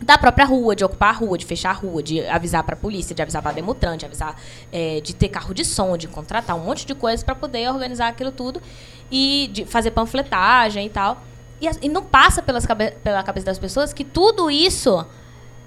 da 0.01 0.17
própria 0.17 0.45
rua, 0.45 0.77
de 0.77 0.85
ocupar 0.85 1.09
a 1.11 1.13
rua, 1.13 1.37
de 1.37 1.45
fechar 1.45 1.71
a 1.71 1.73
rua, 1.73 2.03
de 2.03 2.25
avisar 2.29 2.63
para 2.63 2.75
a 2.75 2.79
polícia, 2.79 3.15
de 3.15 3.21
avisar 3.21 3.43
para 3.43 3.51
a 3.51 3.55
Demutran, 3.55 3.97
de 3.97 4.07
avisar, 4.07 4.37
é, 4.71 5.01
de 5.01 5.15
ter 5.15 5.29
carro 5.29 5.53
de 5.53 5.65
som, 5.65 5.97
de 5.97 6.07
contratar 6.07 6.55
um 6.55 6.61
monte 6.61 6.87
de 6.87 6.95
coisas 6.95 7.25
para 7.25 7.35
poder 7.35 7.69
organizar 7.69 8.09
aquilo 8.09 8.31
tudo 8.31 8.63
e 9.11 9.51
de 9.53 9.65
fazer 9.65 9.91
panfletagem 9.91 10.87
e 10.87 10.91
tal. 10.91 11.21
E, 11.61 11.69
e 11.83 11.89
não 11.89 12.05
passa 12.05 12.41
pelas 12.41 12.65
cabe- 12.65 12.93
pela 13.03 13.23
cabeça 13.25 13.47
das 13.47 13.59
pessoas 13.59 13.93
que 13.93 14.05
tudo 14.05 14.49
isso 14.49 15.05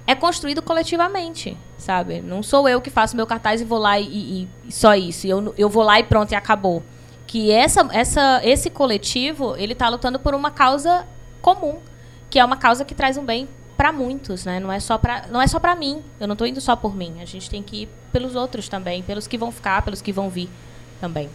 é 0.07 0.15
construído 0.15 0.61
coletivamente, 0.61 1.57
sabe? 1.77 2.21
Não 2.21 2.41
sou 2.43 2.67
eu 2.67 2.81
que 2.81 2.89
faço 2.89 3.15
meu 3.15 3.27
cartaz 3.27 3.61
e 3.61 3.65
vou 3.65 3.79
lá 3.79 3.99
e, 3.99 4.47
e- 4.67 4.71
só 4.71 4.95
isso. 4.95 5.27
Eu, 5.27 5.53
eu 5.57 5.69
vou 5.69 5.83
lá 5.83 5.99
e 5.99 6.03
pronto, 6.03 6.31
e 6.31 6.35
acabou. 6.35 6.83
Que 7.27 7.51
essa, 7.51 7.87
essa, 7.93 8.41
esse 8.43 8.69
coletivo, 8.69 9.55
ele 9.55 9.73
tá 9.73 9.87
lutando 9.87 10.19
por 10.19 10.33
uma 10.33 10.51
causa 10.51 11.07
comum, 11.41 11.77
que 12.29 12.37
é 12.39 12.43
uma 12.45 12.57
causa 12.57 12.83
que 12.83 12.93
traz 12.93 13.17
um 13.17 13.23
bem 13.23 13.47
para 13.77 13.91
muitos, 13.91 14.45
né? 14.45 14.59
Não 14.59 14.71
é 14.71 14.79
só 14.79 14.97
para 14.97 15.25
não 15.31 15.41
é 15.41 15.47
só 15.47 15.59
para 15.59 15.75
mim. 15.75 16.03
Eu 16.19 16.27
não 16.27 16.35
tô 16.35 16.45
indo 16.45 16.59
só 16.59 16.75
por 16.75 16.95
mim. 16.95 17.15
A 17.21 17.25
gente 17.25 17.49
tem 17.49 17.63
que 17.63 17.83
ir 17.83 17.89
pelos 18.11 18.35
outros 18.35 18.67
também, 18.67 19.01
pelos 19.01 19.27
que 19.27 19.37
vão 19.37 19.51
ficar, 19.51 19.81
pelos 19.81 20.01
que 20.01 20.11
vão 20.11 20.29
vir 20.29 20.49
também, 20.99 21.29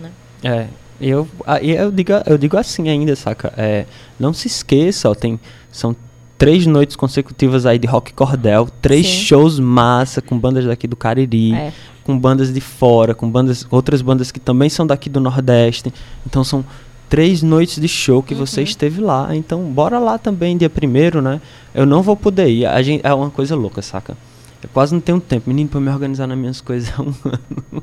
né? 0.00 0.10
É, 0.42 0.66
eu, 1.00 1.28
eu, 1.60 1.90
digo, 1.92 2.12
eu 2.26 2.38
digo 2.38 2.56
assim 2.56 2.88
ainda, 2.88 3.14
saca? 3.14 3.52
É, 3.56 3.86
não 4.18 4.32
se 4.32 4.46
esqueça, 4.48 5.10
ó, 5.10 5.14
tem, 5.14 5.38
são 5.70 5.94
três 6.42 6.66
noites 6.66 6.96
consecutivas 6.96 7.64
aí 7.66 7.78
de 7.78 7.86
rock 7.86 8.12
cordel, 8.12 8.68
três 8.82 9.06
Sim. 9.06 9.20
shows 9.26 9.60
massa 9.60 10.20
com 10.20 10.36
bandas 10.36 10.64
daqui 10.64 10.88
do 10.88 10.96
Cariri, 10.96 11.54
É. 11.54 11.72
com 12.02 12.18
bandas 12.18 12.52
de 12.52 12.60
fora, 12.60 13.14
com 13.14 13.30
bandas, 13.30 13.64
outras 13.70 14.02
bandas 14.02 14.32
que 14.32 14.40
também 14.40 14.68
são 14.68 14.84
daqui 14.84 15.08
do 15.08 15.20
Nordeste. 15.20 15.94
Então 16.26 16.42
são 16.42 16.64
três 17.08 17.44
noites 17.44 17.80
de 17.80 17.86
show 17.86 18.24
que 18.24 18.34
você 18.34 18.60
esteve 18.62 19.00
lá. 19.00 19.36
Então 19.36 19.62
bora 19.70 20.00
lá 20.00 20.18
também 20.18 20.56
dia 20.56 20.68
primeiro, 20.68 21.22
né? 21.22 21.40
Eu 21.72 21.86
não 21.86 22.02
vou 22.02 22.16
poder 22.16 22.48
ir. 22.48 22.66
A 22.66 22.82
gente, 22.82 23.06
é 23.06 23.14
uma 23.14 23.30
coisa 23.30 23.54
louca, 23.54 23.80
saca? 23.80 24.16
Eu 24.60 24.68
quase 24.72 24.92
não 24.92 25.00
tenho 25.00 25.20
tempo, 25.20 25.48
menino, 25.48 25.68
pra 25.68 25.80
me 25.80 25.90
organizar 25.90 26.26
nas 26.26 26.36
minhas 26.36 26.60
coisas 26.60 26.92
há 26.98 27.02
um 27.02 27.14
ano. 27.24 27.82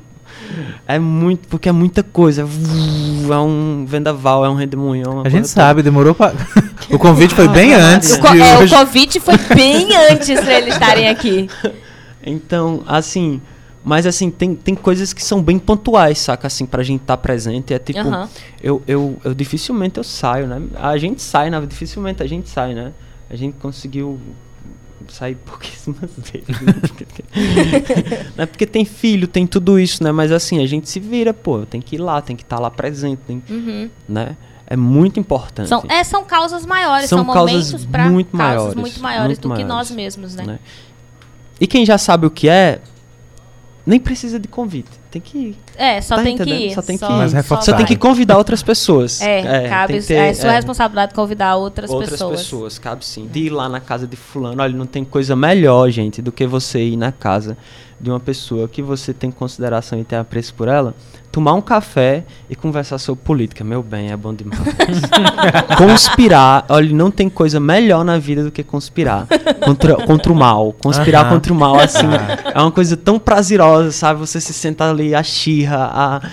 É 0.86 0.98
muito, 0.98 1.48
porque 1.48 1.68
é 1.68 1.72
muita 1.72 2.02
coisa. 2.02 2.42
É 2.42 3.36
um 3.38 3.84
vendaval, 3.86 4.44
é 4.44 4.48
um 4.50 4.54
redemoinho. 4.54 5.22
é 5.24 5.26
A 5.26 5.30
gente 5.30 5.42
toda. 5.42 5.48
sabe, 5.48 5.82
demorou 5.82 6.14
pra. 6.14 6.32
o 6.90 6.98
convite 6.98 7.34
foi 7.34 7.48
bem 7.48 7.74
antes 7.74 8.14
O, 8.14 8.20
co- 8.20 8.28
de 8.32 8.40
é, 8.40 8.58
o 8.64 8.68
convite 8.68 9.20
foi 9.20 9.36
bem 9.54 9.88
antes 10.10 10.40
pra 10.40 10.58
eles 10.58 10.74
estarem 10.74 11.08
aqui. 11.08 11.48
Então, 12.24 12.82
assim, 12.86 13.40
mas 13.84 14.06
assim, 14.06 14.30
tem, 14.30 14.54
tem 14.54 14.74
coisas 14.74 15.12
que 15.12 15.22
são 15.24 15.42
bem 15.42 15.58
pontuais, 15.58 16.18
saca? 16.18 16.46
Assim, 16.46 16.66
pra 16.66 16.82
gente 16.82 17.00
estar 17.02 17.16
presente. 17.16 17.72
É 17.72 17.78
tipo, 17.78 18.00
Aham. 18.00 18.28
eu, 18.62 18.82
eu, 18.86 19.16
eu 19.24 19.34
dificilmente 19.34 19.98
eu 19.98 20.04
saio, 20.04 20.46
né? 20.46 20.60
A 20.74 20.96
gente 20.98 21.22
sai, 21.22 21.48
né? 21.50 21.60
Dificilmente 21.66 22.22
a 22.22 22.26
gente 22.26 22.48
sai, 22.48 22.74
né? 22.74 22.92
A 23.30 23.36
gente 23.36 23.56
conseguiu 23.58 24.18
sair 25.12 25.34
pouquíssimas 25.44 26.10
vezes. 26.16 26.60
né? 26.60 26.72
Porque- 26.88 27.24
né? 28.36 28.46
Porque 28.46 28.66
tem 28.66 28.84
filho, 28.84 29.26
tem 29.26 29.46
tudo 29.46 29.78
isso, 29.78 30.02
né? 30.02 30.12
Mas 30.12 30.32
assim, 30.32 30.62
a 30.62 30.66
gente 30.66 30.88
se 30.88 30.98
vira, 31.00 31.32
pô, 31.34 31.64
tem 31.66 31.80
que 31.80 31.96
ir 31.96 31.98
lá, 31.98 32.20
tem 32.20 32.36
que 32.36 32.42
estar 32.42 32.58
lá 32.58 32.70
presente, 32.70 33.20
tem, 33.26 33.42
Uhum. 33.48 33.90
né? 34.08 34.36
É 34.66 34.76
muito 34.76 35.18
importante. 35.18 35.68
São, 35.68 35.82
é, 35.88 36.04
são 36.04 36.24
causas 36.24 36.64
maiores, 36.64 37.08
São 37.08 37.24
são, 37.24 37.34
causas 37.34 37.70
momentos 37.72 37.84
para 37.86 38.08
muito 38.08 38.36
causas 38.36 38.46
maiores, 38.56 38.74
muito 38.76 39.00
maiores 39.02 39.26
muito 39.26 39.40
do 39.40 39.54
que 39.56 39.64
maiores, 39.64 39.68
nós 39.68 39.90
mesmos, 39.90 40.34
né? 40.36 40.44
né? 40.44 40.58
E 41.60 41.66
quem 41.66 41.84
já 41.84 41.98
sabe 41.98 42.24
o 42.26 42.30
que 42.30 42.48
é, 42.48 42.80
nem 43.90 43.98
precisa 43.98 44.38
de 44.38 44.46
convite. 44.46 44.88
Tem 45.10 45.20
que 45.20 45.36
ir. 45.36 45.56
É, 45.76 46.00
só 46.00 46.14
Tá 46.16 46.22
tem 46.22 46.36
que 46.36 46.42
entendendo? 46.42 46.70
ir. 46.70 46.74
Só 46.74 46.82
tem 46.82 46.96
que 46.96 47.04
ir. 47.04 47.08
Mas 47.08 47.32
reforçar. 47.32 47.72
Só 47.72 47.76
tem 47.76 47.84
que 47.84 47.96
convidar 47.96 48.38
outras 48.38 48.62
pessoas. 48.62 49.20
É, 49.20 49.68
cabe, 49.68 49.94
tem 49.94 50.00
que 50.00 50.06
ter, 50.06 50.14
é 50.14 50.34
sua 50.34 50.52
é, 50.52 50.56
responsabilidade 50.56 51.12
convidar 51.12 51.56
outras, 51.56 51.90
outras 51.90 52.10
pessoas. 52.10 52.40
pessoas. 52.40 52.78
cabe 52.78 53.04
sim. 53.04 53.26
De 53.26 53.40
ir 53.40 53.50
lá 53.50 53.68
na 53.68 53.80
casa 53.80 54.06
de 54.06 54.16
fulano, 54.16 54.62
olha, 54.62 54.72
não 54.72 54.86
tem 54.86 55.04
coisa 55.04 55.34
melhor, 55.34 55.90
gente, 55.90 56.22
do 56.22 56.30
que 56.30 56.46
você 56.46 56.80
ir 56.80 56.96
na 56.96 57.10
casa 57.10 57.56
de 58.00 58.10
uma 58.10 58.18
pessoa 58.18 58.66
que 58.66 58.80
você 58.80 59.12
tem 59.12 59.30
consideração 59.30 59.98
e 60.00 60.04
tem 60.04 60.18
apreço 60.18 60.54
por 60.54 60.68
ela, 60.68 60.94
tomar 61.30 61.52
um 61.52 61.60
café 61.60 62.24
e 62.48 62.56
conversar 62.56 62.98
sobre 62.98 63.22
política. 63.22 63.62
Meu 63.62 63.82
bem, 63.82 64.10
é 64.10 64.16
bom 64.16 64.32
demais. 64.32 64.60
conspirar, 65.76 66.64
olha, 66.68 66.92
não 66.94 67.10
tem 67.10 67.28
coisa 67.28 67.60
melhor 67.60 68.04
na 68.04 68.18
vida 68.18 68.42
do 68.42 68.50
que 68.50 68.62
conspirar 68.62 69.26
contra, 69.64 69.94
contra 69.96 70.32
o 70.32 70.34
mal. 70.34 70.72
Conspirar 70.72 71.26
Aham. 71.26 71.34
contra 71.34 71.52
o 71.52 71.56
mal, 71.56 71.78
assim, 71.78 72.06
é 72.54 72.60
uma 72.60 72.72
coisa 72.72 72.96
tão 72.96 73.18
prazerosa, 73.18 73.92
sabe? 73.92 74.20
Você 74.20 74.40
se 74.40 74.52
senta 74.52 74.90
ali, 74.90 75.14
a 75.14 75.22
xirra, 75.22 75.90
a... 75.92 76.20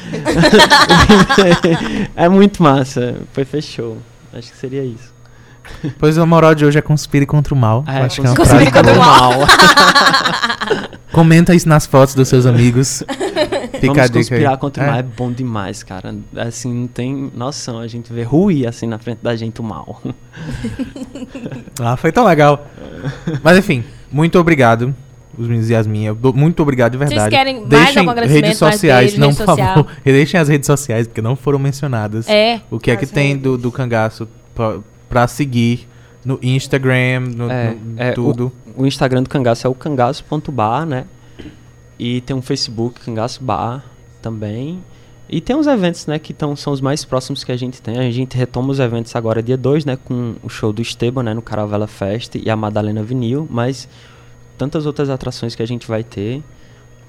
é 2.16 2.30
muito 2.30 2.64
massa. 2.64 3.18
Foi 3.34 3.44
fechou. 3.44 3.98
Acho 4.34 4.52
que 4.52 4.58
seria 4.58 4.84
isso. 4.84 5.17
Pois 5.98 6.18
a 6.18 6.26
moral 6.26 6.54
de 6.56 6.66
hoje 6.66 6.78
é 6.78 6.82
conspire 6.82 7.26
contra 7.26 7.54
o 7.54 7.58
mal. 7.58 7.84
Eu 7.88 8.04
acho 8.04 8.22
que 8.22 8.28
é 8.28 8.30
uma 8.30 8.36
conspire 8.36 8.72
contra 8.72 8.94
o 8.94 8.98
mal. 8.98 9.32
Comenta 11.12 11.56
isso 11.56 11.68
nas 11.68 11.86
fotos 11.86 12.14
dos 12.16 12.28
seus 12.28 12.46
amigos. 12.46 13.04
Fica 13.80 13.88
Vamos 13.88 14.00
a 14.00 14.08
dica 14.08 14.14
conspirar 14.20 14.52
aí. 14.54 14.58
contra 14.58 14.84
o 14.84 14.86
É. 14.86 14.90
mal. 14.90 15.00
É 15.00 15.04
bom 15.04 15.32
demais, 15.32 15.84
cara. 15.84 16.16
Assim, 16.36 16.74
não 16.74 16.88
tem 16.88 17.32
noção. 17.36 17.80
A 17.80 17.88
gente 17.88 18.12
vê 18.12 18.24
ruir 18.24 18.68
assim 18.68 18.88
na 18.88 18.98
frente 18.98 19.20
da 19.22 19.36
gente 19.36 19.62
o 19.62 19.64
mal. 19.64 20.02
Ah, 21.80 21.96
foi 21.96 22.12
tão 22.12 22.26
legal. 22.26 22.68
Mas 23.44 23.58
enfim, 23.58 23.84
muito 24.12 24.40
obrigado. 24.40 24.96
Os 25.38 25.48
meninos 25.48 25.70
e 25.70 25.76
as 25.76 25.86
minhas. 25.86 26.16
Muito 26.34 26.62
obrigado 26.64 26.94
de 26.94 26.98
verdade. 26.98 27.30
querem 27.30 27.58
mais 27.58 27.70
Deixem 27.70 28.00
algum 28.00 28.10
agradecimento, 28.12 28.46
redes 28.46 28.62
mais 28.62 28.74
sociais, 28.76 29.06
beijo, 29.12 29.20
não, 29.22 29.28
rede 29.28 29.38
por 29.38 29.46
social? 29.46 29.68
favor. 29.76 29.88
Deixem 30.04 30.40
as 30.40 30.48
redes 30.48 30.66
sociais, 30.66 31.08
porque 31.08 31.22
não 31.22 31.36
foram 31.36 31.60
mencionadas. 31.60 32.28
É. 32.28 32.60
O 32.72 32.80
que 32.80 32.90
é 32.90 32.96
que 32.96 33.06
tem 33.06 33.38
do, 33.38 33.58
do 33.58 33.72
cangaço 33.72 34.28
pra 35.10 35.28
seguir 35.28 35.88
no 36.26 36.38
Instagram, 36.42 37.22
no, 37.22 37.50
É, 37.50 37.72
no- 37.74 38.02
é, 38.02 38.12
tudo. 38.12 38.52
O 38.76 38.86
Instagram 38.86 39.24
do 39.24 39.30
Cangaço 39.30 39.66
é 39.66 39.70
o 39.70 39.74
cangaço.bar, 39.74 40.86
né? 40.86 41.06
E 41.98 42.22
tem 42.22 42.36
um 42.36 42.42
Facebook, 42.42 43.00
Cangaço 43.02 43.44
Bar, 43.44 43.84
também. 44.22 44.84
E 45.30 45.42
tem 45.42 45.56
uns 45.56 45.68
eventos, 45.68 46.06
né, 46.06 46.18
que 46.20 46.34
tão, 46.34 46.56
são 46.56 46.72
os 46.72 46.80
mais 46.80 47.04
próximos 47.04 47.44
que 47.44 47.52
a 47.52 47.58
gente 47.58 47.82
tem. 47.82 47.98
A 47.98 48.12
gente 48.12 48.38
retoma 48.38 48.72
os 48.72 48.80
eventos 48.80 49.14
agora 49.16 49.42
dia 49.44 49.58
2, 49.58 49.84
né, 49.84 49.98
com 50.06 50.36
o 50.44 50.48
show 50.48 50.72
do 50.72 50.82
Esteban, 50.82 51.24
né, 51.24 51.34
no 51.34 51.42
Caravela 51.42 51.88
Fest 51.88 52.36
e 52.36 52.50
a 52.50 52.56
Madalena 52.56 53.04
Vinil, 53.04 53.46
mas 53.50 53.90
tantas 54.58 54.86
outras 54.86 55.10
atrações 55.10 55.54
que 55.56 55.62
a 55.62 55.66
gente 55.66 55.86
vai 55.88 56.04
ter. 56.04 56.42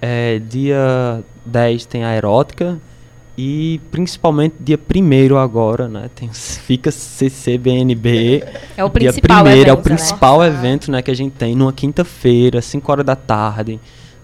É, 0.00 0.38
dia 0.40 1.22
10 1.44 1.84
tem 1.86 2.04
a 2.04 2.16
Erótica 2.16 2.78
e 3.40 3.80
principalmente 3.92 4.56
dia 4.58 4.76
1 4.76 5.36
agora, 5.36 5.86
né, 5.86 6.10
tem, 6.12 6.28
fica 6.32 6.90
CCBNB. 6.90 8.42
É 8.76 8.82
o 8.82 8.88
Dia 8.88 9.12
principal 9.12 9.44
primeiro, 9.44 9.70
é 9.70 9.72
o 9.72 9.74
evento, 9.74 9.76
né? 9.76 9.82
principal 9.84 10.44
evento, 10.44 10.90
né, 10.90 11.02
que 11.02 11.10
a 11.12 11.14
gente 11.14 11.34
tem 11.34 11.54
numa 11.54 11.72
quinta-feira, 11.72 12.60
5 12.60 12.90
horas 12.90 13.06
da 13.06 13.14
tarde, 13.14 13.78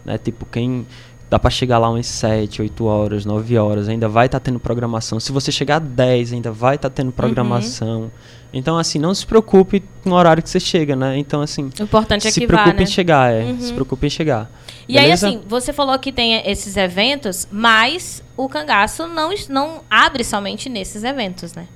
né, 0.05 0.19
tipo, 0.19 0.45
quem 0.45 0.85
dá 1.31 1.39
pra 1.39 1.51
chegar 1.51 1.79
lá 1.79 1.91
umas 1.91 2.07
7, 2.07 2.63
8 2.63 2.85
horas, 2.85 3.25
9 3.25 3.59
horas, 3.59 3.89
ainda 3.89 4.09
vai 4.09 4.27
estar 4.27 4.41
tendo 4.41 4.61
programação. 4.61 5.19
Se 5.19 5.33
você 5.33 5.51
chegar 5.51 5.77
a 5.77 5.79
10, 5.81 6.33
ainda 6.33 6.53
vai 6.53 6.77
estar 6.77 6.89
Uhum. 6.89 6.95
tendo 6.95 7.13
programação. 7.13 8.11
Então, 8.53 8.79
assim, 8.79 9.01
não 9.01 9.13
se 9.13 9.27
preocupe 9.27 9.83
com 10.05 10.11
o 10.11 10.13
horário 10.15 10.41
que 10.43 10.49
você 10.49 10.61
chega, 10.61 10.95
né? 10.95 11.19
Então, 11.19 11.41
assim, 11.41 11.71
O 11.81 11.83
importante 11.83 12.29
é 12.29 12.31
se 12.31 12.41
que 12.41 12.47
preocupe 12.47 12.71
vá, 12.71 12.77
né? 12.77 12.83
em 12.83 12.87
chegar, 12.87 13.33
é. 13.33 13.43
Uhum. 13.45 13.61
Se 13.61 13.73
preocupe 13.73 14.07
em 14.07 14.11
chegar. 14.11 14.49
E 14.89 14.97
aí, 14.97 15.05
Beleza? 15.07 15.27
assim, 15.27 15.43
você 15.49 15.73
falou 15.73 15.99
que 15.99 16.13
tem 16.13 16.35
esses 16.49 16.77
eventos, 16.77 17.49
mas 17.51 18.23
o 18.37 18.49
cangaço 18.49 19.09
não, 19.09 19.31
não 19.49 19.81
abre 19.91 20.23
somente 20.23 20.69
nesses 20.69 21.03
eventos, 21.03 21.53
né? 21.55 21.67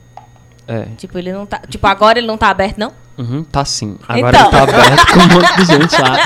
É. 0.69 0.83
Tipo, 0.97 1.19
ele 1.19 1.33
não 1.33 1.47
tá. 1.47 1.61
Tipo, 1.69 1.87
agora 1.87 2.19
ele 2.19 2.29
não 2.29 2.37
tá 2.39 2.49
aberto, 2.51 2.79
não? 2.79 2.93
Uhum, 3.19 3.43
tá 3.45 3.65
sim. 3.65 3.97
Agora 4.07 4.37
Então. 4.37 4.49
ele 4.49 4.51
tá 4.51 4.63
aberto 4.63 5.13
com 5.13 5.19
um 5.19 5.29
monte 5.41 5.57
de 5.57 5.65
gente 5.65 6.01
lá. 6.01 6.17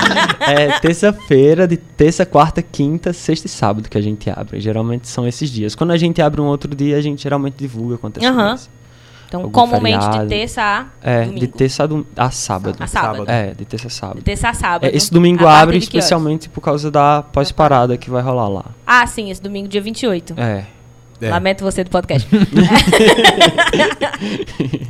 É 0.41 0.79
terça-feira, 0.79 1.67
de 1.67 1.75
terça, 1.77 2.25
quarta, 2.25 2.61
quinta, 2.61 3.11
sexta 3.13 3.47
e 3.47 3.49
sábado 3.49 3.89
que 3.89 3.97
a 3.97 4.01
gente 4.01 4.29
abre. 4.29 4.59
Geralmente 4.59 5.07
são 5.07 5.27
esses 5.27 5.49
dias. 5.49 5.73
Quando 5.73 5.91
a 5.91 5.97
gente 5.97 6.21
abre 6.21 6.39
um 6.39 6.45
outro 6.45 6.73
dia, 6.75 6.97
a 6.97 7.01
gente 7.01 7.23
geralmente 7.23 7.55
divulga 7.57 7.97
com 7.97 8.07
antecedência. 8.07 8.71
Então, 9.27 9.41
Algum 9.41 9.51
comumente 9.51 9.97
feriado. 10.05 10.23
de 10.27 10.29
terça 10.29 10.61
a 10.61 10.85
É, 11.01 11.21
domingo. 11.21 11.39
de 11.39 11.47
terça 11.47 11.89
a, 12.15 12.25
a 12.25 12.29
sábado. 12.29 12.75
A 12.79 12.85
sábado. 12.85 13.25
É, 13.27 13.55
de 13.55 13.65
terça 13.65 13.87
a 13.87 13.89
sábado. 13.89 14.17
De 14.19 14.23
terça 14.23 14.49
a 14.49 14.53
sábado. 14.53 14.85
É, 14.85 14.95
esse 14.95 15.11
domingo 15.11 15.47
A 15.47 15.59
abre 15.59 15.77
especialmente 15.79 16.47
por 16.49 16.61
causa 16.61 16.91
da 16.91 17.23
pós-parada 17.23 17.97
que 17.97 18.11
vai 18.11 18.21
rolar 18.21 18.47
lá. 18.47 18.65
Ah, 18.85 19.07
sim, 19.07 19.31
esse 19.31 19.41
domingo, 19.41 19.67
dia 19.67 19.81
28. 19.81 20.35
É. 20.37 20.65
É, 21.21 21.29
Lamento 21.29 21.63
você 21.63 21.83
do 21.83 21.89
podcast. 21.89 22.27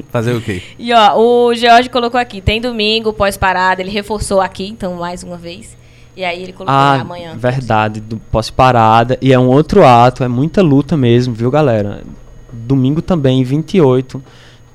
Fazer 0.10 0.34
o 0.34 0.42
quê? 0.42 0.62
e 0.78 0.94
ó, 0.94 1.18
o 1.18 1.54
George 1.54 1.90
colocou 1.90 2.20
aqui, 2.20 2.42
tem 2.42 2.62
domingo, 2.62 3.14
pós-parada, 3.14 3.82
ele 3.82 3.92
reforçou 3.92 4.42
aqui, 4.42 4.68
então, 4.68 4.96
mais 4.96 5.24
uma 5.24 5.38
vez. 5.38 5.76
E 6.16 6.24
aí 6.24 6.44
ele 6.44 6.54
colocou 6.54 6.76
Ah, 6.76 7.02
amanhã. 7.02 7.34
verdade, 7.36 8.00
do 8.00 8.18
pós-parada. 8.18 9.18
E 9.22 9.34
é 9.34 9.40
um 9.40 9.48
outro 9.48 9.84
ato, 9.84 10.24
é 10.24 10.28
muita 10.28 10.62
luta 10.62 10.96
mesmo, 10.96 11.34
viu, 11.34 11.50
galera? 11.50 12.04
Domingo 12.52 13.02
também, 13.02 13.44
28. 13.44 14.24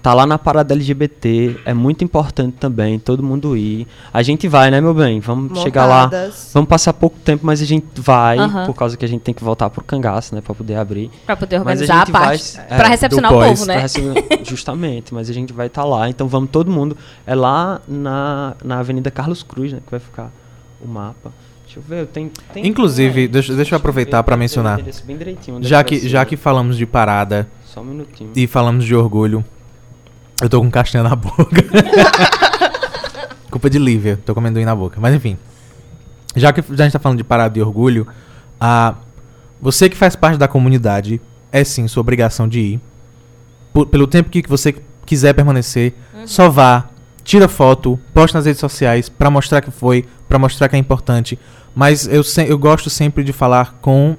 Tá 0.01 0.14
lá 0.14 0.24
na 0.26 0.38
parada 0.38 0.74
LGBT. 0.74 1.57
É 1.64 1.74
muito 1.74 2.05
importante 2.05 2.55
também, 2.59 2.99
todo 2.99 3.22
mundo 3.22 3.57
ir. 3.57 3.86
A 4.12 4.22
gente 4.22 4.46
vai, 4.46 4.70
né, 4.70 4.80
meu 4.80 4.94
bem? 4.94 5.18
Vamos 5.20 5.61
chegar 5.61 5.86
lá. 5.86 6.09
Vamos 6.55 6.68
passar 6.68 6.92
pouco 6.92 7.18
tempo, 7.18 7.44
mas 7.44 7.61
a 7.61 7.64
gente 7.64 7.84
vai, 7.96 8.36
por 8.64 8.74
causa 8.74 8.96
que 8.96 9.05
a 9.05 9.09
gente 9.09 9.22
tem 9.22 9.34
que 9.34 9.42
voltar 9.42 9.68
pro 9.70 9.82
cangaço, 9.82 10.34
né, 10.34 10.40
pra 10.40 10.55
poder 10.55 10.76
abrir. 10.76 11.11
Pra 11.26 11.36
poder 11.36 11.59
Mas 11.64 11.66
a 11.82 11.94
organizar 11.94 11.94
a, 11.94 11.99
gente 12.05 12.12
vai, 12.12 12.22
parte. 12.28 12.59
é, 12.70 12.76
pra 12.76 12.88
recepcionar 12.88 13.32
o 13.34 13.40
povo, 13.42 13.64
Pra 13.64 13.74
né? 13.74 13.80
receber- 13.80 14.24
justamente, 14.46 15.12
mas 15.12 15.28
a 15.28 15.32
gente 15.32 15.53
vai 15.53 15.66
estar 15.66 15.84
lá. 15.84 16.09
Então 16.09 16.28
vamos 16.28 16.51
todo 16.51 16.70
mundo. 16.70 16.96
É 17.26 17.34
lá 17.34 17.80
na, 17.88 18.55
na 18.64 18.78
Avenida 18.78 19.11
Carlos 19.11 19.42
Cruz, 19.42 19.72
né, 19.72 19.80
que 19.84 19.90
vai 19.90 20.01
ficar 20.01 20.30
o 20.80 20.86
mapa. 20.86 21.32
Deixa 21.64 21.80
eu 21.80 21.82
ver, 21.82 22.07
tem... 22.07 22.30
tem 22.55 22.66
Inclusive, 22.66 23.24
é, 23.24 23.28
deixa- 23.28 23.53
deixa 23.55 23.74
eu 23.74 23.78
aproveitar 23.78 24.22
tem 24.22 24.36
mencionar. 24.38 24.78
é 24.80 24.82
Já 25.68 25.76
vai 25.78 25.84
que, 25.84 26.09
já 26.09 26.24
que 26.24 26.36
falamos 26.36 26.78
de 26.78 26.86
parada 26.86 27.46
Só 27.66 27.80
um 27.80 27.84
minutinho. 27.84 28.30
e 28.34 28.46
falamos 28.46 28.84
de 28.86 28.94
orgulho, 28.94 29.44
eu 30.43 30.49
tô 30.49 30.61
com 30.61 30.70
castanha 30.70 31.05
na 31.05 31.14
boca. 31.16 31.47
Culpa 33.51 33.70
de 33.70 33.78
Lívia, 33.78 34.18
tô 34.24 34.34
com 34.34 34.41
amendoim 34.41 34.64
na 34.64 34.74
boca. 34.76 35.01
Mas 35.01 35.14
enfim, 35.14 35.36
já 36.36 36.53
que 36.53 36.62
já 36.74 36.84
a 36.84 36.86
gente 36.86 36.93
tá 36.93 36.99
falando 36.99 37.18
de 37.18 37.24
parada 37.24 37.55
de 37.55 37.62
orgulho, 37.62 38.07
a, 38.61 38.95
você 39.61 39.89
que 39.89 39.97
faz 39.97 40.14
parte 40.14 40.39
da 40.39 40.47
comunidade, 40.47 41.20
é 41.51 41.64
sim 41.64 41.89
sua 41.89 42.03
obrigação 42.03 42.47
de 42.47 42.61
ir. 42.61 42.80
Por- 43.72 43.86
pelo 43.86 44.07
tempo 44.07 44.28
que 44.30 44.43
você 44.47 44.74
quiser 45.07 45.32
permanecer, 45.32 45.95
só 46.26 46.49
vá, 46.51 46.89
tira 47.24 47.49
foto, 47.49 47.99
posta 48.12 48.39
nas 48.39 48.45
redes 48.47 48.61
sociais 48.61 49.09
pra 49.09 49.30
mostrar 49.30 49.61
que 49.62 49.70
foi, 49.70 50.05
pra 50.28 50.39
mostrar 50.39 50.68
que 50.68 50.76
é 50.76 50.78
importante. 50.78 51.39
Mas 51.74 52.07
eu, 52.07 52.22
se- 52.22 52.47
eu 52.49 52.59
gosto 52.59 52.91
sempre 52.91 53.24
de 53.24 53.32
falar 53.32 53.78
com 53.80 54.16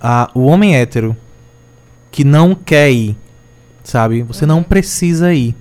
a, 0.00 0.28
o 0.34 0.44
homem 0.46 0.74
hétero 0.76 1.16
que 2.10 2.24
não 2.24 2.54
quer 2.54 2.90
ir, 2.90 3.16
sabe? 3.90 4.22
Você 4.22 4.46
não 4.46 4.62
precisa 4.62 5.32
ir. 5.34 5.54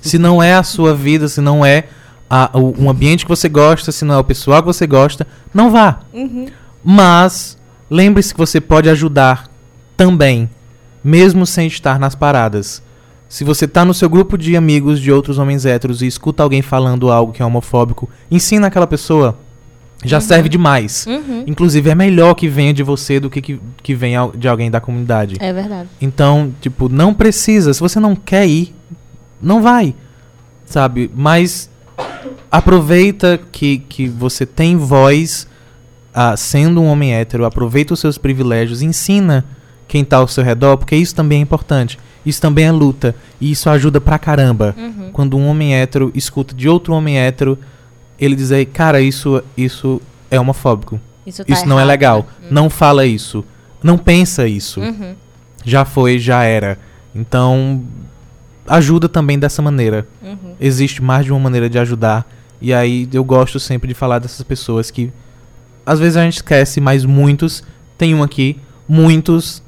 Se 0.00 0.18
não 0.18 0.42
é 0.42 0.54
a 0.54 0.62
sua 0.62 0.94
vida, 0.94 1.28
se 1.28 1.40
não 1.40 1.64
é 1.64 1.84
a- 2.28 2.50
o, 2.54 2.74
um 2.82 2.90
ambiente 2.90 3.24
que 3.24 3.28
você 3.28 3.48
gosta, 3.48 3.90
se 3.92 4.04
não 4.04 4.14
é 4.14 4.18
o 4.18 4.24
pessoal 4.24 4.60
que 4.62 4.66
você 4.66 4.86
gosta, 4.86 5.26
não 5.54 5.70
vá. 5.70 6.00
Uhum. 6.12 6.46
Mas 6.84 7.56
lembre-se 7.90 8.32
que 8.32 8.38
você 8.38 8.60
pode 8.60 8.88
ajudar 8.88 9.48
também, 9.96 10.48
mesmo 11.02 11.46
sem 11.46 11.66
estar 11.66 11.98
nas 11.98 12.14
paradas. 12.14 12.82
Se 13.28 13.42
você 13.42 13.66
tá 13.66 13.84
no 13.84 13.92
seu 13.94 14.08
grupo 14.08 14.38
de 14.38 14.56
amigos 14.56 15.00
de 15.00 15.10
outros 15.10 15.38
homens 15.38 15.66
héteros 15.66 16.00
e 16.02 16.06
escuta 16.06 16.42
alguém 16.42 16.62
falando 16.62 17.10
algo 17.10 17.32
que 17.32 17.42
é 17.42 17.44
homofóbico, 17.44 18.08
ensina 18.30 18.68
aquela 18.68 18.86
pessoa. 18.86 19.36
Já 20.08 20.20
serve 20.20 20.48
demais. 20.48 21.06
Uhum. 21.06 21.44
Inclusive, 21.46 21.90
é 21.90 21.94
melhor 21.94 22.34
que 22.34 22.48
venha 22.48 22.72
de 22.72 22.82
você 22.82 23.18
do 23.18 23.28
que 23.28 23.40
que, 23.40 23.60
que 23.82 23.94
venha 23.94 24.30
de 24.34 24.48
alguém 24.48 24.70
da 24.70 24.80
comunidade. 24.80 25.36
É 25.38 25.52
verdade. 25.52 25.88
Então, 26.00 26.52
tipo, 26.60 26.88
não 26.88 27.12
precisa. 27.12 27.72
Se 27.72 27.80
você 27.80 27.98
não 27.98 28.14
quer 28.14 28.46
ir, 28.46 28.74
não 29.40 29.62
vai. 29.62 29.94
Sabe? 30.64 31.10
Mas 31.14 31.70
aproveita 32.50 33.38
que, 33.52 33.78
que 33.78 34.08
você 34.08 34.44
tem 34.46 34.76
voz 34.76 35.46
ah, 36.14 36.36
sendo 36.36 36.80
um 36.80 36.86
homem 36.86 37.14
hétero. 37.14 37.44
Aproveita 37.44 37.94
os 37.94 38.00
seus 38.00 38.16
privilégios. 38.16 38.82
Ensina 38.82 39.44
quem 39.86 40.04
tá 40.04 40.16
ao 40.16 40.28
seu 40.28 40.42
redor, 40.42 40.76
porque 40.78 40.96
isso 40.96 41.14
também 41.14 41.38
é 41.38 41.42
importante. 41.42 41.98
Isso 42.24 42.40
também 42.40 42.64
é 42.64 42.72
luta. 42.72 43.14
E 43.40 43.50
isso 43.50 43.70
ajuda 43.70 44.00
pra 44.00 44.18
caramba. 44.18 44.74
Uhum. 44.76 45.10
Quando 45.12 45.36
um 45.36 45.46
homem 45.46 45.76
hétero 45.76 46.10
escuta 46.14 46.54
de 46.54 46.68
outro 46.68 46.92
homem 46.92 47.18
hétero, 47.18 47.58
ele 48.18 48.34
dizer, 48.34 48.66
cara, 48.66 49.00
isso, 49.00 49.42
isso 49.56 50.00
é 50.30 50.38
homofóbico. 50.38 51.00
Isso, 51.26 51.44
tá 51.44 51.52
isso 51.52 51.66
não 51.66 51.78
é 51.78 51.82
errado, 51.82 51.88
legal. 51.88 52.26
né? 52.40 52.48
Não 52.50 52.70
fala 52.70 53.04
isso. 53.04 53.44
Não 53.82 53.98
pensa 53.98 54.46
isso. 54.46 54.80
Uhum. 54.80 55.14
Já 55.64 55.84
foi, 55.84 56.18
já 56.18 56.44
era. 56.44 56.78
Então, 57.14 57.82
ajuda 58.66 59.08
também 59.08 59.38
dessa 59.38 59.60
maneira. 59.60 60.06
Uhum. 60.22 60.54
Existe 60.60 61.02
mais 61.02 61.24
de 61.24 61.32
uma 61.32 61.40
maneira 61.40 61.68
de 61.68 61.78
ajudar. 61.78 62.26
E 62.60 62.72
aí 62.72 63.08
eu 63.12 63.24
gosto 63.24 63.58
sempre 63.60 63.88
de 63.88 63.94
falar 63.94 64.18
dessas 64.18 64.42
pessoas 64.42 64.90
que 64.90 65.12
às 65.84 65.98
vezes 65.98 66.16
a 66.16 66.22
gente 66.22 66.36
esquece, 66.36 66.80
mas 66.80 67.04
muitos, 67.04 67.62
tem 67.96 68.14
um 68.14 68.22
aqui, 68.22 68.58
muitos 68.88 69.62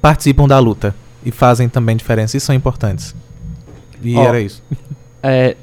participam 0.00 0.46
da 0.46 0.58
luta 0.58 0.94
e 1.24 1.30
fazem 1.30 1.68
também 1.68 1.96
diferença 1.96 2.36
e 2.36 2.40
são 2.40 2.54
importantes. 2.54 3.14
E 4.02 4.14
Ó, 4.16 4.24
era 4.24 4.40
isso. 4.40 4.62
É 5.22 5.56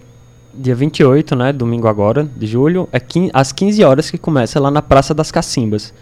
dia 0.58 0.76
28, 0.76 1.36
né, 1.36 1.52
domingo 1.54 1.88
agora, 1.88 2.28
de 2.36 2.48
julho, 2.48 2.88
é 2.92 3.00
quin- 3.00 3.30
às 3.34 3.52
15 3.52 3.84
horas 3.84 4.10
que 4.10 4.18
começa 4.18 4.60
lá 4.60 4.72
na 4.72 4.82
Praça 4.82 5.14
das 5.14 5.32
Cacimbas, 5.32 5.94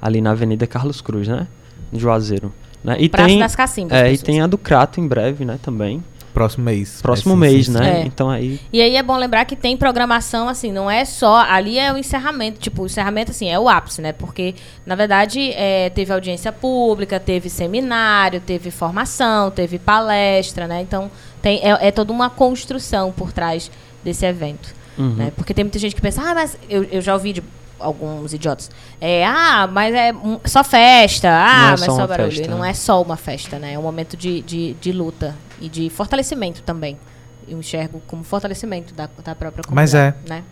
ali 0.00 0.20
na 0.20 0.30
Avenida 0.30 0.66
Carlos 0.66 1.00
Cruz, 1.00 1.28
né, 1.28 1.46
em 1.92 1.98
Juazeiro. 1.98 2.52
Né? 2.82 2.96
E 3.00 3.08
Praça 3.08 3.28
tem, 3.28 3.38
das 3.38 3.56
Cacimbas. 3.56 3.98
é, 3.98 4.12
e 4.12 4.18
tem 4.18 4.40
a 4.40 4.46
do 4.46 4.56
Crato 4.56 5.00
em 5.00 5.06
breve, 5.06 5.44
né, 5.44 5.58
também. 5.62 6.02
Próximo 6.34 6.64
mês. 6.66 7.00
Próximo 7.02 7.32
É, 7.32 7.34
sim, 7.34 7.40
mês, 7.40 7.66
sim, 7.66 7.72
sim. 7.72 7.78
né? 7.78 8.02
É. 8.02 8.06
Então 8.06 8.30
aí 8.30 8.60
E 8.72 8.80
aí 8.80 8.94
é 8.94 9.02
bom 9.02 9.16
lembrar 9.16 9.44
que 9.44 9.56
tem 9.56 9.76
programação, 9.76 10.48
assim, 10.48 10.70
não 10.70 10.88
é 10.88 11.04
só. 11.04 11.36
Ali 11.38 11.78
é 11.78 11.92
o 11.92 11.96
encerramento. 11.98 12.60
Tipo, 12.60 12.82
o 12.82 12.86
encerramento, 12.86 13.32
assim, 13.32 13.48
é 13.48 13.58
o 13.58 13.68
ápice, 13.68 14.00
né? 14.00 14.12
Porque, 14.12 14.54
na 14.86 14.94
verdade, 14.94 15.50
é, 15.54 15.90
teve 15.90 16.12
audiência 16.12 16.52
pública, 16.52 17.18
teve 17.18 17.48
seminário, 17.50 18.40
teve 18.40 18.70
formação, 18.70 19.50
teve 19.50 19.80
palestra, 19.80 20.68
né? 20.68 20.80
Então, 20.80 21.10
tem, 21.42 21.58
é, 21.60 21.88
é 21.88 21.90
toda 21.90 22.12
uma 22.12 22.30
construção 22.30 23.10
por 23.10 23.32
trás 23.32 23.68
desse 24.04 24.24
evento. 24.26 24.74
uhum. 24.98 25.14
né? 25.14 25.32
Porque 25.36 25.52
tem 25.54 25.64
muita 25.64 25.78
gente 25.78 25.94
que 25.94 26.00
pensa, 26.00 26.22
ah, 26.22 26.34
mas 26.34 26.56
eu, 26.68 26.84
eu 26.84 27.00
já 27.00 27.14
ouvi 27.14 27.32
de 27.34 27.42
alguns 27.78 28.32
idiotas. 28.34 28.70
É, 29.00 29.24
ah, 29.26 29.68
mas 29.70 29.94
é 29.94 30.12
um- 30.12 30.40
só 30.44 30.64
festa, 30.64 31.28
ah, 31.30 31.68
é 31.68 31.70
mas 31.72 31.80
só 31.80 31.94
só, 31.96 32.06
barulho. 32.06 32.30
festa, 32.30 32.44
E 32.46 32.48
não 32.48 32.60
né? 32.60 32.70
é 32.70 32.74
só 32.74 33.00
uma 33.00 33.16
festa, 33.16 33.58
né? 33.58 33.74
É 33.74 33.78
um 33.78 33.82
momento 33.82 34.16
de, 34.16 34.42
de, 34.42 34.74
de 34.80 34.92
luta 34.92 35.36
e 35.60 35.68
de 35.68 35.88
fortalecimento 35.90 36.62
também. 36.62 36.98
Eu 37.46 37.58
enxergo 37.58 38.02
como 38.06 38.24
fortalecimento 38.24 38.92
da, 38.94 39.08
da 39.24 39.34
própria 39.34 39.62
comunidade. 39.64 39.74
Mas 39.74 39.94
é. 39.94 40.14
Né? 40.28 40.42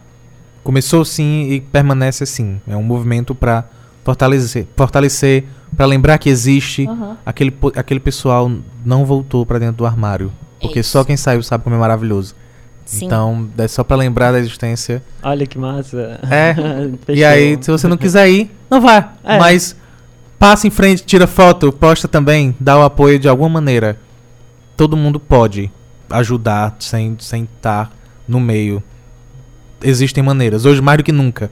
Começou 0.63 1.05
sim 1.05 1.49
e 1.51 1.61
permanece 1.61 2.23
assim. 2.25 2.61
É 2.67 2.77
um 2.77 2.83
movimento 2.83 3.35
pra 3.35 3.65
fortalecer, 4.05 4.67
fortalecer 4.77 5.45
para 5.77 5.85
lembrar 5.87 6.19
que 6.19 6.29
existe 6.29 6.89
aquele, 7.25 7.51
po- 7.51 7.73
aquele 7.77 8.01
pessoal 8.01 8.51
não 8.85 9.05
voltou 9.05 9.45
pra 9.45 9.59
dentro 9.59 9.77
do 9.79 9.87
armário. 9.87 10.33
Porque 10.61 10.81
isso. 10.81 10.91
só 10.91 11.05
quem 11.05 11.17
saiu 11.17 11.43
sabe 11.43 11.65
como 11.65 11.77
é 11.77 11.79
maravilhoso. 11.79 12.35
Sim. 12.87 13.07
Então, 13.07 13.49
é 13.59 13.67
só 13.67 13.83
pra 13.83 13.97
lembrar 13.97 14.31
da 14.33 14.39
existência. 14.39 15.03
Olha 15.23 15.45
que 15.45 15.59
massa. 15.59 16.21
É. 16.31 16.55
E 17.13 17.25
aí, 17.25 17.59
se 17.61 17.71
você 17.71 17.89
não 17.89 17.97
quiser 17.97 18.29
ir, 18.31 18.51
não 18.71 18.81
vá. 18.81 19.15
É. 19.25 19.39
Mas 19.39 19.77
passa 20.39 20.67
em 20.67 20.71
frente, 20.71 21.05
tira 21.05 21.27
foto, 21.27 21.73
posta 21.73 22.07
também, 22.07 22.55
dá 22.61 22.79
o 22.79 22.83
apoio 22.83 23.19
de 23.19 23.29
alguma 23.29 23.49
maneira. 23.49 23.99
Todo 24.77 24.97
mundo 24.97 25.19
pode 25.19 25.71
ajudar 26.09 26.77
sem 26.79 27.17
sem 27.19 27.45
estar 27.57 27.91
no 28.29 28.39
meio. 28.39 28.83
Existem 29.83 30.23
maneiras, 30.23 30.65
hoje 30.65 30.81
mais 30.81 30.99
do 30.99 31.05
que 31.05 31.13
nunca. 31.13 31.51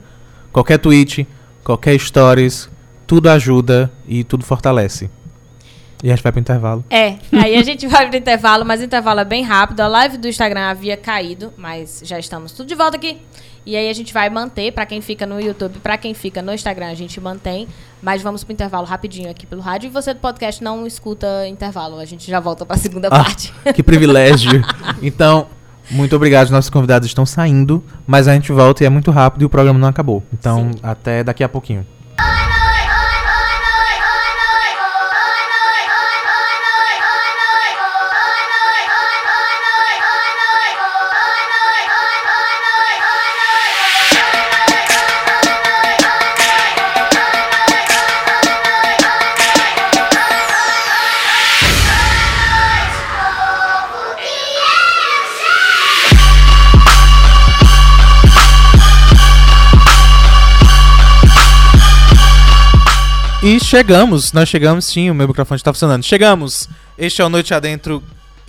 Qualquer 0.53 0.77
tweet, 0.77 1.27
qualquer 1.63 1.99
stories, 1.99 2.69
tudo 3.05 3.29
ajuda 3.29 3.91
e 4.07 4.23
tudo 4.23 4.45
fortalece. 4.45 5.09
E 6.05 6.11
a 6.11 6.15
gente 6.15 6.21
vai 6.21 6.31
pro 6.31 6.39
intervalo. 6.39 6.85
É, 6.87 7.15
aí 7.31 7.55
a 7.55 7.63
gente 7.63 7.87
vai 7.89 8.07
pro 8.07 8.15
intervalo, 8.15 8.63
mas 8.63 8.79
o 8.79 8.83
intervalo 8.83 9.21
é 9.21 9.25
bem 9.25 9.41
rápido. 9.43 9.79
A 9.79 9.87
live 9.87 10.19
do 10.19 10.27
Instagram 10.27 10.61
havia 10.69 10.95
caído, 10.95 11.51
mas 11.57 12.03
já 12.05 12.19
estamos 12.19 12.51
tudo 12.51 12.67
de 12.67 12.75
volta 12.75 12.95
aqui. 12.95 13.17
E 13.65 13.75
aí 13.75 13.89
a 13.89 13.93
gente 13.93 14.13
vai 14.13 14.29
manter, 14.29 14.71
pra 14.71 14.85
quem 14.85 15.01
fica 15.01 15.25
no 15.25 15.41
YouTube, 15.41 15.79
pra 15.79 15.97
quem 15.97 16.13
fica 16.13 16.43
no 16.43 16.53
Instagram, 16.53 16.89
a 16.91 16.93
gente 16.93 17.19
mantém. 17.19 17.67
Mas 18.03 18.21
vamos 18.21 18.43
pro 18.43 18.53
intervalo 18.53 18.85
rapidinho 18.85 19.31
aqui 19.31 19.47
pelo 19.47 19.61
rádio. 19.63 19.87
E 19.87 19.89
você 19.89 20.13
do 20.13 20.19
podcast 20.19 20.63
não 20.63 20.85
escuta 20.85 21.47
intervalo, 21.47 21.97
a 21.97 22.05
gente 22.05 22.29
já 22.29 22.39
volta 22.39 22.67
pra 22.67 22.77
segunda 22.77 23.07
Ah. 23.07 23.23
parte. 23.23 23.51
Que 23.73 23.81
privilégio. 23.81 24.61
Então, 25.01 25.47
muito 25.89 26.15
obrigado. 26.15 26.51
Nossos 26.51 26.69
convidados 26.69 27.07
estão 27.07 27.25
saindo, 27.25 27.83
mas 28.05 28.27
a 28.27 28.33
gente 28.35 28.51
volta 28.51 28.83
e 28.83 28.85
é 28.85 28.89
muito 28.91 29.09
rápido 29.09 29.41
e 29.41 29.45
o 29.45 29.49
programa 29.49 29.79
não 29.79 29.87
acabou. 29.87 30.21
Então, 30.31 30.69
até 30.83 31.23
daqui 31.23 31.43
a 31.43 31.49
pouquinho. 31.49 31.83
Chegamos, 63.75 64.31
nós 64.31 64.47
chegamos 64.47 64.85
sim, 64.85 65.09
o 65.09 65.13
meu 65.13 65.27
microfone 65.27 65.57
está 65.57 65.73
funcionando. 65.73 66.01
Chegamos! 66.01 66.69
Este 66.97 67.21
é 67.21 67.25
o 67.25 67.29
Noite 67.29 67.53
Adentro. 67.53 68.01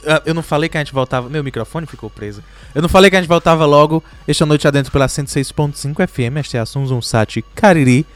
Ah, 0.07 0.23
eu 0.25 0.33
não 0.33 0.43
falei 0.43 0.69
que 0.69 0.77
a 0.77 0.81
gente 0.81 0.93
voltava. 0.93 1.29
Meu 1.29 1.43
microfone 1.43 1.85
ficou 1.85 2.09
preso. 2.09 2.45
Eu 2.73 2.81
não 2.81 2.89
falei 2.89 3.11
que 3.11 3.17
a 3.17 3.21
gente 3.21 3.29
voltava 3.29 3.67
logo. 3.67 4.05
Este 4.29 4.45
é 4.45 4.47
o 4.47 4.47
Noite 4.47 4.69
Adentro 4.69 4.93
pela 4.93 5.07
106.5 5.07 6.07
FM. 6.07 6.37
Este 6.37 6.57
é 6.57 6.61
a 6.61 6.67
Sunzum 6.67 7.03
Sat 7.03 7.43
Cariri. 7.57 8.07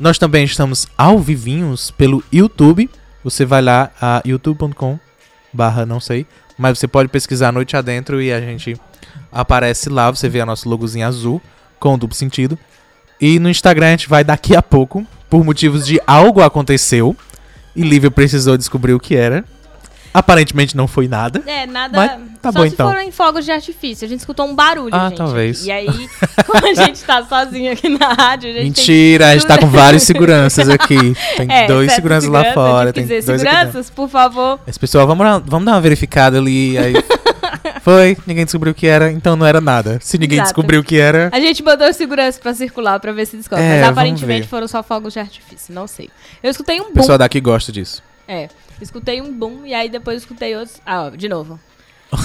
Nós 0.00 0.16
também 0.16 0.46
estamos 0.46 0.88
ao 0.96 1.18
vivinhos 1.18 1.90
pelo 1.90 2.24
YouTube. 2.32 2.88
Você 3.22 3.44
vai 3.44 3.60
lá 3.60 3.90
a 4.00 4.22
youtube.com 4.24 4.98
barra 5.52 5.84
não 5.84 6.00
sei. 6.00 6.26
Mas 6.56 6.78
você 6.78 6.88
pode 6.88 7.10
pesquisar 7.10 7.52
Noite 7.52 7.76
Adentro 7.76 8.22
e 8.22 8.32
a 8.32 8.40
gente 8.40 8.80
aparece 9.30 9.90
lá. 9.90 10.10
Você 10.10 10.26
vê 10.26 10.40
a 10.40 10.46
nosso 10.46 10.66
logozinho 10.70 11.06
azul 11.06 11.42
com 11.78 11.98
duplo 11.98 12.16
sentido. 12.16 12.58
E 13.20 13.38
no 13.38 13.50
Instagram 13.50 13.88
a 13.88 13.90
gente 13.90 14.08
vai 14.08 14.24
daqui 14.24 14.56
a 14.56 14.62
pouco, 14.62 15.06
por 15.28 15.44
motivos 15.44 15.86
de 15.86 16.00
algo 16.06 16.42
aconteceu. 16.42 17.16
E 17.74 17.82
Lívia 17.82 18.10
precisou 18.10 18.56
descobrir 18.56 18.94
o 18.94 19.00
que 19.00 19.14
era. 19.14 19.44
Aparentemente 20.14 20.74
não 20.74 20.88
foi 20.88 21.06
nada. 21.08 21.42
É, 21.46 21.66
nada. 21.66 21.94
Mas 21.94 22.10
tá 22.40 22.50
só 22.50 22.58
bom, 22.60 22.66
se 22.66 22.72
então. 22.72 22.88
foram 22.88 23.02
em 23.02 23.10
fogos 23.12 23.44
de 23.44 23.52
artifício. 23.52 24.06
A 24.06 24.08
gente 24.08 24.20
escutou 24.20 24.46
um 24.46 24.54
barulho, 24.54 24.94
Ah, 24.94 25.08
gente. 25.10 25.18
talvez. 25.18 25.66
E 25.66 25.70
aí, 25.70 25.86
como 26.46 26.66
a 26.66 26.72
gente 26.72 27.04
tá 27.04 27.22
sozinho 27.22 27.70
aqui 27.70 27.86
na 27.90 28.14
rádio, 28.14 28.48
a 28.48 28.52
gente 28.54 28.74
tem 28.76 28.84
Mentira, 28.86 29.28
a 29.28 29.32
gente 29.34 29.46
tá 29.46 29.58
com 29.58 29.66
vários 29.66 30.04
seguranças 30.04 30.70
aqui. 30.70 31.14
Tem 31.36 31.46
É, 31.52 31.66
dois 31.66 31.92
seguranças 31.92 32.30
lá 32.30 32.54
fora. 32.54 32.94
Tem 32.94 33.06
dois 33.06 33.26
seguranças, 33.26 33.90
por 33.90 34.08
favor. 34.08 34.58
Esse 34.66 34.80
pessoal, 34.80 35.06
vamos, 35.06 35.26
vamos 35.44 35.66
dar 35.66 35.72
uma 35.72 35.80
verificada 35.82 36.38
ali. 36.38 36.78
Aí 36.78 36.94
foi, 37.82 38.16
ninguém 38.26 38.44
descobriu 38.44 38.72
o 38.72 38.74
que 38.74 38.86
era, 38.86 39.10
então 39.10 39.36
não 39.36 39.46
era 39.46 39.60
nada. 39.60 39.98
Se 40.02 40.18
ninguém 40.18 40.36
Exato. 40.38 40.48
descobriu 40.48 40.80
o 40.80 40.84
que 40.84 40.98
era. 40.98 41.28
A 41.32 41.40
gente 41.40 41.62
mandou 41.62 41.88
os 41.88 41.96
seguranças 41.96 42.38
pra 42.40 42.52
circular 42.54 42.98
pra 43.00 43.12
ver 43.12 43.26
se 43.26 43.36
descobre. 43.36 43.64
É, 43.64 43.80
mas 43.80 43.90
aparentemente 43.90 44.46
foram 44.48 44.66
só 44.68 44.82
fogos 44.82 45.12
de 45.12 45.18
artifício, 45.20 45.74
não 45.74 45.86
sei. 45.86 46.10
Eu 46.42 46.50
escutei 46.50 46.78
um 46.80 46.84
O 46.84 46.86
boom. 46.86 46.92
pessoal 46.94 47.18
daqui 47.18 47.40
gosta 47.40 47.70
disso. 47.72 48.02
É, 48.28 48.48
escutei 48.80 49.20
um 49.20 49.32
boom 49.32 49.64
e 49.64 49.72
aí 49.74 49.88
depois 49.88 50.18
escutei 50.22 50.56
outros. 50.56 50.78
Ah, 50.84 51.04
ó, 51.04 51.10
de 51.10 51.28
novo. 51.28 51.58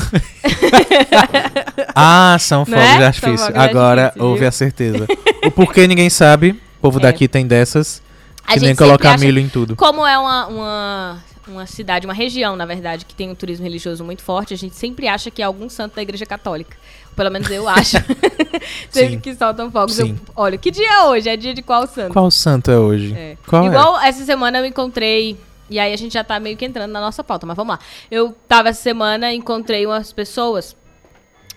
Ah, 1.95 2.37
são 2.39 2.59
Não 2.59 2.65
fogos 2.65 2.81
é? 2.83 2.97
de 2.97 3.03
artifício. 3.03 3.37
fogos 3.45 3.55
Agora 3.59 4.01
artifício, 4.05 4.27
houve 4.29 4.45
a 4.45 4.51
certeza. 4.51 5.07
o 5.45 5.51
porquê 5.51 5.87
ninguém 5.87 6.09
sabe. 6.09 6.51
O 6.79 6.81
povo 6.81 6.99
É. 7.01 7.03
daqui 7.03 7.27
tem 7.27 7.45
dessas. 7.45 8.01
A 8.45 8.53
que 8.53 8.59
nem 8.61 8.75
colocar 8.75 9.11
acha- 9.13 9.23
milho 9.23 9.39
em 9.39 9.47
tudo. 9.49 9.75
Como 9.75 10.05
é 10.05 10.17
uma, 10.17 10.47
uma, 10.47 11.23
uma 11.47 11.65
cidade, 11.65 12.05
uma 12.05 12.13
região, 12.13 12.55
na 12.55 12.65
verdade, 12.65 13.05
que 13.05 13.15
tem 13.15 13.29
um 13.29 13.35
turismo 13.35 13.63
religioso 13.63 14.03
muito 14.03 14.21
forte, 14.21 14.53
a 14.53 14.57
gente 14.57 14.75
sempre 14.75 15.07
acha 15.07 15.31
que 15.31 15.41
é 15.41 15.45
algum 15.45 15.69
santo 15.69 15.95
da 15.95 16.01
igreja 16.01 16.25
católica. 16.25 16.77
Pelo 17.15 17.29
menos 17.29 17.49
eu 17.49 17.67
acho. 17.67 17.97
sempre 18.89 19.17
que 19.17 19.35
soltam 19.35 19.71
fogos. 19.71 19.99
Eu, 19.99 20.15
olha, 20.35 20.57
que 20.57 20.71
dia 20.71 20.87
é 20.87 21.03
hoje? 21.05 21.29
É 21.29 21.35
dia 21.35 21.53
de 21.53 21.61
qual 21.61 21.87
santo? 21.87 22.13
Qual 22.13 22.31
santo 22.31 22.71
é 22.71 22.77
hoje? 22.77 23.13
É. 23.13 23.37
Qual 23.45 23.63
é? 23.63 23.67
Igual 23.67 23.99
essa 23.99 24.23
semana 24.23 24.59
eu 24.59 24.65
encontrei. 24.65 25.37
E 25.69 25.79
aí 25.79 25.93
a 25.93 25.97
gente 25.97 26.13
já 26.13 26.23
tá 26.23 26.39
meio 26.39 26.57
que 26.57 26.65
entrando 26.65 26.91
na 26.91 26.99
nossa 26.99 27.23
pauta, 27.23 27.45
mas 27.45 27.55
vamos 27.55 27.73
lá. 27.73 27.79
Eu 28.09 28.35
tava 28.47 28.69
essa 28.69 28.81
semana 28.81 29.31
e 29.31 29.37
encontrei 29.37 29.85
umas 29.85 30.11
pessoas 30.13 30.75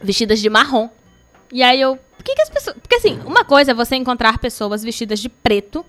vestidas 0.02 0.40
de 0.40 0.48
marrom. 0.48 0.88
E 1.52 1.62
aí 1.62 1.80
eu. 1.80 1.96
Por 1.96 2.24
que, 2.24 2.34
que 2.34 2.42
as 2.42 2.50
pessoas. 2.50 2.76
Porque 2.80 2.96
assim, 2.96 3.20
uma 3.24 3.44
coisa 3.44 3.72
é 3.72 3.74
você 3.74 3.96
encontrar 3.96 4.38
pessoas 4.38 4.82
vestidas 4.82 5.20
de 5.20 5.28
preto 5.28 5.84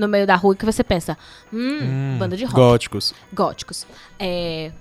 no 0.00 0.08
meio 0.08 0.26
da 0.26 0.34
rua 0.34 0.56
que 0.56 0.64
você 0.64 0.82
pensa, 0.82 1.16
hum, 1.52 2.16
banda 2.18 2.36
de 2.36 2.44
rock. 2.44 2.56
Góticos. 2.56 3.14
góticos. 3.32 3.86
É, 4.18 4.72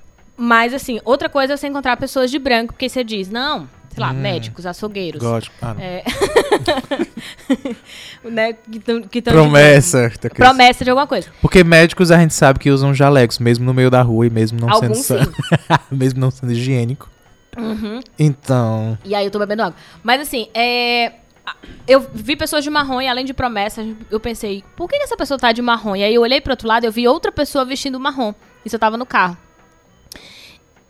mas, 0.42 0.74
assim, 0.74 1.02
outra 1.04 1.28
coisa 1.28 1.54
é 1.54 1.58
você 1.58 1.68
encontrar 1.68 1.98
pessoas 1.98 2.32
de 2.32 2.40
branco, 2.40 2.74
porque 2.74 2.88
você 2.88 3.04
diz, 3.04 3.30
não, 3.30 3.68
sei 3.90 4.02
lá, 4.02 4.14
médicos, 4.14 4.66
açougueiros. 4.66 5.22
Gótico. 5.22 5.54
Ah, 5.62 5.74
não. 5.74 5.82
É. 5.84 6.04
né, 8.24 8.54
que 8.54 8.80
tão, 8.80 9.02
que 9.02 9.22
tão 9.22 9.34
Promessa. 9.34 10.10
De, 10.10 10.30
promessa 10.30 10.86
de 10.86 10.90
alguma 10.90 11.06
coisa. 11.06 11.28
Porque 11.42 11.62
médicos 11.62 12.10
a 12.10 12.18
gente 12.18 12.34
sabe 12.34 12.58
que 12.58 12.72
usam 12.72 12.94
jalecos, 12.94 13.38
mesmo 13.38 13.66
no 13.66 13.74
meio 13.74 13.92
da 13.92 14.02
rua 14.02 14.28
e 14.28 14.30
mesmo 14.30 14.58
não 14.60 14.74
sendo 14.80 14.96
sim. 14.96 15.16
mesmo 15.92 16.22
não 16.22 16.32
sendo 16.32 16.54
higiênico. 16.54 17.10
Uhum. 17.58 18.00
Então, 18.18 18.98
E 19.04 19.14
aí 19.14 19.26
eu 19.26 19.32
tô 19.32 19.40
bebendo 19.40 19.64
água. 19.64 19.76
Mas 20.02 20.22
assim, 20.22 20.48
é. 20.54 21.12
Eu 21.88 22.06
vi 22.14 22.36
pessoas 22.36 22.64
de 22.64 22.70
marrom 22.70 23.02
e 23.02 23.08
além 23.08 23.26
de 23.26 23.34
promessas, 23.34 23.86
eu 24.10 24.20
pensei, 24.20 24.64
por 24.76 24.88
que 24.88 24.96
essa 24.98 25.18
pessoa 25.18 25.38
tá 25.38 25.52
de 25.52 25.62
marrom? 25.62 25.96
E 25.96 26.04
aí 26.04 26.14
eu 26.14 26.22
olhei 26.22 26.40
pro 26.40 26.54
outro 26.54 26.68
lado 26.68 26.84
e 26.84 26.88
eu 26.88 26.92
vi 26.92 27.08
outra 27.08 27.32
pessoa 27.32 27.66
vestindo 27.66 28.00
marrom. 28.00 28.34
Isso 28.66 28.76
eu 28.76 28.80
tava 28.80 28.98
no 28.98 29.06
carro. 29.06 29.38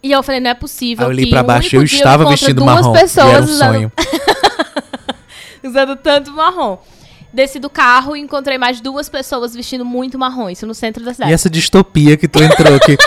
E 0.02 0.12
eu 0.12 0.24
falei, 0.24 0.40
não 0.40 0.52
é 0.52 0.54
possível. 0.54 1.06
aí 1.06 1.12
eu 1.12 1.16
olhei 1.16 1.30
pra 1.30 1.44
baixo 1.44 1.76
eu 1.76 1.84
estava 1.84 2.24
encontre 2.24 2.40
vestindo 2.40 2.64
duas 2.64 2.82
marrom. 2.82 2.94
E 2.94 2.98
era 2.98 3.02
pessoas 3.02 3.50
um 3.50 3.54
usando, 3.54 3.74
sonho. 3.74 3.92
usando 5.64 5.96
tanto 5.98 6.32
marrom. 6.32 6.78
Desci 7.32 7.60
do 7.60 7.70
carro 7.70 8.16
e 8.16 8.20
encontrei 8.20 8.58
mais 8.58 8.82
duas 8.82 9.08
pessoas 9.08 9.54
vestindo 9.54 9.86
muito 9.86 10.18
marrom. 10.18 10.50
Isso 10.50 10.66
no 10.66 10.74
centro 10.74 11.04
da 11.04 11.14
cidade. 11.14 11.32
E 11.32 11.34
essa 11.34 11.50
distopia 11.50 12.18
que 12.18 12.28
tu 12.28 12.42
entrou 12.42 12.76
aqui. 12.76 12.98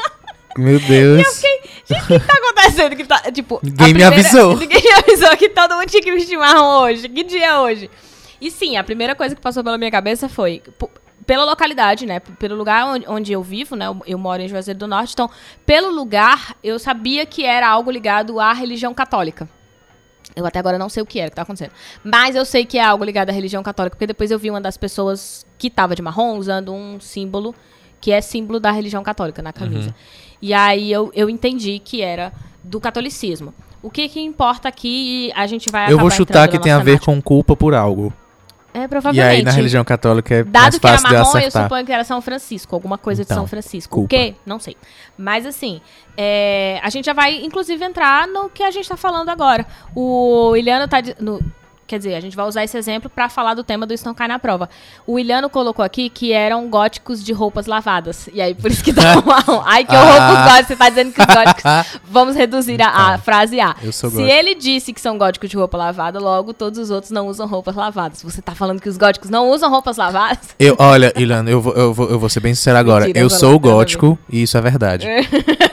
Meu 0.56 0.78
Deus. 0.78 1.18
Gente, 1.18 1.51
o 1.90 2.18
que 2.18 2.26
tá 2.26 2.34
acontecendo? 2.34 2.96
Que 2.96 3.04
tá, 3.04 3.18
tipo, 3.32 3.60
Ninguém 3.62 3.94
me 3.94 4.02
avisou. 4.02 4.56
Ninguém 4.58 4.82
me 4.82 4.92
avisou 4.92 5.36
que 5.36 5.48
todo 5.48 5.74
mundo 5.74 5.86
tinha 5.86 6.02
que 6.02 6.12
vestir 6.12 6.38
marrom 6.38 6.82
hoje. 6.82 7.08
Que 7.08 7.22
dia 7.24 7.46
é 7.46 7.58
hoje? 7.58 7.90
E 8.40 8.50
sim, 8.50 8.76
a 8.76 8.84
primeira 8.84 9.14
coisa 9.14 9.34
que 9.34 9.40
passou 9.40 9.62
pela 9.62 9.78
minha 9.78 9.90
cabeça 9.90 10.28
foi... 10.28 10.62
Pela 11.24 11.44
localidade, 11.44 12.04
né? 12.04 12.18
Pelo 12.18 12.56
lugar 12.56 12.84
onde, 12.84 13.06
onde 13.08 13.32
eu 13.32 13.42
vivo, 13.42 13.76
né? 13.76 13.86
Eu, 13.86 14.02
eu 14.06 14.18
moro 14.18 14.42
em 14.42 14.48
Juazeiro 14.48 14.80
do 14.80 14.88
Norte. 14.88 15.12
Então, 15.12 15.30
pelo 15.64 15.88
lugar, 15.90 16.56
eu 16.64 16.78
sabia 16.80 17.24
que 17.24 17.44
era 17.44 17.68
algo 17.68 17.90
ligado 17.92 18.40
à 18.40 18.52
religião 18.52 18.92
católica. 18.92 19.48
Eu 20.34 20.46
até 20.46 20.58
agora 20.58 20.78
não 20.78 20.88
sei 20.88 21.02
o 21.02 21.06
que 21.06 21.20
era 21.20 21.30
que 21.30 21.36
tá 21.36 21.42
acontecendo. 21.42 21.72
Mas 22.02 22.34
eu 22.34 22.44
sei 22.44 22.64
que 22.64 22.78
é 22.78 22.84
algo 22.84 23.04
ligado 23.04 23.30
à 23.30 23.32
religião 23.32 23.62
católica, 23.62 23.94
porque 23.94 24.06
depois 24.06 24.30
eu 24.30 24.38
vi 24.38 24.50
uma 24.50 24.60
das 24.60 24.76
pessoas 24.76 25.46
que 25.58 25.70
tava 25.70 25.94
de 25.94 26.02
marrom 26.02 26.36
usando 26.38 26.72
um 26.72 26.98
símbolo 26.98 27.54
que 28.00 28.10
é 28.10 28.20
símbolo 28.20 28.58
da 28.58 28.72
religião 28.72 29.02
católica 29.04 29.40
na 29.40 29.52
camisa. 29.52 29.94
E 30.42 30.52
aí 30.52 30.90
eu, 30.92 31.10
eu 31.14 31.30
entendi 31.30 31.78
que 31.78 32.02
era 32.02 32.32
do 32.64 32.80
catolicismo. 32.80 33.54
O 33.80 33.88
que 33.90 34.08
que 34.08 34.20
importa 34.20 34.68
aqui, 34.68 35.28
e 35.28 35.32
a 35.34 35.46
gente 35.46 35.70
vai 35.70 35.90
Eu 35.92 35.98
vou 35.98 36.10
chutar 36.10 36.48
que 36.48 36.58
tem 36.58 36.70
a 36.72 36.78
ver 36.80 37.00
com 37.00 37.20
culpa 37.22 37.56
por 37.56 37.74
algo. 37.74 38.12
É, 38.74 38.84
E 38.84 38.88
provavelmente. 38.88 39.36
aí 39.38 39.42
na 39.42 39.50
religião 39.50 39.84
católica 39.84 40.34
é 40.34 40.38
mais 40.44 40.50
Dado 40.50 40.80
que 40.80 40.86
era 40.86 40.96
fácil 40.98 41.08
de 41.08 41.14
marrom, 41.22 41.38
eu 41.38 41.50
suponho 41.50 41.84
que 41.86 41.92
era 41.92 42.04
São 42.04 42.22
Francisco, 42.22 42.74
alguma 42.74 42.96
coisa 42.96 43.22
de 43.22 43.26
Então, 43.26 43.36
São 43.38 43.46
Francisco. 43.46 43.94
culpa. 43.96 44.06
O 44.06 44.08
quê? 44.18 44.34
Não 44.46 44.58
sei. 44.58 44.76
Mas 45.16 45.44
assim, 45.44 45.80
é, 46.16 46.80
a 46.82 46.88
gente 46.88 47.04
já 47.04 47.12
vai, 47.12 47.44
inclusive, 47.44 47.84
entrar 47.84 48.26
no 48.26 48.48
que 48.48 48.62
a 48.62 48.70
gente 48.70 48.88
tá 48.88 48.96
falando 48.96 49.28
agora. 49.28 49.66
O 49.94 50.56
Iliano 50.56 50.88
tá. 50.88 50.98
no- 51.20 51.40
quer 51.92 51.98
dizer, 51.98 52.14
a 52.14 52.20
gente 52.20 52.34
vai 52.34 52.46
usar 52.46 52.64
esse 52.64 52.74
exemplo 52.78 53.10
pra 53.10 53.28
falar 53.28 53.52
do 53.52 53.62
tema 53.62 53.86
do 53.86 53.92
Isso 53.92 54.06
Não 54.06 54.14
Cai 54.14 54.26
na 54.26 54.38
Prova. 54.38 54.66
O 55.06 55.18
Iliano 55.18 55.50
colocou 55.50 55.84
aqui 55.84 56.08
que 56.08 56.32
eram 56.32 56.66
góticos 56.70 57.22
de 57.22 57.34
roupas 57.34 57.66
lavadas. 57.66 58.30
E 58.32 58.40
aí, 58.40 58.54
por 58.54 58.70
isso 58.70 58.82
que 58.82 58.92
dá 58.92 59.20
marrom. 59.20 59.62
Ai, 59.66 59.84
que 59.84 59.94
horror 59.94 60.06
pros 60.14 60.20
Ah. 60.38 60.44
góticos. 60.48 60.66
Você 60.68 60.76
tá 60.76 60.88
dizendo 60.88 61.12
que 61.12 61.20
os 61.20 61.26
góticos. 61.26 61.62
Vamos 62.10 62.34
reduzir 62.34 62.80
a, 62.80 62.86
a 62.88 63.08
Então, 63.10 63.18
frase 63.18 63.60
A. 63.60 63.76
eu 63.82 63.92
sou 63.92 64.08
Se 64.08 64.16
gótico. 64.16 64.32
ele 64.34 64.54
disse 64.54 64.92
que 64.94 65.00
são 65.02 65.18
góticos 65.18 65.50
de 65.50 65.56
roupa 65.56 65.76
lavada, 65.76 66.18
logo 66.18 66.54
todos 66.54 66.78
os 66.78 66.90
outros 66.90 67.10
não 67.10 67.26
usam 67.26 67.46
roupas 67.46 67.74
lavadas. 67.76 68.22
Você 68.22 68.40
tá 68.40 68.54
falando 68.54 68.80
que 68.80 68.88
os 68.88 68.96
góticos 68.96 69.28
não 69.28 69.50
usam 69.50 69.68
roupas 69.70 69.98
lavadas? 69.98 70.48
Eu, 70.58 70.74
olha, 70.78 71.12
Ilana, 71.16 71.50
eu 71.50 71.60
vou, 71.60 71.74
eu, 71.74 71.92
vou, 71.92 72.08
eu 72.08 72.18
vou 72.18 72.28
ser 72.30 72.40
bem 72.40 72.54
sincero 72.54 72.78
agora. 72.78 73.04
Mentira, 73.04 73.20
eu 73.24 73.28
sou 73.28 73.58
gótico 73.58 74.18
e 74.30 74.42
isso 74.42 74.56
é 74.56 74.60
verdade. 74.62 75.06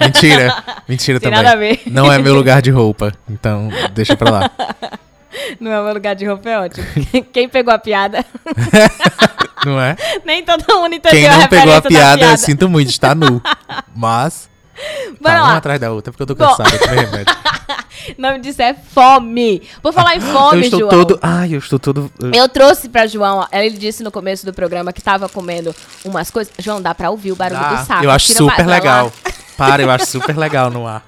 mentira. 0.02 0.64
Mentira 0.90 1.20
Tem 1.20 1.32
também. 1.32 1.80
Não 1.86 2.12
é 2.12 2.18
meu 2.18 2.34
lugar 2.34 2.62
de 2.62 2.72
roupa. 2.72 3.14
Então, 3.30 3.70
deixa 3.94 4.18
pra 4.18 4.32
lá. 4.32 4.52
Não 5.60 5.72
é 5.72 5.80
o 5.80 5.84
meu 5.84 5.94
lugar 5.94 6.16
de 6.16 6.26
roupa, 6.26 6.50
é 6.50 6.60
ótimo. 6.60 6.86
Quem 7.34 7.48
pegou 7.50 7.74
a 7.74 7.78
piada? 7.80 8.26
Não 9.66 9.80
é? 9.80 9.96
Nem 10.26 10.44
todo 10.44 10.64
mundo 10.80 10.96
entendeu 10.96 11.20
Quem 11.20 11.28
a 11.28 11.38
não 11.38 11.48
pegou 11.48 11.74
a 11.74 11.76
referência 11.76 11.82
da 11.82 11.90
piada, 11.90 12.18
piada. 12.18 12.34
eu 12.34 12.38
sinto 12.38 12.70
muito, 12.70 12.90
está 12.90 13.14
nu. 13.14 13.42
Mas. 13.94 14.50
Bora 15.20 15.36
tá, 15.36 15.42
uma 15.44 15.52
lá. 15.52 15.58
atrás 15.58 15.80
da 15.82 15.92
outra, 15.92 16.14
porque 16.14 16.24
eu 16.24 16.36
tô 16.36 16.42
eu 16.42 16.96
remédio. 16.96 17.36
O 18.18 18.22
nome 18.22 18.40
disso 18.40 18.62
é 18.62 18.74
fome. 18.74 19.62
Por 19.82 19.92
falar 19.92 20.16
em 20.16 20.20
eu 20.26 20.34
fome, 20.34 20.62
estou 20.62 20.80
João. 20.80 20.90
todo. 20.92 21.20
Ai, 21.22 21.54
eu 21.54 21.60
estou 21.60 21.78
todo. 21.78 22.10
Eu 22.34 22.48
trouxe 22.48 22.88
pra 22.88 23.06
João, 23.06 23.46
ele 23.52 23.72
disse 23.78 24.02
no 24.02 24.12
começo 24.12 24.46
do 24.46 24.54
programa 24.54 24.94
que 24.94 25.02
tava 25.02 25.28
comendo 25.28 25.76
umas 26.06 26.32
coisas. 26.32 26.54
João, 26.60 26.82
dá 26.82 26.96
pra 26.96 27.10
ouvir 27.10 27.34
o 27.34 27.36
barulho 27.36 27.60
Ah, 27.62 27.74
do 27.74 27.86
saco. 27.86 28.04
eu 28.06 28.12
acho 28.12 28.28
Tira 28.28 28.38
super 28.40 28.56
pra- 28.56 28.66
legal. 28.66 29.12
Para, 29.58 29.82
eu 29.84 29.92
acho 29.92 30.06
super 30.06 30.38
legal 30.38 30.72
no 30.72 30.88
ar. 30.88 31.04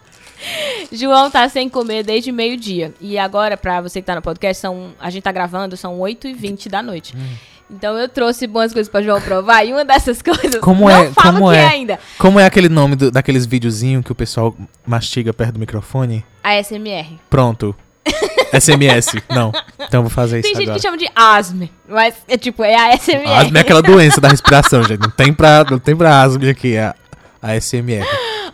João 0.91 1.31
tá 1.31 1.47
sem 1.49 1.69
comer 1.69 2.03
desde 2.03 2.31
meio-dia. 2.31 2.93
E 2.99 3.17
agora, 3.17 3.55
pra 3.55 3.79
você 3.81 4.01
que 4.01 4.05
tá 4.07 4.15
no 4.15 4.21
podcast, 4.21 4.59
são, 4.61 4.91
a 4.99 5.09
gente 5.09 5.23
tá 5.23 5.31
gravando, 5.31 5.77
são 5.77 5.97
8h20 5.99 6.67
da 6.69 6.81
noite. 6.83 7.15
Hum. 7.15 7.35
Então 7.73 7.97
eu 7.97 8.09
trouxe 8.09 8.45
boas 8.47 8.73
coisas 8.73 8.91
pra 8.91 9.01
João 9.01 9.21
provar. 9.21 9.63
E 9.65 9.71
uma 9.71 9.85
dessas 9.85 10.19
coisas. 10.23 10.59
Como 10.59 10.81
não 10.81 10.89
é? 10.89 11.09
falo 11.11 11.39
Como 11.39 11.51
que 11.51 11.57
é? 11.57 11.65
ainda. 11.67 11.99
Como 12.17 12.39
é 12.39 12.45
aquele 12.45 12.67
nome 12.67 12.97
do- 12.97 13.09
daqueles 13.09 13.45
videozinhos 13.45 14.03
que 14.03 14.11
o 14.11 14.15
pessoal 14.15 14.53
mastiga 14.85 15.31
perto 15.33 15.53
do 15.53 15.59
microfone? 15.59 16.25
A 16.43 16.61
SMR. 16.61 17.17
Pronto. 17.29 17.73
SMS. 18.53 19.13
Não. 19.29 19.53
Então 19.79 19.99
eu 19.99 20.01
vou 20.03 20.09
fazer 20.09 20.41
Tem 20.41 20.51
isso 20.51 20.59
gente 20.59 20.69
agora. 20.69 20.79
que 20.79 20.85
chama 20.85 20.97
de 20.97 21.09
asme, 21.15 21.71
mas 21.87 22.15
é 22.27 22.37
tipo, 22.37 22.63
é 22.63 22.75
a 22.75 22.97
SMR. 22.97 23.25
Asma 23.31 23.57
é 23.59 23.61
aquela 23.61 23.81
doença 23.81 24.19
da 24.19 24.27
respiração, 24.27 24.83
gente. 24.83 24.99
Não 24.99 25.09
tem 25.09 25.31
pra, 25.31 25.63
não 25.63 25.79
tem 25.79 25.95
pra 25.95 26.21
asma 26.21 26.49
aqui, 26.49 26.75
é 26.75 26.93
a 27.41 27.51
ASMR. 27.53 28.05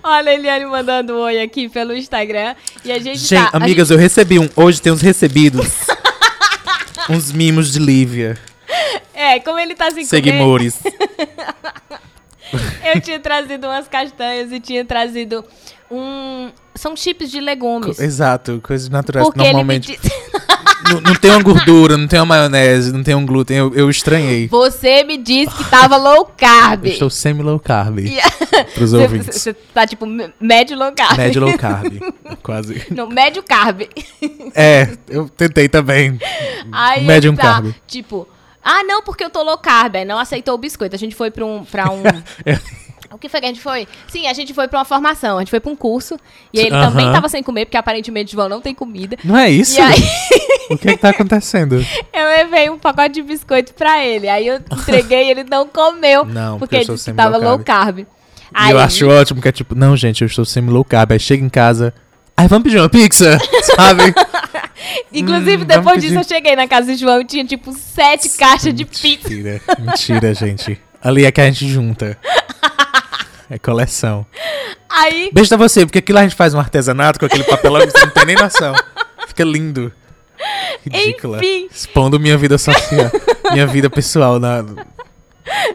Olha 0.03 0.31
a 0.31 0.33
Eliane 0.33 0.65
mandando 0.65 1.13
um 1.15 1.19
oi 1.21 1.41
aqui 1.41 1.69
pelo 1.69 1.95
Instagram. 1.95 2.55
E 2.83 2.91
a 2.91 2.99
gente, 2.99 3.19
Gente, 3.19 3.51
tá. 3.51 3.57
amigas, 3.57 3.89
eu 3.89 3.97
recebi 3.97 4.39
um. 4.39 4.49
Hoje 4.55 4.81
tem 4.81 4.91
uns 4.91 5.01
recebidos. 5.01 5.67
uns 7.09 7.31
mimos 7.31 7.71
de 7.71 7.79
Lívia. 7.79 8.35
gente- 8.35 9.01
É, 9.13 9.39
como 9.39 9.59
ele 9.59 9.75
tá 9.75 9.85
sem 9.85 9.93
comer, 9.95 10.05
Seguimores. 10.07 10.79
eu 12.93 13.01
tinha 13.01 13.19
trazido 13.19 13.67
umas 13.67 13.87
castanhas 13.87 14.51
e 14.51 14.59
tinha 14.59 14.85
trazido 14.85 15.43
um. 15.91 16.49
São 16.75 16.95
chips 16.95 17.31
de 17.31 17.39
legumes. 17.39 17.99
Exato, 17.99 18.59
coisas 18.63 18.87
naturais 18.89 19.27
que 19.27 19.33
Porque 19.33 19.47
ele 19.47 19.63
me 19.63 19.63
normalmente. 19.63 19.97
disse. 19.99 20.37
Não, 20.93 21.01
não 21.01 21.15
tem 21.15 21.31
uma 21.31 21.41
gordura, 21.43 21.97
não 21.97 22.07
tem 22.07 22.19
uma 22.19 22.25
maionese, 22.25 22.91
não 22.93 23.03
tem 23.03 23.13
um 23.15 23.25
glúten. 23.25 23.57
Eu, 23.57 23.73
eu 23.75 23.89
estranhei. 23.89 24.47
Você 24.47 25.03
me 25.03 25.17
disse 25.17 25.53
que 25.55 25.63
tava 25.65 25.97
low 25.97 26.25
carb. 26.37 26.85
Eu 26.85 26.91
estou 26.91 27.09
semi-low 27.09 27.59
carb. 27.59 27.99
E- 28.07 28.17
Pros 28.73 28.93
ouvintes. 28.93 29.41
Você 29.41 29.53
tá 29.53 29.85
tipo 29.85 30.05
médio 30.39 30.77
low 30.77 30.91
carb. 30.91 31.17
Médio 31.17 31.41
low 31.41 31.57
carb. 31.57 31.93
Quase. 32.41 32.85
Não, 32.91 33.07
médio 33.09 33.43
carb. 33.43 33.81
É, 34.55 34.97
eu 35.09 35.29
tentei 35.29 35.67
também. 35.69 36.19
Aí 36.71 37.05
Medium 37.05 37.35
tá, 37.35 37.43
carb. 37.43 37.71
tipo, 37.85 38.27
ah, 38.63 38.83
não, 38.83 39.03
porque 39.03 39.23
eu 39.23 39.29
tô 39.29 39.43
low 39.43 39.57
carb. 39.57 39.95
Não 40.05 40.17
aceitou 40.17 40.55
o 40.55 40.57
biscoito. 40.57 40.95
A 40.95 40.99
gente 40.99 41.15
foi 41.15 41.29
pra 41.29 41.45
um. 41.45 41.63
Pra 41.63 41.91
um. 41.91 42.01
O 43.11 43.17
que 43.17 43.29
foi 43.29 43.39
que 43.39 43.45
a 43.45 43.49
gente 43.49 43.61
foi? 43.61 43.87
Sim, 44.07 44.27
a 44.27 44.33
gente 44.33 44.53
foi 44.53 44.67
pra 44.67 44.79
uma 44.79 44.85
formação. 44.85 45.37
A 45.37 45.41
gente 45.41 45.49
foi 45.49 45.59
pra 45.59 45.71
um 45.71 45.75
curso. 45.75 46.17
E 46.53 46.59
ele 46.59 46.69
também 46.71 47.11
tava 47.11 47.29
sem 47.29 47.41
comer, 47.41 47.65
porque 47.65 47.77
aparentemente 47.77 48.33
João 48.33 48.49
não 48.49 48.59
tem 48.61 48.73
comida. 48.75 49.17
Não 49.23 49.37
é 49.37 49.49
isso? 49.49 49.77
E 49.77 49.81
aí 49.81 49.99
O 50.69 50.77
que 50.77 50.89
é 50.89 50.93
que 50.93 50.97
tá 50.99 51.09
acontecendo? 51.09 51.75
eu 52.13 52.27
levei 52.27 52.69
um 52.69 52.77
pacote 52.77 53.15
de 53.15 53.21
biscoito 53.23 53.73
pra 53.73 54.03
ele. 54.05 54.27
Aí 54.27 54.45
eu 54.47 54.57
entreguei 54.57 55.27
e 55.27 55.31
ele 55.31 55.43
não 55.45 55.67
comeu. 55.67 56.25
Não, 56.25 56.59
porque 56.59 56.75
ele 56.75 56.85
disse 56.85 57.09
que 57.11 57.15
tava 57.15 57.37
low 57.37 57.59
carb. 57.59 57.65
carb. 57.65 57.99
E 57.99 58.05
Aí, 58.53 58.71
eu 58.71 58.79
acho 58.79 59.07
ótimo 59.07 59.41
que 59.41 59.47
é 59.47 59.51
tipo, 59.51 59.75
não, 59.75 59.95
gente, 59.95 60.21
eu 60.21 60.25
estou 60.27 60.43
semi-low 60.45 60.83
carb. 60.83 61.11
Aí 61.13 61.19
chega 61.19 61.43
em 61.45 61.49
casa. 61.49 61.93
Ai, 62.35 62.47
vamos 62.47 62.63
pedir 62.65 62.77
uma 62.79 62.89
pizza, 62.89 63.37
sabe? 63.75 64.03
Inclusive, 65.11 65.63
Hum, 65.63 65.65
depois 65.65 66.01
disso, 66.01 66.13
pedir- 66.13 66.17
eu 66.17 66.35
cheguei 66.37 66.55
na 66.55 66.67
casa 66.67 66.93
de 66.93 66.99
João 66.99 67.21
e 67.21 67.25
tinha 67.25 67.43
tipo 67.45 67.71
sete 67.73 68.29
caixas 68.37 68.73
de 68.73 68.85
pizza. 68.85 69.29
Mentira, 69.29 69.61
mentira, 69.79 70.33
gente. 70.33 70.79
Ali 71.01 71.25
é 71.25 71.31
que 71.31 71.41
a 71.41 71.45
gente 71.45 71.67
junta. 71.67 72.17
É 73.49 73.57
coleção. 73.57 74.25
Aí 74.89 75.29
Beijo 75.31 75.49
pra 75.49 75.57
você, 75.57 75.85
porque 75.85 75.99
aquilo 75.99 76.19
a 76.19 76.23
gente 76.23 76.35
faz 76.35 76.53
um 76.53 76.59
artesanato 76.59 77.19
com 77.19 77.25
aquele 77.25 77.43
papelão 77.43 77.85
que 77.85 77.91
você 77.91 78.05
não 78.05 78.11
tem 78.13 78.25
nem 78.25 78.35
noção. 78.35 78.73
Fica 79.27 79.43
lindo. 79.43 79.91
Ridícula. 80.83 81.37
Enfim. 81.37 81.67
Expondo 81.71 82.19
minha 82.19 82.37
vida 82.37 82.57
social, 82.57 83.11
minha 83.51 83.65
vida 83.67 83.89
pessoal. 83.89 84.39
Na... 84.39 84.63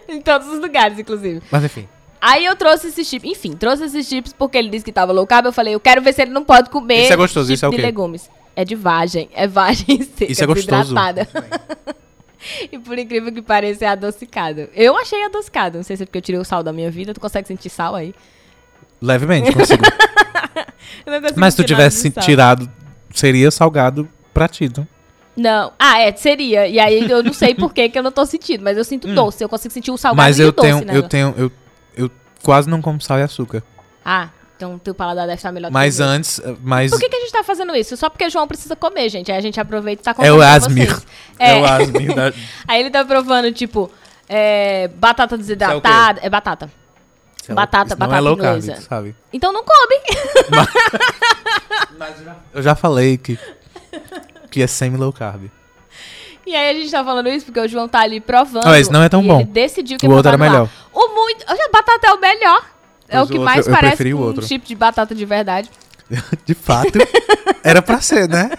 em 0.09 0.21
todos 0.21 0.49
os 0.49 0.61
lugares, 0.61 0.99
inclusive. 0.99 1.43
Mas 1.51 1.65
enfim. 1.65 1.89
Aí 2.21 2.45
eu 2.45 2.55
trouxe 2.55 2.89
esses 2.89 3.07
chips. 3.09 3.29
Enfim, 3.29 3.53
trouxe 3.53 3.85
esses 3.85 4.07
chips 4.07 4.33
porque 4.33 4.57
ele 4.57 4.69
disse 4.69 4.85
que 4.85 4.93
tava 4.93 5.13
low 5.13 5.27
carb. 5.27 5.47
Eu 5.47 5.53
falei, 5.53 5.75
eu 5.75 5.81
quero 5.81 6.01
ver 6.01 6.13
se 6.15 6.23
ele 6.23 6.31
não 6.31 6.45
pode 6.45 6.71
comer. 6.71 7.05
Isso 7.05 7.13
é 7.13 7.17
gostoso, 7.17 7.53
isso 7.53 7.65
é 7.65 7.69
o 7.69 7.71
de 7.73 7.79
quê? 7.79 7.83
legumes. 7.83 8.31
É 8.55 8.65
de 8.65 8.75
vagem. 8.75 9.29
É 9.35 9.49
vagem 9.49 10.03
seca, 10.17 10.31
Isso 10.31 10.45
é 10.45 10.47
gostoso. 10.47 10.95
desidratada. 10.95 11.29
E 12.71 12.79
por 12.79 12.99
incrível 12.99 13.33
que 13.33 13.43
pareça, 13.43 13.85
é 13.85 13.89
adocicado. 13.89 14.69
Eu 14.75 14.97
achei 14.97 15.23
adocicado. 15.25 15.79
Não 15.79 15.85
sei 15.85 15.97
se 15.97 16.03
é 16.03 16.07
porque 16.07 16.19
eu 16.19 16.23
tirei 16.23 16.41
o 16.41 16.45
sal 16.45 16.63
da 16.63 16.73
minha 16.73 16.91
vida. 16.91 17.15
Tu 17.15 17.21
consegue 17.21 17.47
sentir 17.49 17.69
sal 17.71 17.95
aí? 17.95 18.15
Levemente, 19.01 19.53
consigo. 19.53 19.83
Não 21.07 21.21
consigo 21.21 21.41
Mas 21.41 21.55
se 21.55 21.63
tu 21.63 21.67
tivesse 21.67 22.11
tirado, 22.11 22.71
seria 23.13 23.51
salgado 23.51 24.09
pra 24.33 24.47
ti, 24.47 24.65
então. 24.65 24.87
Não. 25.37 25.73
Ah, 25.79 26.01
é, 26.01 26.13
seria. 26.13 26.69
E 26.69 26.79
aí 26.79 27.11
eu 27.11 27.23
não 27.23 27.33
sei 27.33 27.55
por 27.55 27.73
que 27.73 27.89
que 27.89 27.99
eu 27.99 28.03
não 28.03 28.13
tô 28.13 28.25
sentindo, 28.27 28.63
mas 28.63 28.77
eu 28.77 28.85
sinto 28.85 29.09
doce. 29.15 29.43
Eu 29.43 29.49
consigo 29.49 29.73
sentir 29.73 29.91
o 29.91 29.97
salgado 29.97 30.17
Mas 30.17 30.39
e 30.39 30.43
eu 30.43 30.49
o 30.49 30.53
doce, 30.53 30.69
tenho, 30.69 30.85
né? 30.85 30.97
eu 30.97 31.03
tenho, 31.03 31.35
eu, 31.37 31.53
eu 31.97 32.11
quase 32.43 32.69
não 32.69 32.83
como 32.83 33.01
sal 33.01 33.19
e 33.19 33.23
açúcar. 33.23 33.63
Ah, 34.05 34.29
então 34.63 34.79
teu 34.79 34.95
paladar 34.95 35.27
deve 35.27 35.37
estar 35.37 35.51
melhor 35.51 35.71
do 35.71 35.75
Mas 35.75 35.97
que 35.97 36.03
antes, 36.03 36.41
mas 36.63 36.93
Por 36.93 37.01
que, 37.01 37.09
que 37.09 37.17
a 37.17 37.21
gente 37.21 37.33
tá 37.33 37.43
fazendo 37.43 37.75
isso? 37.75 37.97
Só 37.97 38.09
porque 38.09 38.25
o 38.25 38.31
João 38.31 38.47
precisa 38.47 38.77
comer, 38.77 39.09
gente. 39.09 39.33
Aí 39.33 39.37
a 39.37 39.41
gente 39.41 39.59
aproveita 39.59 40.03
e 40.03 40.05
tá 40.05 40.13
é 40.13 40.15
contando 40.15 40.39
o 40.39 40.43
Asmir. 40.43 40.97
É, 41.39 41.59
É. 41.59 41.61
o 41.61 41.65
Asmir 41.65 42.15
da... 42.15 42.33
Aí 42.69 42.81
ele 42.81 42.91
tá 42.91 43.05
provando, 43.05 43.51
tipo, 43.53 43.91
é, 44.29 44.87
batata 44.89 45.37
desidratada. 45.37 46.21
É, 46.23 46.31
batata. 46.31 46.71
Batata, 47.49 47.87
Isso 47.87 47.99
não 47.99 48.07
batata 48.07 48.19
é 48.19 48.21
low 48.21 48.37
carb, 48.37 48.63
sabe? 48.89 49.17
Então 49.33 49.53
não 49.53 49.65
come. 49.65 50.01
Eu 52.55 52.63
já 52.63 52.77
falei 52.77 53.19
que 53.19 53.37
que 54.49 54.63
é 54.63 54.67
semi 54.69 54.97
low 54.97 55.13
carb. 55.13 55.51
E 56.47 56.55
aí 56.55 56.71
a 56.71 56.75
gente 56.81 56.91
tá 56.91 57.05
falando 57.05 57.29
isso 57.29 57.47
porque 57.47 57.59
o 57.59 57.67
João 57.67 57.89
tá 57.89 58.01
ali 58.01 58.21
provando. 58.21 58.67
Ah, 58.67 58.79
esse 58.79 58.93
não 58.93 59.03
é 59.03 59.09
tão 59.09 59.25
e 59.25 59.27
bom. 59.27 59.41
Ele 59.41 59.51
decidiu 59.51 59.99
que 59.99 60.07
O 60.07 60.13
outro 60.13 60.31
era 60.33 60.61
ar. 60.63 60.69
O 60.93 61.09
muito. 61.09 61.45
A 61.49 61.55
batata 61.73 62.07
é 62.07 62.13
o 62.13 62.21
melhor. 62.21 62.73
É 63.13 63.21
o 63.23 63.27
que 63.27 63.33
outro 63.35 63.45
mais 63.45 63.69
parece 63.69 64.15
um 64.15 64.19
outro. 64.19 64.45
chip 64.47 64.67
de 64.67 64.75
batata 64.75 65.15
de 65.15 65.25
verdade. 65.25 65.71
De 66.45 66.55
fato, 66.55 66.99
era 67.65 67.81
pra 67.81 68.01
ser, 68.01 68.29
né? 68.29 68.51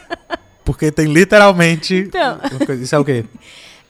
Porque 0.66 0.92
tem 0.92 1.06
literalmente. 1.08 1.96
Então. 2.08 2.40
Isso 2.82 2.96
é 2.96 3.00
o 3.00 3.06
quê? 3.06 3.26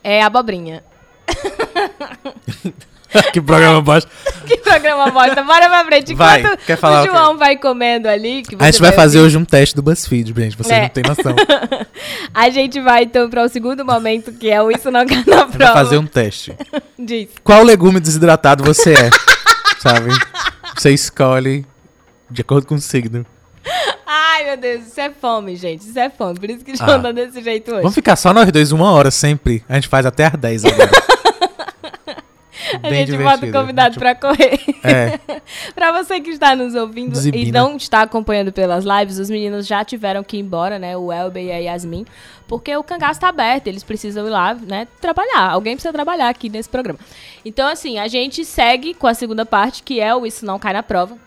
É 0.06 0.22
abobrinha. 0.22 0.84
que 3.32 3.42
programa 3.42 3.82
bosta. 3.82 4.10
Que 4.46 4.58
programa 4.58 5.10
bosta. 5.12 5.42
Bora 5.44 5.70
pra 5.70 5.86
frente. 5.86 6.14
Vai, 6.14 6.42
Enquanto 6.42 6.60
quer 6.66 6.76
falar 6.78 7.04
o? 7.04 7.06
João 7.06 7.38
vai 7.38 7.56
comendo 7.56 8.10
ali. 8.10 8.44
A 8.60 8.66
gente 8.66 8.76
você 8.78 8.82
vai 8.82 8.92
fazer 8.92 9.20
hoje 9.22 9.38
um 9.38 9.46
teste 9.46 9.74
do 9.76 9.82
BuzzFeed, 9.82 10.34
gente. 10.36 10.58
Vocês 10.58 10.78
É. 10.78 10.82
não 10.82 10.90
têm 10.90 11.04
noção. 11.08 11.36
A 12.34 12.50
gente 12.50 12.82
vai 12.82 13.04
então 13.04 13.30
para 13.30 13.44
o 13.44 13.48
segundo 13.48 13.86
momento, 13.86 14.34
que 14.34 14.50
é 14.50 14.62
o 14.62 14.70
Isso 14.72 14.92
Não 14.92 15.06
Cai 15.06 15.24
na 15.26 15.36
A 15.36 15.40
gente 15.46 15.50
vai 15.52 15.58
Prova. 15.58 15.74
fazer 15.74 15.98
um 15.98 16.06
teste. 16.06 16.54
Diz. 17.00 17.30
Qual 17.46 17.64
legume 17.64 18.00
desidratado 18.02 18.62
você 18.64 18.94
é? 18.94 19.10
Sabe? 19.80 20.10
Você 20.76 20.92
escolhe 20.92 21.66
de 22.30 22.42
acordo 22.42 22.66
com 22.68 22.76
o 22.76 22.82
signo. 22.82 23.26
Ai, 24.06 24.46
meu 24.46 24.58
Deus, 24.58 24.88
isso 24.88 25.00
é 25.00 25.10
fome, 25.10 25.56
gente. 25.56 25.82
Isso 25.82 25.98
é 25.98 26.10
fome. 26.10 26.40
Por 26.40 26.50
isso 26.50 26.64
que 26.66 26.72
o 26.74 26.78
João 26.78 27.06
Ah. 27.06 27.12
desse 27.12 27.42
jeito 27.42 27.72
hoje. 27.72 27.82
Vamos 27.82 27.96
ficar 27.96 28.16
só 28.16 28.34
nós 28.34 28.52
dois 28.52 28.72
uma 28.72 28.92
hora 28.92 29.10
sempre. 29.12 29.64
A 29.70 29.76
gente 29.76 29.88
faz 29.88 30.06
até 30.06 30.26
às 30.26 30.34
10 30.34 30.66
agora. 30.66 30.92
A 32.82 32.90
gente 32.90 33.18
bota 33.18 33.46
o 33.46 33.52
convidado 33.52 34.00
pra 34.00 34.16
correr. 34.16 34.60
É. 34.84 35.20
pra 35.76 35.92
você 35.92 36.20
que 36.20 36.30
está 36.30 36.56
nos 36.56 36.76
ouvindo 36.76 37.14
e 37.14 37.20
Zibina. 37.20 37.60
não 37.60 37.76
está 37.76 38.02
acompanhando 38.02 38.52
pelas 38.52 38.86
lives, 38.86 39.20
os 39.20 39.30
meninos 39.30 39.68
já 39.68 39.84
tiveram 39.84 40.24
que 40.24 40.38
ir 40.38 40.40
embora, 40.40 40.80
né? 40.80 40.98
O 40.98 41.12
Elber 41.12 41.44
e 41.44 41.52
a 41.52 41.58
Yasmin, 41.58 42.06
porque 42.48 42.76
o 42.76 42.84
cangaço 42.84 43.20
tá 43.20 43.30
aberto, 43.30 43.68
eles 43.68 43.84
precisam 43.84 44.26
ir 44.26 44.30
lá, 44.30 44.54
né? 44.54 44.88
Trabalhar. 45.00 45.52
Alguém 45.52 45.76
precisa 45.76 45.94
trabalhar 45.94 46.30
aqui 46.30 46.50
nesse 46.50 46.70
programa. 46.70 47.00
Então, 47.46 47.68
assim, 47.68 48.00
a 48.00 48.08
gente 48.08 48.46
segue 48.46 48.94
com 48.94 49.08
a 49.08 49.14
segunda 49.14 49.46
parte, 49.46 49.84
que 49.84 50.00
é 50.00 50.14
o 50.16 50.26
Isso 50.26 50.46
Não 50.46 50.60
Cai 50.60 50.74
na 50.74 50.84
Prova. 50.84 51.18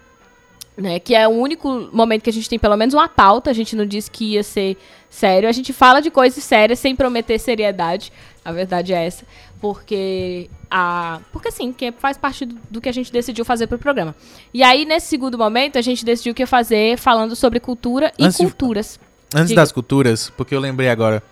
Né, 0.79 0.99
que 0.99 1.15
é 1.15 1.27
o 1.27 1.31
único 1.31 1.89
momento 1.91 2.21
que 2.21 2.29
a 2.29 2.33
gente 2.33 2.51
tem 2.51 2.59
pelo 2.59 2.77
menos 2.77 2.93
uma 2.93 3.09
pauta, 3.09 3.49
a 3.49 3.55
gente 3.55 3.75
não 3.75 3.87
disse 3.87 4.11
que 4.11 4.35
ia 4.35 4.43
ser 4.43 4.77
sério. 5.09 5.49
A 5.49 5.53
gente 5.53 5.73
fala 5.73 6.03
de 6.03 6.11
coisas 6.11 6.45
sérias 6.45 6.79
sem 6.79 6.95
prometer 6.95 7.39
seriedade. 7.39 8.13
A 8.45 8.53
verdade 8.53 8.93
é 8.93 9.07
essa. 9.07 9.25
Porque 9.61 10.51
a. 10.71 11.21
Porque 11.33 11.51
sim, 11.51 11.73
que 11.73 11.91
faz 11.93 12.17
parte 12.19 12.45
do, 12.45 12.81
que 12.81 12.89
a 12.89 12.93
gente 12.93 13.11
decidiu 13.13 13.45
fazer 13.45 13.67
pro 13.67 13.79
programa. 13.79 14.15
E 14.53 14.63
aí, 14.63 14.85
nesse 14.85 15.07
segundo 15.09 15.39
momento, 15.39 15.79
a 15.79 15.83
gente 15.83 16.05
decidiu 16.05 16.35
que 16.35 16.43
ia 16.43 16.47
fazer 16.47 16.99
falando 16.99 17.35
sobre 17.35 17.59
cultura 17.59 18.13
e 18.19 18.25
Antes 18.25 18.37
de- 18.39 18.45
culturas. 18.45 19.01
Antes 19.35 19.49
Diga. 19.49 19.63
das 19.63 19.73
culturas, 19.73 20.31
porque 20.37 20.55
eu 20.55 20.61
lembrei 20.61 20.89
agora. 20.89 21.23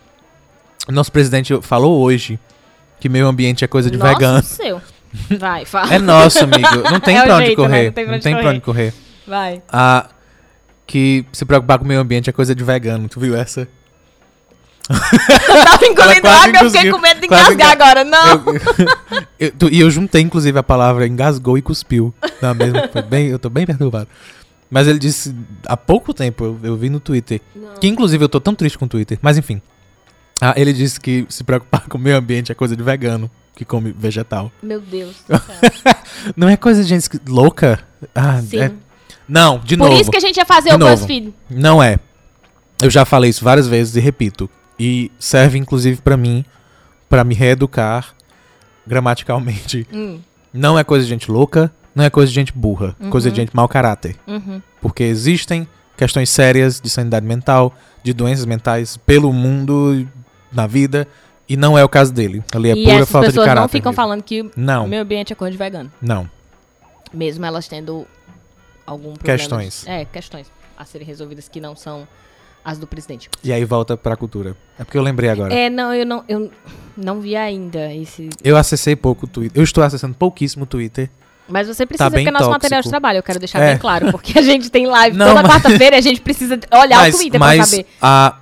Nosso 0.89 1.13
presidente 1.13 1.59
falou 1.63 2.01
hoje 2.03 2.39
que 3.01 3.09
meio 3.09 3.27
ambiente 3.27 3.65
é 3.65 3.69
coisa 3.69 3.91
de 3.91 3.97
Nossa, 3.99 4.13
vegano. 4.15 4.43
seu. 4.45 4.81
Vai, 5.39 5.65
fala. 5.65 5.95
É 5.95 5.99
nosso, 5.99 6.43
amigo. 6.43 6.67
Não 6.91 6.99
tem 7.01 7.17
É 7.19 7.23
pra 7.25 7.37
onde 7.37 7.47
jeito, 7.47 7.63
né? 7.63 7.69
correr. 7.69 7.85
Não 7.87 7.93
tem 7.93 8.05
pra 8.05 8.13
Não 8.15 8.21
pra 8.21 8.33
correr. 8.33 8.49
onde 8.49 8.61
correr. 8.61 8.95
Vai. 9.27 9.63
Ah, 9.69 10.09
que 10.87 11.25
se 11.33 11.45
preocupar 11.45 11.79
com 11.79 11.85
o 11.85 11.89
meio 11.89 12.01
ambiente 12.01 12.29
é 12.29 12.33
coisa 12.33 12.55
de 12.55 12.65
vegano. 12.65 13.09
Tu 13.09 13.21
viu 13.21 13.37
essa? 13.37 13.69
Eu 14.89 15.65
tava 15.65 15.87
engolindo 15.87 16.29
água, 16.29 16.61
eu 16.65 16.71
fiquei 16.71 16.91
com 16.91 16.99
medo 16.99 17.21
de 17.21 17.27
engasgar 17.27 17.53
enga- 17.55 17.73
agora. 17.73 18.05
Não! 18.05 18.33
Eu- 18.33 19.25
eu- 19.41 19.53
tu- 19.53 19.69
e 19.73 19.81
eu 19.81 19.91
juntei, 19.91 20.21
inclusive, 20.21 20.59
a 20.59 20.63
palavra 20.63 21.07
engasgou 21.07 21.57
e 21.57 21.63
cuspiu. 21.63 22.15
Na 22.43 22.53
mesma, 22.53 22.89
foi 22.93 23.03
bem, 23.03 23.29
eu 23.29 23.39
tô 23.39 23.49
bem 23.49 23.65
perturbado. 23.65 24.09
Mas 24.71 24.87
ele 24.89 24.99
disse 24.99 25.35
há 25.67 25.77
pouco 25.77 26.13
tempo, 26.13 26.45
eu, 26.45 26.61
eu 26.63 26.77
vi 26.77 26.91
no 26.91 27.01
Twitter. 27.01 27.41
Que 27.81 27.87
inclusive 27.87 28.23
eu 28.25 28.29
tô 28.29 28.41
tão 28.41 28.55
triste 28.55 28.77
com 28.77 28.85
o 28.85 28.89
Twitter. 28.89 29.19
Mas 29.23 29.39
enfim. 29.39 29.63
Ah, 30.41 30.53
ele 30.57 30.73
disse 30.73 31.01
que 31.01 31.25
se 31.29 31.45
preocupar 31.45 31.87
com 31.89 31.97
o 31.97 32.01
meio 32.01 32.17
ambiente 32.17 32.51
é 32.53 32.55
coisa 32.55 32.77
de 32.77 32.83
vegano, 32.83 33.31
que 33.55 33.65
come 33.65 33.95
vegetal. 33.97 34.51
Meu 34.63 34.81
Deus 34.81 35.15
do 35.29 35.39
céu. 35.41 35.95
Não 36.37 36.49
é 36.49 36.57
coisa 36.57 36.83
de 36.83 36.89
gente 36.89 37.09
louca? 37.29 37.81
Ah, 38.15 38.41
Sim. 38.43 38.59
é- 38.61 38.73
Não, 39.29 39.59
de 39.61 39.77
Por 39.77 39.89
novo. 39.89 40.01
isso 40.01 40.11
que 40.11 40.17
a 40.17 40.21
gente 40.21 40.37
ia 40.37 40.45
fazer 40.45 40.71
De 40.71 40.75
o. 40.77 40.79
BuzzFeed. 40.89 41.33
Não 41.49 41.83
é. 41.83 41.99
Eu 42.83 42.91
já 42.91 43.05
falei 43.05 43.31
isso 43.31 43.45
várias 43.45 43.69
vezes 43.69 43.95
e 43.97 44.01
repito. 44.01 44.51
E 44.79 45.11
serve 45.19 45.59
inclusive 45.59 46.01
pra 46.03 46.17
mim, 46.17 46.45
pra 47.09 47.23
me 47.25 47.35
reeducar 47.35 48.15
gramaticalmente. 48.87 49.87
Hum, 49.93 50.21
Não 50.53 50.79
é 50.79 50.85
coisa 50.85 51.05
de 51.05 51.11
gente 51.11 51.31
louca, 51.31 51.73
não 51.95 52.05
é 52.05 52.11
coisa 52.11 52.29
de 52.31 52.35
gente 52.35 52.53
burra, 52.53 52.95
coisa 53.11 53.31
de 53.31 53.37
gente 53.37 53.55
mau 53.55 53.69
caráter. 53.69 54.17
uhum. 54.27 54.61
Porque 54.81 55.03
existem 55.03 55.67
questões 55.97 56.29
sérias 56.31 56.81
de 56.81 56.91
sanidade 56.91 57.25
mental, 57.27 57.73
de 58.03 58.13
doenças 58.13 58.45
mentais 58.45 58.97
pelo 58.99 59.33
mundo, 59.33 60.07
na 60.53 60.67
vida, 60.67 61.07
e 61.49 61.57
não 61.57 61.77
é 61.79 61.83
o 61.85 61.89
caso 61.89 62.13
dele. 62.13 62.43
Ali 62.55 62.71
é 62.71 62.75
e 62.77 62.85
pura 62.85 63.07
falta 63.07 63.29
de 63.29 63.33
pessoas 63.33 63.47
caráter. 63.47 63.61
não 63.63 63.69
ficam 63.69 63.91
mesmo. 63.93 64.03
falando 64.03 64.23
que 64.23 64.51
Não, 64.57 64.85
o 64.85 64.89
meio 64.89 65.03
ambiente 65.03 65.33
é 65.33 65.37
coisa 65.37 65.53
de 65.53 65.59
vegano. 65.59 65.91
não. 66.01 66.29
Mesmo 67.13 67.45
elas 67.47 67.69
tendo 67.69 68.07
algum 68.85 69.15
problema. 69.15 69.39
Questões. 69.39 69.87
É, 69.87 70.05
questões 70.05 70.51
a 70.77 70.85
serem 70.85 71.07
resolvidas 71.07 71.49
que 71.49 71.61
não 71.61 71.77
são 71.77 72.09
as 72.65 72.79
do 72.79 72.87
presidente. 72.87 73.29
E 73.43 73.53
aí 73.53 73.65
volta 73.65 73.97
pra 73.97 74.17
cultura. 74.17 74.57
É 74.79 74.85
porque 74.85 74.97
eu 74.97 75.03
lembrei 75.03 75.29
agora. 75.31 75.53
É, 75.53 75.69
não, 75.69 75.93
eu 75.93 76.07
não, 76.07 76.25
eu 76.29 76.51
não 76.97 77.21
vi 77.21 77.37
ainda 77.37 77.93
esse. 77.95 78.31
Eu 78.43 78.57
acessei 78.57 78.97
pouco 78.97 79.27
o 79.27 79.29
Twitter. 79.29 79.61
Eu 79.61 79.65
estou 79.65 79.85
acessando 79.85 80.15
pouquíssimo 80.15 80.65
o 80.65 80.67
Twitter. 80.67 81.11
Mas 81.47 81.67
você 81.69 81.85
precisa 81.85 82.09
bem 82.09 82.25
porque 82.25 82.29
é 82.29 82.33
nosso 82.33 82.45
tóxico. 82.47 82.55
material 82.63 82.83
de 82.83 82.89
trabalho, 82.89 83.19
eu 83.19 83.23
quero 83.23 83.39
deixar 83.39 83.59
É. 83.61 83.71
bem 83.73 83.79
claro. 83.79 84.11
Porque 84.11 84.39
a 84.39 84.43
gente 84.43 84.71
tem 84.71 84.87
live 84.87 85.15
Não, 85.19 85.27
toda 85.29 85.43
mas- 85.43 85.53
quarta-feira 85.53 85.97
e 85.97 85.99
a 85.99 86.03
gente 86.03 86.21
precisa 86.23 86.59
olhar 86.73 86.99
mas 87.01 87.15
o 87.15 87.19
Twitter 87.19 87.39
mas 87.39 87.57
pra 87.59 87.67
saber. 87.67 87.87
a, 88.01 88.37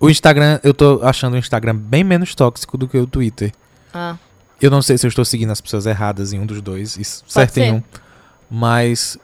o 0.00 0.08
Instagram, 0.08 0.58
eu 0.62 0.72
tô 0.72 1.00
achando 1.02 1.34
o 1.34 1.36
Instagram 1.36 1.76
bem 1.76 2.02
menos 2.02 2.34
tóxico 2.34 2.78
do 2.78 2.88
que 2.88 2.96
o 2.96 3.06
Twitter. 3.06 3.52
Ah, 3.92 4.16
Eu 4.62 4.70
não 4.70 4.80
sei 4.80 4.96
se 4.96 5.04
eu 5.06 5.08
estou 5.08 5.24
seguindo 5.26 5.50
as 5.50 5.60
pessoas 5.60 5.84
erradas 5.84 6.32
em 6.32 6.38
um 6.40 6.46
dos 6.46 6.62
dois, 6.62 7.22
certo 7.26 7.58
em 7.58 7.72
um. 7.74 7.82
Mas 8.50 9.18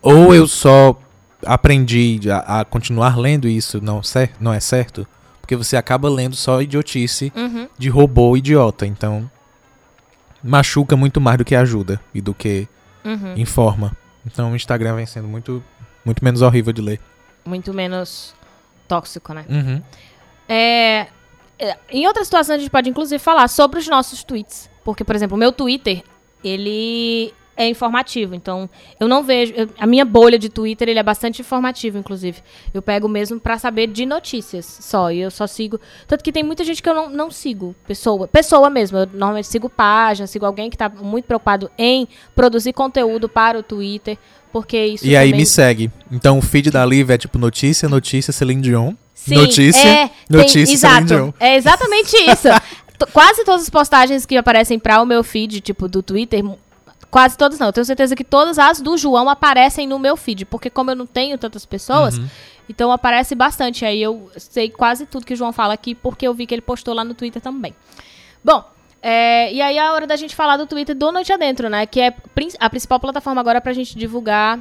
ou 0.00 0.34
eu 0.34 0.46
só 0.46 0.98
aprendi 1.46 2.20
a, 2.30 2.60
a 2.60 2.64
continuar 2.64 3.18
lendo 3.18 3.48
isso, 3.48 3.80
não, 3.82 4.02
cer 4.02 4.32
não 4.40 4.52
é 4.52 4.60
certo, 4.60 5.06
porque 5.40 5.56
você 5.56 5.76
acaba 5.76 6.08
lendo 6.08 6.36
só 6.36 6.62
idiotice 6.62 7.32
uhum. 7.34 7.68
de 7.78 7.88
robô 7.88 8.36
idiota, 8.36 8.86
então 8.86 9.30
machuca 10.42 10.96
muito 10.96 11.20
mais 11.20 11.38
do 11.38 11.44
que 11.44 11.54
ajuda 11.54 12.00
e 12.14 12.20
do 12.20 12.34
que 12.34 12.68
Uhum. 13.04 13.34
informa. 13.36 13.94
Então 14.24 14.52
o 14.52 14.56
Instagram 14.56 14.96
vem 14.96 15.04
sendo 15.04 15.28
muito 15.28 15.62
muito 16.04 16.24
menos 16.24 16.42
horrível 16.42 16.72
de 16.72 16.80
ler. 16.80 17.00
Muito 17.44 17.72
menos 17.72 18.34
tóxico, 18.88 19.32
né? 19.34 19.44
Uhum. 19.48 19.82
É, 20.48 21.06
é, 21.58 21.78
em 21.90 22.06
outras 22.06 22.26
situações 22.26 22.56
a 22.56 22.58
gente 22.58 22.70
pode 22.70 22.88
inclusive 22.88 23.18
falar 23.22 23.48
sobre 23.48 23.78
os 23.78 23.88
nossos 23.88 24.24
tweets. 24.24 24.70
Porque, 24.84 25.04
por 25.04 25.14
exemplo, 25.14 25.36
o 25.36 25.38
meu 25.38 25.52
Twitter, 25.52 26.02
ele 26.42 27.32
é 27.56 27.68
informativo. 27.68 28.34
Então, 28.34 28.68
eu 28.98 29.06
não 29.08 29.22
vejo. 29.22 29.52
eu- 29.56 29.68
a 29.78 29.86
minha 29.86 30.04
bolha 30.04 30.38
de 30.38 30.48
Twitter, 30.48 30.88
ele 30.88 30.98
é 30.98 31.02
bastante 31.02 31.40
informativo, 31.40 31.98
inclusive. 31.98 32.38
Eu 32.72 32.82
pego 32.82 33.08
mesmo 33.08 33.38
pra 33.40 33.58
saber 33.58 33.86
de 33.88 34.04
notícias 34.06 34.78
só. 34.80 35.10
E 35.10 35.20
eu 35.20 35.30
só 35.30 35.46
sigo. 35.46 35.80
Tanto 36.06 36.22
que 36.24 36.32
tem 36.32 36.42
muita 36.42 36.64
gente 36.64 36.82
que 36.82 36.88
eu 36.88 36.94
não, 36.94 37.08
não 37.10 37.30
sigo. 37.30 37.74
Pessoa. 37.86 38.26
Pessoa 38.28 38.68
mesmo. 38.70 38.98
Eu 38.98 39.06
normalmente 39.06 39.46
sigo 39.48 39.68
página, 39.68 40.26
sigo 40.26 40.44
alguém 40.46 40.68
que 40.70 40.76
tá 40.76 40.88
muito 40.88 41.24
preocupado 41.26 41.70
em 41.78 42.08
produzir 42.34 42.72
conteúdo 42.72 43.28
para 43.28 43.58
o 43.58 43.62
Twitter. 43.62 44.18
Porque 44.52 44.78
isso 44.86 45.04
E 45.06 45.16
aí 45.16 45.28
também- 45.30 45.40
me 45.40 45.46
segue. 45.46 45.90
Então 46.12 46.38
o 46.38 46.42
feed 46.42 46.70
da 46.70 46.86
Liv 46.86 47.10
é 47.10 47.18
tipo 47.18 47.38
notícia, 47.38 47.88
notícia, 47.88 48.32
Celine 48.32 48.62
Dion. 48.62 48.92
Sim, 49.12 49.34
notícia, 49.36 49.80
é, 49.88 50.08
tem- 50.08 50.12
notícia, 50.30 50.76
Celine 50.76 51.06
Dion. 51.06 51.32
É 51.40 51.56
exatamente 51.56 52.14
isso. 52.16 52.48
Quase 53.12 53.44
todas 53.44 53.62
as 53.62 53.70
postagens 53.70 54.24
que 54.24 54.36
aparecem 54.36 54.78
para 54.78 55.02
o 55.02 55.04
meu 55.06 55.24
feed, 55.24 55.60
tipo, 55.60 55.88
do 55.88 56.00
Twitter, 56.02 56.42
quase 57.14 57.38
todas 57.38 57.60
não. 57.60 57.68
Eu 57.68 57.72
tenho 57.72 57.84
certeza 57.84 58.16
que 58.16 58.24
todas 58.24 58.58
as 58.58 58.80
do 58.80 58.98
João 58.98 59.28
aparecem 59.30 59.86
no 59.86 60.00
meu 60.00 60.16
feed, 60.16 60.44
porque 60.46 60.68
como 60.68 60.90
eu 60.90 60.96
não 60.96 61.06
tenho 61.06 61.38
tantas 61.38 61.64
pessoas, 61.64 62.18
Uhum. 62.18 62.26
então 62.68 62.90
aparece 62.90 63.36
bastante. 63.36 63.84
Aí 63.84 64.02
eu 64.02 64.28
sei 64.36 64.68
quase 64.68 65.06
tudo 65.06 65.24
que 65.24 65.32
o 65.32 65.36
João 65.36 65.52
fala 65.52 65.74
aqui, 65.74 65.94
porque 65.94 66.26
eu 66.26 66.34
vi 66.34 66.44
que 66.44 66.52
ele 66.52 66.60
postou 66.60 66.92
lá 66.92 67.04
no 67.04 67.14
Twitter 67.14 67.40
também. 67.40 67.72
Bom, 68.42 68.64
é, 69.00 69.52
e 69.52 69.62
aí 69.62 69.76
é 69.76 69.80
a 69.86 69.92
hora 69.92 70.08
da 70.08 70.16
gente 70.16 70.34
falar 70.34 70.56
do 70.56 70.66
Twitter 70.66 70.92
do 70.96 71.12
Noite 71.12 71.32
Adentro, 71.32 71.68
né? 71.68 71.86
Que 71.86 72.00
é 72.00 72.16
a 72.58 72.68
principal 72.68 72.98
plataforma 72.98 73.40
agora 73.40 73.60
pra 73.60 73.72
gente 73.72 73.96
divulgar 73.96 74.58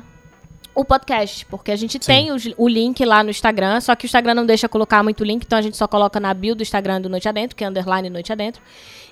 o 0.76 0.84
podcast, 0.84 1.46
porque 1.46 1.72
a 1.72 1.76
gente 1.76 2.00
tem 2.00 2.32
o, 2.32 2.36
o 2.58 2.68
link 2.68 3.04
lá 3.06 3.24
no 3.24 3.30
Instagram, 3.30 3.80
só 3.80 3.96
que 3.96 4.06
o 4.06 4.08
Instagram 4.08 4.34
não 4.34 4.46
deixa 4.46 4.68
colocar 4.68 5.04
muito 5.04 5.24
link, 5.24 5.44
então 5.44 5.60
a 5.60 5.62
gente 5.62 5.78
só 5.78 5.88
coloca 5.88 6.20
na 6.20 6.34
bio 6.34 6.56
do 6.56 6.64
Instagram 6.64 7.02
do 7.02 7.10
Noite 7.10 7.30
Adentro, 7.30 7.56
que 7.56 7.64
é 7.64 7.68
underline 7.68 8.10
Noite 8.10 8.32
Adentro. 8.32 8.62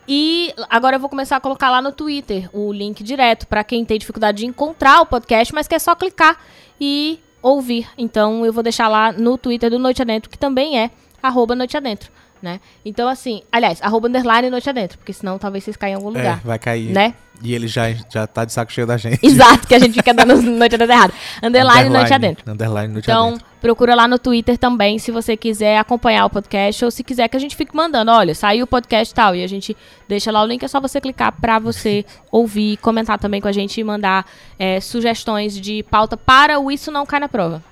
E 0.07 0.53
agora 0.69 0.95
eu 0.95 0.99
vou 0.99 1.09
começar 1.09 1.37
a 1.37 1.39
colocar 1.39 1.69
lá 1.69 1.81
no 1.81 1.91
Twitter 1.91 2.49
o 2.51 2.73
link 2.73 3.03
direto 3.03 3.45
para 3.47 3.63
quem 3.63 3.85
tem 3.85 3.99
dificuldade 3.99 4.39
de 4.39 4.45
encontrar 4.45 5.01
o 5.01 5.05
podcast, 5.05 5.53
mas 5.53 5.67
quer 5.67 5.79
só 5.79 5.95
clicar 5.95 6.39
e 6.79 7.19
ouvir. 7.41 7.87
Então 7.97 8.45
eu 8.45 8.51
vou 8.51 8.63
deixar 8.63 8.87
lá 8.87 9.11
no 9.11 9.37
Twitter 9.37 9.69
do 9.69 9.77
Noite 9.77 10.01
Adentro, 10.01 10.29
que 10.29 10.37
também 10.37 10.79
é 10.79 10.89
arroba 11.21 11.55
Noite 11.55 11.77
Adentro. 11.77 12.11
Né? 12.41 12.59
Então, 12.83 13.07
assim, 13.07 13.43
aliás, 13.51 13.79
arroba 13.83 14.07
underline 14.07 14.49
noite 14.49 14.67
adentro, 14.67 14.97
porque 14.97 15.13
senão 15.13 15.37
talvez 15.37 15.63
vocês 15.63 15.77
caiam 15.77 15.93
em 15.99 16.03
algum 16.03 16.17
É, 16.17 16.21
lugar. 16.21 16.39
vai 16.43 16.57
cair. 16.57 16.91
Né? 16.91 17.13
E 17.43 17.53
ele 17.53 17.67
já, 17.67 17.83
já 18.09 18.25
tá 18.25 18.45
de 18.45 18.51
saco 18.53 18.71
cheio 18.71 18.85
da 18.87 18.97
gente. 18.97 19.19
Exato, 19.23 19.67
que 19.67 19.73
a 19.75 19.79
gente 19.79 19.93
fica 19.93 20.11
dando 20.13 20.41
noite 20.41 20.73
adentro 20.75 20.93
errado. 20.95 21.13
Underline, 21.43 21.89
noite 21.89 22.13
adentro. 22.13 22.51
Underline 22.51 22.93
noite 22.93 23.05
Então, 23.05 23.27
adentro. 23.29 23.45
procura 23.61 23.93
lá 23.95 24.07
no 24.07 24.17
Twitter 24.17 24.57
também, 24.57 24.97
se 24.97 25.11
você 25.11 25.37
quiser 25.37 25.77
acompanhar 25.77 26.25
o 26.25 26.29
podcast, 26.31 26.83
ou 26.85 26.89
se 26.91 27.03
quiser 27.03 27.27
que 27.27 27.37
a 27.37 27.39
gente 27.39 27.55
fique 27.55 27.75
mandando, 27.75 28.11
olha, 28.11 28.33
saiu 28.33 28.63
o 28.63 28.67
podcast 28.67 29.11
e 29.11 29.15
tal, 29.15 29.35
e 29.35 29.43
a 29.43 29.47
gente 29.47 29.75
deixa 30.07 30.31
lá 30.31 30.41
o 30.41 30.45
link, 30.47 30.63
é 30.63 30.67
só 30.67 30.79
você 30.81 30.99
clicar 30.99 31.31
pra 31.39 31.59
você 31.59 32.03
ouvir, 32.31 32.77
comentar 32.77 33.17
também 33.19 33.39
com 33.41 33.47
a 33.47 33.51
gente 33.51 33.79
e 33.79 33.83
mandar 33.83 34.25
é, 34.57 34.79
sugestões 34.79 35.59
de 35.59 35.83
pauta 35.83 36.17
para 36.17 36.59
o 36.59 36.71
Isso 36.71 36.91
Não 36.91 37.05
Cai 37.05 37.19
na 37.19 37.29
Prova. 37.29 37.63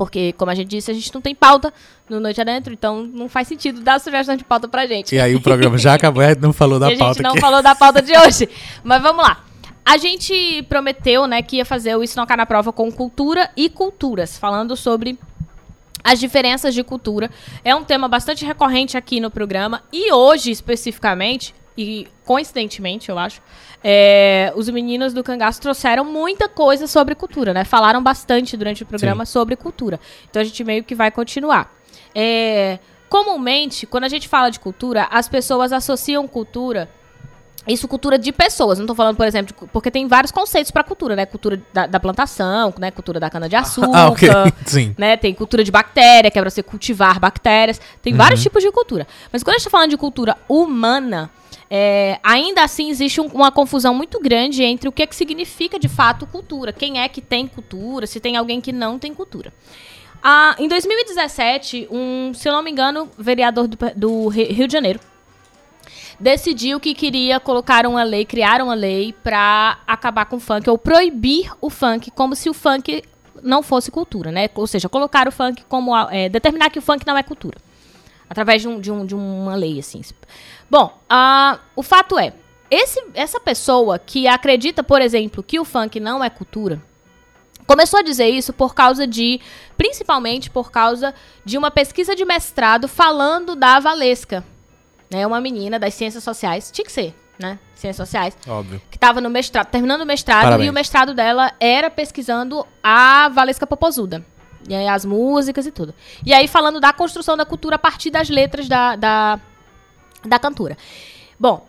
Porque, 0.00 0.32
como 0.32 0.50
a 0.50 0.54
gente 0.54 0.68
disse, 0.68 0.90
a 0.90 0.94
gente 0.94 1.12
não 1.12 1.20
tem 1.20 1.34
pauta 1.34 1.74
no 2.08 2.18
Noite 2.18 2.40
Adentro, 2.40 2.72
então 2.72 3.02
não 3.02 3.28
faz 3.28 3.46
sentido 3.46 3.82
dar 3.82 4.00
sugestão 4.00 4.34
de 4.34 4.42
pauta 4.42 4.66
pra 4.66 4.86
gente. 4.86 5.14
E 5.14 5.20
aí 5.20 5.34
o 5.34 5.42
programa 5.42 5.76
já 5.76 5.92
acabou, 5.92 6.26
gente 6.26 6.40
não 6.40 6.54
falou 6.54 6.78
da 6.78 6.86
E 6.86 6.88
a 6.88 6.90
gente 6.92 7.00
pauta 7.00 7.22
não 7.22 7.32
aqui. 7.32 7.40
falou 7.40 7.62
da 7.62 7.74
pauta 7.74 8.00
de 8.00 8.16
hoje. 8.16 8.48
Mas 8.82 9.02
vamos 9.02 9.22
lá. 9.22 9.44
A 9.84 9.98
gente 9.98 10.62
prometeu, 10.70 11.26
né, 11.26 11.42
que 11.42 11.56
ia 11.56 11.66
fazer 11.66 11.94
o 11.96 12.02
Isso 12.02 12.16
Não 12.16 12.24
Cai 12.24 12.38
na 12.38 12.46
Prova 12.46 12.72
com 12.72 12.90
cultura 12.90 13.50
e 13.54 13.68
culturas, 13.68 14.38
falando 14.38 14.74
sobre 14.74 15.18
as 16.02 16.18
diferenças 16.18 16.72
de 16.72 16.82
cultura. 16.82 17.30
É 17.62 17.74
um 17.74 17.84
tema 17.84 18.08
bastante 18.08 18.42
recorrente 18.42 18.96
aqui 18.96 19.20
no 19.20 19.30
programa. 19.30 19.82
E 19.92 20.10
hoje, 20.10 20.50
especificamente, 20.50 21.54
e 21.80 22.06
coincidentemente, 22.26 23.08
eu 23.08 23.18
acho, 23.18 23.40
é, 23.82 24.52
os 24.54 24.68
meninos 24.68 25.14
do 25.14 25.24
Cangaço 25.24 25.62
trouxeram 25.62 26.04
muita 26.04 26.46
coisa 26.46 26.86
sobre 26.86 27.14
cultura, 27.14 27.54
né? 27.54 27.64
Falaram 27.64 28.02
bastante 28.02 28.54
durante 28.54 28.82
o 28.82 28.86
programa 28.86 29.24
sobre 29.24 29.56
cultura. 29.56 29.98
Então 30.28 30.42
a 30.42 30.44
gente 30.44 30.62
meio 30.62 30.84
que 30.84 30.94
vai 30.94 31.10
continuar. 31.10 31.74
É, 32.14 32.78
comumente, 33.08 33.86
quando 33.86 34.04
a 34.04 34.08
gente 34.08 34.28
fala 34.28 34.50
de 34.50 34.60
cultura, 34.60 35.08
as 35.10 35.26
pessoas 35.26 35.72
associam 35.72 36.28
cultura 36.28 36.86
isso 37.68 37.86
cultura 37.86 38.18
de 38.18 38.32
pessoas. 38.32 38.78
Não 38.78 38.86
tô 38.86 38.94
falando, 38.94 39.16
por 39.16 39.26
exemplo, 39.26 39.54
de 39.54 39.68
porque 39.70 39.90
tem 39.90 40.08
vários 40.08 40.32
conceitos 40.32 40.70
pra 40.70 40.82
cultura, 40.82 41.14
né? 41.14 41.26
Cultura 41.26 41.60
da, 41.72 41.86
da 41.86 42.00
plantação, 42.00 42.72
né? 42.78 42.90
Cultura 42.90 43.20
da 43.20 43.28
cana-de-açúcar. 43.30 43.90
Ah, 44.00 44.08
ok. 44.08 44.28
Sim. 44.64 44.94
Né? 44.96 45.16
Tem 45.16 45.34
cultura 45.34 45.62
de 45.62 45.70
bactéria, 45.70 46.30
que 46.30 46.38
é 46.38 46.42
pra 46.42 46.50
você 46.50 46.62
cultivar 46.62 47.18
bactérias. 47.20 47.80
Tem 48.00 48.14
vários 48.14 48.42
tipos 48.42 48.62
de 48.62 48.70
cultura. 48.70 49.06
Mas 49.32 49.42
quando 49.42 49.56
a 49.56 49.58
gente 49.58 49.64
tá 49.64 49.70
falando 49.70 49.90
de 49.90 49.96
cultura 49.96 50.36
humana, 50.48 51.30
é, 51.70 52.18
ainda 52.22 52.64
assim 52.64 52.90
existe 52.90 53.20
um- 53.20 53.26
uma 53.28 53.52
confusão 53.52 53.94
muito 53.94 54.18
grande 54.20 54.62
entre 54.64 54.88
o 54.88 54.92
que, 54.92 55.02
é 55.02 55.06
que 55.06 55.14
significa 55.14 55.78
de 55.78 55.88
fato 55.88 56.26
cultura. 56.26 56.72
Quem 56.72 56.98
é 57.00 57.08
que 57.08 57.20
tem 57.20 57.46
cultura, 57.46 58.06
se 58.06 58.18
tem 58.18 58.36
alguém 58.36 58.60
que 58.60 58.72
não 58.72 58.98
tem 58.98 59.14
cultura. 59.14 59.52
Ah, 60.22 60.54
em 60.58 60.66
2017, 60.68 61.88
um, 61.90 62.32
se 62.34 62.48
eu 62.48 62.52
não 62.52 62.62
me 62.62 62.70
engano, 62.70 63.08
vereador 63.16 63.66
do, 63.68 63.78
do 63.96 64.28
Ri- 64.28 64.52
Rio 64.52 64.66
de 64.66 64.72
Janeiro 64.72 65.00
decidiu 66.18 66.78
que 66.78 66.94
queria 66.94 67.40
colocar 67.40 67.86
uma 67.86 68.02
lei, 68.02 68.24
criar 68.26 68.60
uma 68.60 68.74
lei 68.74 69.12
pra 69.22 69.78
acabar 69.86 70.26
com 70.26 70.36
o 70.36 70.40
funk 70.40 70.68
ou 70.68 70.76
proibir 70.76 71.50
o 71.60 71.70
funk, 71.70 72.10
como 72.10 72.34
se 72.36 72.50
o 72.50 72.54
funk 72.54 73.02
não 73.42 73.62
fosse 73.62 73.90
cultura, 73.90 74.30
né? 74.30 74.48
Ou 74.54 74.66
seja, 74.66 74.88
colocar 74.88 75.26
o 75.26 75.32
funk 75.32 75.64
como 75.68 75.96
é, 76.10 76.28
determinar 76.28 76.68
que 76.68 76.78
o 76.78 76.82
funk 76.82 77.06
não 77.06 77.16
é 77.16 77.22
cultura, 77.22 77.56
através 78.30 78.62
de, 78.62 78.68
um, 78.68 78.80
de, 78.80 78.92
um, 78.92 79.04
de 79.04 79.14
uma 79.14 79.56
lei 79.56 79.80
assim. 79.80 80.00
Bom, 80.70 80.96
ah, 81.08 81.58
o 81.74 81.82
fato 81.82 82.16
é, 82.16 82.32
esse, 82.70 83.02
essa 83.12 83.40
pessoa 83.40 83.98
que 83.98 84.28
acredita, 84.28 84.84
por 84.84 85.02
exemplo, 85.02 85.42
que 85.42 85.58
o 85.58 85.64
funk 85.64 85.98
não 85.98 86.22
é 86.22 86.30
cultura, 86.30 86.80
começou 87.66 87.98
a 87.98 88.02
dizer 88.02 88.28
isso 88.28 88.52
por 88.52 88.72
causa 88.72 89.06
de, 89.06 89.40
principalmente 89.76 90.48
por 90.48 90.70
causa 90.70 91.12
de 91.44 91.58
uma 91.58 91.72
pesquisa 91.72 92.14
de 92.14 92.24
mestrado 92.24 92.86
falando 92.86 93.56
da 93.56 93.80
Valesca, 93.80 94.44
né? 95.10 95.26
Uma 95.26 95.40
menina 95.40 95.78
das 95.78 95.94
ciências 95.94 96.22
sociais, 96.22 96.70
tinha 96.70 96.84
que 96.84 96.92
ser, 96.92 97.12
né? 97.36 97.58
Ciências 97.74 98.08
sociais, 98.08 98.38
Óbvio. 98.46 98.80
que 98.88 98.96
estava 98.96 99.20
no 99.20 99.28
mestrado, 99.28 99.66
terminando 99.66 100.02
o 100.02 100.06
mestrado, 100.06 100.44
Parabéns. 100.44 100.68
e 100.68 100.70
o 100.70 100.72
mestrado 100.72 101.14
dela 101.14 101.52
era 101.58 101.90
pesquisando 101.90 102.64
a 102.80 103.28
Valesca 103.28 103.66
Popozuda. 103.66 104.24
E 104.68 104.74
aí 104.74 104.86
as 104.88 105.04
músicas 105.04 105.66
e 105.66 105.70
tudo. 105.72 105.94
E 106.24 106.32
aí 106.32 106.46
falando 106.46 106.80
da 106.80 106.92
construção 106.92 107.36
da 107.36 107.44
cultura 107.44 107.76
a 107.76 107.78
partir 107.78 108.10
das 108.10 108.28
letras 108.28 108.68
da, 108.68 108.94
da, 108.96 109.40
da 110.24 110.38
cantora. 110.38 110.76
Bom, 111.38 111.66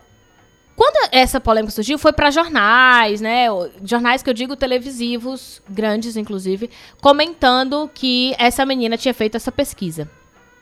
quando 0.76 1.10
essa 1.12 1.40
polêmica 1.40 1.72
surgiu, 1.72 1.98
foi 1.98 2.12
para 2.12 2.32
jornais, 2.32 3.22
né? 3.22 3.46
Jornais 3.84 4.24
que 4.24 4.30
eu 4.30 4.34
digo 4.34 4.56
televisivos, 4.56 5.62
grandes 5.70 6.18
inclusive, 6.18 6.70
comentando 7.02 7.90
que 7.94 8.34
essa 8.38 8.66
menina 8.66 8.98
tinha 8.98 9.14
feito 9.14 9.36
essa 9.36 9.52
pesquisa. 9.52 10.10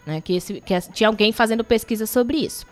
Né? 0.05 0.21
Que, 0.21 0.35
esse- 0.35 0.61
que 0.61 0.79
tinha 0.93 1.07
alguém 1.07 1.31
fazendo 1.31 1.63
pesquisa 1.63 2.05
sobre 2.05 2.37
isso. 2.37 2.65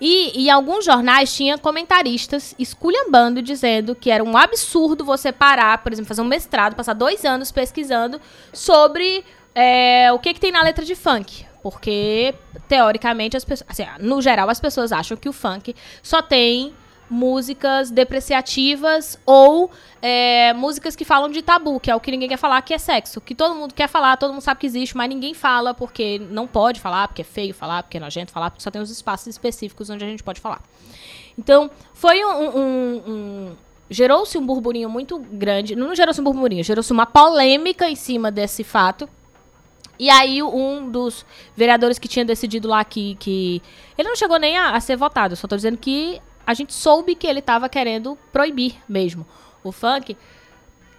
E 0.00 0.46
em 0.46 0.50
alguns 0.50 0.84
jornais 0.84 1.34
tinha 1.34 1.58
comentaristas 1.58 2.54
esculhambando, 2.58 3.42
dizendo 3.42 3.94
que 3.94 4.10
era 4.10 4.24
um 4.24 4.36
absurdo 4.36 5.04
você 5.04 5.30
parar, 5.30 5.78
por 5.78 5.92
exemplo, 5.92 6.08
fazer 6.08 6.22
um 6.22 6.26
mestrado, 6.26 6.74
passar 6.74 6.94
dois 6.94 7.24
anos 7.24 7.52
pesquisando 7.52 8.20
sobre 8.52 9.24
é, 9.54 10.10
o 10.12 10.18
que, 10.18 10.32
que 10.32 10.40
tem 10.40 10.52
na 10.52 10.62
letra 10.62 10.84
de 10.84 10.94
funk. 10.94 11.44
Porque, 11.62 12.34
teoricamente, 12.68 13.36
as 13.36 13.44
pessoas. 13.44 13.68
assim, 13.68 13.84
no 14.00 14.22
geral, 14.22 14.48
as 14.48 14.58
pessoas 14.58 14.92
acham 14.92 15.16
que 15.16 15.28
o 15.28 15.32
funk 15.32 15.74
só 16.02 16.22
tem 16.22 16.72
músicas 17.10 17.90
depreciativas 17.90 19.18
ou 19.26 19.70
é, 20.00 20.52
músicas 20.54 20.94
que 20.94 21.04
falam 21.04 21.28
de 21.28 21.42
tabu, 21.42 21.80
que 21.80 21.90
é 21.90 21.94
o 21.94 22.00
que 22.00 22.10
ninguém 22.10 22.28
quer 22.28 22.36
falar, 22.36 22.62
que 22.62 22.72
é 22.72 22.78
sexo. 22.78 23.20
Que 23.20 23.34
todo 23.34 23.54
mundo 23.54 23.74
quer 23.74 23.88
falar, 23.88 24.16
todo 24.16 24.32
mundo 24.32 24.42
sabe 24.42 24.60
que 24.60 24.66
existe, 24.66 24.96
mas 24.96 25.08
ninguém 25.08 25.34
fala 25.34 25.74
porque 25.74 26.18
não 26.30 26.46
pode 26.46 26.80
falar, 26.80 27.08
porque 27.08 27.22
é 27.22 27.24
feio 27.24 27.52
falar, 27.52 27.82
porque 27.82 27.96
é 27.96 28.00
nojento 28.00 28.30
falar, 28.32 28.50
porque 28.50 28.62
só 28.62 28.70
tem 28.70 28.80
os 28.80 28.90
espaços 28.90 29.26
específicos 29.26 29.90
onde 29.90 30.04
a 30.04 30.08
gente 30.08 30.22
pode 30.22 30.40
falar. 30.40 30.62
Então, 31.36 31.70
foi 31.92 32.24
um. 32.24 32.28
um- 32.30 33.02
um- 33.06 33.56
gerou-se 33.92 34.38
um 34.38 34.46
burburinho 34.46 34.88
muito 34.88 35.18
grande. 35.18 35.74
Não 35.74 35.92
gerou-se 35.96 36.20
um 36.20 36.24
burburinho, 36.24 36.62
gerou-se 36.62 36.92
uma 36.92 37.06
polêmica 37.06 37.88
em 37.90 37.96
cima 37.96 38.30
desse 38.30 38.62
fato. 38.62 39.08
E 39.98 40.08
aí, 40.08 40.40
um 40.42 40.88
dos 40.90 41.26
vereadores 41.56 41.98
que 41.98 42.06
tinha 42.08 42.24
decidido 42.24 42.68
lá 42.68 42.84
que. 42.84 43.16
que 43.16 43.60
ele 43.98 44.08
não 44.08 44.16
chegou 44.16 44.38
nem 44.38 44.56
a, 44.56 44.70
a 44.76 44.80
ser 44.80 44.96
votado, 44.96 45.34
só 45.36 45.46
tô 45.48 45.56
dizendo 45.56 45.76
que 45.76 46.22
a 46.50 46.54
gente 46.54 46.74
soube 46.74 47.14
que 47.14 47.28
ele 47.28 47.40
tava 47.40 47.68
querendo 47.68 48.18
proibir 48.32 48.74
mesmo 48.88 49.24
o 49.62 49.70
funk. 49.70 50.16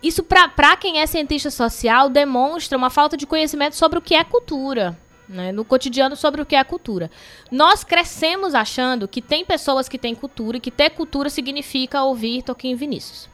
Isso, 0.01 0.23
pra 0.23 0.77
quem 0.77 1.01
é 1.01 1.05
cientista 1.05 1.51
social, 1.51 2.07
demonstra 2.07 2.77
uma 2.77 2.89
falta 2.89 3.17
de 3.17 3.27
conhecimento 3.27 3.75
sobre 3.75 3.99
o 3.99 4.01
que 4.01 4.15
é 4.15 4.23
cultura. 4.23 4.97
Né, 5.27 5.51
no 5.53 5.63
cotidiano 5.63 6.15
sobre 6.15 6.41
o 6.41 6.45
que 6.45 6.55
é 6.57 6.63
cultura. 6.63 7.09
Nós 7.49 7.85
crescemos 7.85 8.53
achando 8.53 9.07
que 9.07 9.21
tem 9.21 9.45
pessoas 9.45 9.87
que 9.87 9.97
têm 9.97 10.13
cultura 10.13 10.57
e 10.57 10.59
que 10.59 10.71
ter 10.71 10.89
cultura 10.89 11.29
significa 11.29 12.03
ouvir 12.03 12.43
Toquinho 12.43 12.75
Vinícius. 12.75 13.29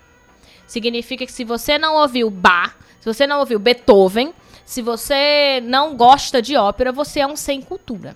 Significa 0.68 1.26
que 1.26 1.31
se 1.31 1.44
você 1.44 1.80
não 1.80 1.95
ouviu 1.95 2.30
Bach, 2.30 2.76
se 2.99 3.06
você 3.06 3.26
não 3.26 3.39
ouviu 3.39 3.57
Beethoven, 3.57 4.31
se 4.64 4.81
você 4.81 5.60
não 5.64 5.95
gosta 5.95 6.39
de 6.39 6.56
ópera, 6.56 6.91
você 6.91 7.22
é 7.22 7.27
um 7.27 7.35
sem 7.35 7.64
cultura. 7.64 8.15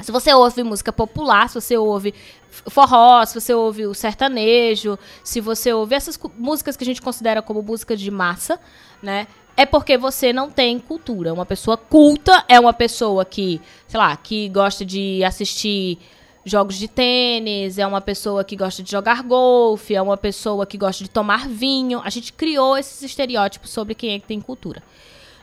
Se 0.00 0.10
você 0.10 0.32
ouve 0.34 0.62
música 0.62 0.92
popular, 0.92 1.48
se 1.48 1.60
você 1.60 1.76
ouve 1.76 2.14
forró, 2.50 3.24
se 3.24 3.40
você 3.40 3.54
ouve 3.54 3.86
o 3.86 3.94
sertanejo, 3.94 4.98
se 5.22 5.40
você 5.40 5.72
ouve 5.72 5.94
essas 5.94 6.18
músicas 6.36 6.76
que 6.76 6.84
a 6.84 6.86
gente 6.86 7.00
considera 7.00 7.40
como 7.40 7.62
música 7.62 7.96
de 7.96 8.10
massa, 8.10 8.60
né? 9.02 9.26
É 9.56 9.64
porque 9.64 9.96
você 9.96 10.32
não 10.32 10.50
tem 10.50 10.78
cultura. 10.80 11.32
Uma 11.32 11.46
pessoa 11.46 11.76
culta 11.76 12.44
é 12.48 12.58
uma 12.58 12.72
pessoa 12.72 13.24
que, 13.24 13.60
sei 13.86 14.00
lá, 14.00 14.16
que 14.16 14.48
gosta 14.48 14.84
de 14.84 15.22
assistir 15.22 15.98
jogos 16.44 16.76
de 16.76 16.88
tênis, 16.88 17.78
é 17.78 17.86
uma 17.86 18.00
pessoa 18.00 18.44
que 18.44 18.56
gosta 18.56 18.82
de 18.82 18.90
jogar 18.90 19.22
golfe, 19.22 19.94
é 19.94 20.02
uma 20.02 20.16
pessoa 20.16 20.66
que 20.66 20.76
gosta 20.76 21.02
de 21.02 21.10
tomar 21.10 21.48
vinho. 21.48 22.00
A 22.04 22.10
gente 22.10 22.32
criou 22.32 22.76
esses 22.76 23.02
estereótipos 23.02 23.70
sobre 23.70 23.94
quem 23.94 24.12
é 24.12 24.18
que 24.18 24.26
tem 24.26 24.40
cultura. 24.40 24.82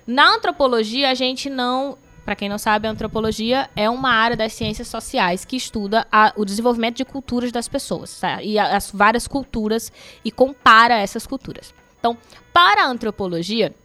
Na 0.06 0.36
antropologia, 0.36 1.10
a 1.10 1.14
gente 1.14 1.50
não. 1.50 1.98
Para 2.32 2.38
quem 2.38 2.48
não 2.48 2.58
sabe, 2.58 2.88
a 2.88 2.92
antropologia 2.92 3.70
é 3.76 3.90
uma 3.90 4.10
área 4.10 4.38
das 4.38 4.54
ciências 4.54 4.88
sociais 4.88 5.44
que 5.44 5.58
estuda 5.58 6.08
a- 6.10 6.32
o 6.38 6.46
desenvolvimento 6.46 6.96
de 6.96 7.04
culturas 7.04 7.52
das 7.52 7.68
pessoas 7.68 8.22
tá? 8.22 8.42
e 8.42 8.58
as 8.58 8.90
várias 8.90 9.28
culturas 9.28 9.92
e 10.24 10.32
compara 10.32 10.98
essas 10.98 11.28
culturas. 11.28 11.74
Então, 12.00 12.18
para 12.54 12.84
a 12.84 12.88
antropologia, 12.88 13.76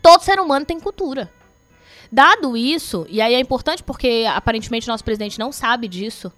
todo 0.00 0.20
ser 0.22 0.38
humano 0.38 0.64
tem 0.64 0.78
cultura. 0.78 1.28
Dado 2.12 2.56
isso, 2.56 3.04
e 3.10 3.20
aí 3.20 3.34
é 3.34 3.40
importante 3.40 3.82
porque 3.82 4.26
aparentemente 4.32 4.86
nosso 4.86 5.02
presidente 5.02 5.36
não 5.40 5.50
sabe 5.50 5.88
disso, 5.88 6.32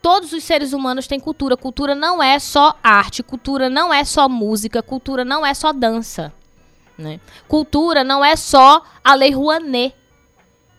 todos 0.00 0.32
os 0.32 0.44
seres 0.44 0.72
humanos 0.72 1.08
têm 1.08 1.18
cultura. 1.18 1.56
Cultura 1.56 1.96
não 1.96 2.22
é 2.22 2.38
só 2.38 2.78
arte, 2.84 3.20
cultura 3.20 3.68
não 3.68 3.92
é 3.92 4.04
só 4.04 4.28
música, 4.28 4.80
cultura 4.80 5.24
não 5.24 5.44
é 5.44 5.54
só 5.54 5.72
dança. 5.72 6.32
Né? 6.96 7.18
Cultura 7.48 8.04
não 8.04 8.24
é 8.24 8.36
só 8.36 8.80
a 9.02 9.14
Lei 9.16 9.32
Rouanet, 9.32 9.96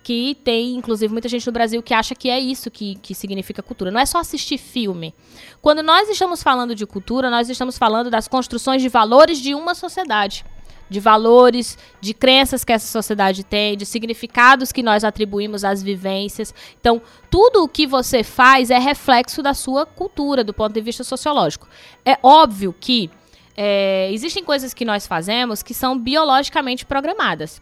que 0.05 0.37
tem, 0.43 0.75
inclusive, 0.75 1.11
muita 1.11 1.27
gente 1.27 1.47
no 1.47 1.51
Brasil 1.51 1.81
que 1.81 1.91
acha 1.91 2.13
que 2.13 2.29
é 2.29 2.39
isso 2.39 2.69
que, 2.69 2.93
que 3.01 3.15
significa 3.15 3.63
cultura. 3.63 3.89
Não 3.89 3.99
é 3.99 4.05
só 4.05 4.19
assistir 4.19 4.59
filme. 4.59 5.15
Quando 5.63 5.81
nós 5.81 6.07
estamos 6.07 6.43
falando 6.43 6.75
de 6.75 6.85
cultura, 6.85 7.27
nós 7.27 7.49
estamos 7.49 7.75
falando 7.75 8.11
das 8.11 8.27
construções 8.27 8.83
de 8.83 8.87
valores 8.87 9.39
de 9.39 9.55
uma 9.55 9.73
sociedade. 9.73 10.45
De 10.87 10.99
valores, 10.99 11.75
de 11.99 12.13
crenças 12.13 12.63
que 12.63 12.71
essa 12.71 12.85
sociedade 12.85 13.43
tem, 13.43 13.75
de 13.75 13.83
significados 13.83 14.71
que 14.71 14.83
nós 14.83 15.03
atribuímos 15.03 15.63
às 15.63 15.81
vivências. 15.81 16.53
Então, 16.79 17.01
tudo 17.31 17.63
o 17.63 17.67
que 17.67 17.87
você 17.87 18.23
faz 18.23 18.69
é 18.69 18.77
reflexo 18.77 19.41
da 19.41 19.55
sua 19.55 19.87
cultura, 19.87 20.43
do 20.43 20.53
ponto 20.53 20.71
de 20.71 20.81
vista 20.81 21.03
sociológico. 21.03 21.67
É 22.05 22.19
óbvio 22.21 22.75
que 22.79 23.09
é, 23.57 24.11
existem 24.13 24.43
coisas 24.43 24.71
que 24.71 24.85
nós 24.85 25.07
fazemos 25.07 25.63
que 25.63 25.73
são 25.73 25.97
biologicamente 25.97 26.85
programadas. 26.85 27.59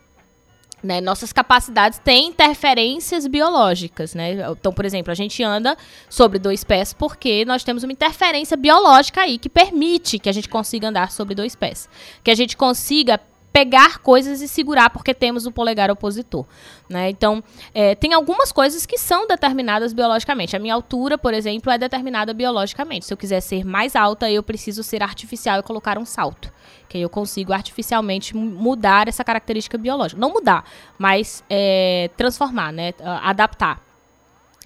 Né? 0.83 0.99
Nossas 0.99 1.31
capacidades 1.31 1.97
têm 1.99 2.27
interferências 2.27 3.25
biológicas. 3.25 4.13
Né? 4.13 4.33
Então, 4.51 4.73
por 4.73 4.83
exemplo, 4.85 5.11
a 5.11 5.15
gente 5.15 5.41
anda 5.41 5.77
sobre 6.09 6.37
dois 6.37 6.63
pés 6.63 6.91
porque 6.93 7.45
nós 7.45 7.63
temos 7.63 7.83
uma 7.83 7.93
interferência 7.93 8.57
biológica 8.57 9.21
aí 9.21 9.37
que 9.37 9.49
permite 9.49 10.19
que 10.19 10.27
a 10.27 10.33
gente 10.33 10.49
consiga 10.49 10.89
andar 10.89 11.11
sobre 11.11 11.33
dois 11.33 11.55
pés. 11.55 11.87
Que 12.23 12.31
a 12.31 12.35
gente 12.35 12.57
consiga 12.57 13.19
pegar 13.53 13.99
coisas 13.99 14.41
e 14.41 14.47
segurar 14.47 14.89
porque 14.89 15.13
temos 15.13 15.45
o 15.45 15.51
polegar 15.51 15.91
opositor. 15.91 16.43
Né? 16.89 17.11
Então, 17.11 17.43
é, 17.73 17.93
tem 17.93 18.11
algumas 18.11 18.51
coisas 18.51 18.85
que 18.85 18.97
são 18.97 19.27
determinadas 19.27 19.93
biologicamente. 19.93 20.55
A 20.55 20.59
minha 20.59 20.73
altura, 20.73 21.17
por 21.19 21.35
exemplo, 21.35 21.71
é 21.71 21.77
determinada 21.77 22.33
biologicamente. 22.33 23.05
Se 23.05 23.13
eu 23.13 23.17
quiser 23.17 23.41
ser 23.41 23.63
mais 23.63 23.95
alta, 23.95 24.29
eu 24.29 24.41
preciso 24.41 24.81
ser 24.81 25.03
artificial 25.03 25.59
e 25.59 25.63
colocar 25.63 25.99
um 25.99 26.05
salto. 26.05 26.51
Que 26.93 26.99
eu 26.99 27.09
consigo 27.09 27.51
artificialmente 27.51 28.37
mudar 28.37 29.07
essa 29.07 29.23
característica 29.23 29.79
biológica. 29.79 30.21
Não 30.21 30.29
mudar, 30.29 30.63
mas 30.95 31.43
é, 31.49 32.11
transformar, 32.15 32.71
né? 32.71 32.93
adaptar. 33.23 33.81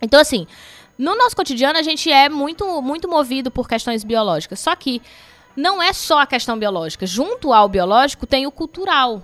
Então, 0.02 0.20
assim, 0.20 0.46
no 0.98 1.16
nosso 1.16 1.38
cotidiano 1.38 1.80
a 1.80 1.82
gente 1.82 2.12
é 2.12 2.28
muito, 2.28 2.82
muito 2.82 3.08
movido 3.08 3.50
por 3.50 3.66
questões 3.66 4.04
biológicas. 4.04 4.60
Só 4.60 4.76
que 4.76 5.02
não 5.56 5.82
é 5.82 5.94
só 5.94 6.20
a 6.20 6.28
questão 6.28 6.60
biológica. 6.60 7.06
Junto 7.06 7.54
ao 7.54 7.70
biológico 7.70 8.28
tem 8.28 8.46
o 8.46 8.52
cultural. 8.52 9.24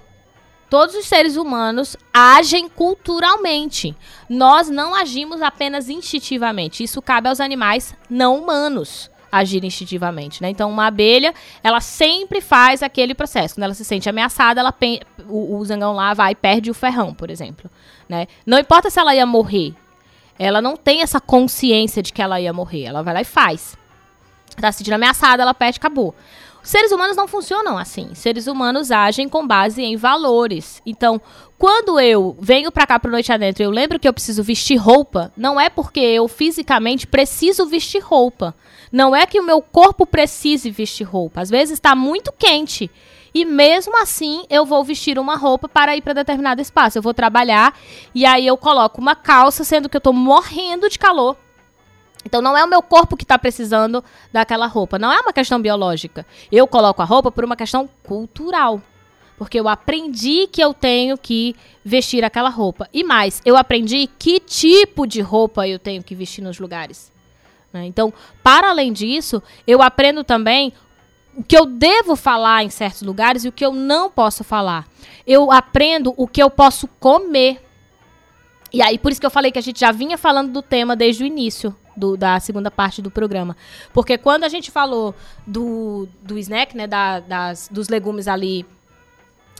Todos 0.69 0.95
os 0.95 1.05
seres 1.05 1.35
humanos 1.35 1.97
agem 2.13 2.69
culturalmente. 2.69 3.93
Nós 4.29 4.69
não 4.69 4.95
agimos 4.95 5.41
apenas 5.41 5.89
instintivamente. 5.89 6.85
Isso 6.85 7.01
cabe 7.01 7.27
aos 7.27 7.41
animais 7.41 7.93
não 8.09 8.41
humanos 8.41 9.11
agir 9.33 9.63
instintivamente, 9.65 10.41
né? 10.41 10.49
Então, 10.49 10.69
uma 10.69 10.87
abelha, 10.87 11.33
ela 11.63 11.81
sempre 11.81 12.39
faz 12.39 12.83
aquele 12.83 13.15
processo. 13.15 13.55
Quando 13.55 13.63
ela 13.63 13.73
se 13.73 13.83
sente 13.83 14.09
ameaçada, 14.09 14.59
ela 14.59 14.73
o, 15.27 15.57
o 15.57 15.65
zangão 15.65 15.93
lá 15.93 16.13
vai 16.13 16.33
e 16.33 16.35
perde 16.35 16.69
o 16.69 16.73
ferrão, 16.73 17.13
por 17.13 17.29
exemplo, 17.29 17.69
né? 18.07 18.27
Não 18.45 18.59
importa 18.59 18.89
se 18.89 18.99
ela 18.99 19.15
ia 19.15 19.25
morrer. 19.25 19.73
Ela 20.37 20.61
não 20.61 20.75
tem 20.75 21.01
essa 21.01 21.19
consciência 21.19 22.01
de 22.01 22.11
que 22.11 22.21
ela 22.21 22.39
ia 22.39 22.51
morrer. 22.51 22.83
Ela 22.83 23.01
vai 23.01 23.13
lá 23.13 23.21
e 23.21 23.25
faz 23.25 23.77
tá 24.61 24.71
se 24.71 24.79
sentindo 24.79 24.93
ameaçada, 24.93 25.41
ela 25.41 25.53
perde, 25.53 25.77
acabou. 25.77 26.13
Os 26.63 26.69
seres 26.69 26.91
humanos 26.91 27.17
não 27.17 27.27
funcionam 27.27 27.77
assim. 27.77 28.13
Seres 28.15 28.47
humanos 28.47 28.89
agem 28.89 29.27
com 29.27 29.45
base 29.45 29.81
em 29.81 29.97
valores. 29.97 30.81
Então, 30.85 31.21
quando 31.57 31.99
eu 31.99 32.37
venho 32.39 32.71
para 32.71 32.87
cá 32.87 32.97
pro 32.97 33.11
noite 33.11 33.33
adentro, 33.33 33.63
eu 33.63 33.69
lembro 33.69 33.99
que 33.99 34.07
eu 34.07 34.13
preciso 34.13 34.41
vestir 34.41 34.77
roupa, 34.77 35.31
não 35.35 35.59
é 35.59 35.69
porque 35.69 35.99
eu 35.99 36.27
fisicamente 36.27 37.05
preciso 37.05 37.65
vestir 37.65 37.99
roupa. 38.01 38.55
Não 38.93 39.15
é 39.15 39.25
que 39.25 39.39
o 39.39 39.43
meu 39.43 39.59
corpo 39.59 40.05
precise 40.05 40.69
vestir 40.69 41.03
roupa. 41.03 41.41
Às 41.41 41.49
vezes 41.49 41.73
está 41.73 41.95
muito 41.95 42.31
quente. 42.31 42.91
E 43.33 43.43
mesmo 43.43 43.99
assim, 43.99 44.45
eu 44.51 44.67
vou 44.67 44.83
vestir 44.83 45.17
uma 45.17 45.35
roupa 45.35 45.67
para 45.67 45.97
ir 45.97 46.01
para 46.01 46.13
determinado 46.13 46.61
espaço. 46.61 46.99
Eu 46.99 47.01
vou 47.01 47.11
trabalhar 47.11 47.75
e 48.13 48.23
aí 48.23 48.45
eu 48.45 48.55
coloco 48.55 49.01
uma 49.01 49.15
calça, 49.15 49.63
sendo 49.63 49.89
que 49.89 49.97
eu 49.97 49.99
estou 49.99 50.13
morrendo 50.13 50.87
de 50.87 50.99
calor. 50.99 51.35
Então 52.23 52.39
não 52.39 52.55
é 52.55 52.63
o 52.63 52.69
meu 52.69 52.83
corpo 52.83 53.17
que 53.17 53.23
está 53.23 53.39
precisando 53.39 54.03
daquela 54.31 54.67
roupa. 54.67 54.99
Não 54.99 55.11
é 55.11 55.19
uma 55.19 55.33
questão 55.33 55.59
biológica. 55.59 56.23
Eu 56.51 56.67
coloco 56.67 57.01
a 57.01 57.05
roupa 57.05 57.31
por 57.31 57.43
uma 57.43 57.55
questão 57.55 57.89
cultural. 58.03 58.79
Porque 59.39 59.59
eu 59.59 59.67
aprendi 59.67 60.45
que 60.45 60.63
eu 60.63 60.71
tenho 60.71 61.17
que 61.17 61.55
vestir 61.83 62.23
aquela 62.23 62.49
roupa. 62.49 62.87
E 62.93 63.03
mais, 63.03 63.41
eu 63.43 63.57
aprendi 63.57 64.07
que 64.19 64.39
tipo 64.39 65.07
de 65.07 65.19
roupa 65.19 65.67
eu 65.67 65.79
tenho 65.79 66.03
que 66.03 66.13
vestir 66.13 66.43
nos 66.43 66.59
lugares. 66.59 67.11
Né? 67.73 67.85
Então, 67.85 68.13
para 68.43 68.69
além 68.69 68.93
disso, 68.93 69.41
eu 69.67 69.81
aprendo 69.81 70.23
também 70.23 70.71
o 71.35 71.43
que 71.43 71.57
eu 71.57 71.65
devo 71.65 72.15
falar 72.15 72.63
em 72.63 72.69
certos 72.69 73.01
lugares 73.01 73.43
e 73.43 73.49
o 73.49 73.51
que 73.51 73.65
eu 73.65 73.73
não 73.73 74.09
posso 74.09 74.43
falar. 74.43 74.87
Eu 75.25 75.51
aprendo 75.51 76.13
o 76.15 76.27
que 76.27 76.41
eu 76.41 76.49
posso 76.49 76.87
comer. 76.99 77.61
E 78.71 78.81
aí, 78.81 78.99
por 78.99 79.11
isso 79.11 79.19
que 79.19 79.25
eu 79.25 79.31
falei 79.31 79.51
que 79.51 79.59
a 79.59 79.63
gente 79.63 79.79
já 79.79 79.91
vinha 79.91 80.17
falando 80.17 80.51
do 80.51 80.61
tema 80.61 80.95
desde 80.95 81.23
o 81.23 81.25
início 81.25 81.75
do, 81.97 82.15
da 82.15 82.39
segunda 82.39 82.69
parte 82.69 83.01
do 83.01 83.09
programa. 83.09 83.55
Porque 83.91 84.17
quando 84.17 84.43
a 84.43 84.49
gente 84.49 84.69
falou 84.69 85.15
do, 85.45 86.07
do 86.21 86.37
snack, 86.37 86.75
né, 86.75 86.87
da, 86.87 87.19
das, 87.19 87.67
dos 87.71 87.89
legumes 87.89 88.27
ali 88.27 88.65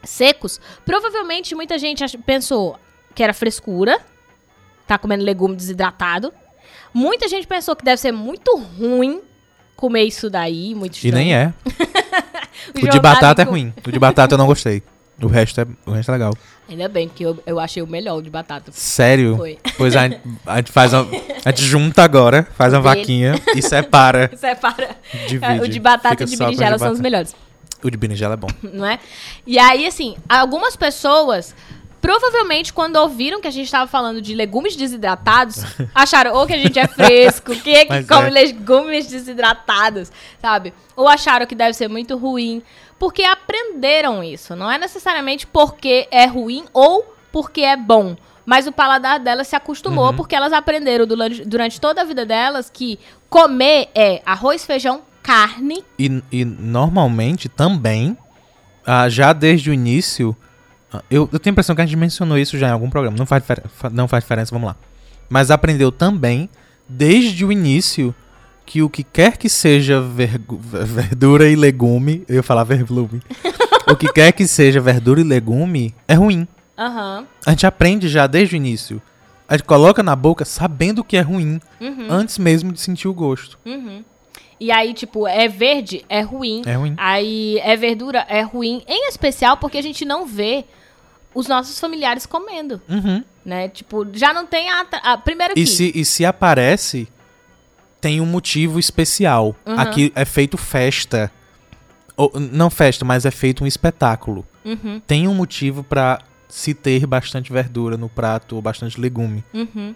secos, 0.04 0.60
provavelmente 0.86 1.56
muita 1.56 1.78
gente 1.80 2.18
pensou 2.20 2.78
que 3.16 3.24
era 3.24 3.34
frescura, 3.34 4.00
tá 4.86 4.98
comendo 4.98 5.24
legume 5.24 5.56
desidratado. 5.56 6.34
Muita 6.94 7.28
gente 7.28 7.48
pensou 7.48 7.76
que 7.76 7.84
deve 7.84 8.00
ser 8.00 8.12
muito 8.12 8.56
ruim 8.58 9.22
comer 9.76 10.04
isso 10.04 10.30
daí, 10.30 10.76
muito 10.76 10.94
estranho. 10.94 11.16
E 11.16 11.18
nem 11.18 11.36
é. 11.36 11.54
o, 12.82 12.86
o 12.86 12.90
de 12.90 13.00
batata 13.00 13.42
é 13.42 13.46
ruim. 13.46 13.74
O 13.86 13.92
de 13.92 14.00
batata 14.00 14.36
eu 14.36 14.38
não 14.38 14.46
gostei. 14.46 14.84
O 15.22 15.28
resto 15.28 15.62
é, 15.62 15.68
o 15.86 15.92
resto 15.92 16.10
é 16.10 16.14
legal. 16.14 16.34
Ainda 16.68 16.88
bem, 16.88 17.08
porque 17.08 17.26
eu, 17.26 17.42
eu 17.46 17.60
achei 17.60 17.84
o 17.84 17.88
melhor 17.88 18.18
o 18.18 18.22
de 18.22 18.30
batata. 18.30 18.72
Sério? 18.72 19.38
Foi. 19.38 19.58
Pois 19.78 19.96
a, 19.96 20.02
a 20.46 20.58
gente 20.58 20.72
faz 20.72 20.94
uma, 20.94 21.08
A 21.44 21.50
gente 21.50 21.64
junta 21.64 22.04
agora, 22.04 22.48
faz 22.56 22.74
uma 22.74 22.82
vaquinha 22.82 23.36
e 23.56 23.62
separa. 23.62 24.32
separa. 24.38 24.96
Divide. 25.28 25.60
O 25.62 25.68
de 25.68 25.80
batata 25.80 26.24
e 26.24 26.26
de 26.26 26.38
berinjela 26.38 26.78
são 26.78 26.92
os 26.92 27.00
melhores. 27.00 27.36
O 27.84 27.90
de 27.90 27.98
berinjela 27.98 28.36
é 28.36 28.38
bom. 28.38 28.48
Não 28.62 28.86
é? 28.86 29.00
E 29.46 29.60
aí, 29.60 29.86
assim, 29.86 30.16
algumas 30.30 30.76
pessoas 30.76 31.54
provavelmente 32.04 32.74
quando 32.74 32.98
ouviram 32.98 33.40
que 33.40 33.48
a 33.48 33.52
gente 33.52 33.64
estava 33.64 33.88
falando 33.88 34.22
de 34.22 34.36
legumes 34.36 34.76
desidratados, 34.76 35.64
acharam 35.96 36.34
ou 36.34 36.46
que 36.46 36.52
a 36.52 36.58
gente 36.58 36.78
é 36.78 36.86
fresco, 36.86 37.56
que 37.56 37.70
é 37.74 37.86
que 37.86 38.04
come 38.04 38.28
é. 38.28 38.30
legumes 38.30 39.08
desidratados, 39.08 40.12
sabe? 40.42 40.74
Ou 40.98 41.08
acharam 41.08 41.46
que 41.46 41.56
deve 41.56 41.74
ser 41.74 41.88
muito 41.88 42.18
ruim 42.18 42.62
porque 43.00 43.24
aprenderam 43.24 44.22
isso. 44.22 44.54
Não 44.54 44.70
é 44.70 44.78
necessariamente 44.78 45.48
porque 45.48 46.06
é 46.12 46.26
ruim 46.26 46.66
ou 46.74 47.16
porque 47.32 47.62
é 47.62 47.78
bom. 47.78 48.18
Mas 48.46 48.68
o 48.68 48.74
paladar 48.74 49.22
delas 49.22 49.48
se 49.48 49.56
acostumou 49.56 50.08
uhum. 50.08 50.16
porque 50.18 50.36
elas 50.36 50.52
aprenderam 50.52 51.08
durante, 51.08 51.80
toda 51.80 52.02
a 52.02 52.04
vida 52.04 52.26
delas 52.26 52.70
que 52.70 53.00
comer 53.30 53.88
é 53.96 54.22
arroz, 54.26 54.66
feijão, 54.66 55.04
carne. 55.22 55.86
E, 55.98 56.22
e 56.30 56.44
normalmente 56.44 57.48
também, 57.48 58.18
ah, 58.86 59.08
já 59.08 59.32
desde 59.32 59.70
o 59.70 59.74
início, 59.74 60.36
eu, 61.10 61.30
eu 61.32 61.40
tenho 61.40 61.52
a 61.52 61.54
impressão 61.54 61.76
que 61.76 61.82
a 61.82 61.86
gente 61.86 61.98
mencionou 61.98 62.38
isso 62.38 62.58
já 62.58 62.68
em 62.68 62.72
algum 62.72 62.90
programa. 62.90 63.18
Não 63.18 63.26
faz, 63.26 63.44
não 63.92 64.08
faz 64.08 64.24
diferença, 64.24 64.52
vamos 64.52 64.68
lá. 64.68 64.76
Mas 65.30 65.50
aprendeu 65.50 65.92
também, 65.92 66.50
desde 66.88 67.46
o 67.46 67.52
início, 67.52 68.14
que 68.66 68.82
o 68.82 68.90
que 68.90 69.04
quer 69.04 69.38
que 69.38 69.50
seja 69.50 70.02
verdura 70.02 71.50
e 71.50 71.56
legume, 71.56 72.24
eu 72.28 72.36
ia 72.36 72.44
falar 72.44 72.64
verlume, 72.64 73.22
o 73.90 73.96
que 73.96 74.12
quer 74.12 74.32
que 74.32 74.48
seja 74.48 74.80
verdura 74.80 75.22
e 75.22 75.24
legume 75.24 75.94
é 76.08 76.14
ruim. 76.14 76.48
Uhum. 76.78 77.26
A 77.46 77.50
gente 77.52 77.66
aprende 77.66 78.08
já 78.08 78.28
desde 78.28 78.56
o 78.56 78.58
início. 78.58 79.02
A 79.48 79.56
gente 79.56 79.66
coloca 79.66 80.02
na 80.02 80.16
boca 80.16 80.46
sabendo 80.46 81.04
que 81.04 81.18
é 81.18 81.22
ruim, 81.22 81.60
uhum. 81.80 82.08
antes 82.10 82.38
mesmo 82.38 82.72
de 82.72 82.80
sentir 82.80 83.08
o 83.08 83.14
gosto. 83.14 83.60
Uhum. 83.66 84.04
E 84.60 84.72
aí, 84.72 84.94
tipo, 84.94 85.28
é 85.28 85.48
verde, 85.48 86.06
é 86.08 86.22
ruim. 86.22 86.62
É 86.66 86.76
ruim. 86.76 86.94
Aí 86.98 87.60
é 87.60 87.76
verdura, 87.76 88.26
é 88.30 88.42
ruim. 88.42 88.82
Em 88.88 89.10
especial 89.10 89.58
porque 89.58 89.78
a 89.78 89.82
gente 89.82 90.06
não 90.06 90.26
vê 90.26 90.66
os 91.34 91.48
nossos 91.48 91.80
familiares 91.80 92.26
comendo. 92.26 92.82
Uhum. 92.88 93.24
Né? 93.46 93.70
Tipo, 93.70 94.08
já 94.14 94.34
não 94.34 94.46
tem 94.46 94.70
a. 94.70 94.82
a 95.04 95.18
primeiro 95.18 95.54
que. 95.54 95.62
E 95.62 95.68
se, 95.68 95.92
e 95.94 96.06
se 96.06 96.26
aparece, 96.26 97.08
tem 98.00 98.22
um 98.22 98.26
motivo 98.26 98.80
especial. 98.80 99.56
Uhum. 99.66 99.80
Aqui 99.80 100.12
é 100.16 100.26
feito 100.26 100.58
festa. 100.58 101.32
Ou, 102.16 102.32
não 102.36 102.70
festa, 102.70 103.04
mas 103.04 103.26
é 103.26 103.32
feito 103.32 103.64
um 103.64 103.68
espetáculo. 103.68 104.46
Uhum. 104.64 105.02
Tem 105.06 105.28
um 105.28 105.34
motivo 105.34 105.84
para 105.84 106.22
se 106.48 106.74
ter 106.74 107.06
bastante 107.08 107.52
verdura 107.52 107.98
no 107.98 108.08
prato 108.08 108.56
ou 108.56 108.62
bastante 108.62 109.00
legume. 109.02 109.44
Uhum. 109.54 109.96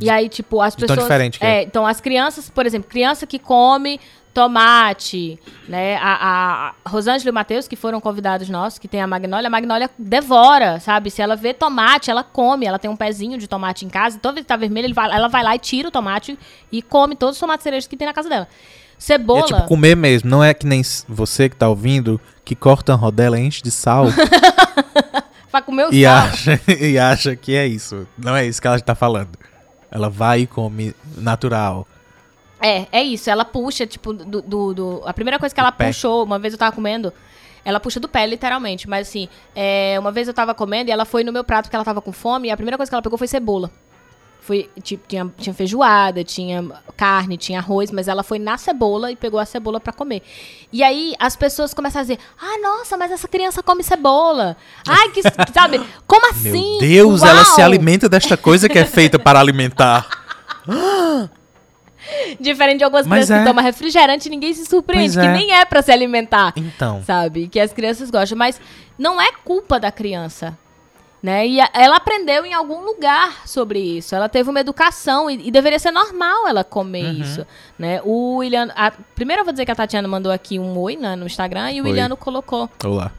E 0.00 0.10
aí, 0.10 0.28
tipo, 0.28 0.60
as 0.60 0.74
pessoas. 0.74 0.98
Tão 0.98 1.04
diferente 1.04 1.38
é, 1.42 1.58
é, 1.58 1.62
então 1.62 1.86
as 1.86 2.00
crianças, 2.00 2.50
por 2.50 2.66
exemplo, 2.66 2.88
criança 2.88 3.26
que 3.26 3.38
come 3.38 3.98
tomate, 4.36 5.40
né? 5.66 5.96
A, 5.96 6.74
a 6.84 6.90
Rosângela 6.90 7.30
e 7.30 7.30
o 7.30 7.34
Matheus, 7.34 7.66
que 7.66 7.74
foram 7.74 8.02
convidados 8.02 8.50
nossos, 8.50 8.78
que 8.78 8.86
tem 8.86 9.00
a 9.00 9.06
Magnólia, 9.06 9.46
a 9.46 9.50
Magnólia 9.50 9.90
devora, 9.98 10.78
sabe? 10.78 11.10
Se 11.10 11.22
ela 11.22 11.34
vê 11.34 11.54
tomate, 11.54 12.10
ela 12.10 12.22
come. 12.22 12.66
Ela 12.66 12.78
tem 12.78 12.90
um 12.90 12.96
pezinho 12.96 13.38
de 13.38 13.48
tomate 13.48 13.86
em 13.86 13.88
casa, 13.88 14.18
toda 14.18 14.34
vez 14.34 14.44
que 14.44 14.48
tá 14.48 14.56
vermelho, 14.56 14.94
vai, 14.94 15.10
ela 15.10 15.28
vai 15.28 15.42
lá 15.42 15.56
e 15.56 15.58
tira 15.58 15.88
o 15.88 15.90
tomate 15.90 16.38
e 16.70 16.82
come 16.82 17.16
todos 17.16 17.36
os 17.36 17.40
tomates 17.40 17.64
cerejas 17.64 17.86
que 17.86 17.96
tem 17.96 18.06
na 18.06 18.12
casa 18.12 18.28
dela. 18.28 18.46
Cebola. 18.98 19.40
É 19.40 19.44
tipo 19.44 19.62
comer 19.62 19.96
mesmo, 19.96 20.28
não 20.28 20.44
é 20.44 20.52
que 20.52 20.66
nem 20.66 20.82
você 21.08 21.48
que 21.48 21.56
tá 21.56 21.68
ouvindo, 21.68 22.20
que 22.44 22.54
corta 22.54 22.92
a 22.92 22.96
rodela, 22.96 23.40
enche 23.40 23.62
de 23.62 23.70
sal 23.70 24.06
Pra 25.50 25.62
comer 25.62 25.86
o 25.86 25.94
e, 25.94 26.02
sal. 26.02 26.14
acha, 26.14 26.60
e 26.78 26.98
acha 26.98 27.34
que 27.34 27.56
é 27.56 27.66
isso. 27.66 28.06
Não 28.18 28.36
é 28.36 28.46
isso 28.46 28.60
que 28.60 28.68
ela 28.68 28.78
tá 28.80 28.94
falando. 28.94 29.30
Ela 29.90 30.08
vai 30.10 30.40
e 30.42 30.46
come 30.46 30.94
natural. 31.16 31.86
É, 32.60 32.86
é 32.90 33.02
isso. 33.02 33.28
Ela 33.30 33.44
puxa, 33.44 33.86
tipo, 33.86 34.12
do. 34.12 34.42
do- 34.42 34.74
do- 34.74 35.02
a 35.04 35.12
primeira 35.12 35.38
coisa 35.38 35.54
que 35.54 35.60
ela 35.60 35.70
pé. 35.72 35.88
puxou, 35.88 36.24
uma 36.24 36.38
vez 36.38 36.54
eu 36.54 36.58
tava 36.58 36.74
comendo, 36.74 37.12
ela 37.64 37.78
puxa 37.78 38.00
do 38.00 38.08
pé, 38.08 38.26
literalmente. 38.26 38.88
Mas 38.88 39.08
assim, 39.08 39.28
é, 39.54 39.96
uma 39.98 40.10
vez 40.10 40.26
eu 40.26 40.34
tava 40.34 40.54
comendo 40.54 40.88
e 40.90 40.92
ela 40.92 41.04
foi 41.04 41.22
no 41.22 41.32
meu 41.32 41.44
prato 41.44 41.64
porque 41.66 41.76
ela 41.76 41.84
tava 41.84 42.00
com 42.00 42.12
fome, 42.12 42.48
e 42.48 42.50
a 42.50 42.56
primeira 42.56 42.76
coisa 42.76 42.90
que 42.90 42.94
ela 42.94 43.02
pegou 43.02 43.18
foi 43.18 43.26
cebola. 43.28 43.70
Foi, 44.46 44.70
tipo, 44.80 45.08
tinha, 45.08 45.28
tinha 45.36 45.52
feijoada, 45.52 46.22
tinha 46.22 46.64
carne, 46.96 47.36
tinha 47.36 47.58
arroz, 47.58 47.90
mas 47.90 48.06
ela 48.06 48.22
foi 48.22 48.38
na 48.38 48.56
cebola 48.56 49.10
e 49.10 49.16
pegou 49.16 49.40
a 49.40 49.44
cebola 49.44 49.80
pra 49.80 49.92
comer. 49.92 50.22
E 50.72 50.84
aí 50.84 51.16
as 51.18 51.34
pessoas 51.34 51.74
começam 51.74 51.98
a 51.98 52.04
dizer: 52.04 52.20
Ah, 52.40 52.56
nossa, 52.62 52.96
mas 52.96 53.10
essa 53.10 53.26
criança 53.26 53.60
come 53.60 53.82
cebola. 53.82 54.56
Ai, 54.86 55.08
que. 55.08 55.20
sabe? 55.52 55.84
Como 56.06 56.30
assim? 56.30 56.78
Meu 56.78 56.78
Deus, 56.78 57.24
ela 57.24 57.44
se 57.44 57.60
Uau! 57.60 57.66
alimenta 57.66 58.08
desta 58.08 58.36
coisa 58.36 58.68
que 58.68 58.78
é 58.78 58.84
feita 58.84 59.18
para 59.18 59.40
alimentar. 59.40 60.06
Diferente 62.38 62.78
de 62.78 62.84
algumas 62.84 63.04
Mas 63.04 63.26
crianças 63.26 63.36
é. 63.36 63.40
que 63.40 63.48
tomam 63.48 63.64
refrigerante, 63.64 64.30
ninguém 64.30 64.54
se 64.54 64.64
surpreende, 64.64 65.14
Pois 65.14 65.26
que 65.26 65.28
é. 65.28 65.32
nem 65.32 65.52
é 65.54 65.64
pra 65.64 65.82
se 65.82 65.90
alimentar. 65.90 66.52
Então, 66.54 67.02
sabe? 67.04 67.48
Que 67.48 67.58
as 67.58 67.72
crianças 67.72 68.12
gostam. 68.12 68.38
Mas 68.38 68.60
não 68.96 69.20
é 69.20 69.32
culpa 69.44 69.80
da 69.80 69.90
criança. 69.90 70.56
Né? 71.22 71.46
E 71.48 71.60
a- 71.60 71.70
ela 71.72 71.96
aprendeu 71.96 72.44
em 72.44 72.52
algum 72.54 72.84
lugar 72.84 73.46
sobre 73.48 73.78
isso. 73.80 74.14
Ela 74.14 74.28
teve 74.28 74.48
uma 74.50 74.60
educação 74.60 75.28
e, 75.30 75.48
e 75.48 75.50
deveria 75.50 75.78
ser 75.78 75.90
normal 75.90 76.46
ela 76.46 76.62
comer 76.62 77.04
Uhum. 77.06 77.20
isso. 77.22 77.46
Né? 77.78 78.00
O 78.04 78.36
William. 78.36 78.68
a- 78.76 78.92
primeiro 79.14 79.40
eu 79.40 79.44
vou 79.44 79.52
dizer 79.52 79.64
que 79.64 79.70
a 79.72 79.74
Tatiana 79.74 80.06
mandou 80.06 80.30
aqui 80.30 80.58
um 80.58 80.78
oi 80.78 80.96
né, 80.96 81.16
no 81.16 81.26
Instagram 81.26 81.72
e 81.72 81.80
o 81.80 81.84
Oi. 81.84 81.90
Williano 81.90 82.16
colocou. 82.16 82.70
olá. 82.84 83.10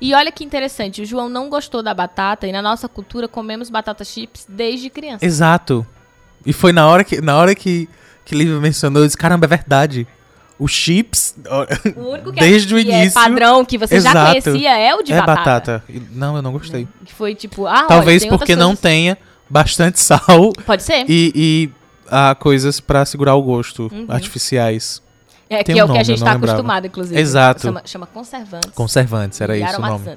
E 0.00 0.12
olha 0.14 0.30
que 0.32 0.44
interessante, 0.44 1.00
o 1.00 1.06
João 1.06 1.28
não 1.28 1.48
gostou 1.48 1.82
da 1.82 1.94
batata 1.94 2.46
e 2.46 2.52
na 2.52 2.60
nossa 2.60 2.86
cultura 2.88 3.26
comemos 3.28 3.70
batata 3.70 4.04
chips 4.04 4.44
desde 4.48 4.90
criança. 4.90 5.24
Exato. 5.24 5.86
E 6.44 6.52
foi 6.52 6.70
na 6.72 6.86
hora 6.86 7.02
que, 7.02 7.20
na 7.20 7.36
hora 7.36 7.54
que, 7.54 7.88
que 8.24 8.34
Lívia 8.34 8.60
mencionou, 8.60 9.02
eu 9.02 9.06
disse, 9.06 9.16
caramba, 9.16 9.46
é 9.46 9.48
verdade. 9.48 10.06
Os 10.58 10.72
chips, 10.72 11.34
O 11.96 12.00
único 12.12 12.32
que, 12.32 12.40
desde 12.40 12.72
é, 12.72 12.76
o 12.76 12.78
é 12.78 12.82
início, 12.82 13.12
padrão 13.20 13.62
que 13.64 13.76
você 13.76 14.00
já 14.00 14.10
Exato. 14.10 14.42
conhecia 14.42 14.78
é 14.78 14.94
o 14.94 15.02
de 15.02 15.12
é 15.12 15.16
batata. 15.20 15.36
batata. 15.36 15.84
Não, 16.12 16.36
eu 16.36 16.40
não 16.42 16.52
gostei. 16.52 16.88
Que 17.04 17.12
foi 17.12 17.34
tipo, 17.34 17.66
ah, 17.66 17.84
Talvez 17.86 18.22
olha, 18.22 18.30
porque 18.38 18.56
não 18.56 18.74
tenha 18.74 19.18
bastante 19.50 20.00
sal 20.00 20.52
Pode 20.64 20.82
ser. 20.82 21.04
e, 21.08 21.32
e 21.34 21.70
ah, 22.10 22.34
coisas 22.38 22.80
pra 22.80 23.04
segurar 23.04 23.34
o 23.34 23.42
gosto, 23.42 23.90
Uhum. 23.92 24.06
artificiais. 24.08 25.02
É, 25.48 25.62
Tem 25.62 25.74
que 25.76 25.80
é 25.80 25.84
um 25.84 25.86
o 25.86 25.88
que 25.88 25.92
a 25.92 25.94
nome, 25.96 26.04
gente 26.04 26.18
tá 26.24 26.32
lembrava. 26.32 26.52
acostumado, 26.54 26.86
inclusive. 26.86 27.20
Exato. 27.20 27.60
Chama, 27.62 27.82
chama 27.84 28.06
conservantes. 28.06 28.70
Conservantes, 28.74 29.40
era 29.40 29.56
e 29.56 29.62
isso 29.62 29.76
o 29.78 29.80
nome. 29.80 30.16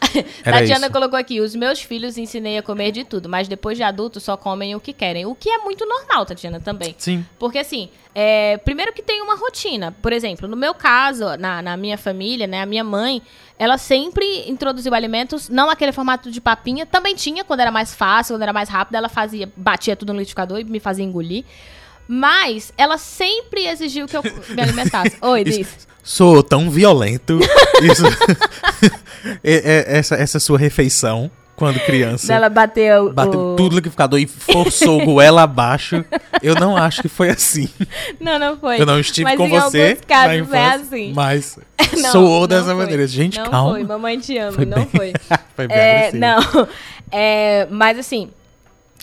Tatiana 0.42 0.86
isso. 0.86 0.92
colocou 0.92 1.18
aqui, 1.18 1.40
os 1.40 1.54
meus 1.54 1.82
filhos 1.82 2.16
ensinei 2.16 2.58
a 2.58 2.62
comer 2.62 2.90
de 2.90 3.04
tudo, 3.04 3.28
mas 3.28 3.48
depois 3.48 3.76
de 3.76 3.82
adultos 3.82 4.22
só 4.22 4.36
comem 4.36 4.74
o 4.74 4.80
que 4.80 4.92
querem. 4.92 5.26
O 5.26 5.34
que 5.34 5.48
é 5.50 5.58
muito 5.58 5.86
normal, 5.86 6.24
Tatiana, 6.26 6.60
também. 6.60 6.94
Sim. 6.98 7.24
Porque 7.38 7.58
assim, 7.58 7.90
é, 8.14 8.56
primeiro 8.58 8.92
que 8.92 9.02
tem 9.02 9.22
uma 9.22 9.36
rotina. 9.36 9.94
Por 10.02 10.12
exemplo, 10.12 10.48
no 10.48 10.56
meu 10.56 10.74
caso, 10.74 11.36
na, 11.38 11.62
na 11.62 11.76
minha 11.76 11.98
família, 11.98 12.46
né, 12.46 12.62
a 12.62 12.66
minha 12.66 12.84
mãe, 12.84 13.22
ela 13.58 13.78
sempre 13.78 14.48
introduziu 14.48 14.94
alimentos, 14.94 15.48
não 15.48 15.70
aquele 15.70 15.92
formato 15.92 16.30
de 16.30 16.40
papinha, 16.40 16.86
também 16.86 17.14
tinha 17.14 17.44
quando 17.44 17.60
era 17.60 17.70
mais 17.70 17.94
fácil, 17.94 18.34
quando 18.34 18.42
era 18.42 18.52
mais 18.52 18.68
rápido, 18.68 18.94
ela 18.94 19.08
fazia, 19.08 19.52
batia 19.56 19.94
tudo 19.94 20.12
no 20.12 20.18
liquidificador 20.18 20.58
e 20.60 20.64
me 20.64 20.80
fazia 20.80 21.04
engolir. 21.04 21.44
Mas 22.08 22.72
ela 22.76 22.98
sempre 22.98 23.68
exigiu 23.68 24.08
que 24.08 24.16
eu 24.16 24.22
me 24.22 24.60
alimentasse. 24.60 25.16
Oi, 25.22 25.44
Diz. 25.44 25.86
Sou 26.02 26.42
tão 26.42 26.70
violento. 26.70 27.38
Isso. 27.82 28.04
É- 29.44 29.84
é- 29.92 29.98
essa, 29.98 30.14
essa 30.16 30.40
sua 30.40 30.58
refeição, 30.58 31.30
quando 31.56 31.78
criança. 31.80 32.32
Ela 32.32 32.48
bateu, 32.48 33.12
Bateu 33.12 33.38
o... 33.52 33.56
tudo 33.56 33.70
no 33.72 33.76
liquidificador 33.76 34.18
e 34.18 34.26
forçou 34.26 35.02
o 35.02 35.04
goela 35.04 35.42
abaixo. 35.42 36.02
Eu 36.42 36.54
não 36.54 36.76
acho 36.76 37.02
que 37.02 37.08
foi 37.08 37.28
assim. 37.28 37.68
Não, 38.18 38.38
não 38.38 38.56
foi. 38.58 38.80
Eu 38.80 38.86
não 38.86 38.98
estive 38.98 39.24
Mas 39.24 39.36
com 39.36 39.48
você 39.48 39.96
casos 40.06 40.32
é 40.32 40.36
infância, 40.38 40.74
assim. 40.76 41.12
mas 41.14 41.58
Não, 41.98 42.12
soou 42.12 42.40
não 42.40 42.46
dessa 42.48 42.64
foi. 42.66 42.74
maneira. 42.74 43.06
Gente, 43.06 43.38
não 43.38 43.46
calma. 43.50 43.70
foi, 43.72 43.84
mamãe 43.84 44.18
te 44.18 44.36
ama, 44.38 44.52
Foi 44.52 44.64
não 44.66 44.76
bem- 44.78 44.88
foi. 44.94 45.12
Foi 45.56 45.68
bem 45.68 45.76
É, 45.76 46.08
agressivo. 46.08 46.18
não. 46.20 46.68
É, 47.12 47.66
mas 47.70 47.98
assim, 47.98 48.30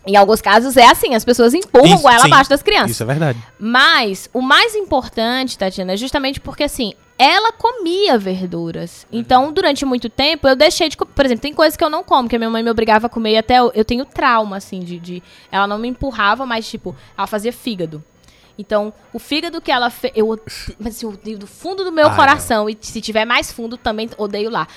em 0.07 0.15
alguns 0.15 0.41
casos 0.41 0.77
é 0.77 0.87
assim, 0.87 1.13
as 1.13 1.25
pessoas 1.25 1.53
empurram 1.53 1.85
Isso, 1.87 1.97
o 1.97 2.01
goela 2.01 2.21
sim. 2.21 2.27
abaixo 2.27 2.49
das 2.49 2.63
crianças. 2.63 2.91
Isso 2.91 3.03
é 3.03 3.05
verdade. 3.05 3.37
Mas 3.59 4.29
o 4.33 4.41
mais 4.41 4.73
importante, 4.75 5.57
Tatiana, 5.57 5.93
é 5.93 5.97
justamente 5.97 6.39
porque 6.39 6.63
assim, 6.63 6.93
ela 7.19 7.51
comia 7.51 8.17
verduras. 8.17 9.05
Então, 9.11 9.51
durante 9.51 9.83
muito 9.85 10.07
tempo, 10.09 10.47
eu 10.47 10.55
deixei 10.55 10.87
de 10.87 10.95
comer. 10.95 11.11
Por 11.13 11.25
exemplo, 11.25 11.41
tem 11.41 11.53
coisas 11.53 11.75
que 11.75 11.83
eu 11.83 11.89
não 11.89 12.03
como, 12.03 12.29
que 12.29 12.35
a 12.35 12.39
minha 12.39 12.49
mãe 12.49 12.61
me 12.63 12.69
obrigava 12.69 13.07
a 13.07 13.09
comer 13.09 13.31
e 13.33 13.37
até 13.37 13.57
eu, 13.59 13.71
eu 13.73 13.83
tenho 13.83 14.05
trauma, 14.05 14.57
assim, 14.57 14.79
de, 14.79 14.99
de- 14.99 15.23
Ela 15.51 15.65
não 15.67 15.77
me 15.79 15.87
empurrava, 15.87 16.45
mas, 16.45 16.69
tipo, 16.69 16.95
ela 17.17 17.27
fazia 17.27 17.51
fígado. 17.51 18.03
Então, 18.59 18.91
o 19.13 19.19
fígado 19.19 19.61
que 19.61 19.71
ela 19.71 19.89
fez. 19.91 20.13
Eu 20.15 20.39
mas 20.79 20.95
assim, 20.95 21.05
eu 21.05 21.11
odeio 21.11 21.37
do 21.37 21.45
fundo 21.45 21.83
do 21.83 21.91
meu 21.91 22.07
Ah, 22.07 22.15
coração. 22.15 22.67
E 22.69 22.75
se 22.81 23.01
tiver 23.01 23.23
mais 23.25 23.51
fundo, 23.51 23.77
também 23.77 24.09
odeio 24.17 24.49
lá. 24.49 24.67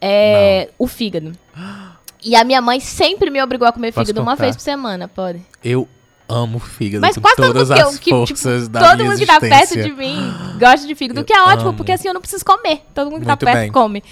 É, 0.00 0.70
o 0.78 0.86
fígado. 0.86 1.32
E 2.24 2.34
a 2.36 2.42
minha 2.44 2.60
mãe 2.60 2.80
sempre 2.80 3.30
me 3.30 3.42
obrigou 3.42 3.66
a 3.68 3.72
comer 3.72 3.92
Posso 3.92 4.06
fígado 4.06 4.22
uma 4.22 4.32
contar? 4.32 4.44
vez 4.44 4.56
por 4.56 4.62
semana, 4.62 5.06
pode. 5.08 5.40
Eu 5.62 5.88
amo 6.28 6.58
fígado 6.58 7.00
Mas 7.00 7.14
com 7.14 7.22
quase 7.22 7.36
todo 7.36 7.52
todas 7.54 7.70
eu- 7.70 7.88
as 7.88 7.98
que, 7.98 8.10
forças 8.10 8.62
tipo, 8.64 8.68
da 8.72 8.90
todo 8.90 9.04
mundo 9.04 9.16
que 9.18 9.24
tá 9.26 9.40
perto 9.40 9.80
de 9.82 9.92
mim 9.92 10.16
gosta 10.58 10.86
de 10.86 10.94
fígado, 10.94 11.20
o 11.20 11.24
que 11.24 11.32
é 11.32 11.40
ótimo, 11.42 11.68
amo. 11.70 11.76
porque 11.76 11.90
assim 11.92 12.06
eu 12.08 12.12
não 12.14 12.20
preciso 12.20 12.44
comer. 12.44 12.82
Todo 12.94 13.06
mundo 13.10 13.20
que 13.20 13.26
Muito 13.26 13.38
tá 13.38 13.46
perto 13.46 13.58
bem. 13.60 13.72
come. 13.72 14.02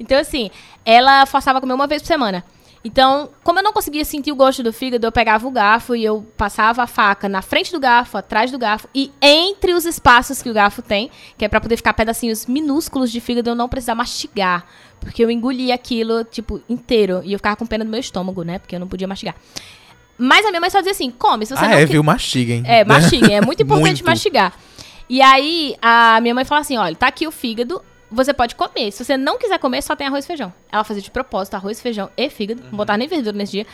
Então, 0.00 0.18
assim, 0.18 0.50
ela 0.84 1.26
forçava 1.26 1.58
a 1.58 1.60
comer 1.60 1.74
uma 1.74 1.86
vez 1.86 2.00
por 2.02 2.08
semana. 2.08 2.42
Então, 2.86 3.30
como 3.42 3.58
eu 3.58 3.62
não 3.64 3.72
conseguia 3.72 4.04
sentir 4.04 4.30
o 4.30 4.36
gosto 4.36 4.62
do 4.62 4.72
fígado, 4.72 5.04
eu 5.04 5.10
pegava 5.10 5.44
o 5.46 5.50
garfo 5.50 5.96
e 5.96 6.04
eu 6.04 6.24
passava 6.36 6.84
a 6.84 6.86
faca 6.86 7.28
na 7.28 7.42
frente 7.42 7.72
do 7.72 7.80
garfo, 7.80 8.16
atrás 8.16 8.50
do 8.52 8.58
garfo 8.58 8.88
e 8.94 9.10
entre 9.20 9.72
os 9.74 9.84
espaços 9.84 10.40
que 10.40 10.48
o 10.48 10.54
garfo 10.54 10.82
tem, 10.82 11.10
que 11.36 11.44
é 11.44 11.48
pra 11.48 11.60
poder 11.60 11.76
ficar 11.76 11.94
pedacinhos 11.94 12.46
minúsculos 12.46 13.10
de 13.10 13.20
fígado, 13.20 13.50
eu 13.50 13.54
não 13.56 13.68
precisar 13.68 13.96
mastigar. 13.96 14.64
Porque 15.00 15.22
eu 15.24 15.30
engolia 15.30 15.74
aquilo, 15.74 16.22
tipo, 16.24 16.60
inteiro. 16.68 17.22
E 17.24 17.32
eu 17.32 17.38
ficava 17.38 17.56
com 17.56 17.66
pena 17.66 17.84
do 17.84 17.90
meu 17.90 17.98
estômago, 18.00 18.42
né? 18.44 18.58
Porque 18.60 18.76
eu 18.76 18.80
não 18.80 18.86
podia 18.88 19.08
mastigar. 19.08 19.34
Mas 20.16 20.46
a 20.46 20.50
minha 20.50 20.60
mãe 20.60 20.70
só 20.70 20.78
dizia 20.78 20.92
assim: 20.92 21.10
come, 21.10 21.44
se 21.44 21.54
você 21.56 21.64
Ah, 21.64 21.68
não 21.68 21.74
é, 21.76 21.86
qui- 21.86 21.92
viu? 21.92 22.02
Mastiguem. 22.02 22.62
é, 22.66 22.84
mastiguem. 22.86 23.36
É 23.36 23.40
muito 23.40 23.62
importante 23.62 24.02
Muito. 24.02 24.04
mastigar. 24.06 24.52
E 25.08 25.20
aí, 25.20 25.76
a 25.82 26.18
minha 26.20 26.34
mãe 26.34 26.44
fala 26.44 26.60
assim: 26.62 26.76
olha, 26.76 26.94
tá 26.96 27.08
aqui 27.08 27.26
o 27.26 27.30
fígado, 27.30 27.82
você 28.10 28.32
pode 28.32 28.54
comer. 28.54 28.90
Se 28.92 29.04
você 29.04 29.16
não 29.16 29.38
quiser 29.38 29.58
comer, 29.58 29.82
só 29.82 29.96
tem 29.96 30.06
arroz 30.06 30.24
e 30.24 30.28
feijão. 30.28 30.52
Ela 30.70 30.84
fazia 30.84 31.02
de 31.02 31.10
propósito 31.10 31.54
arroz, 31.54 31.80
feijão 31.80 32.10
e 32.16 32.28
fígado. 32.30 32.62
Não 32.64 32.76
botava 32.76 32.96
nem 32.96 33.08
verdura 33.08 33.36
nesse 33.36 33.52
dia. 33.52 33.66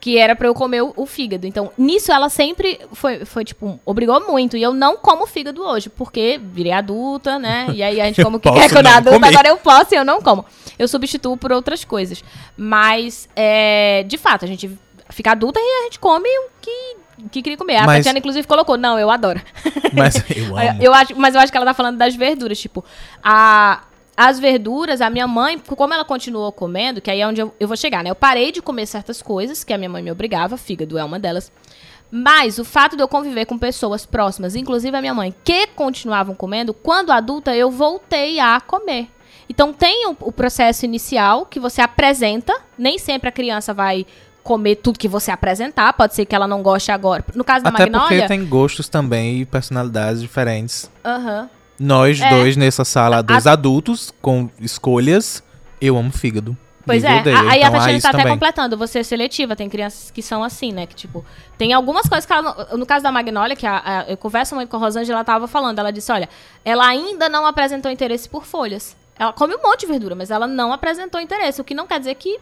Que 0.00 0.18
era 0.18 0.34
pra 0.34 0.48
eu 0.48 0.54
comer 0.54 0.82
o, 0.82 0.92
o 0.96 1.06
fígado. 1.06 1.46
Então, 1.46 1.70
nisso 1.78 2.10
ela 2.10 2.28
sempre 2.28 2.80
foi, 2.92 3.24
foi, 3.24 3.44
tipo, 3.44 3.78
obrigou 3.84 4.20
muito. 4.26 4.56
E 4.56 4.62
eu 4.62 4.74
não 4.74 4.96
como 4.96 5.26
fígado 5.26 5.62
hoje, 5.62 5.88
porque 5.88 6.40
virei 6.42 6.72
adulta, 6.72 7.38
né? 7.38 7.68
E 7.72 7.82
aí 7.82 8.00
a 8.00 8.06
gente 8.06 8.18
Eu 8.20 8.24
come 8.24 8.36
o 8.36 8.40
que 8.40 8.50
quer 8.50 8.68
quando 8.70 8.86
é 8.86 8.90
adulta, 8.90 9.18
comer. 9.18 9.28
agora 9.28 9.48
eu 9.48 9.56
posso 9.58 9.94
e 9.94 9.96
eu 9.96 10.04
não 10.04 10.20
como. 10.20 10.44
Eu 10.76 10.88
substituo 10.88 11.36
por 11.36 11.52
outras 11.52 11.84
coisas. 11.84 12.22
Mas, 12.56 13.28
é, 13.36 14.02
de 14.02 14.18
fato, 14.18 14.44
a 14.44 14.48
gente 14.48 14.76
fica 15.10 15.32
adulta 15.32 15.60
e 15.60 15.80
a 15.82 15.84
gente 15.84 16.00
come 16.00 16.28
o 16.28 16.48
que, 16.60 16.96
que 17.30 17.42
queria 17.42 17.56
comer. 17.56 17.76
A 17.76 17.86
Mas- 17.86 17.98
Tatiana, 17.98 18.18
inclusive, 18.18 18.46
colocou, 18.46 18.76
não, 18.76 18.98
eu 18.98 19.10
adoro. 19.10 19.40
Mas 19.92 20.16
eu 20.34 20.56
amo. 20.56 20.82
Eu 20.82 20.94
acho, 20.94 21.14
mas 21.18 21.34
eu 21.34 21.40
acho 21.40 21.50
que 21.52 21.56
ela 21.56 21.66
tá 21.66 21.74
falando 21.74 21.96
das 21.98 22.14
verduras. 22.16 22.58
Tipo, 22.58 22.84
a, 23.22 23.82
as 24.16 24.38
verduras, 24.40 25.00
a 25.00 25.10
minha 25.10 25.26
mãe, 25.26 25.58
como 25.58 25.92
ela 25.92 26.04
continuou 26.04 26.50
comendo, 26.52 27.00
que 27.00 27.10
aí 27.10 27.20
é 27.20 27.26
onde 27.26 27.40
eu, 27.40 27.54
eu 27.60 27.68
vou 27.68 27.76
chegar, 27.76 28.02
né? 28.02 28.10
Eu 28.10 28.14
parei 28.14 28.50
de 28.52 28.62
comer 28.62 28.86
certas 28.86 29.20
coisas 29.22 29.62
que 29.64 29.72
a 29.72 29.78
minha 29.78 29.90
mãe 29.90 30.02
me 30.02 30.10
obrigava, 30.10 30.56
fígado 30.56 30.96
é 30.98 31.04
uma 31.04 31.18
delas. 31.18 31.52
Mas 32.10 32.58
o 32.58 32.64
fato 32.64 32.94
de 32.96 33.02
eu 33.02 33.08
conviver 33.08 33.46
com 33.46 33.58
pessoas 33.58 34.04
próximas, 34.04 34.54
inclusive 34.54 34.94
a 34.94 35.00
minha 35.00 35.14
mãe, 35.14 35.34
que 35.44 35.66
continuavam 35.68 36.34
comendo, 36.34 36.74
quando 36.74 37.10
adulta 37.10 37.56
eu 37.56 37.70
voltei 37.70 38.38
a 38.38 38.60
comer. 38.60 39.08
Então 39.48 39.72
tem 39.72 40.06
o, 40.06 40.16
o 40.20 40.32
processo 40.32 40.84
inicial 40.84 41.46
que 41.46 41.58
você 41.58 41.80
apresenta, 41.80 42.54
nem 42.76 42.98
sempre 42.98 43.28
a 43.28 43.32
criança 43.32 43.72
vai 43.74 44.06
comer 44.42 44.76
tudo 44.76 44.98
que 44.98 45.08
você 45.08 45.30
apresentar, 45.30 45.92
pode 45.92 46.14
ser 46.14 46.24
que 46.26 46.34
ela 46.34 46.46
não 46.48 46.62
goste 46.62 46.90
agora. 46.90 47.24
No 47.34 47.44
caso 47.44 47.62
da 47.64 47.70
Até 47.70 47.84
Magnólia, 47.84 48.08
porque 48.22 48.28
tem 48.28 48.44
gostos 48.46 48.88
também 48.88 49.40
e 49.40 49.44
personalidades 49.46 50.20
diferentes. 50.20 50.90
aham. 51.04 51.48
Nós 51.78 52.20
É. 52.20 52.28
dois 52.30 52.56
nessa 52.56 52.84
sala, 52.84 53.22
dois 53.22 53.44
adultos 53.46 54.12
com 54.22 54.48
escolhas, 54.60 55.42
eu 55.80 55.96
amo 55.96 56.12
fígado. 56.12 56.56
Pois 56.84 57.02
é, 57.04 57.08
a- 57.08 57.12
aí 57.50 57.60
então 57.60 57.74
a 57.74 57.78
Tatiana 57.78 58.00
tá 58.00 58.08
até 58.08 58.18
também. 58.18 58.32
completando, 58.32 58.76
você 58.76 58.98
é 59.00 59.02
seletiva, 59.04 59.54
tem 59.54 59.68
crianças 59.68 60.10
que 60.10 60.20
são 60.20 60.42
assim, 60.44 60.72
né, 60.72 60.84
que 60.86 60.94
tipo, 60.96 61.24
tem 61.56 61.72
algumas 61.72 62.08
coisas 62.08 62.26
que 62.26 62.32
ela, 62.32 62.68
no 62.76 62.84
caso 62.84 63.02
da 63.04 63.12
Magnólia, 63.12 63.54
que 63.54 63.66
a- 63.66 63.82
a- 63.84 64.04
eu 64.10 64.16
converso 64.16 64.54
muito 64.56 64.68
com 64.68 64.76
a 64.76 64.80
Rosângela, 64.80 65.18
ela 65.18 65.24
tava 65.24 65.46
falando, 65.46 65.78
ela 65.78 65.92
disse, 65.92 66.10
olha, 66.10 66.28
ela 66.64 66.86
ainda 66.86 67.28
não 67.28 67.46
apresentou 67.46 67.90
interesse 67.90 68.28
por 68.28 68.44
folhas. 68.44 68.96
Ela 69.16 69.32
come 69.32 69.54
um 69.54 69.62
monte 69.62 69.80
de 69.80 69.86
verdura, 69.86 70.14
mas 70.16 70.30
ela 70.32 70.46
não 70.48 70.72
apresentou 70.72 71.20
interesse, 71.20 71.60
o 71.60 71.64
que 71.64 71.74
não 71.74 71.86
quer 71.86 71.98
dizer 72.00 72.16
que 72.16 72.38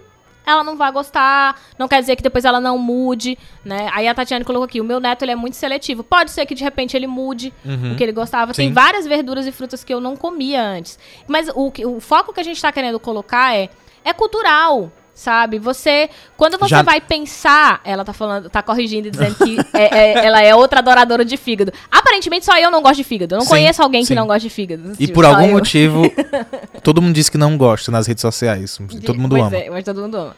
ela 0.47 0.65
não 0.65 0.77
vai 0.77 0.91
gostar, 0.93 1.61
não 1.79 1.87
quer 1.89 2.01
dizer 2.01 2.17
que 2.17 2.23
depois 2.23 2.45
ela 2.45 2.61
não 2.61 2.77
mude, 2.79 3.39
né? 3.65 3.89
Aí 3.93 4.09
a 4.09 4.15
Tatiana 4.15 4.45
colocou 4.45 4.65
aqui, 4.65 4.81
o 4.81 4.85
meu 4.85 4.99
neto 5.01 5.23
ele 5.23 5.33
é 5.33 5.37
muito 5.37 5.55
seletivo. 5.57 6.03
Pode 6.03 6.31
ser 6.31 6.47
que 6.47 6.55
de 6.55 6.65
repente 6.65 6.97
ele 6.97 7.07
mude 7.07 7.53
Uhum. 7.65 7.93
o 7.93 7.97
que 7.97 8.03
ele 8.03 8.13
gostava. 8.13 8.53
Tem 8.53 8.69
Sim. 8.69 8.73
várias 8.75 9.07
verduras 9.07 9.47
e 9.47 9.53
frutas 9.53 9.85
que 9.85 9.93
eu 9.93 10.01
não 10.01 10.17
comia 10.17 10.63
antes. 10.63 10.99
Mas 11.29 11.49
o, 11.55 11.71
que- 11.71 11.85
o 11.87 12.01
foco 12.01 12.33
que 12.33 12.41
a 12.41 12.45
gente 12.45 12.61
tá 12.61 12.73
querendo 12.73 12.99
colocar 13.01 13.55
é 13.57 13.69
é 14.03 14.15
cultural. 14.15 14.91
Sabe? 15.21 15.59
Você. 15.59 16.09
Quando 16.35 16.57
você 16.57 16.71
Já- 16.77 16.81
vai 16.83 16.99
pensar. 16.99 17.83
Ela 17.85 18.03
tá 18.07 18.13
falando, 18.15 18.49
tá 18.49 18.63
corrigindo 18.63 19.09
e 19.09 19.11
dizendo 19.11 19.35
que 19.35 19.59
é- 19.77 19.99
é- 19.99 20.25
ela 20.27 20.41
é 20.43 20.55
outra 20.55 20.79
adoradora 20.79 21.27
de 21.27 21.37
fígado. 21.37 21.71
Aparentemente, 21.93 22.47
só 22.47 22.57
eu 22.59 22.71
não 22.71 22.81
gosto 22.81 22.97
de 22.97 23.05
fígado. 23.05 23.35
Eu 23.35 23.39
não 23.41 23.45
Sim, 23.45 23.51
conheço 23.51 23.83
alguém 23.83 24.03
sim. 24.03 24.09
que 24.09 24.15
não 24.15 24.27
gosta 24.27 24.41
de 24.41 24.49
fígado. 24.49 24.93
E 24.95 25.07
Tipo, 25.07 25.13
por 25.13 25.27
algum 25.27 25.45
eu. 25.45 25.53
motivo, 25.53 26.05
todo 26.83 27.03
mundo 27.03 27.15
diz 27.15 27.29
que 27.29 27.37
não 27.37 27.59
gosta 27.59 27.93
nas 27.93 28.07
redes 28.07 28.23
sociais. 28.23 28.79
Todo 29.05 29.19
mundo 29.21 29.37
pois 29.37 29.43
ama. 29.45 29.57
É, 29.59 29.69
mas 29.69 29.85
todo 29.85 30.01
mundo 30.01 30.17
ama. 30.17 30.37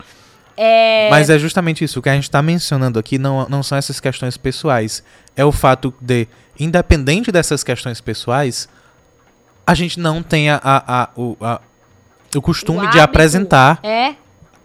É, 0.57 1.09
Mas 1.11 1.31
é 1.31 1.39
justamente 1.39 1.85
isso. 1.85 2.01
O 2.01 2.03
que 2.03 2.09
a 2.09 2.15
gente 2.15 2.25
está 2.25 2.43
mencionando 2.43 2.99
aqui 2.99 3.19
não, 3.19 3.49
não 3.49 3.63
são 3.63 3.79
essas 3.79 4.01
questões 4.01 4.37
pessoais. 4.37 5.03
É 5.37 5.45
o 5.45 5.53
fato 5.53 5.95
de, 6.01 6.27
independente 6.59 7.31
dessas 7.31 7.63
questões 7.63 8.01
pessoais, 8.01 8.69
a 9.65 9.75
gente 9.75 10.01
não 10.01 10.25
tem 10.25 10.51
a, 10.51 10.61
a- 10.63 11.03
a- 11.05 11.09
o, 11.17 11.37
a- 11.41 11.61
o 12.35 12.43
costume 12.43 12.85
o 12.85 12.91
de 12.91 12.99
apresentar 12.99 13.79
É. 13.83 14.15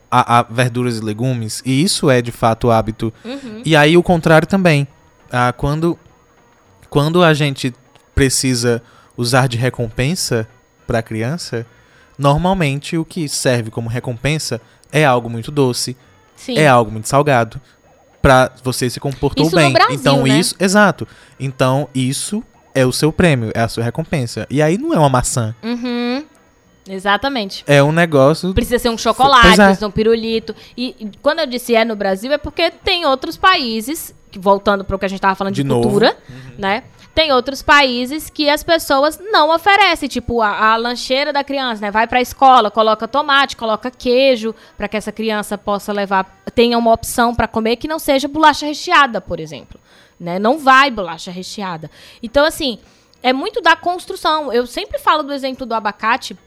a, 0.10 0.40
a 0.40 0.44
verduras 0.44 0.98
e 0.98 1.02
legumes. 1.02 1.62
E 1.66 1.84
isso 1.84 2.10
é 2.10 2.22
de 2.22 2.32
fato 2.32 2.68
o 2.68 2.72
hábito. 2.72 3.14
Uhum. 3.24 3.62
E 3.66 3.76
aí 3.76 3.98
o 3.98 4.04
contrário 4.04 4.48
também. 4.48 4.88
Ah, 5.32 5.52
quando, 5.52 5.98
quando 6.90 7.24
a 7.24 7.34
gente 7.34 7.74
precisa 8.16 8.82
usar 9.16 9.48
de 9.48 9.58
recompensa 9.58 10.48
para 10.86 11.00
a 11.00 11.04
criança, 11.04 11.66
normalmente 12.18 12.98
o 12.98 13.04
que 13.06 13.28
serve 13.28 13.70
como 13.70 13.90
recompensa 13.90 14.62
é 14.92 15.04
algo 15.04 15.30
muito 15.30 15.52
doce, 15.52 15.98
Sim. 16.36 16.58
é 16.58 16.68
algo 16.68 16.92
muito 16.92 17.10
salgado 17.10 17.60
pra 18.22 18.52
você 18.64 18.90
se 18.90 19.00
comportou 19.00 19.46
Isso 19.48 19.56
bem. 19.56 19.72
Brasil, 19.74 19.96
então 19.96 20.24
né? 20.24 20.40
isso, 20.40 20.56
exato. 20.60 21.08
Então 21.40 21.90
isso 21.94 22.44
é 22.74 22.86
o 22.86 22.92
seu 22.92 23.12
prêmio, 23.12 23.52
é 23.54 23.62
a 23.62 23.68
sua 23.68 23.84
recompensa. 23.84 24.46
E 24.50 24.62
aí 24.62 24.78
não 24.78 24.94
é 24.94 25.00
uma 25.00 25.10
maçã, 25.10 25.56
Uhum. 25.64 26.24
Exatamente. 26.90 27.64
é 27.68 27.84
um 27.84 27.92
negócio 27.92 28.54
Precisa 28.54 28.80
ser 28.80 28.90
um 28.90 28.98
chocolate, 28.98 29.48
é. 29.48 29.56
precisa 29.56 29.76
ser 29.76 29.86
um 29.86 29.92
pirulito. 29.92 30.56
E, 30.76 30.96
e 31.00 31.12
quando 31.22 31.40
eu 31.40 31.48
disse 31.48 31.76
é 31.76 31.84
no 31.84 31.96
Brasil, 31.96 32.32
é 32.32 32.38
porque 32.38 32.72
tem 32.72 33.06
outros 33.06 33.38
países, 33.38 34.14
que, 34.32 34.40
voltando 34.40 34.84
para 34.84 34.96
o 34.96 35.00
que 35.00 35.06
a 35.06 35.08
gente 35.08 35.20
tava 35.20 35.36
falando 35.36 35.54
de, 35.54 35.64
De 35.64 35.70
cultura, 35.70 36.18
né? 36.58 36.84
Tem 37.14 37.32
outros 37.32 37.64
países 37.64 38.30
que 38.30 38.48
as 38.48 38.62
pessoas 38.62 39.20
não 39.32 39.50
oferecem, 39.50 40.08
tipo 40.08 40.40
a, 40.40 40.74
a 40.74 40.76
lancheira 40.76 41.34
da 41.34 41.44
criança, 41.44 41.82
né? 41.82 41.90
Vai 41.90 42.06
pra 42.06 42.22
escola, 42.22 42.70
coloca 42.70 43.08
tomate, 43.08 43.58
coloca 43.58 43.90
queijo, 43.90 44.54
para 44.78 44.88
que 44.88 44.96
essa 44.96 45.12
criança 45.12 45.58
possa 45.58 45.92
levar, 45.92 46.44
tenha 46.54 46.78
uma 46.78 46.94
opção 46.94 47.34
para 47.34 47.48
comer 47.48 47.78
que 47.78 47.88
não 47.88 47.98
seja 47.98 48.28
bolacha 48.28 48.68
recheada, 48.68 49.20
por 49.20 49.40
exemplo, 49.40 49.80
né? 50.20 50.38
Não 50.38 50.60
vai 50.60 50.92
bolacha 50.92 51.32
recheada. 51.32 51.90
Então 52.22 52.46
assim, 52.46 52.78
é 53.24 53.34
muito 53.34 53.62
da 53.62 53.76
construção. 53.76 54.54
Eu 54.54 54.68
sempre 54.68 55.00
falo 55.00 55.24
do 55.24 55.34
exemplo 55.34 55.66
do 55.66 55.74
abacate, 55.74 56.38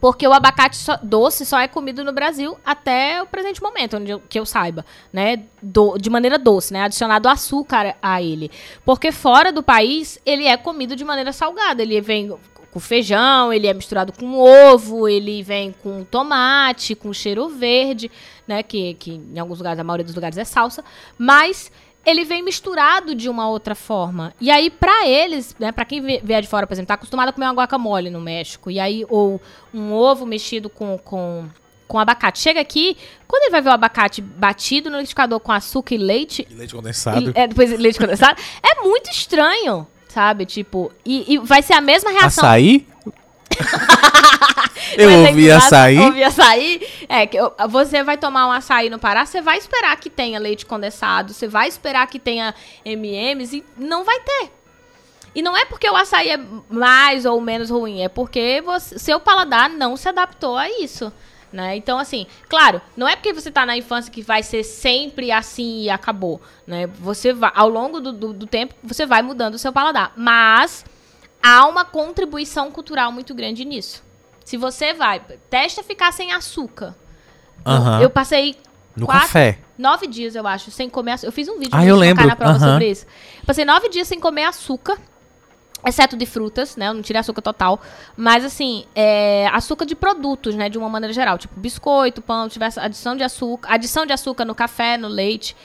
porque 0.00 0.26
o 0.26 0.32
abacate 0.32 0.76
só- 0.76 0.98
doce 1.02 1.44
só 1.44 1.58
é 1.60 1.68
comido 1.68 2.02
no 2.02 2.12
Brasil 2.12 2.56
até 2.64 3.22
o 3.22 3.26
presente 3.26 3.62
momento, 3.62 3.96
onde 3.98 4.10
eu- 4.12 4.20
que 4.28 4.38
eu 4.40 4.46
saiba, 4.46 4.84
né? 5.12 5.42
Do- 5.62 5.98
de 5.98 6.08
maneira 6.08 6.38
doce, 6.38 6.72
né? 6.72 6.82
Adicionado 6.84 7.28
açúcar 7.28 7.96
a 8.02 8.22
ele. 8.22 8.50
Porque 8.84 9.12
fora 9.12 9.52
do 9.52 9.62
país, 9.62 10.18
ele 10.24 10.46
é 10.46 10.56
comido 10.56 10.96
de 10.96 11.04
maneira 11.04 11.32
salgada. 11.32 11.82
Ele 11.82 12.00
vem 12.00 12.32
com 12.72 12.78
feijão, 12.80 13.52
ele 13.52 13.66
é 13.66 13.74
misturado 13.74 14.12
com 14.12 14.38
ovo, 14.38 15.08
ele 15.08 15.42
vem 15.42 15.72
com 15.82 16.04
tomate, 16.04 16.94
com 16.94 17.12
cheiro 17.12 17.48
verde, 17.48 18.08
né? 18.46 18.62
Que, 18.62 18.94
que 18.94 19.10
em 19.12 19.38
alguns 19.38 19.58
lugares, 19.58 19.78
a 19.80 19.84
maioria 19.84 20.04
dos 20.04 20.14
lugares 20.14 20.38
é 20.38 20.44
salsa. 20.44 20.84
Mas 21.18 21.70
ele 22.04 22.24
vem 22.24 22.42
misturado 22.42 23.14
de 23.14 23.28
uma 23.28 23.48
outra 23.48 23.74
forma. 23.74 24.32
E 24.40 24.50
aí, 24.50 24.70
pra 24.70 25.06
eles, 25.06 25.54
né, 25.58 25.70
pra 25.72 25.84
quem 25.84 26.00
vier 26.02 26.42
de 26.42 26.48
fora, 26.48 26.66
por 26.66 26.72
exemplo, 26.72 26.88
tá 26.88 26.94
acostumado 26.94 27.28
a 27.28 27.32
comer 27.32 27.46
uma 27.46 27.54
guacamole 27.54 28.08
no 28.10 28.20
México, 28.20 28.70
e 28.70 28.80
aí, 28.80 29.04
ou 29.08 29.40
um 29.72 29.92
ovo 29.92 30.24
mexido 30.24 30.68
com, 30.70 30.96
com, 30.98 31.46
com 31.86 31.98
abacate. 31.98 32.38
Chega 32.40 32.60
aqui, 32.60 32.96
quando 33.28 33.42
ele 33.44 33.50
vai 33.52 33.60
ver 33.60 33.68
o 33.68 33.72
abacate 33.72 34.20
batido 34.22 34.88
no 34.90 34.96
liquidificador 34.96 35.38
com 35.40 35.52
açúcar 35.52 35.94
e 35.94 35.98
leite, 35.98 36.46
e 36.50 36.54
leite 36.54 36.74
condensado. 36.74 37.30
e- 37.30 37.32
é, 37.34 37.46
depois 37.46 37.70
leite 37.78 37.98
condensado, 37.98 38.40
é 38.62 38.82
muito 38.82 39.10
estranho, 39.10 39.86
sabe? 40.08 40.46
Tipo, 40.46 40.90
e, 41.04 41.34
e 41.34 41.38
vai 41.38 41.62
ser 41.62 41.74
a 41.74 41.80
mesma 41.80 42.10
reação. 42.10 42.44
Açaí? 42.44 42.86
Eu 44.96 45.08
aí 45.08 45.26
ouvi 45.28 45.50
açaí. 45.50 45.98
Ouvi 45.98 46.22
açaí. 46.24 46.88
É, 47.08 47.26
que 47.26 47.36
eu- 47.36 47.52
você 47.68 48.02
vai 48.02 48.16
tomar 48.18 48.46
um 48.48 48.52
açaí 48.52 48.90
no 48.90 48.98
Pará, 48.98 49.24
você 49.24 49.40
vai 49.40 49.56
esperar 49.58 49.96
que 49.96 50.10
tenha 50.10 50.38
leite 50.38 50.66
condensado, 50.66 51.32
você 51.32 51.46
vai 51.46 51.68
esperar 51.68 52.06
que 52.08 52.18
tenha 52.18 52.54
MMs 52.84 53.56
e 53.56 53.64
não 53.76 54.04
vai 54.04 54.18
ter. 54.20 54.52
E 55.34 55.42
não 55.42 55.56
é 55.56 55.64
porque 55.64 55.88
o 55.88 55.94
açaí 55.96 56.30
é 56.30 56.40
mais 56.68 57.24
ou 57.24 57.40
menos 57.40 57.70
ruim, 57.70 58.02
é 58.02 58.08
porque 58.08 58.60
você- 58.64 58.98
seu 58.98 59.20
paladar 59.20 59.70
não 59.70 59.96
se 59.96 60.08
adaptou 60.08 60.56
a 60.56 60.68
isso. 60.68 61.12
Né? 61.52 61.74
Então, 61.76 61.98
assim, 61.98 62.26
claro, 62.48 62.80
não 62.96 63.08
é 63.08 63.16
porque 63.16 63.32
você 63.32 63.50
tá 63.50 63.66
na 63.66 63.76
infância 63.76 64.10
que 64.10 64.22
vai 64.22 64.40
ser 64.42 64.62
sempre 64.62 65.32
assim 65.32 65.82
e 65.82 65.90
acabou. 65.90 66.40
Né? 66.64 66.86
Você 67.00 67.32
vai, 67.32 67.50
ao 67.54 67.68
longo 67.68 68.00
do, 68.00 68.12
do- 68.12 68.32
do 68.32 68.46
tempo, 68.46 68.74
você 68.84 69.04
vai 69.04 69.20
mudando 69.20 69.54
o 69.54 69.58
seu 69.58 69.72
paladar. 69.72 70.12
Mas 70.16 70.84
há 71.42 71.66
uma 71.66 71.84
contribuição 71.84 72.70
cultural 72.70 73.10
muito 73.12 73.34
grande 73.34 73.64
nisso. 73.64 74.02
Se 74.44 74.56
você 74.56 74.92
vai, 74.94 75.20
testa 75.48 75.82
ficar 75.82 76.12
sem 76.12 76.32
açúcar. 76.32 76.94
Aham. 77.64 78.00
Eu 78.00 78.10
passei 78.10 78.56
No 78.96 79.06
quatro- 79.06 79.22
café. 79.26 79.58
nove 79.78 80.06
dias, 80.06 80.34
eu 80.34 80.46
acho, 80.46 80.70
sem 80.70 80.88
comer 80.90 81.12
açúcar. 81.12 81.28
Eu 81.28 81.32
fiz 81.32 81.48
um 81.48 81.58
vídeo 81.58 81.70
Ah, 81.72 81.84
eu 81.84 81.94
lembro. 81.96 82.26
na 82.26 82.34
prova 82.34 82.52
Aham. 82.56 82.72
sobre 82.72 82.90
isso. 82.90 83.06
Passei 83.46 83.64
nove 83.64 83.88
dias 83.88 84.08
sem 84.08 84.18
comer 84.18 84.44
açúcar. 84.44 84.98
Exceto 85.86 86.14
de 86.14 86.26
frutas, 86.26 86.76
né? 86.76 86.88
Eu 86.88 86.94
não 86.94 87.00
tirei 87.00 87.20
açúcar 87.20 87.40
total. 87.40 87.80
Mas, 88.14 88.44
assim, 88.44 88.84
é, 88.94 89.46
açúcar 89.50 89.86
de 89.86 89.94
produtos, 89.94 90.54
né? 90.54 90.68
De 90.68 90.76
uma 90.76 90.90
maneira 90.90 91.12
geral. 91.12 91.38
Tipo, 91.38 91.58
biscoito, 91.58 92.20
pão, 92.20 92.48
tivesse 92.50 92.78
adição 92.78 93.16
de 93.16 93.22
açúcar. 93.22 93.72
Adição 93.72 94.04
de 94.04 94.12
açúcar 94.12 94.44
no 94.44 94.54
café, 94.54 94.98
no 94.98 95.08
leite. 95.08 95.56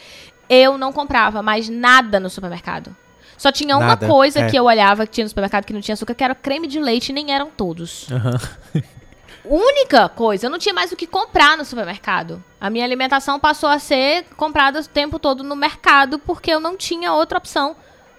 Eu 0.48 0.78
não 0.78 0.94
comprava 0.94 1.42
mais 1.42 1.68
nada 1.68 2.18
no 2.18 2.30
supermercado. 2.30 2.96
Só 3.38 3.52
tinha 3.52 3.76
uma 3.78 3.88
Nada, 3.88 4.08
coisa 4.08 4.40
é. 4.42 4.50
que 4.50 4.58
eu 4.58 4.64
olhava 4.66 5.06
que 5.06 5.14
tinha 5.14 5.26
no 5.26 5.30
supermercado 5.30 5.66
que 5.66 5.74
não 5.74 5.82
tinha 5.82 5.94
açúcar, 5.94 6.14
que 6.16 6.24
era 6.24 6.34
creme 6.36 6.68
de 6.68 6.80
leite, 6.80 7.10
e 7.10 7.14
nem 7.14 7.34
eram 7.34 7.50
todos. 7.56 8.08
Aham. 8.12 8.40
Única 9.48 10.10
coisa, 10.10 10.48
eu 10.48 10.50
não 10.50 10.58
tinha 10.58 10.74
mais 10.74 10.92
o 10.92 10.96
que 10.96 11.06
comprar 11.06 11.56
no 11.56 11.64
supermercado. 11.64 12.44
A 12.60 12.68
minha 12.70 12.84
alimentação 12.84 13.40
passou 13.40 13.70
a 13.70 13.78
ser 13.78 14.26
comprada 14.36 14.80
o 14.80 14.88
tempo 14.88 15.20
todo 15.20 15.44
no 15.44 15.56
mercado 15.56 16.18
porque 16.18 16.50
eu 16.50 16.60
não 16.60 16.76
tinha 16.76 17.14
outra 17.14 17.38
opção 17.38 17.76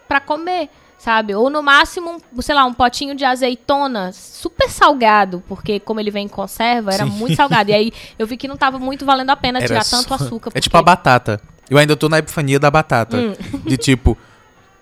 pra 0.06 0.20
comer, 0.20 0.68
sabe? 0.96 1.34
Ou 1.34 1.50
no 1.50 1.64
máximo, 1.64 2.22
um, 2.32 2.40
sei 2.42 2.54
lá, 2.54 2.64
um 2.64 2.72
potinho 2.72 3.12
de 3.16 3.24
azeitona 3.24 4.12
super 4.12 4.70
salgado, 4.70 5.42
porque 5.48 5.80
como 5.80 5.98
ele 5.98 6.12
vem 6.12 6.26
em 6.26 6.28
conserva, 6.28 6.94
era 6.94 7.04
Sim. 7.04 7.10
muito 7.10 7.34
salgado. 7.34 7.70
E 7.70 7.74
aí 7.74 7.92
eu 8.16 8.24
vi 8.24 8.36
que 8.36 8.46
não 8.46 8.56
tava 8.56 8.78
muito 8.78 9.04
valendo 9.04 9.30
a 9.30 9.36
pena 9.36 9.58
Era 9.58 9.66
tirar 9.66 9.84
só- 9.84 9.96
tanto 9.96 10.14
açúcar. 10.14 10.52
É 10.54 10.60
tipo 10.60 10.76
a 10.76 10.80
porque- 10.80 10.90
batata. 10.90 11.40
Eu 11.68 11.76
ainda 11.78 11.96
tô 11.96 12.08
na 12.08 12.18
epifania 12.20 12.60
da 12.60 12.70
batata. 12.70 13.16
Hum. 13.16 13.34
De 13.64 13.76
tipo, 13.76 14.16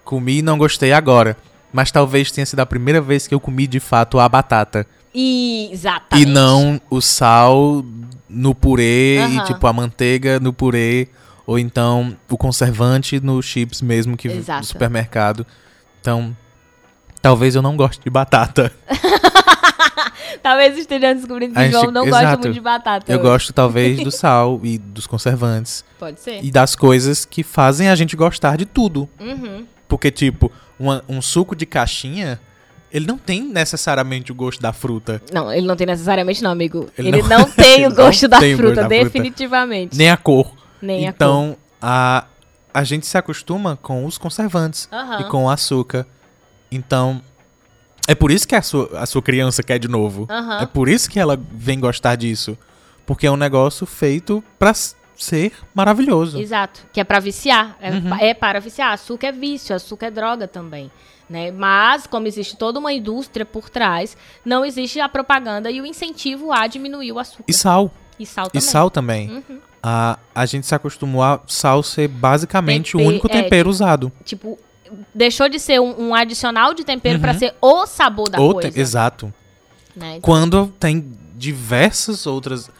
comi 0.05 0.39
e 0.39 0.43
não 0.43 0.59
gostei 0.59 0.93
agora. 0.93 1.37
Mas 1.73 1.91
talvez 1.91 2.31
tenha 2.31 2.47
sido 2.47 2.61
a 2.61 2.67
primeira 2.67 3.01
vez 3.01 3.27
que 3.27 3.35
eu 3.35 3.41
comi 3.41 3.67
de 3.67 3.81
fato 3.81 4.21
a 4.21 4.29
batata. 4.29 4.87
E, 5.15 5.69
exatamente. 5.73 6.29
E 6.29 6.31
não 6.31 6.81
o 6.91 7.01
sal 7.01 7.85
no 8.29 8.55
purê 8.55 9.19
e 9.27 9.45
tipo 9.45 9.67
a 9.67 9.73
manteiga 9.73 10.39
no 10.39 10.53
purê. 10.53 11.09
Ou 11.47 11.59
então 11.59 12.17
o 12.31 12.39
conservante 12.39 13.21
nos 13.21 13.45
chips 13.45 13.83
mesmo 13.83 14.17
que 14.17 14.29
Exato. 14.29 14.61
do 14.61 14.67
supermercado. 14.67 15.47
Então, 16.01 16.37
talvez 17.21 17.55
eu 17.55 17.63
não 17.63 17.77
goste 17.77 18.03
de 18.03 18.11
batata. 18.11 18.73
Talvez 20.43 20.77
estejam 20.77 21.15
descobrindo 21.15 21.55
que 21.55 21.61
o 21.61 21.71
João 21.71 21.91
não 21.91 22.05
gosta 22.05 22.23
exato. 22.23 22.43
muito 22.43 22.53
de 22.55 22.61
batata. 22.61 23.11
Eu 23.11 23.19
gosto 23.19 23.51
talvez 23.51 23.99
do 24.03 24.11
sal 24.13 24.61
e 24.63 24.77
dos 24.77 25.07
conservantes. 25.07 25.83
Pode 25.99 26.21
ser. 26.21 26.45
E 26.45 26.51
das 26.51 26.77
coisas 26.77 27.25
que 27.25 27.43
fazem 27.43 27.89
a 27.89 27.95
gente 27.95 28.15
gostar 28.15 28.57
de 28.59 28.67
tudo. 28.67 29.09
Uhum. 29.19 29.65
Porque, 29.97 30.11
tipo, 30.11 30.51
uma- 30.77 31.05
um 31.09 31.23
suco 31.23 31.55
de 31.55 31.65
caixinha, 31.65 32.41
ele 32.93 33.07
não 33.07 33.17
tem 33.17 33.45
necessariamente 33.45 34.33
o 34.33 34.35
gosto 34.35 34.61
da 34.61 34.73
fruta. 34.73 35.23
Não, 35.33 35.53
ele 35.53 35.67
não 35.67 35.77
tem 35.77 35.87
necessariamente, 35.87 36.43
não, 36.43 36.51
amigo. 36.51 36.91
Ele, 36.99 37.09
Ele 37.09 37.23
não, 37.23 37.39
não- 37.39 37.45
tem 37.55 37.87
o 37.87 37.95
gosto 37.95 38.27
da 38.27 38.41
tem 38.41 38.55
o 38.55 38.57
gosto 38.57 38.67
fruta, 38.75 38.83
da 38.83 38.89
fruta. 38.89 39.05
definitivamente. 39.05 39.97
Nem 39.97 40.11
a 40.11 40.17
cor. 40.17 40.53
Nem 40.83 41.07
a 41.07 41.13
cor. 41.13 41.15
então, 41.15 41.57
a, 41.81 42.25
a 42.73 42.83
gente 42.83 43.07
se 43.07 43.17
acostuma 43.17 43.77
com 43.81 44.05
os 44.05 44.19
conservantes 44.19 44.89
Aham. 44.93 45.21
e 45.21 45.25
com 45.25 45.45
o 45.45 45.49
açúcar. 45.51 46.05
Então, 46.73 47.23
é 48.09 48.17
por 48.17 48.33
isso 48.33 48.49
que 48.49 48.57
a 48.57 48.63
sua, 48.63 48.91
a 48.99 49.07
sua 49.07 49.23
criança 49.23 49.63
quer 49.63 49.79
de 49.79 49.87
novo. 49.87 50.27
Aham. 50.29 50.59
É 50.63 50.67
por 50.67 50.89
isso 50.89 51.09
que 51.09 51.21
ela 51.21 51.41
vem 51.53 51.79
gostar 51.79 52.17
disso. 52.17 52.59
Porque 53.07 53.29
é 53.29 53.31
um 53.31 53.37
negócio 53.37 53.87
feito 53.87 54.43
pra 54.59 54.73
ser 55.17 55.53
maravilhoso. 55.75 56.39
Exato, 56.41 56.87
que 56.93 57.01
é 57.01 57.05
pra 57.05 57.21
viciar. 57.21 57.77
É, 57.81 57.91
Uhum. 57.91 58.15
é 58.21 58.35
para 58.35 58.61
viciar. 58.61 58.93
Açúcar 58.93 59.29
é 59.29 59.33
vício, 59.33 59.75
açúcar 59.75 60.07
é 60.07 60.11
droga 60.11 60.47
também. 60.49 60.91
Né? 61.29 61.51
Mas, 61.51 62.07
como 62.07 62.27
existe 62.27 62.57
toda 62.57 62.79
uma 62.79 62.93
indústria 62.93 63.47
por 63.47 63.71
trás, 63.71 64.17
não 64.45 64.65
existe 64.65 65.01
a 65.01 65.09
propaganda 65.09 65.71
e 65.71 65.81
o 65.81 65.87
incentivo 65.87 66.53
a 66.53 66.67
diminuir 66.67 67.13
o 67.13 67.19
açúcar. 67.19 67.45
E 67.49 67.53
sal. 67.55 67.91
E 68.19 68.27
sal 68.27 68.47
E 68.47 68.51
também. 68.51 68.61
sal 68.61 68.91
também. 68.91 69.31
Uhum. 69.31 69.59
A, 69.83 70.19
a 70.35 70.47
gente 70.47 70.67
se 70.67 70.75
acostumou 70.75 71.23
a 71.23 71.41
sal 71.47 71.83
ser 71.83 72.09
basicamente 72.09 72.97
o 72.97 72.99
Tempe- 72.99 73.09
único 73.11 73.27
é, 73.27 73.31
tempero 73.43 73.71
usado. 73.71 74.13
Tipo, 74.25 74.59
deixou 75.15 75.49
de 75.49 75.59
ser 75.59 75.81
um, 75.81 76.09
um 76.09 76.15
adicional 76.15 76.75
de 76.75 76.85
tempero 76.85 77.17
Uhum. 77.17 77.21
pra 77.23 77.35
ser 77.35 77.55
o 77.61 77.87
sabor 77.87 78.29
da 78.29 78.39
Ou 78.41 78.53
coisa. 78.55 78.79
exato. 78.79 79.33
né? 79.97 80.19
Quando 80.21 80.67
tem 80.79 81.11
diversas 81.37 82.27
outras 82.27 82.71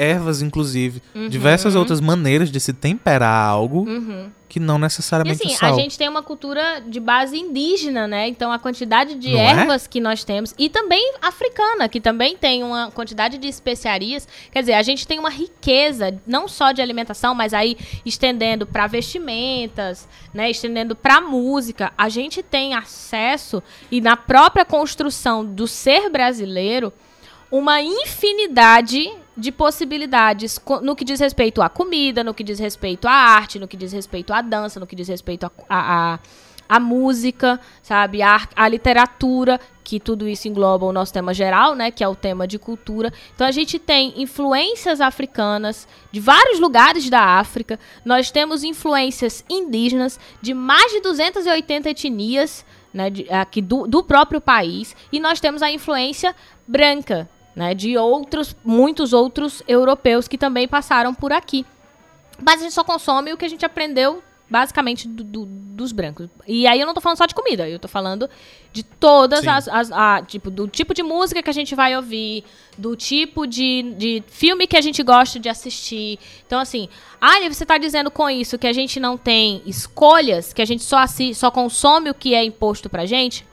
ervas, 0.00 0.40
inclusive, 0.42 1.02
diversas 1.28 1.74
outras 1.74 2.00
maneiras 2.00 2.50
de 2.50 2.58
se 2.58 2.72
temperar 2.72 3.46
algo 3.48 3.88
Uhum. 3.88 4.30
que 4.48 4.58
não 4.58 4.78
E 4.78 4.80
necessariamente 4.80 5.44
assim, 5.44 5.54
o 5.54 5.58
sal. 5.58 5.72
a 5.74 5.80
gente 5.80 5.96
tem 5.96 6.08
uma 6.08 6.22
cultura 6.22 6.80
de 6.84 6.98
base 6.98 7.36
indígena, 7.38 8.08
né? 8.08 8.26
Então 8.26 8.50
a 8.50 8.58
quantidade 8.58 9.14
de 9.14 9.30
Não 9.32 9.38
é? 9.38 9.50
ervas 9.50 9.86
que 9.86 10.00
nós 10.00 10.24
temos, 10.24 10.54
e 10.58 10.68
também 10.68 11.12
africana, 11.22 11.88
que 11.88 12.00
também 12.00 12.36
tem 12.36 12.64
uma 12.64 12.90
quantidade 12.90 13.38
de 13.38 13.46
especiarias. 13.46 14.26
Quer 14.50 14.60
dizer, 14.60 14.72
a 14.74 14.82
gente 14.82 15.06
tem 15.06 15.18
uma 15.20 15.30
riqueza, 15.30 16.18
não 16.26 16.48
só 16.48 16.72
de 16.72 16.82
alimentação, 16.82 17.32
mas 17.34 17.54
aí 17.54 17.76
estendendo 18.04 18.66
para 18.66 18.86
vestimentas, 18.88 20.08
né? 20.34 20.50
Estendendo 20.50 20.96
para 20.96 21.20
música. 21.20 21.92
A 21.96 22.08
gente 22.08 22.42
tem 22.42 22.74
acesso, 22.74 23.62
e 23.90 24.00
na 24.00 24.16
própria 24.16 24.64
construção 24.64 25.44
do 25.44 25.66
ser 25.68 26.10
brasileiro, 26.10 26.92
uma 27.52 27.80
infinidade 27.82 29.12
de 29.36 29.50
possibilidades 29.52 30.60
no 30.82 30.94
que 30.96 31.04
diz 31.04 31.18
respeito 31.20 31.62
à 31.62 31.68
comida, 31.68 32.22
no 32.24 32.34
que 32.34 32.44
diz 32.44 32.58
respeito 32.58 33.06
à 33.08 33.12
arte, 33.12 33.58
no 33.58 33.66
que 33.68 33.76
diz 33.76 33.92
respeito 33.92 34.32
à 34.32 34.40
dança, 34.42 34.78
no 34.80 34.86
que 34.86 34.96
diz 34.96 35.08
respeito 35.08 35.50
à 35.68 36.18
à- 36.68 36.78
música, 36.78 37.58
sabe, 37.82 38.22
à, 38.22 38.48
à 38.54 38.68
literatura, 38.68 39.58
que 39.82 39.98
tudo 39.98 40.28
isso 40.28 40.46
engloba 40.46 40.86
o 40.86 40.92
nosso 40.92 41.12
tema 41.12 41.34
geral, 41.34 41.74
né, 41.74 41.90
que 41.90 42.04
é 42.04 42.06
o 42.06 42.14
tema 42.14 42.46
de 42.46 42.60
cultura. 42.60 43.12
Então 43.34 43.44
a 43.44 43.50
gente 43.50 43.76
tem 43.76 44.14
influências 44.22 45.00
africanas 45.00 45.88
de 46.12 46.20
vários 46.20 46.60
lugares 46.60 47.10
da 47.10 47.20
África. 47.40 47.76
Nós 48.04 48.30
temos 48.30 48.62
influências 48.62 49.44
indígenas 49.50 50.20
de 50.40 50.54
mais 50.54 50.92
de 50.92 51.00
280 51.00 51.90
etnias, 51.90 52.64
né, 52.94 53.10
de- 53.10 53.28
aqui 53.32 53.60
do, 53.60 53.88
do 53.88 54.04
próprio 54.04 54.40
país, 54.40 54.94
e 55.10 55.18
nós 55.18 55.40
temos 55.40 55.62
a 55.62 55.70
influência 55.72 56.36
branca, 56.68 57.28
né, 57.54 57.74
de 57.74 57.96
outros, 57.96 58.54
muitos 58.64 59.12
outros 59.12 59.62
europeus 59.66 60.28
que 60.28 60.38
também 60.38 60.66
passaram 60.68 61.14
por 61.14 61.32
aqui. 61.32 61.64
Mas 62.42 62.60
a 62.60 62.64
gente 62.64 62.72
só 62.74 62.84
consome 62.84 63.32
o 63.32 63.36
que 63.36 63.44
a 63.44 63.48
gente 63.48 63.64
aprendeu 63.66 64.22
basicamente 64.48 65.06
do- 65.06 65.22
do- 65.22 65.46
dos 65.46 65.92
brancos. 65.92 66.28
E 66.44 66.66
aí 66.66 66.80
eu 66.80 66.86
não 66.86 66.92
tô 66.92 67.00
falando 67.00 67.18
só 67.18 67.24
de 67.26 67.34
comida, 67.36 67.68
eu 67.68 67.78
tô 67.78 67.86
falando 67.86 68.28
de 68.72 68.82
todas 68.82 69.40
Sim. 69.42 69.48
as, 69.48 69.68
as- 69.68 69.92
a- 69.92 70.22
tipo, 70.26 70.50
do 70.50 70.66
tipo 70.66 70.92
de 70.92 71.04
música 71.04 71.40
que 71.40 71.48
a 71.50 71.52
gente 71.52 71.72
vai 71.74 71.94
ouvir, 71.94 72.42
do 72.76 72.96
tipo 72.96 73.46
de, 73.46 73.94
de 73.96 74.24
filme 74.26 74.66
que 74.66 74.76
a 74.76 74.80
gente 74.80 75.02
gosta 75.04 75.38
de 75.38 75.48
assistir. 75.48 76.18
Então, 76.44 76.58
assim, 76.58 76.88
ah, 77.20 77.36
você 77.48 77.64
tá 77.64 77.78
dizendo 77.78 78.10
com 78.10 78.28
isso 78.28 78.58
que 78.58 78.66
a 78.66 78.72
gente 78.72 78.98
não 78.98 79.16
tem 79.16 79.62
escolhas, 79.66 80.52
que 80.52 80.60
a 80.62 80.64
gente 80.64 80.82
só, 80.82 80.98
assi 80.98 81.32
só 81.32 81.48
consome 81.50 82.10
o 82.10 82.14
que 82.14 82.34
é 82.34 82.42
imposto 82.42 82.90
pra 82.90 83.06
gente? 83.06 83.46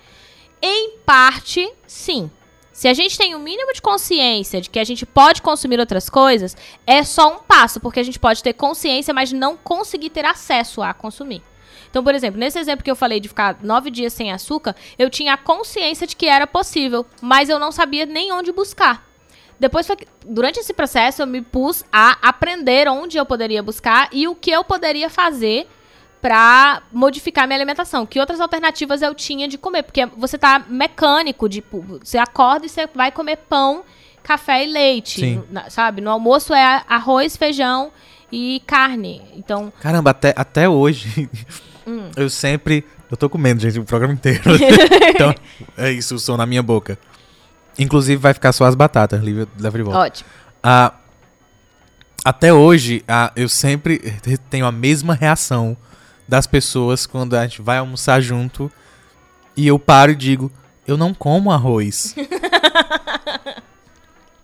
Em 0.59 0.93
parte, 1.05 1.69
sim. 1.85 2.31
Se 2.77 2.87
a 2.87 2.93
gente 2.93 3.17
tem 3.17 3.33
o 3.33 3.39
mínimo 3.39 3.73
de 3.73 3.81
consciência 3.81 4.61
de 4.61 4.69
que 4.69 4.77
a 4.77 4.83
gente 4.83 5.03
pode 5.03 5.41
consumir 5.41 5.79
outras 5.79 6.11
coisas, 6.11 6.55
é 6.85 7.03
só 7.03 7.33
um 7.33 7.39
passo, 7.39 7.79
porque 7.79 7.99
a 7.99 8.03
gente 8.03 8.19
pode 8.19 8.43
ter 8.43 8.53
consciência, 8.53 9.11
mas 9.15 9.31
não 9.31 9.57
conseguir 9.57 10.11
ter 10.11 10.23
acesso 10.23 10.83
a 10.83 10.93
consumir. 10.93 11.41
Então, 11.89 12.03
por 12.03 12.13
exemplo, 12.13 12.39
nesse 12.39 12.59
exemplo 12.59 12.83
que 12.83 12.91
eu 12.91 12.95
falei 12.95 13.19
de 13.19 13.29
ficar 13.29 13.57
nove 13.63 13.89
dias 13.89 14.13
sem 14.13 14.31
açúcar, 14.31 14.75
eu 14.95 15.09
tinha 15.09 15.33
a 15.33 15.37
consciência 15.37 16.05
de 16.05 16.15
que 16.15 16.27
era 16.27 16.45
possível, 16.45 17.03
mas 17.19 17.49
eu 17.49 17.57
não 17.57 17.71
sabia 17.71 18.05
nem 18.05 18.31
onde 18.31 18.51
buscar. 18.51 19.03
Depois, 19.59 19.87
durante 20.23 20.59
esse 20.59 20.71
processo, 20.71 21.23
eu 21.23 21.25
me 21.25 21.41
pus 21.41 21.83
a 21.91 22.15
aprender 22.21 22.87
onde 22.87 23.17
eu 23.17 23.25
poderia 23.25 23.63
buscar 23.63 24.07
e 24.11 24.27
o 24.27 24.35
que 24.35 24.51
eu 24.51 24.63
poderia 24.63 25.09
fazer 25.09 25.67
pra 26.27 26.81
modificar 26.91 27.47
minha 27.47 27.57
alimentação. 27.57 28.05
Que 28.05 28.19
outras 28.19 28.41
alternativas 28.41 29.01
eu 29.01 29.15
tinha 29.15 29.47
de 29.47 29.57
comer? 29.57 29.83
Porque 29.83 30.05
você 30.17 30.37
tá 30.37 30.61
mecânico, 30.67 31.47
tipo, 31.47 31.81
você 32.03 32.17
acorda 32.17 32.65
e 32.65 32.69
você 32.69 32.85
vai 32.93 33.13
comer 33.13 33.37
pão, 33.49 33.85
café 34.21 34.65
e 34.65 34.67
leite, 34.69 35.21
Sim. 35.21 35.43
sabe? 35.69 36.01
No 36.01 36.09
almoço 36.11 36.53
é 36.53 36.83
arroz, 36.85 37.37
feijão 37.37 37.93
e 38.29 38.61
carne. 38.67 39.21
Então, 39.37 39.71
Caramba, 39.79 40.09
até, 40.11 40.33
até 40.35 40.67
hoje, 40.67 41.29
Hum. 41.87 42.09
eu 42.17 42.29
sempre. 42.29 42.83
Eu 43.09 43.15
tô 43.15 43.29
comendo, 43.29 43.61
gente, 43.61 43.79
o 43.79 43.85
programa 43.85 44.13
inteiro. 44.13 44.41
então, 45.15 45.33
é 45.77 45.89
isso, 45.93 46.15
o 46.15 46.19
som 46.19 46.35
na 46.35 46.45
minha 46.45 46.61
boca. 46.61 46.99
Inclusive, 47.79 48.17
vai 48.21 48.33
ficar 48.33 48.51
só 48.51 48.65
as 48.65 48.75
batatas, 48.75 49.23
Lívia, 49.23 49.47
leva 49.57 49.77
de 49.77 49.83
volta. 49.85 49.99
ótimo. 49.99 50.29
Ah, 50.61 50.93
até 52.25 52.51
hoje, 52.51 53.01
ah, 53.07 53.31
eu 53.33 53.47
sempre 53.47 53.97
tenho 54.49 54.65
a 54.65 54.73
mesma 54.73 55.13
reação 55.13 55.77
das 56.27 56.47
pessoas 56.47 57.05
quando 57.05 57.35
a 57.35 57.43
gente 57.43 57.61
vai 57.61 57.77
almoçar 57.77 58.21
junto 58.21 58.71
e 59.55 59.67
eu 59.67 59.79
paro 59.79 60.11
e 60.11 60.15
digo: 60.15 60.51
Eu 60.85 60.97
não 60.97 61.13
como 61.13 61.51
arroz. 61.51 62.15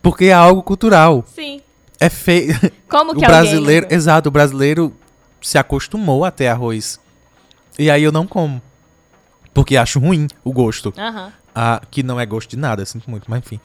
Porque 0.02 0.26
é 0.26 0.34
algo 0.34 0.62
cultural. 0.62 1.24
Sim. 1.34 1.62
É 2.00 2.10
feio. 2.10 2.54
Como 2.90 3.14
O 3.14 3.16
que 3.16 3.26
brasileiro, 3.26 3.86
alguém... 3.86 3.98
exato, 3.98 4.28
o 4.28 4.32
brasileiro 4.32 4.94
se 5.42 5.58
acostumou 5.58 6.26
a 6.26 6.32
ter 6.32 6.48
arroz. 6.48 7.00
E 7.80 7.90
aí 7.90 8.04
eu 8.04 8.12
não 8.12 8.28
como. 8.28 8.62
Porque 9.54 9.78
acho 9.78 10.00
ruim 10.00 10.28
o 10.44 10.52
gosto. 10.52 10.94
Ah, 11.56 11.82
que 11.90 12.04
não 12.04 12.20
é 12.20 12.26
gosto 12.26 12.50
de 12.50 12.58
nada, 12.58 12.86
sinto 12.86 13.10
muito, 13.10 13.30
mas 13.30 13.40
enfim. 13.40 13.60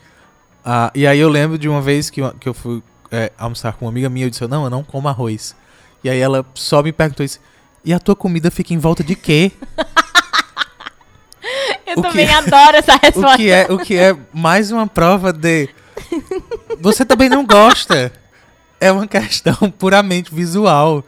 Ah, 0.63 0.91
e 0.95 1.05
aí 1.05 1.19
eu 1.19 1.29
lembro 1.29 1.57
de 1.57 1.67
uma 1.67 1.81
vez 1.81 2.09
que 2.09 2.21
eu, 2.21 2.33
que 2.35 2.47
eu 2.47 2.53
fui 2.53 2.81
é, 3.11 3.31
almoçar 3.37 3.73
com 3.73 3.85
uma 3.85 3.91
amiga 3.91 4.09
minha, 4.09 4.25
eu 4.25 4.29
disse, 4.29 4.45
não, 4.47 4.63
eu 4.63 4.69
não 4.69 4.83
como 4.83 5.07
arroz. 5.07 5.55
E 6.03 6.09
aí 6.09 6.19
ela 6.19 6.45
só 6.53 6.81
me 6.81 6.91
perguntou 6.91 7.25
isso, 7.25 7.39
e 7.83 7.93
a 7.93 7.99
tua 7.99 8.15
comida 8.15 8.49
fica 8.51 8.73
em 8.73 8.77
volta 8.77 9.03
de 9.03 9.15
quê? 9.15 9.51
Eu 11.85 11.97
O 11.97 12.01
também 12.01 12.27
que- 12.27 12.33
adoro 12.33 12.77
essa 12.77 12.95
O 12.97 12.99
resposta. 13.01 13.37
que, 13.37 13.49
é, 13.49 13.67
o 13.69 13.77
que 13.79 13.95
é 13.97 14.15
mais 14.33 14.71
uma 14.71 14.85
prova 14.87 15.33
de... 15.33 15.69
Você 16.79 17.03
também 17.05 17.29
não 17.29 17.45
gosta. 17.45 18.11
É 18.79 18.91
uma 18.91 19.07
questão 19.07 19.55
puramente 19.77 20.33
visual 20.33 21.03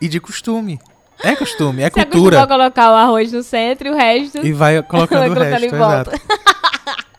e 0.00 0.08
de 0.08 0.18
costume. 0.20 0.78
É 1.22 1.36
costume, 1.36 1.82
é 1.82 1.90
Você 1.90 2.04
cultura. 2.04 2.42
a 2.42 2.46
colocar 2.46 2.90
o 2.90 2.94
arroz 2.94 3.32
no 3.32 3.42
centro 3.42 3.88
e 3.88 3.90
o 3.90 3.94
resto... 3.94 4.44
E 4.44 4.52
vai 4.52 4.82
colocando 4.82 5.18
Vai 5.20 5.28
o 5.30 5.34
colocando 5.34 5.60
resto, 5.60 5.74
em 5.74 5.78
volta. 5.78 6.20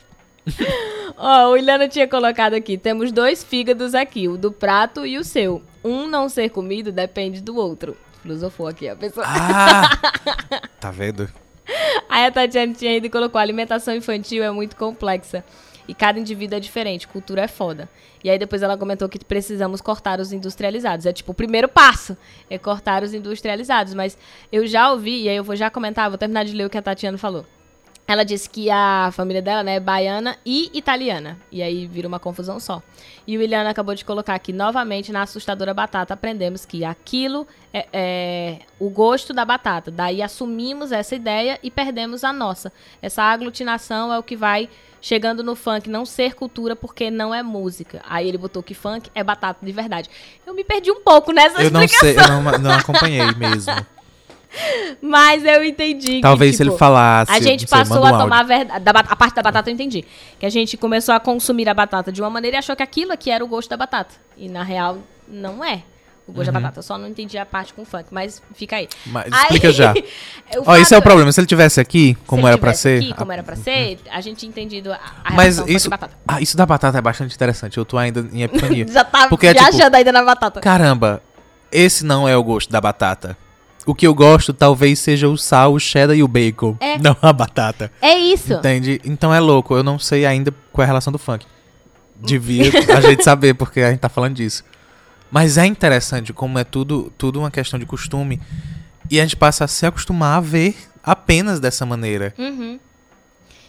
Ó, 1.18 1.52
o 1.52 1.58
Ilana 1.58 1.88
tinha 1.88 2.08
colocado 2.08 2.54
aqui. 2.54 2.78
Temos 2.78 3.12
dois 3.12 3.44
fígados 3.44 3.96
aqui, 3.96 4.28
o 4.28 4.38
do 4.38 4.52
prato 4.52 5.06
e 5.06 5.18
o 5.18 5.24
seu. 5.24 5.62
Um 5.84 6.08
não 6.08 6.28
ser 6.28 6.50
comido 6.50 6.92
depende 6.92 7.42
do 7.42 7.56
outro. 7.56 7.96
Filosofou 8.26 8.68
aqui 8.68 8.90
a 8.90 8.96
pessoa. 8.96 9.24
Ah! 9.28 9.90
Tá 10.82 10.92
vendo? 10.92 11.28
Aí 12.10 12.26
a 12.26 12.32
Tatiana 12.32 12.74
tinha 12.74 12.96
ido 12.96 13.08
e 13.08 13.10
colocou: 13.10 13.40
a 13.40 13.42
alimentação 13.42 13.96
infantil 13.96 14.44
é 14.44 14.52
muito 14.52 14.76
complexa. 14.76 15.44
E 15.88 15.94
cada 15.94 16.20
indivíduo 16.20 16.58
é 16.58 16.60
diferente, 16.60 17.08
cultura 17.08 17.44
é 17.44 17.48
foda. 17.48 17.88
E 18.24 18.30
aí 18.30 18.40
depois 18.40 18.64
ela 18.64 18.76
comentou 18.76 19.08
que 19.08 19.24
precisamos 19.24 19.82
cortar 19.82 20.20
os 20.20 20.34
industrializados. 20.34 21.06
É 21.06 21.14
tipo, 21.14 21.32
o 21.32 21.36
primeiro 21.36 21.68
passo 21.68 22.18
é 22.50 22.58
cortar 22.58 23.04
os 23.04 23.14
industrializados. 23.14 23.94
Mas 23.94 24.18
eu 24.52 24.66
já 24.66 24.92
ouvi, 24.92 25.24
e 25.24 25.30
aí 25.30 25.36
eu 25.36 25.44
vou 25.44 25.56
já 25.56 25.70
comentar, 25.70 26.10
vou 26.10 26.18
terminar 26.18 26.44
de 26.46 26.54
ler 26.54 26.66
o 26.66 26.70
que 26.70 26.78
a 26.78 26.82
Tatiana 26.82 27.18
falou. 27.20 27.46
Ela 28.08 28.24
disse 28.24 28.48
que 28.48 28.70
a 28.70 29.10
família 29.12 29.42
dela, 29.42 29.64
né, 29.64 29.76
é 29.76 29.80
baiana 29.80 30.38
e 30.46 30.70
italiana. 30.74 31.40
E 31.52 31.64
aí 31.64 31.88
vira 31.88 32.08
uma 32.08 32.20
confusão 32.20 32.60
só. 32.60 32.84
E 33.26 33.36
o 33.36 33.40
William 33.40 33.68
acabou 33.68 33.96
de 33.96 34.06
colocar 34.06 34.36
aqui, 34.36 34.54
novamente, 34.54 35.12
na 35.12 35.24
assustadora 35.24 35.74
batata, 35.74 36.14
aprendemos 36.14 36.66
que 36.66 36.86
aquilo 36.86 37.48
é, 37.74 37.88
é 37.92 38.60
o 38.80 38.90
gosto 38.90 39.34
da 39.34 39.44
batata. 39.44 39.90
Daí 39.90 40.22
assumimos 40.22 40.92
essa 40.92 41.16
ideia 41.16 41.60
e 41.64 41.72
perdemos 41.72 42.24
a 42.24 42.32
nossa. 42.32 42.72
Essa 43.02 43.24
aglutinação 43.24 44.14
é 44.14 44.20
o 44.20 44.24
que 44.24 44.36
vai 44.36 44.70
chegando 45.02 45.44
no 45.44 45.56
funk 45.56 45.88
não 45.90 46.06
ser 46.06 46.34
cultura 46.36 46.76
porque 46.76 47.10
não 47.10 47.34
é 47.34 47.42
música. 47.42 48.04
Aí 48.08 48.28
ele 48.28 48.38
botou 48.38 48.62
que 48.62 48.76
funk 48.76 49.10
é 49.16 49.24
batata 49.24 49.66
de 49.66 49.72
verdade. 49.72 50.10
Eu 50.46 50.54
me 50.54 50.64
perdi 50.64 50.92
um 50.92 51.02
pouco 51.02 51.32
nessa 51.32 51.64
Eu 51.64 51.72
não 51.72 51.82
explicação, 51.82 52.26
sei, 52.26 52.36
eu 52.36 52.42
não, 52.42 52.60
não 52.60 52.72
acompanhei 52.72 53.32
mesmo. 53.34 53.74
mas 55.02 55.44
eu 55.46 55.64
entendi 55.64 56.22
Talvez 56.22 56.52
que, 56.52 56.58
se 56.58 56.64
tipo, 56.64 56.74
ele 56.74 56.78
falasse. 56.80 57.32
a 57.32 57.40
gente 57.40 57.68
sei, 57.68 57.78
passou 57.80 58.04
a 58.04 58.12
tomar 58.18 58.36
a, 58.36 58.40
áudio. 58.40 58.48
verda- 58.48 58.80
da 58.80 58.94
ba- 58.94 59.06
a 59.08 59.16
parte 59.16 59.36
da 59.36 59.42
batata, 59.44 59.70
eu 59.70 59.74
entendi. 59.74 60.04
Que 60.40 60.46
a 60.46 60.50
gente 60.50 60.78
começou 60.78 61.14
a 61.16 61.20
consumir 61.20 61.68
a 61.70 61.74
batata 61.74 62.12
de 62.12 62.22
uma 62.22 62.30
maneira 62.30 62.58
e 62.58 62.60
achou 62.60 62.76
que 62.76 62.84
aquilo 62.84 63.12
aqui 63.12 63.30
era 63.32 63.44
o 63.44 63.48
gosto 63.48 63.70
da 63.70 63.78
batata. 63.78 64.16
E 64.38 64.48
na 64.50 64.64
real, 64.64 65.00
não 65.28 65.64
é 65.64 65.82
o 66.28 66.32
gosto 66.32 66.52
da 66.52 66.58
Uhum. 66.58 66.64
batata. 66.64 66.80
Eu 66.80 66.84
só 66.84 66.98
não 66.98 67.08
entendi 67.08 67.38
a 67.38 67.46
parte 67.46 67.72
com 67.74 67.86
funk, 67.86 68.06
mas 68.12 68.42
fica 68.56 68.78
aí. 68.78 68.88
Mas 69.06 69.26
Aí- 69.32 69.42
explica 69.44 69.72
já. 69.72 69.94
Ó, 70.66 70.76
esse 70.76 70.94
é 70.94 70.98
o 70.98 71.00
fato- 71.00 71.04
problema. 71.04 71.32
Se 71.32 71.40
ele 71.40 71.48
tivesse 71.48 71.80
aqui, 71.80 72.18
se 72.20 72.26
como 72.28 72.48
era 72.48 72.58
pra 72.58 72.72
tivesse 72.72 72.82
ser. 72.82 73.04
Aqui, 73.04 73.14
como 73.14 73.32
era 73.32 73.44
pra 73.44 73.56
ser, 73.56 74.00
a 74.12 74.22
gente 74.22 74.38
tinha 74.40 74.50
entendido 74.50 74.92
a, 74.92 75.00
a 75.24 75.34
Mas 75.34 75.60
isso, 75.68 75.90
ah, 76.28 76.42
isso 76.42 76.58
da 76.58 76.66
batata 76.66 76.98
é 76.98 77.02
bastante 77.02 77.36
interessante. 77.36 77.78
Eu 77.78 77.86
tô 77.86 77.98
ainda 77.98 78.28
em 78.34 78.42
epifania. 78.44 78.88
Já 78.88 79.04
tá 79.04 79.28
Porque 79.28 79.48
é 79.48 79.54
tipo- 79.54 79.70
viajando 79.72 79.96
ainda 79.98 80.12
na 80.12 80.24
batata. 80.24 80.60
Caramba, 80.62 81.22
esse 81.72 82.04
não 82.04 82.28
é 82.28 82.36
o 82.36 82.44
gosto 82.44 82.72
da 82.72 82.82
batata. 82.82 83.38
O 83.86 83.94
que 83.94 84.08
eu 84.08 84.14
gosto 84.16 84.54
talvez 84.54 85.00
seja 85.00 85.28
o 85.28 85.38
sal, 85.38 85.74
o 85.74 85.80
cheddar 85.80 86.16
e 86.16 86.24
o 86.24 86.28
bacon. 86.28 86.76
É. 86.80 86.98
Não 87.00 87.16
a 87.22 87.32
batata. 87.32 87.92
É 88.02 88.18
isso. 88.18 88.54
Entende? 88.54 89.00
Então 89.06 89.34
é 89.34 89.40
louco. 89.40 89.76
Eu 89.76 89.84
não 89.84 90.00
sei 90.00 90.26
ainda 90.26 90.54
qual 90.72 90.84
é 90.84 90.86
a 90.86 90.88
relação 90.88 91.14
do 91.14 91.20
funk. 91.20 91.46
devia 92.20 92.72
a 92.96 93.02
gente 93.02 93.24
saber, 93.24 93.54
porque 93.54 93.82
a 93.82 93.92
gente 93.92 94.00
tá 94.00 94.10
falando 94.10 94.36
disso. 94.36 94.64
Mas 95.30 95.58
é 95.58 95.66
interessante 95.66 96.34
como 96.34 96.58
é 96.58 96.64
tudo, 96.64 97.12
tudo 97.18 97.40
uma 97.40 97.52
questão 97.52 97.80
de 97.80 97.86
costume. 97.86 98.42
E 99.10 99.20
a 99.20 99.24
gente 99.24 99.36
passa 99.36 99.66
a 99.66 99.68
se 99.68 99.86
acostumar 99.86 100.38
a 100.38 100.42
ver 100.42 100.76
apenas 101.04 101.60
dessa 101.60 101.86
maneira. 101.86 102.34
Uhum. 102.38 102.80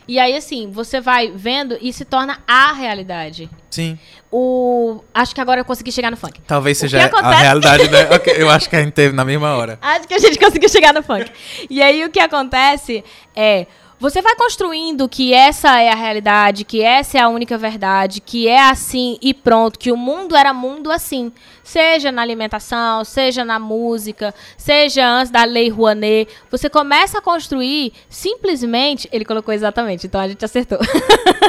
E 0.08 0.18
aí, 0.18 0.36
assim, 0.36 0.70
você 0.70 1.00
vai 1.00 1.32
vendo 1.34 1.76
e 1.80 1.92
se 1.92 2.04
torna 2.04 2.38
a 2.46 2.72
realidade. 2.72 3.50
Sim. 3.70 3.98
O... 4.30 5.02
Acho 5.12 5.34
que 5.34 5.40
agora 5.40 5.60
eu 5.60 5.64
consegui 5.64 5.90
chegar 5.90 6.10
no 6.10 6.16
funk. 6.16 6.40
Talvez 6.46 6.78
seja 6.78 6.98
que 6.98 7.04
a 7.04 7.06
acontece- 7.06 7.42
realidade, 7.42 7.88
né? 7.90 8.08
Ok, 8.14 8.34
Eu 8.36 8.48
acho 8.48 8.70
que 8.70 8.76
a 8.76 8.80
gente 8.82 8.92
teve 8.92 9.14
na 9.14 9.24
mesma 9.24 9.54
hora. 9.56 9.78
Acho 9.82 10.06
que 10.06 10.14
a 10.14 10.18
gente 10.18 10.38
conseguiu 10.40 10.68
chegar 10.68 10.92
no 10.94 11.02
funk. 11.02 11.30
E 11.68 11.82
aí 11.82 12.04
o 12.04 12.10
que 12.10 12.20
acontece 12.20 13.02
é. 13.34 13.66
Você 13.98 14.20
vai 14.20 14.36
construindo 14.36 15.08
que 15.08 15.32
essa 15.32 15.80
é 15.80 15.90
a 15.90 15.94
realidade, 15.94 16.64
que 16.64 16.82
essa 16.82 17.16
é 17.16 17.20
a 17.22 17.28
única 17.28 17.56
verdade, 17.56 18.20
que 18.20 18.46
é 18.46 18.68
assim 18.68 19.16
e 19.22 19.32
pronto, 19.32 19.78
que 19.78 19.90
o 19.90 19.96
mundo 19.96 20.36
era 20.36 20.52
mundo 20.52 20.92
assim. 20.92 21.32
Seja 21.64 22.12
na 22.12 22.20
alimentação, 22.20 23.04
seja 23.04 23.42
na 23.42 23.58
música, 23.58 24.34
seja 24.56 25.08
antes 25.08 25.30
da 25.30 25.44
Lei 25.44 25.70
Rouanet. 25.70 26.30
Você 26.50 26.68
começa 26.68 27.18
a 27.18 27.22
construir 27.22 27.94
simplesmente. 28.10 29.08
Ele 29.10 29.24
colocou 29.24 29.54
exatamente, 29.54 30.06
então 30.06 30.20
a 30.20 30.28
gente 30.28 30.44
acertou. 30.44 30.78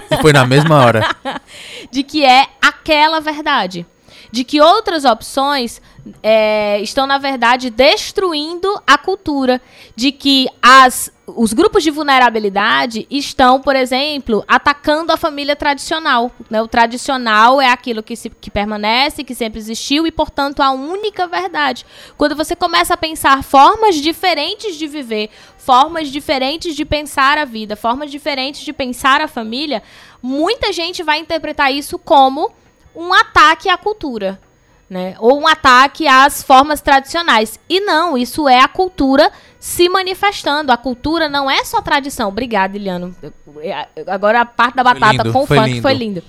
E 0.09 0.21
foi 0.21 0.31
na 0.31 0.45
mesma 0.45 0.85
hora. 0.85 1.01
de 1.91 2.01
que 2.01 2.23
é 2.23 2.47
aquela 2.61 3.19
verdade. 3.19 3.85
De 4.31 4.43
que 4.43 4.59
outras 4.61 5.05
opções 5.05 5.81
é, 6.21 6.79
estão, 6.81 7.05
na 7.05 7.17
verdade, 7.17 7.69
destruindo 7.69 8.67
a 8.85 8.97
cultura. 8.97 9.61
De 9.95 10.11
que 10.11 10.47
as, 10.61 11.11
os 11.25 11.53
grupos 11.53 11.83
de 11.83 11.91
vulnerabilidade 11.91 13.07
estão, 13.09 13.59
por 13.59 13.75
exemplo, 13.75 14.43
atacando 14.47 15.11
a 15.11 15.17
família 15.17 15.55
tradicional. 15.55 16.31
né? 16.49 16.61
O 16.61 16.67
tradicional 16.67 17.61
é 17.61 17.69
aquilo 17.69 18.03
que, 18.03 18.15
se, 18.15 18.29
que 18.29 18.49
permanece, 18.49 19.23
que 19.23 19.35
sempre 19.35 19.59
existiu 19.59 20.07
e, 20.07 20.11
portanto, 20.11 20.61
a 20.61 20.71
única 20.71 21.27
verdade. 21.27 21.85
Quando 22.17 22.35
você 22.35 22.55
começa 22.55 22.93
a 22.93 22.97
pensar 22.97 23.43
formas 23.43 23.95
diferentes 23.95 24.75
de 24.75 24.87
viver, 24.87 25.29
formas 25.57 26.09
diferentes 26.09 26.75
de 26.75 26.85
pensar 26.85 27.37
a 27.37 27.43
vida, 27.43 27.75
formas 27.75 28.09
diferentes 28.09 28.61
de 28.61 28.71
pensar 28.71 29.19
a 29.19 29.27
família, 29.27 29.83
muita 30.21 30.71
gente 30.71 31.03
vai 31.03 31.19
interpretar 31.19 31.73
isso 31.73 31.99
como 31.99 32.51
um 32.97 33.13
ataque 33.13 33.69
à 33.69 33.77
cultura. 33.77 34.39
Né? 34.89 35.15
Ou 35.19 35.39
um 35.39 35.47
ataque 35.47 36.07
às 36.07 36.41
formas 36.41 36.81
tradicionais. 36.81 37.59
E 37.69 37.81
não, 37.81 38.17
isso 38.17 38.47
é 38.47 38.61
a 38.61 38.69
cultura 38.69 39.31
se 39.59 39.89
manifestando. 39.89 40.71
A 40.71 40.77
cultura 40.77 41.27
não 41.27 41.51
é 41.51 41.63
só 41.63 41.81
tradição. 41.81 42.29
Obrigada, 42.29 42.77
Iliano. 42.77 43.13
Agora 44.07 44.41
a 44.41 44.45
parte 44.45 44.75
da 44.75 44.83
batata 44.83 45.23
lindo, 45.23 45.33
com 45.33 45.43
o 45.43 45.45
foi 45.45 45.57
funk 45.57 45.69
lindo. 45.69 45.81
foi 45.81 45.93
lindo. 45.93 46.23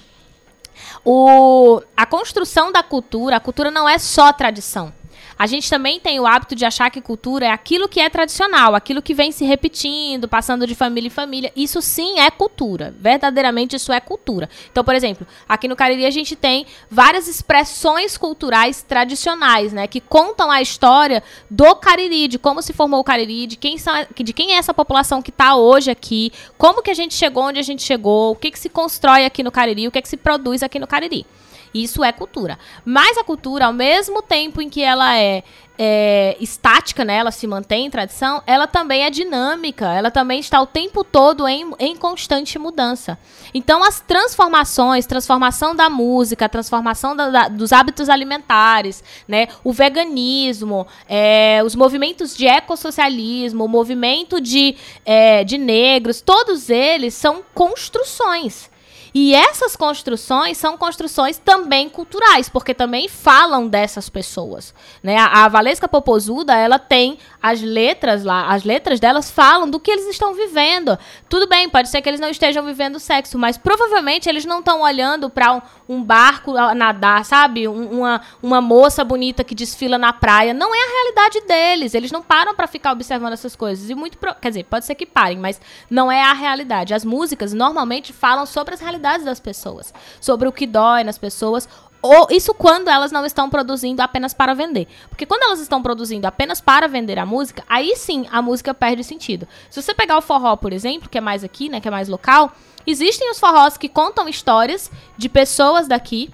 O, 1.04 1.80
a 1.96 2.04
construção 2.04 2.72
da 2.72 2.82
cultura, 2.82 3.36
a 3.36 3.40
cultura 3.40 3.70
não 3.70 3.88
é 3.88 3.96
só 3.98 4.32
tradição. 4.32 4.92
A 5.38 5.46
gente 5.46 5.70
também 5.70 6.00
tem 6.00 6.18
o 6.18 6.26
hábito 6.26 6.56
de 6.56 6.64
achar 6.64 6.90
que 6.90 7.00
cultura 7.00 7.46
é 7.46 7.50
aquilo 7.50 7.88
que 7.88 8.00
é 8.00 8.10
tradicional, 8.10 8.74
aquilo 8.74 9.00
que 9.00 9.14
vem 9.14 9.30
se 9.30 9.44
repetindo, 9.44 10.26
passando 10.26 10.66
de 10.66 10.74
família 10.74 11.06
em 11.06 11.10
família. 11.10 11.52
Isso 11.54 11.80
sim 11.80 12.18
é 12.18 12.28
cultura. 12.28 12.92
Verdadeiramente 12.98 13.76
isso 13.76 13.92
é 13.92 14.00
cultura. 14.00 14.50
Então, 14.72 14.82
por 14.82 14.96
exemplo, 14.96 15.24
aqui 15.48 15.68
no 15.68 15.76
Cariri 15.76 16.04
a 16.04 16.10
gente 16.10 16.34
tem 16.34 16.66
várias 16.90 17.28
expressões 17.28 18.18
culturais 18.18 18.82
tradicionais, 18.82 19.72
né, 19.72 19.86
que 19.86 20.00
contam 20.00 20.50
a 20.50 20.60
história 20.60 21.22
do 21.48 21.76
Cariri, 21.76 22.26
de 22.26 22.38
como 22.38 22.60
se 22.60 22.72
formou 22.72 22.98
o 22.98 23.04
Cariri, 23.04 23.46
de 23.46 23.56
quem, 23.56 23.78
são, 23.78 23.94
de 24.12 24.32
quem 24.32 24.54
é 24.54 24.56
essa 24.56 24.74
população 24.74 25.22
que 25.22 25.30
está 25.30 25.54
hoje 25.54 25.88
aqui, 25.88 26.32
como 26.56 26.82
que 26.82 26.90
a 26.90 26.94
gente 26.94 27.14
chegou 27.14 27.44
onde 27.44 27.60
a 27.60 27.62
gente 27.62 27.82
chegou, 27.82 28.32
o 28.32 28.36
que, 28.36 28.50
que 28.50 28.58
se 28.58 28.68
constrói 28.68 29.24
aqui 29.24 29.44
no 29.44 29.52
Cariri, 29.52 29.86
o 29.86 29.92
que, 29.92 30.02
que 30.02 30.08
se 30.08 30.16
produz 30.16 30.64
aqui 30.64 30.80
no 30.80 30.86
Cariri. 30.86 31.24
Isso 31.72 32.02
é 32.02 32.12
cultura. 32.12 32.58
Mas 32.84 33.16
a 33.18 33.24
cultura, 33.24 33.66
ao 33.66 33.72
mesmo 33.72 34.22
tempo 34.22 34.60
em 34.62 34.68
que 34.70 34.82
ela 34.82 35.16
é, 35.16 35.42
é, 35.78 36.36
estática, 36.40 37.04
né, 37.04 37.16
ela 37.16 37.30
se 37.30 37.46
mantém 37.46 37.86
em 37.86 37.90
tradição, 37.90 38.42
ela 38.46 38.66
também 38.66 39.04
é 39.04 39.10
dinâmica, 39.10 39.92
ela 39.92 40.10
também 40.10 40.40
está 40.40 40.60
o 40.60 40.66
tempo 40.66 41.04
todo 41.04 41.46
em, 41.46 41.70
em 41.78 41.94
constante 41.96 42.58
mudança. 42.58 43.18
Então, 43.54 43.84
as 43.84 44.00
transformações, 44.00 45.06
transformação 45.06 45.74
da 45.76 45.88
música, 45.88 46.48
transformação 46.48 47.14
da- 47.14 47.30
da- 47.30 47.48
dos 47.48 47.72
hábitos 47.72 48.08
alimentares, 48.08 49.04
né, 49.26 49.48
o 49.62 49.72
veganismo, 49.72 50.86
é, 51.08 51.60
os 51.64 51.74
movimentos 51.76 52.36
de 52.36 52.46
ecossocialismo, 52.46 53.64
o 53.64 53.68
movimento 53.68 54.40
de, 54.40 54.74
é, 55.04 55.44
de 55.44 55.58
negros, 55.58 56.20
todos 56.20 56.70
eles 56.70 57.14
são 57.14 57.42
construções. 57.54 58.70
E 59.14 59.34
essas 59.34 59.74
construções 59.76 60.56
são 60.58 60.76
construções 60.76 61.38
também 61.38 61.88
culturais, 61.88 62.48
porque 62.48 62.74
também 62.74 63.08
falam 63.08 63.66
dessas 63.66 64.08
pessoas. 64.08 64.74
Né? 65.02 65.16
A, 65.16 65.44
a 65.44 65.48
Valesca 65.48 65.88
Popozuda, 65.88 66.54
ela 66.54 66.78
tem 66.78 67.18
as 67.42 67.60
letras 67.62 68.24
lá, 68.24 68.48
as 68.48 68.64
letras 68.64 69.00
delas 69.00 69.30
falam 69.30 69.68
do 69.70 69.80
que 69.80 69.90
eles 69.90 70.06
estão 70.08 70.34
vivendo. 70.34 70.98
Tudo 71.28 71.46
bem, 71.48 71.68
pode 71.68 71.88
ser 71.88 72.02
que 72.02 72.08
eles 72.08 72.20
não 72.20 72.28
estejam 72.28 72.64
vivendo 72.64 72.98
sexo, 72.98 73.38
mas 73.38 73.56
provavelmente 73.56 74.28
eles 74.28 74.44
não 74.44 74.58
estão 74.58 74.82
olhando 74.82 75.30
para 75.30 75.52
um, 75.54 75.62
um 75.88 76.02
barco 76.02 76.52
nadar, 76.74 77.24
sabe? 77.24 77.66
Um- 77.66 77.98
uma, 77.98 78.20
uma 78.42 78.60
moça 78.60 79.02
bonita 79.04 79.42
que 79.42 79.54
desfila 79.54 79.96
na 79.98 80.12
praia. 80.12 80.52
Não 80.52 80.74
é 80.74 80.78
a 80.78 80.90
realidade 80.90 81.40
deles. 81.46 81.94
Eles 81.94 82.12
não 82.12 82.22
param 82.22 82.54
para 82.54 82.66
ficar 82.66 82.92
observando 82.92 83.32
essas 83.32 83.56
coisas. 83.56 83.88
E 83.88 83.94
muito. 83.94 84.18
pro- 84.18 84.34
Quer 84.34 84.48
dizer, 84.48 84.64
pode 84.64 84.84
ser 84.84 84.94
que 84.94 85.06
parem, 85.06 85.38
mas 85.38 85.60
não 85.90 86.12
é 86.12 86.22
a 86.22 86.32
realidade. 86.32 86.92
As 86.94 87.04
músicas 87.04 87.52
normalmente 87.52 88.12
falam 88.12 88.44
sobre 88.44 88.74
as 88.74 88.80
realidades 88.80 88.97
das 88.98 89.40
pessoas, 89.40 89.92
sobre 90.20 90.48
o 90.48 90.52
que 90.52 90.66
dói 90.66 91.04
nas 91.04 91.18
pessoas. 91.18 91.68
Ou 92.00 92.28
isso 92.30 92.54
quando 92.54 92.88
elas 92.88 93.10
não 93.10 93.26
estão 93.26 93.50
produzindo 93.50 94.00
apenas 94.00 94.32
para 94.32 94.54
vender. 94.54 94.86
Porque 95.08 95.26
quando 95.26 95.42
elas 95.42 95.58
estão 95.58 95.82
produzindo 95.82 96.26
apenas 96.28 96.60
para 96.60 96.86
vender 96.86 97.18
a 97.18 97.26
música, 97.26 97.64
aí 97.68 97.96
sim 97.96 98.24
a 98.30 98.40
música 98.40 98.72
perde 98.72 99.02
sentido. 99.02 99.48
Se 99.68 99.82
você 99.82 99.92
pegar 99.92 100.16
o 100.16 100.22
forró, 100.22 100.54
por 100.54 100.72
exemplo, 100.72 101.08
que 101.08 101.18
é 101.18 101.20
mais 101.20 101.42
aqui, 101.42 101.68
né, 101.68 101.80
que 101.80 101.88
é 101.88 101.90
mais 101.90 102.08
local, 102.08 102.52
existem 102.86 103.28
os 103.32 103.40
forrós 103.40 103.76
que 103.76 103.88
contam 103.88 104.28
histórias 104.28 104.88
de 105.16 105.28
pessoas 105.28 105.88
daqui, 105.88 106.30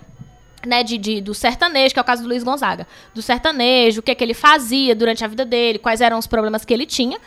né, 0.67 0.83
de, 0.83 0.99
de- 0.99 1.21
do 1.23 1.33
sertanejo, 1.33 1.95
que 1.95 1.99
é 1.99 2.03
o 2.03 2.05
caso 2.05 2.23
do 2.23 2.29
Luiz 2.29 2.45
Gonzaga. 2.45 2.87
Do 3.15 3.23
sertanejo, 3.23 4.01
o 4.01 4.03
que, 4.03 4.11
é 4.11 4.15
que 4.15 4.23
ele 4.23 4.35
fazia 4.35 4.95
durante 4.95 5.25
a 5.25 5.29
vida 5.29 5.47
dele, 5.47 5.79
quais 5.79 6.03
eram 6.03 6.19
os 6.19 6.27
problemas 6.27 6.63
que 6.67 6.75
ele 6.75 6.85
tinha. 6.85 7.19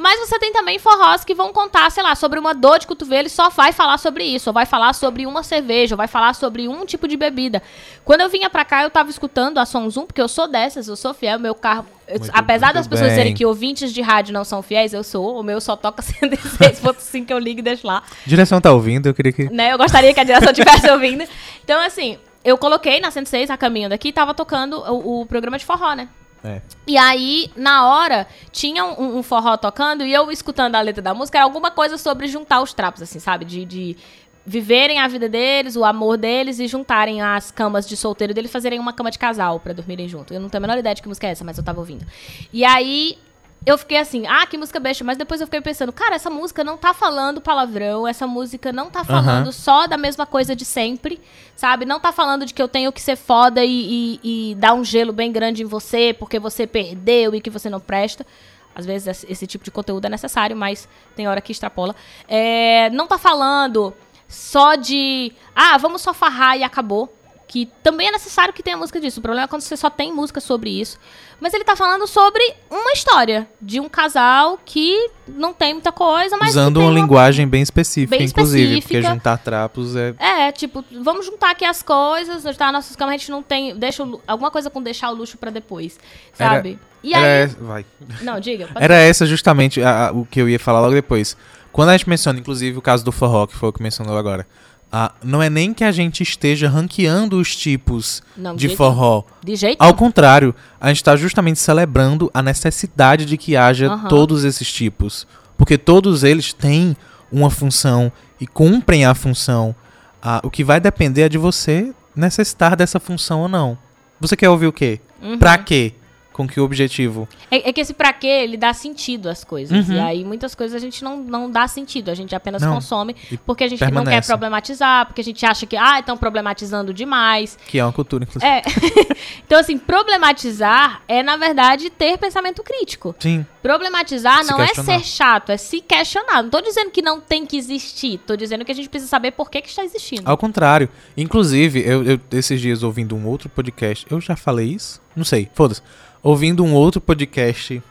Mas 0.00 0.18
você 0.20 0.38
tem 0.38 0.50
também 0.52 0.78
forrós 0.78 1.24
que 1.24 1.34
vão 1.34 1.52
contar, 1.52 1.90
sei 1.90 2.02
lá, 2.02 2.14
sobre 2.14 2.38
uma 2.38 2.54
dor 2.54 2.78
de 2.78 2.86
cotovelo 2.86 3.26
e 3.26 3.30
só 3.30 3.50
vai 3.50 3.70
falar 3.72 3.98
sobre 3.98 4.24
isso, 4.24 4.48
ou 4.50 4.54
vai 4.54 4.64
falar 4.64 4.94
sobre 4.94 5.26
uma 5.26 5.42
cerveja, 5.42 5.94
ou 5.94 5.96
vai 5.98 6.08
falar 6.08 6.34
sobre 6.34 6.66
um 6.66 6.86
tipo 6.86 7.06
de 7.06 7.16
bebida. 7.16 7.62
Quando 8.04 8.22
eu 8.22 8.28
vinha 8.30 8.48
pra 8.48 8.64
cá, 8.64 8.82
eu 8.82 8.90
tava 8.90 9.10
escutando 9.10 9.58
a 9.58 9.66
Som 9.66 9.88
Zoom, 9.90 10.06
porque 10.06 10.20
eu 10.22 10.28
sou 10.28 10.48
dessas, 10.48 10.88
eu 10.88 10.96
sou 10.96 11.12
fiel, 11.12 11.38
meu 11.38 11.54
carro. 11.54 11.84
eu- 12.08 12.18
apesar 12.32 12.68
muito 12.68 12.74
das 12.76 12.88
pessoas 12.88 13.08
bem. 13.08 13.16
dizerem 13.16 13.34
que 13.34 13.44
ouvintes 13.46 13.92
de 13.92 14.00
rádio 14.00 14.32
não 14.32 14.42
são 14.44 14.62
fiéis, 14.62 14.92
eu 14.94 15.04
sou, 15.04 15.38
o 15.38 15.42
meu 15.42 15.60
só 15.60 15.76
toca 15.76 16.00
106.5 16.02 17.26
que 17.26 17.32
eu 17.32 17.38
ligo 17.38 17.60
e 17.60 17.62
deixo 17.62 17.86
lá 17.86 18.02
Direção 18.26 18.60
tá 18.60 18.72
ouvindo, 18.72 19.06
eu 19.06 19.14
queria 19.14 19.32
que. 19.32 19.50
né? 19.52 19.72
Eu 19.72 19.78
gostaria 19.78 20.12
que 20.14 20.20
a 20.20 20.24
direção 20.24 20.50
estivesse 20.50 20.90
ouvindo. 20.90 21.24
Então, 21.62 21.80
assim, 21.84 22.18
eu 22.44 22.56
coloquei 22.58 23.00
na 23.00 23.10
106, 23.10 23.50
a 23.50 23.56
caminho 23.56 23.88
daqui, 23.88 24.08
e 24.08 24.12
tava 24.12 24.32
tocando 24.34 24.78
o, 24.78 25.20
o 25.20 25.26
programa 25.26 25.58
de 25.58 25.64
forró, 25.66 25.92
né? 25.94 26.08
É. 26.42 26.60
E 26.86 26.96
aí, 26.96 27.50
na 27.54 27.86
hora, 27.86 28.26
tinha 28.50 28.84
um, 28.84 29.18
um 29.18 29.22
forró 29.22 29.56
tocando 29.56 30.04
e 30.04 30.12
eu 30.12 30.30
escutando 30.30 30.74
a 30.74 30.80
letra 30.80 31.02
da 31.02 31.14
música, 31.14 31.38
era 31.38 31.44
alguma 31.44 31.70
coisa 31.70 31.98
sobre 31.98 32.26
juntar 32.26 32.62
os 32.62 32.72
trapos, 32.72 33.02
assim, 33.02 33.18
sabe? 33.18 33.44
De, 33.44 33.64
de 33.64 33.96
viverem 34.44 34.98
a 34.98 35.06
vida 35.06 35.28
deles, 35.28 35.76
o 35.76 35.84
amor 35.84 36.16
deles 36.16 36.58
e 36.58 36.66
juntarem 36.66 37.20
as 37.20 37.50
camas 37.50 37.86
de 37.88 37.96
solteiro 37.96 38.32
deles, 38.32 38.50
fazerem 38.50 38.78
uma 38.78 38.92
cama 38.92 39.10
de 39.10 39.18
casal 39.18 39.60
pra 39.60 39.72
dormirem 39.72 40.08
junto. 40.08 40.32
Eu 40.32 40.40
não 40.40 40.48
tenho 40.48 40.64
a 40.64 40.66
menor 40.66 40.78
ideia 40.78 40.94
de 40.94 41.02
que 41.02 41.08
música 41.08 41.26
é 41.26 41.30
essa, 41.30 41.44
mas 41.44 41.58
eu 41.58 41.64
tava 41.64 41.78
ouvindo. 41.78 42.06
E 42.52 42.64
aí, 42.64 43.18
eu 43.66 43.76
fiquei 43.76 43.98
assim, 43.98 44.26
ah, 44.26 44.46
que 44.46 44.56
música 44.56 44.80
besta. 44.80 45.04
Mas 45.04 45.18
depois 45.18 45.40
eu 45.40 45.46
fiquei 45.46 45.60
pensando, 45.60 45.92
cara, 45.92 46.14
essa 46.14 46.30
música 46.30 46.64
não 46.64 46.76
tá 46.78 46.94
falando 46.94 47.40
palavrão, 47.40 48.08
essa 48.08 48.26
música 48.26 48.72
não 48.72 48.90
tá 48.90 49.04
falando 49.04 49.28
Aham. 49.44 49.52
só 49.52 49.86
da 49.86 49.96
mesma 49.96 50.24
coisa 50.26 50.56
de 50.56 50.64
sempre, 50.64 51.20
sabe? 51.54 51.84
Não 51.84 52.00
tá 52.00 52.10
falando 52.12 52.46
de 52.46 52.54
que 52.54 52.62
eu 52.62 52.68
tenho 52.68 52.90
que 52.92 53.00
ser 53.00 53.16
foda 53.16 53.64
e, 53.64 54.18
e- 54.22 54.50
e 54.50 54.54
dar 54.54 54.72
um 54.74 54.82
gelo 54.84 55.12
bem 55.12 55.30
grande 55.30 55.62
em 55.62 55.66
você 55.66 56.14
porque 56.18 56.38
você 56.38 56.66
perdeu 56.66 57.34
e 57.34 57.40
que 57.40 57.50
você 57.50 57.68
não 57.68 57.80
presta. 57.80 58.26
Às 58.74 58.86
vezes 58.86 59.08
esse- 59.08 59.26
esse 59.30 59.46
tipo 59.46 59.64
de 59.64 59.70
conteúdo 59.70 60.06
é 60.06 60.08
necessário, 60.08 60.56
mas 60.56 60.88
tem 61.14 61.28
hora 61.28 61.40
que 61.40 61.52
extrapola. 61.52 61.94
É, 62.26 62.88
não 62.90 63.06
tá 63.06 63.18
falando 63.18 63.92
só 64.26 64.74
de, 64.76 65.32
ah, 65.54 65.76
vamos 65.76 66.00
só 66.02 66.14
farrar 66.14 66.56
e 66.56 66.62
acabou. 66.62 67.12
Que 67.52 67.68
também 67.82 68.06
é 68.06 68.12
necessário 68.12 68.54
que 68.54 68.62
tenha 68.62 68.76
música 68.76 69.00
disso. 69.00 69.18
O 69.18 69.22
problema 69.22 69.44
é 69.46 69.48
quando 69.48 69.62
você 69.62 69.76
só 69.76 69.90
tem 69.90 70.12
música 70.12 70.40
sobre 70.40 70.70
isso. 70.70 70.96
Mas 71.40 71.52
ele 71.52 71.64
tá 71.64 71.74
falando 71.74 72.06
sobre 72.06 72.40
uma 72.70 72.92
história 72.92 73.48
de 73.60 73.80
um 73.80 73.88
casal 73.88 74.56
que 74.64 75.10
não 75.26 75.52
tem 75.52 75.72
muita 75.74 75.90
coisa, 75.90 76.36
mas. 76.36 76.50
Usando 76.50 76.78
tem 76.78 76.88
uma 76.88 76.94
linguagem 76.94 77.48
bem 77.48 77.60
específica, 77.60 78.16
Bem 78.16 78.28
inclusive. 78.28 78.78
específica. 78.78 79.00
Porque 79.00 79.14
juntar 79.14 79.36
trapos 79.38 79.96
é. 79.96 80.14
É, 80.20 80.52
tipo, 80.52 80.84
vamos 81.02 81.26
juntar 81.26 81.50
aqui 81.50 81.64
as 81.64 81.82
coisas, 81.82 82.44
juntar 82.44 82.72
nossas 82.72 82.94
camas, 82.94 83.14
a 83.14 83.18
gente 83.18 83.32
não 83.32 83.42
tem. 83.42 83.76
Deixa 83.76 84.04
o 84.04 84.22
alguma 84.28 84.52
coisa 84.52 84.70
com 84.70 84.80
deixar 84.80 85.10
o 85.10 85.14
luxo 85.16 85.36
pra 85.36 85.50
depois, 85.50 85.98
Era- 86.38 86.54
sabe? 86.54 86.78
e 87.02 87.12
Era 87.12 87.26
aí. 87.26 87.42
essa- 87.42 87.56
Vai. 87.64 87.84
Não, 88.22 88.38
diga. 88.38 88.68
Era 88.76 88.94
essa 88.94 89.26
justamente 89.26 89.82
a- 89.82 90.06
a- 90.08 90.12
o 90.12 90.24
que 90.24 90.40
eu 90.40 90.48
ia 90.48 90.60
falar 90.60 90.80
logo 90.82 90.94
depois. 90.94 91.36
Quando 91.72 91.88
a 91.88 91.96
gente 91.96 92.08
menciona, 92.08 92.38
inclusive, 92.38 92.78
o 92.78 92.82
caso 92.82 93.04
do 93.04 93.10
forró, 93.10 93.46
que 93.48 93.56
foi 93.56 93.70
o 93.70 93.72
que 93.72 93.82
mencionou 93.82 94.16
agora. 94.16 94.46
Ah, 94.92 95.12
não 95.22 95.40
é 95.40 95.48
nem 95.48 95.72
que 95.72 95.84
a 95.84 95.92
gente 95.92 96.22
esteja 96.22 96.68
ranqueando 96.68 97.38
os 97.38 97.54
tipos 97.54 98.22
Não, 98.36 98.56
de 98.56 98.66
jeito 98.66 98.76
forró. 98.76 99.22
De 99.42 99.54
jeito 99.54 99.80
Ao 99.80 99.94
contrário, 99.94 100.52
a 100.80 100.88
gente 100.88 100.96
está 100.96 101.14
justamente 101.14 101.60
celebrando 101.60 102.28
a 102.34 102.42
necessidade 102.42 103.24
de 103.24 103.36
que 103.36 103.56
haja 103.56 103.86
Aham. 103.86 104.08
todos 104.08 104.42
esses 104.42 104.70
tipos. 104.72 105.28
Porque 105.56 105.78
todos 105.78 106.24
eles 106.24 106.52
têm 106.52 106.96
uma 107.30 107.50
função 107.50 108.10
e 108.40 108.46
cumprem 108.46 109.04
a 109.04 109.14
função. 109.14 109.74
Ah, 110.20 110.40
o 110.42 110.50
que 110.50 110.64
vai 110.64 110.80
depender 110.80 111.22
é 111.22 111.28
de 111.28 111.38
você 111.38 111.94
necessitar 112.16 112.74
dessa 112.74 112.98
função 112.98 113.42
ou 113.42 113.48
não. 113.48 113.78
Você 114.18 114.36
quer 114.36 114.50
ouvir 114.50 114.66
o 114.66 114.72
quê? 114.72 115.00
Uhum. 115.22 115.38
Pra 115.38 115.56
quê? 115.56 115.94
Com 116.40 116.48
que 116.48 116.58
objetivo? 116.58 117.28
É, 117.50 117.68
é 117.68 117.72
que 117.72 117.80
esse 117.82 117.92
pra 117.92 118.12
quê, 118.14 118.26
ele 118.26 118.56
dá 118.56 118.72
sentido 118.72 119.28
às 119.28 119.44
coisas. 119.44 119.88
Uhum. 119.88 119.94
E 119.94 119.98
aí 120.00 120.24
muitas 120.24 120.54
coisas 120.54 120.74
a 120.74 120.78
gente 120.78 121.04
não, 121.04 121.18
não 121.18 121.50
dá 121.50 121.68
sentido. 121.68 122.10
A 122.10 122.14
gente 122.14 122.34
apenas 122.34 122.62
Não. 122.62 122.72
consome 122.74 123.14
E 123.30 123.36
porque 123.36 123.64
a 123.64 123.68
gente 123.68 123.80
não 123.80 123.88
quer 123.88 123.94
permanece. 123.94 124.26
problematizar, 124.28 125.06
porque 125.06 125.20
a 125.20 125.24
gente 125.24 125.44
acha 125.44 125.66
que, 125.66 125.76
ah, 125.76 125.98
estão 126.00 126.16
problematizando 126.16 126.94
demais. 126.94 127.58
Que 127.66 127.78
é 127.78 127.84
uma 127.84 127.92
cultura, 127.92 128.24
inclusive. 128.24 128.50
É. 128.50 128.62
então, 129.44 129.58
assim, 129.58 129.76
problematizar 129.76 131.02
é, 131.06 131.22
na 131.22 131.36
verdade, 131.36 131.90
ter 131.90 132.16
pensamento 132.18 132.62
crítico. 132.62 133.14
Sim. 133.18 133.44
Problematizar 133.62 134.44
Se 134.44 134.50
não 134.50 134.60
é 134.62 134.66
questionar. 134.68 134.98
ser 135.00 135.04
chato, 135.04 135.50
é 135.52 135.56
se 135.56 135.80
questionar. 135.80 136.42
Não 136.42 136.50
tô 136.50 136.60
dizendo 136.60 136.90
que 136.90 137.02
não 137.02 137.20
tem 137.20 137.44
que 137.44 137.56
existir, 137.56 138.18
tô 138.26 138.36
dizendo 138.36 138.64
que 138.64 138.72
a 138.72 138.74
gente 138.74 138.88
precisa 138.88 139.10
saber 139.10 139.32
por 139.32 139.50
que, 139.50 139.60
que 139.60 139.68
está 139.68 139.84
existindo. 139.84 140.22
Ao 140.24 140.36
contrário. 140.36 140.88
Inclusive, 141.16 141.80
eu, 141.86 142.02
eu- 142.04 142.20
esses 142.32 142.60
dias 142.60 142.82
ouvindo 142.82 143.14
um 143.14 143.26
outro 143.26 143.48
podcast. 143.48 144.06
Eu 144.10 144.20
já 144.20 144.36
falei 144.36 144.68
isso? 144.68 145.00
Não 145.14 145.24
sei, 145.24 145.48
foda-se. 145.54 145.82
Ouvindo 146.22 146.64
um 146.64 146.74
outro 146.74 147.00
podcast, 147.00 147.82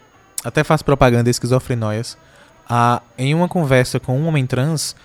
até 0.43 0.63
faço 0.63 0.85
propaganda 0.85 1.29
esquizofrenóias. 1.29 2.17
Ah, 2.69 3.01
em 3.17 3.33
uma 3.33 3.47
conversa 3.47 3.99
com 3.99 4.17
um 4.19 4.27
homem 4.27 4.45
trans, 4.45 4.95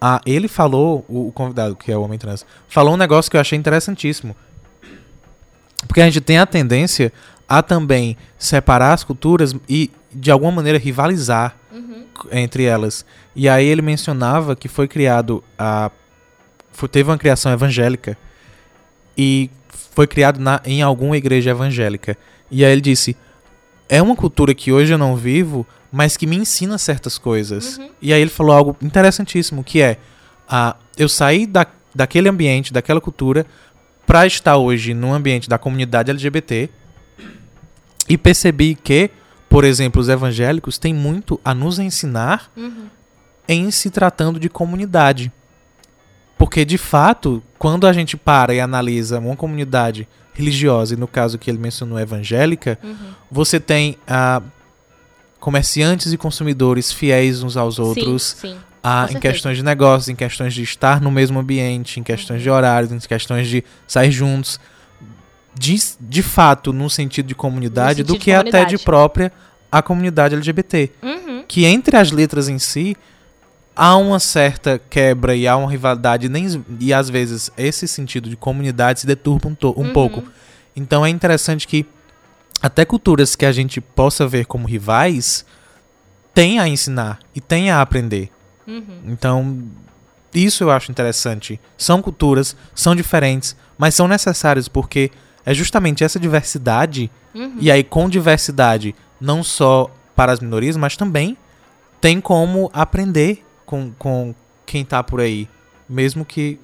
ah, 0.00 0.20
ele 0.26 0.48
falou, 0.48 1.04
o, 1.08 1.28
o 1.28 1.32
convidado, 1.32 1.74
que 1.74 1.90
é 1.90 1.96
o 1.96 2.02
homem 2.02 2.18
trans, 2.18 2.44
falou 2.68 2.94
um 2.94 2.98
negócio 2.98 3.30
que 3.30 3.36
eu 3.36 3.40
achei 3.40 3.58
interessantíssimo. 3.58 4.36
Porque 5.88 6.00
a 6.00 6.04
gente 6.04 6.20
tem 6.20 6.38
a 6.38 6.44
tendência 6.46 7.12
a 7.48 7.62
também 7.62 8.16
separar 8.38 8.92
as 8.92 9.04
culturas 9.04 9.54
e, 9.68 9.90
de 10.12 10.30
alguma 10.30 10.52
maneira, 10.52 10.78
rivalizar 10.78 11.56
entre 12.32 12.64
elas. 12.64 13.04
E 13.34 13.48
aí 13.48 13.66
ele 13.66 13.82
mencionava 13.82 14.56
que 14.56 14.68
foi 14.68 14.88
criado 14.88 15.42
a. 15.58 15.90
foi- 16.72 16.88
teve 16.88 17.10
uma 17.10 17.18
criação 17.18 17.52
evangélica 17.52 18.16
e 19.16 19.50
foi 19.94 20.06
criado 20.06 20.40
na, 20.40 20.60
em 20.64 20.82
alguma 20.82 21.16
igreja 21.16 21.50
evangélica. 21.50 22.16
E 22.50 22.64
aí 22.64 22.72
ele 22.72 22.80
disse: 22.80 23.16
é 23.88 24.00
uma 24.02 24.16
cultura 24.16 24.54
que 24.54 24.72
hoje 24.72 24.92
eu 24.92 24.98
não 24.98 25.16
vivo, 25.16 25.66
mas 25.90 26.16
que 26.16 26.26
me 26.26 26.36
ensina 26.36 26.78
certas 26.78 27.18
coisas. 27.18 27.80
E 28.00 28.12
aí 28.12 28.20
ele 28.20 28.30
falou 28.30 28.54
algo 28.54 28.76
interessantíssimo, 28.82 29.62
que 29.64 29.80
é: 29.80 29.98
ah, 30.48 30.76
eu 30.96 31.08
saí 31.08 31.46
da, 31.46 31.66
daquele 31.94 32.28
ambiente, 32.28 32.72
daquela 32.72 33.00
cultura, 33.00 33.46
para 34.06 34.26
estar 34.26 34.56
hoje 34.56 34.94
no 34.94 35.12
ambiente 35.12 35.48
da 35.48 35.58
comunidade 35.58 36.10
LGBT 36.10 36.70
e 38.08 38.16
percebi 38.16 38.74
que, 38.74 39.10
por 39.48 39.64
exemplo, 39.64 40.00
os 40.00 40.08
evangélicos 40.08 40.78
têm 40.78 40.94
muito 40.94 41.40
a 41.44 41.54
nos 41.54 41.78
ensinar 41.78 42.50
Uhum. 42.56 42.86
em 43.48 43.70
se 43.70 43.90
tratando 43.90 44.38
de 44.38 44.48
comunidade. 44.48 45.32
Porque, 46.38 46.64
de 46.64 46.76
fato, 46.78 47.42
quando 47.58 47.86
a 47.86 47.92
gente 47.92 48.16
para 48.16 48.54
e 48.54 48.60
analisa 48.60 49.18
uma 49.18 49.34
comunidade 49.36 50.06
religiosa, 50.36 50.94
e 50.94 50.96
no 50.96 51.08
caso 51.08 51.38
que 51.38 51.50
ele 51.50 51.58
mencionou 51.58 51.98
evangélica, 51.98 52.78
Uhum. 52.84 52.94
você 53.30 53.58
tem 53.58 53.96
ah, 54.06 54.42
comerciantes 55.40 56.12
e 56.12 56.16
consumidores 56.18 56.92
fiéis 56.92 57.42
uns 57.42 57.56
aos 57.56 57.78
outros, 57.78 58.36
Sim, 58.40 58.48
sim. 58.52 58.56
ah, 58.82 59.08
em 59.10 59.18
questões 59.20 59.56
de 59.56 59.62
negócios, 59.62 60.08
em 60.08 60.16
questões 60.16 60.52
de 60.54 60.62
estar 60.62 61.00
no 61.00 61.10
mesmo 61.10 61.38
ambiente, 61.38 62.00
em 62.00 62.02
questões 62.02 62.42
de 62.42 62.50
horários, 62.50 62.90
em 62.92 62.98
questões 62.98 63.48
de 63.48 63.64
sair 63.86 64.10
juntos. 64.10 64.58
De, 65.58 65.74
de 66.00 66.22
fato, 66.22 66.70
no 66.72 66.90
sentido 66.90 67.26
de 67.26 67.34
comunidade, 67.34 68.00
No 68.00 68.08
do 68.08 68.12
sentido 68.12 68.24
que 68.24 68.30
de 68.30 68.36
até 68.36 68.50
de 68.50 68.52
comunidade. 68.76 68.84
própria 68.84 69.32
a 69.72 69.80
comunidade 69.82 70.34
LGBT 70.34 70.90
Uhum. 71.02 71.44
que 71.48 71.64
entre 71.64 71.96
as 71.96 72.10
letras 72.10 72.48
em 72.48 72.58
si 72.58 72.94
há 73.76 73.96
uma 73.96 74.18
certa 74.18 74.80
quebra 74.90 75.36
e 75.36 75.46
há 75.46 75.56
uma 75.56 75.70
rivalidade 75.70 76.28
nem, 76.28 76.64
e 76.80 76.92
às 76.94 77.08
vezes 77.10 77.50
esse 77.56 77.86
sentido 77.86 78.28
de 78.30 78.36
comunidade 78.36 79.00
se 79.00 79.06
deturpa 79.06 79.46
um, 79.48 79.56
um 79.76 79.82
Uhum. 79.82 79.92
pouco. 79.92 80.24
Então 80.74 81.04
é 81.04 81.10
interessante 81.10 81.68
que 81.68 81.84
até 82.62 82.84
culturas 82.84 83.36
que 83.36 83.44
a 83.44 83.52
gente 83.52 83.80
possa 83.80 84.26
ver 84.26 84.46
como 84.46 84.66
rivais 84.66 85.44
têm 86.34 86.58
a 86.58 86.66
ensinar 86.66 87.18
e 87.34 87.40
têm 87.40 87.70
a 87.70 87.80
aprender. 87.82 88.30
Uhum. 88.66 89.00
Então 89.06 89.62
isso 90.34 90.64
eu 90.64 90.70
acho 90.70 90.90
interessante. 90.90 91.60
São 91.78 92.02
culturas, 92.02 92.56
são 92.74 92.94
diferentes, 92.94 93.56
mas 93.78 93.94
são 93.94 94.08
necessárias 94.08 94.68
porque 94.68 95.10
é 95.44 95.54
justamente 95.54 96.02
essa 96.02 96.18
diversidade 96.18 97.10
Uhum. 97.34 97.56
e 97.60 97.70
aí, 97.70 97.84
com 97.84 98.08
diversidade, 98.08 98.94
não 99.20 99.42
só 99.44 99.90
para 100.14 100.32
as 100.32 100.40
minorias, 100.40 100.74
mas 100.74 100.96
também 100.96 101.36
tem 102.00 102.18
como 102.18 102.70
aprender 102.72 103.44
com, 103.66 103.92
com 103.98 104.34
quem 104.64 104.84
tá 104.84 105.02
por 105.02 105.20
aí. 105.20 105.48
Mesmo 105.88 106.24
que 106.24 106.58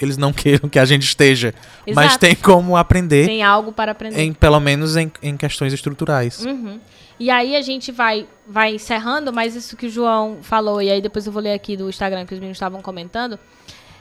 eles 0.00 0.16
não 0.16 0.32
queiram 0.34 0.68
que 0.68 0.78
a 0.78 0.84
gente 0.84 1.02
esteja. 1.02 1.54
Mas 1.86 2.06
Exato. 2.06 2.20
tem 2.20 2.34
como 2.34 2.76
aprender, 2.76 3.26
Tem 3.26 3.42
algo 3.42 3.72
para 3.72 3.92
aprender. 3.92 4.20
em, 4.20 4.32
pelo 4.32 4.60
menos 4.60 4.96
em, 4.96 5.12
em 5.22 5.36
questões 5.36 5.72
estruturais. 5.72 6.44
Uhum. 6.44 6.80
E 7.20 7.30
aí 7.30 7.54
a 7.54 7.62
gente 7.62 7.92
vai, 7.92 8.26
vai 8.46 8.74
encerrando, 8.74 9.32
mas 9.32 9.54
isso 9.54 9.76
que 9.76 9.86
o 9.86 9.90
João 9.90 10.38
falou, 10.42 10.82
e 10.82 10.90
aí 10.90 11.00
depois 11.00 11.26
eu 11.26 11.32
vou 11.32 11.42
ler 11.42 11.52
aqui 11.52 11.76
do 11.76 11.88
Instagram 11.88 12.26
que 12.26 12.34
os 12.34 12.40
meninos 12.40 12.56
estavam 12.56 12.80
comentando. 12.82 13.38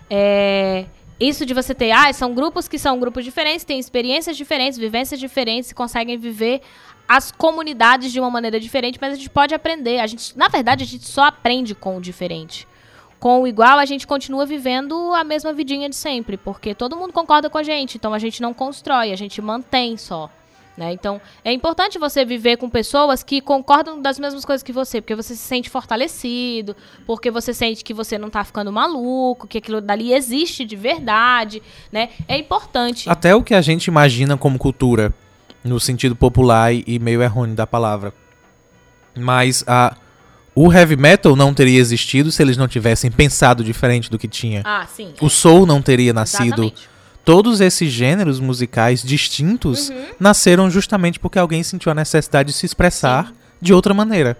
É, 0.09 0.85
isso 1.19 1.45
de 1.45 1.53
você 1.53 1.75
ter, 1.75 1.91
ah, 1.91 2.11
são 2.11 2.33
grupos 2.33 2.67
que 2.67 2.79
são 2.79 2.99
grupos 2.99 3.23
diferentes, 3.23 3.63
têm 3.63 3.79
experiências 3.79 4.35
diferentes, 4.35 4.79
vivências 4.79 5.19
diferentes, 5.19 5.69
e 5.69 5.75
conseguem 5.75 6.17
viver 6.17 6.61
as 7.11 7.29
comunidades 7.29 8.09
de 8.09 8.21
uma 8.21 8.29
maneira 8.29 8.57
diferente, 8.57 8.97
mas 9.01 9.11
a 9.11 9.15
gente 9.15 9.29
pode 9.29 9.53
aprender. 9.53 9.99
A 9.99 10.07
gente, 10.07 10.37
na 10.37 10.47
verdade, 10.47 10.85
a 10.85 10.87
gente 10.87 11.05
só 11.05 11.25
aprende 11.25 11.75
com 11.75 11.97
o 11.97 12.01
diferente. 12.01 12.65
Com 13.19 13.41
o 13.41 13.47
igual, 13.47 13.79
a 13.79 13.85
gente 13.85 14.07
continua 14.07 14.45
vivendo 14.45 15.13
a 15.13 15.21
mesma 15.21 15.51
vidinha 15.51 15.89
de 15.89 15.95
sempre, 15.95 16.37
porque 16.37 16.73
todo 16.73 16.95
mundo 16.95 17.11
concorda 17.11 17.49
com 17.49 17.57
a 17.57 17.63
gente, 17.63 17.97
então 17.97 18.13
a 18.13 18.19
gente 18.19 18.41
não 18.41 18.53
constrói, 18.53 19.11
a 19.11 19.17
gente 19.17 19.41
mantém 19.41 19.97
só. 19.97 20.29
Né? 20.77 20.93
Então, 20.93 21.19
é 21.43 21.51
importante 21.51 21.99
você 21.99 22.23
viver 22.23 22.55
com 22.55 22.69
pessoas 22.69 23.21
que 23.23 23.41
concordam 23.41 24.01
das 24.01 24.17
mesmas 24.17 24.45
coisas 24.45 24.63
que 24.63 24.71
você, 24.71 25.01
porque 25.01 25.13
você 25.13 25.35
se 25.35 25.41
sente 25.41 25.69
fortalecido, 25.69 26.77
porque 27.05 27.29
você 27.29 27.53
sente 27.53 27.83
que 27.83 27.93
você 27.93 28.17
não 28.17 28.29
tá 28.29 28.41
ficando 28.45 28.71
maluco, 28.71 29.47
que 29.47 29.57
aquilo 29.57 29.81
dali 29.81 30.13
existe 30.13 30.63
de 30.63 30.77
verdade, 30.77 31.61
né? 31.91 32.11
É 32.25 32.37
importante. 32.37 33.09
Até 33.09 33.35
o 33.35 33.43
que 33.43 33.53
a 33.53 33.61
gente 33.61 33.87
imagina 33.87 34.37
como 34.37 34.57
cultura, 34.57 35.13
no 35.63 35.79
sentido 35.79 36.15
popular 36.15 36.73
e, 36.73 36.99
meio 36.99 37.21
errôneo 37.21 37.55
da 37.55 37.67
palavra. 37.67 38.13
Mas 39.17 39.63
a, 39.67 39.95
o 40.55 40.71
heavy 40.71 40.95
metal 40.95 41.35
não 41.35 41.53
teria 41.53 41.79
existido 41.79 42.31
se 42.31 42.41
eles 42.41 42.57
não 42.57 42.67
tivessem 42.67 43.11
pensado 43.11 43.63
diferente 43.63 44.09
do 44.09 44.17
que 44.17 44.27
tinha. 44.27 44.61
Ah, 44.65 44.85
sim. 44.87 45.13
O 45.21 45.29
soul 45.29 45.65
não 45.65 45.81
teria 45.81 46.13
nascido. 46.13 46.63
Exatamente. 46.63 46.89
Todos 47.23 47.61
esses 47.61 47.91
gêneros 47.91 48.39
musicais 48.39 49.03
distintos 49.03 49.89
Uhum. 49.89 50.05
nasceram 50.19 50.69
justamente 50.71 51.19
porque 51.19 51.37
alguém 51.37 51.61
sentiu 51.61 51.91
a 51.91 51.95
necessidade 51.95 52.47
de 52.47 52.53
se 52.57 52.65
expressar 52.65 53.31
de 53.61 53.73
outra 53.73 53.93
maneira. 53.93 54.37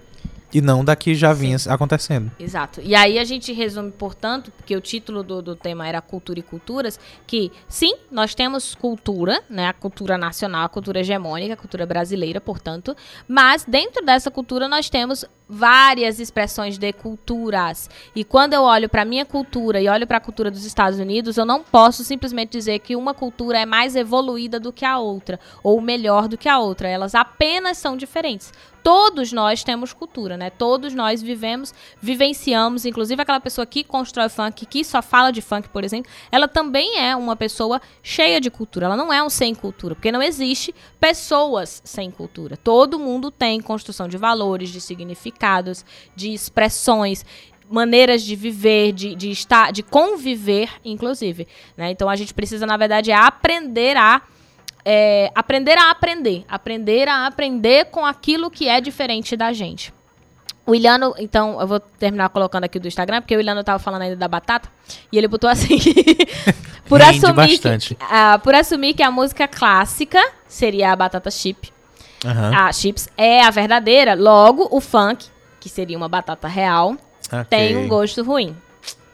E 0.52 0.60
não 0.60 0.84
da 0.84 0.94
que 0.94 1.14
já 1.14 1.32
vinha 1.32 1.56
acontecendo. 1.68 2.30
Exato. 2.38 2.80
E 2.82 2.94
aí 2.94 3.18
a 3.18 3.24
gente 3.24 3.52
resume, 3.52 3.90
portanto, 3.90 4.50
porque 4.50 4.76
o 4.76 4.80
título 4.80 5.22
do, 5.22 5.40
do 5.40 5.56
tema 5.56 5.86
era 5.86 6.00
Cultura 6.00 6.38
e 6.38 6.42
Culturas, 6.42 6.98
que 7.26 7.50
sim, 7.68 7.94
nós 8.10 8.34
temos 8.34 8.74
cultura, 8.74 9.42
né? 9.48 9.68
A 9.68 9.72
cultura 9.72 10.18
nacional, 10.18 10.64
a 10.64 10.68
cultura 10.68 11.00
hegemônica, 11.00 11.54
a 11.54 11.56
cultura 11.56 11.86
brasileira, 11.86 12.40
portanto, 12.40 12.96
mas 13.26 13.64
dentro 13.64 14.04
dessa 14.04 14.30
cultura 14.30 14.68
nós 14.68 14.90
temos 14.90 15.24
várias 15.52 16.18
expressões 16.18 16.78
de 16.78 16.92
culturas. 16.94 17.90
E 18.14 18.24
quando 18.24 18.54
eu 18.54 18.62
olho 18.62 18.88
para 18.88 19.04
minha 19.04 19.26
cultura 19.26 19.80
e 19.80 19.88
olho 19.88 20.06
para 20.06 20.16
a 20.16 20.20
cultura 20.20 20.50
dos 20.50 20.64
Estados 20.64 20.98
Unidos, 20.98 21.36
eu 21.36 21.44
não 21.44 21.62
posso 21.62 22.02
simplesmente 22.02 22.52
dizer 22.52 22.78
que 22.78 22.96
uma 22.96 23.12
cultura 23.12 23.60
é 23.60 23.66
mais 23.66 23.94
evoluída 23.94 24.58
do 24.58 24.72
que 24.72 24.84
a 24.84 24.98
outra 24.98 25.38
ou 25.62 25.78
melhor 25.80 26.26
do 26.26 26.38
que 26.38 26.48
a 26.48 26.58
outra. 26.58 26.88
Elas 26.88 27.14
apenas 27.14 27.76
são 27.76 27.98
diferentes. 27.98 28.50
Todos 28.82 29.32
nós 29.32 29.62
temos 29.62 29.92
cultura, 29.92 30.36
né? 30.36 30.50
Todos 30.50 30.94
nós 30.94 31.22
vivemos, 31.22 31.72
vivenciamos, 32.00 32.84
inclusive 32.84 33.22
aquela 33.22 33.40
pessoa 33.40 33.64
que 33.64 33.84
constrói 33.84 34.28
funk, 34.28 34.66
que 34.66 34.84
só 34.84 35.00
fala 35.00 35.30
de 35.30 35.40
funk, 35.40 35.68
por 35.68 35.84
exemplo, 35.84 36.10
ela 36.30 36.48
também 36.48 36.98
é 36.98 37.14
uma 37.14 37.36
pessoa 37.36 37.80
cheia 38.02 38.40
de 38.40 38.50
cultura. 38.50 38.86
Ela 38.86 38.96
não 38.96 39.12
é 39.12 39.22
um 39.22 39.30
sem 39.30 39.54
cultura, 39.54 39.94
porque 39.94 40.10
não 40.10 40.22
existe 40.22 40.74
pessoas 40.98 41.80
sem 41.84 42.10
cultura. 42.10 42.56
Todo 42.56 42.98
mundo 42.98 43.30
tem 43.30 43.60
construção 43.60 44.08
de 44.08 44.16
valores, 44.16 44.70
de 44.70 44.80
significados, 44.80 45.84
de 46.16 46.32
expressões 46.32 47.24
maneiras 47.70 48.22
de 48.22 48.36
viver, 48.36 48.92
de, 48.92 49.14
de 49.14 49.30
estar, 49.30 49.72
de 49.72 49.82
conviver, 49.82 50.68
inclusive. 50.84 51.48
né? 51.76 51.90
Então 51.90 52.08
a 52.08 52.16
gente 52.16 52.34
precisa, 52.34 52.66
na 52.66 52.76
verdade, 52.76 53.10
aprender 53.12 53.96
a 53.96 54.20
é, 54.84 55.30
aprender 55.34 55.78
a 55.78 55.90
aprender. 55.90 56.44
Aprender 56.48 57.08
a 57.08 57.26
aprender 57.26 57.86
com 57.86 58.04
aquilo 58.04 58.50
que 58.50 58.68
é 58.68 58.80
diferente 58.80 59.36
da 59.36 59.52
gente. 59.52 59.92
O 60.64 60.74
Iliano, 60.74 61.12
então, 61.18 61.60
eu 61.60 61.66
vou 61.66 61.80
terminar 61.80 62.28
colocando 62.28 62.64
aqui 62.64 62.78
do 62.78 62.86
Instagram, 62.86 63.20
porque 63.20 63.36
o 63.36 63.40
Iliano 63.40 63.64
tava 63.64 63.80
falando 63.80 64.02
ainda 64.02 64.14
da 64.16 64.28
batata, 64.28 64.68
e 65.10 65.18
ele 65.18 65.26
botou 65.26 65.50
assim, 65.50 65.76
por, 66.88 67.00
Rende 67.00 67.18
assumir 67.18 67.34
bastante. 67.34 67.94
que, 67.96 68.04
ah, 68.08 68.38
por 68.38 68.54
assumir 68.54 68.94
que 68.94 69.02
a 69.02 69.10
música 69.10 69.48
clássica 69.48 70.20
seria 70.46 70.92
a 70.92 70.96
batata 70.96 71.32
chip, 71.32 71.72
Aham. 72.24 72.56
a 72.56 72.72
chips 72.72 73.08
é 73.16 73.42
a 73.42 73.50
verdadeira, 73.50 74.14
logo 74.14 74.68
o 74.70 74.80
funk, 74.80 75.26
que 75.58 75.68
seria 75.68 75.96
uma 75.96 76.08
batata 76.08 76.46
real, 76.46 76.96
Ok. 77.26 77.44
tem 77.50 77.76
um 77.76 77.88
gosto 77.88 78.22
ruim. 78.22 78.56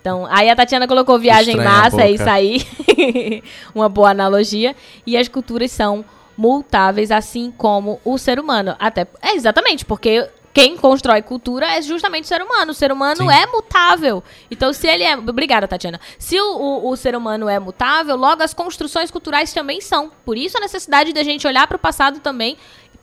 Então, 0.08 0.26
aí 0.30 0.48
a 0.48 0.56
Tatiana 0.56 0.88
colocou 0.88 1.18
viagem 1.18 1.54
Estranha 1.54 1.70
massa, 1.70 2.00
é 2.00 2.10
isso 2.10 2.30
aí. 2.30 2.64
Uma 3.74 3.90
boa 3.90 4.08
analogia. 4.08 4.74
E 5.06 5.18
as 5.18 5.28
culturas 5.28 5.70
são 5.70 6.02
multáveis, 6.34 7.10
assim 7.10 7.52
como 7.54 8.00
o 8.02 8.16
ser 8.16 8.40
humano. 8.40 8.74
Até, 8.78 9.06
é 9.20 9.34
exatamente, 9.34 9.84
porque 9.84 10.26
quem 10.54 10.78
constrói 10.78 11.20
cultura 11.20 11.66
é 11.76 11.82
justamente 11.82 12.24
o 12.24 12.26
ser 12.26 12.40
humano. 12.40 12.70
O 12.70 12.74
ser 12.74 12.90
humano 12.90 13.30
Sim. 13.30 13.30
é 13.30 13.44
mutável. 13.48 14.24
Então, 14.50 14.72
se 14.72 14.88
ele 14.88 15.04
é. 15.04 15.14
Obrigada, 15.14 15.68
Tatiana. 15.68 16.00
Se 16.18 16.40
o, 16.40 16.56
o, 16.56 16.88
o 16.88 16.96
ser 16.96 17.14
humano 17.14 17.46
é 17.46 17.58
mutável, 17.58 18.16
logo 18.16 18.42
as 18.42 18.54
construções 18.54 19.10
culturais 19.10 19.52
também 19.52 19.82
são. 19.82 20.10
Por 20.24 20.38
isso 20.38 20.56
a 20.56 20.60
necessidade 20.60 21.12
da 21.12 21.22
gente 21.22 21.46
olhar 21.46 21.66
para 21.66 21.76
o 21.76 21.78
passado 21.78 22.18
também. 22.20 22.56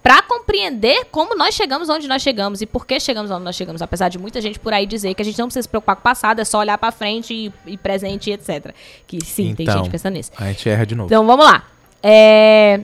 Pra 0.05 0.21
compreender 0.21 1.05
como 1.09 1.35
nós 1.35 1.55
chegamos 1.55 1.89
onde 1.89 2.07
nós 2.07 2.21
chegamos 2.21 2.61
e 2.61 2.67
por 2.67 2.85
que 2.85 2.99
chegamos 2.99 3.31
onde 3.31 3.43
nós 3.43 3.55
chegamos. 3.55 3.81
Apesar 3.81 4.07
de 4.07 4.19
muita 4.19 4.39
gente 4.39 4.59
por 4.59 4.71
aí 4.71 4.85
dizer 4.85 5.15
que 5.15 5.21
a 5.23 5.25
gente 5.25 5.39
não 5.39 5.47
precisa 5.47 5.63
se 5.63 5.67
preocupar 5.67 5.95
com 5.95 6.01
o 6.01 6.03
passado, 6.03 6.39
é 6.39 6.45
só 6.45 6.59
olhar 6.59 6.77
pra 6.77 6.91
frente 6.91 7.33
e, 7.33 7.53
e 7.65 7.75
presente 7.75 8.29
e 8.29 8.33
etc. 8.33 8.71
Que 9.07 9.17
sim, 9.25 9.55
tem 9.55 9.63
Então. 9.65 9.79
gente 9.79 9.89
pensando 9.89 10.13
nisso. 10.13 10.31
A 10.37 10.45
gente 10.45 10.69
erra 10.69 10.85
de 10.85 10.93
novo. 10.93 11.07
Então 11.07 11.25
vamos 11.25 11.43
lá. 11.43 11.63
É, 12.03 12.81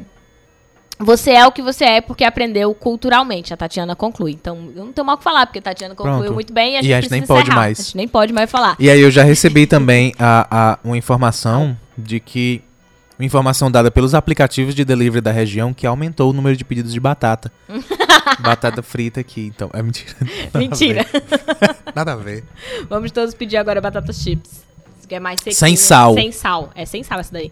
Você 0.98 1.30
é 1.30 1.46
o 1.46 1.52
que 1.52 1.62
você 1.62 1.84
é 1.86 2.02
porque 2.02 2.24
aprendeu 2.24 2.74
culturalmente, 2.74 3.54
a 3.54 3.58
Tatiana 3.58 3.96
conclui. 3.96 4.32
Então, 4.32 4.72
eu 4.76 4.86
não 4.86 4.92
tenho 4.92 5.06
mal 5.06 5.14
o 5.16 5.18
que 5.20 5.24
falar, 5.24 5.46
porque 5.46 5.60
a 5.60 5.62
Tatiana 5.62 5.94
concluiu 5.94 6.20
Pronto. 6.22 6.34
muito 6.34 6.52
bem 6.52 6.74
e 6.74 6.78
a 6.78 6.82
gente, 6.82 6.90
E 6.90 6.94
a 6.96 7.02
gente 7.02 7.12
nem 7.12 7.22
pode 7.26 7.50
mais. 7.52 7.80
A 7.80 7.84
gente 7.84 7.98
nem 7.98 8.08
pode 8.08 8.34
mais 8.34 8.50
falar. 8.50 8.76
E 8.80 8.90
aí 8.90 9.00
eu 9.00 9.12
já 9.12 9.24
recebi 9.24 9.68
também 9.68 10.12
a, 10.18 10.48
a, 10.74 10.80
uma 10.84 10.98
informação 10.98 11.78
de 11.96 12.20
que. 12.20 12.64
Informação 13.26 13.70
dada 13.72 13.92
pelos 13.92 14.14
aplicativos 14.14 14.74
de 14.76 14.84
delivery 14.86 15.22
da 15.22 15.32
região 15.32 15.74
que 15.74 15.86
aumentou 15.88 16.30
o 16.30 16.34
número 16.34 16.56
de 16.56 16.64
pedidos 16.66 16.94
de 16.94 17.00
batata. 17.00 17.52
batata 18.40 18.82
frita 18.82 19.20
aqui, 19.20 19.48
então. 19.48 19.70
É 19.74 19.82
mentira. 19.82 20.14
Nada 20.54 20.56
a 20.56 20.58
Mentira. 20.60 21.04
ver. 21.04 21.76
Nada 21.96 22.14
a 22.14 22.16
ver. 22.16 22.44
Vamos 22.90 23.12
todos 23.12 23.34
pedir 23.34 23.58
agora 23.58 23.80
batata 23.82 24.12
chips. 24.14 24.64
Isso 25.00 25.08
que 25.08 25.16
é 25.16 25.20
mais 25.20 25.40
sequinho. 25.40 25.56
Sem 25.56 25.76
sal. 25.76 26.14
Sem 26.14 26.32
sal. 26.32 26.72
É 26.76 26.86
sem 26.86 27.04
sal 27.04 27.20
essa 27.20 27.32
daí. 27.34 27.52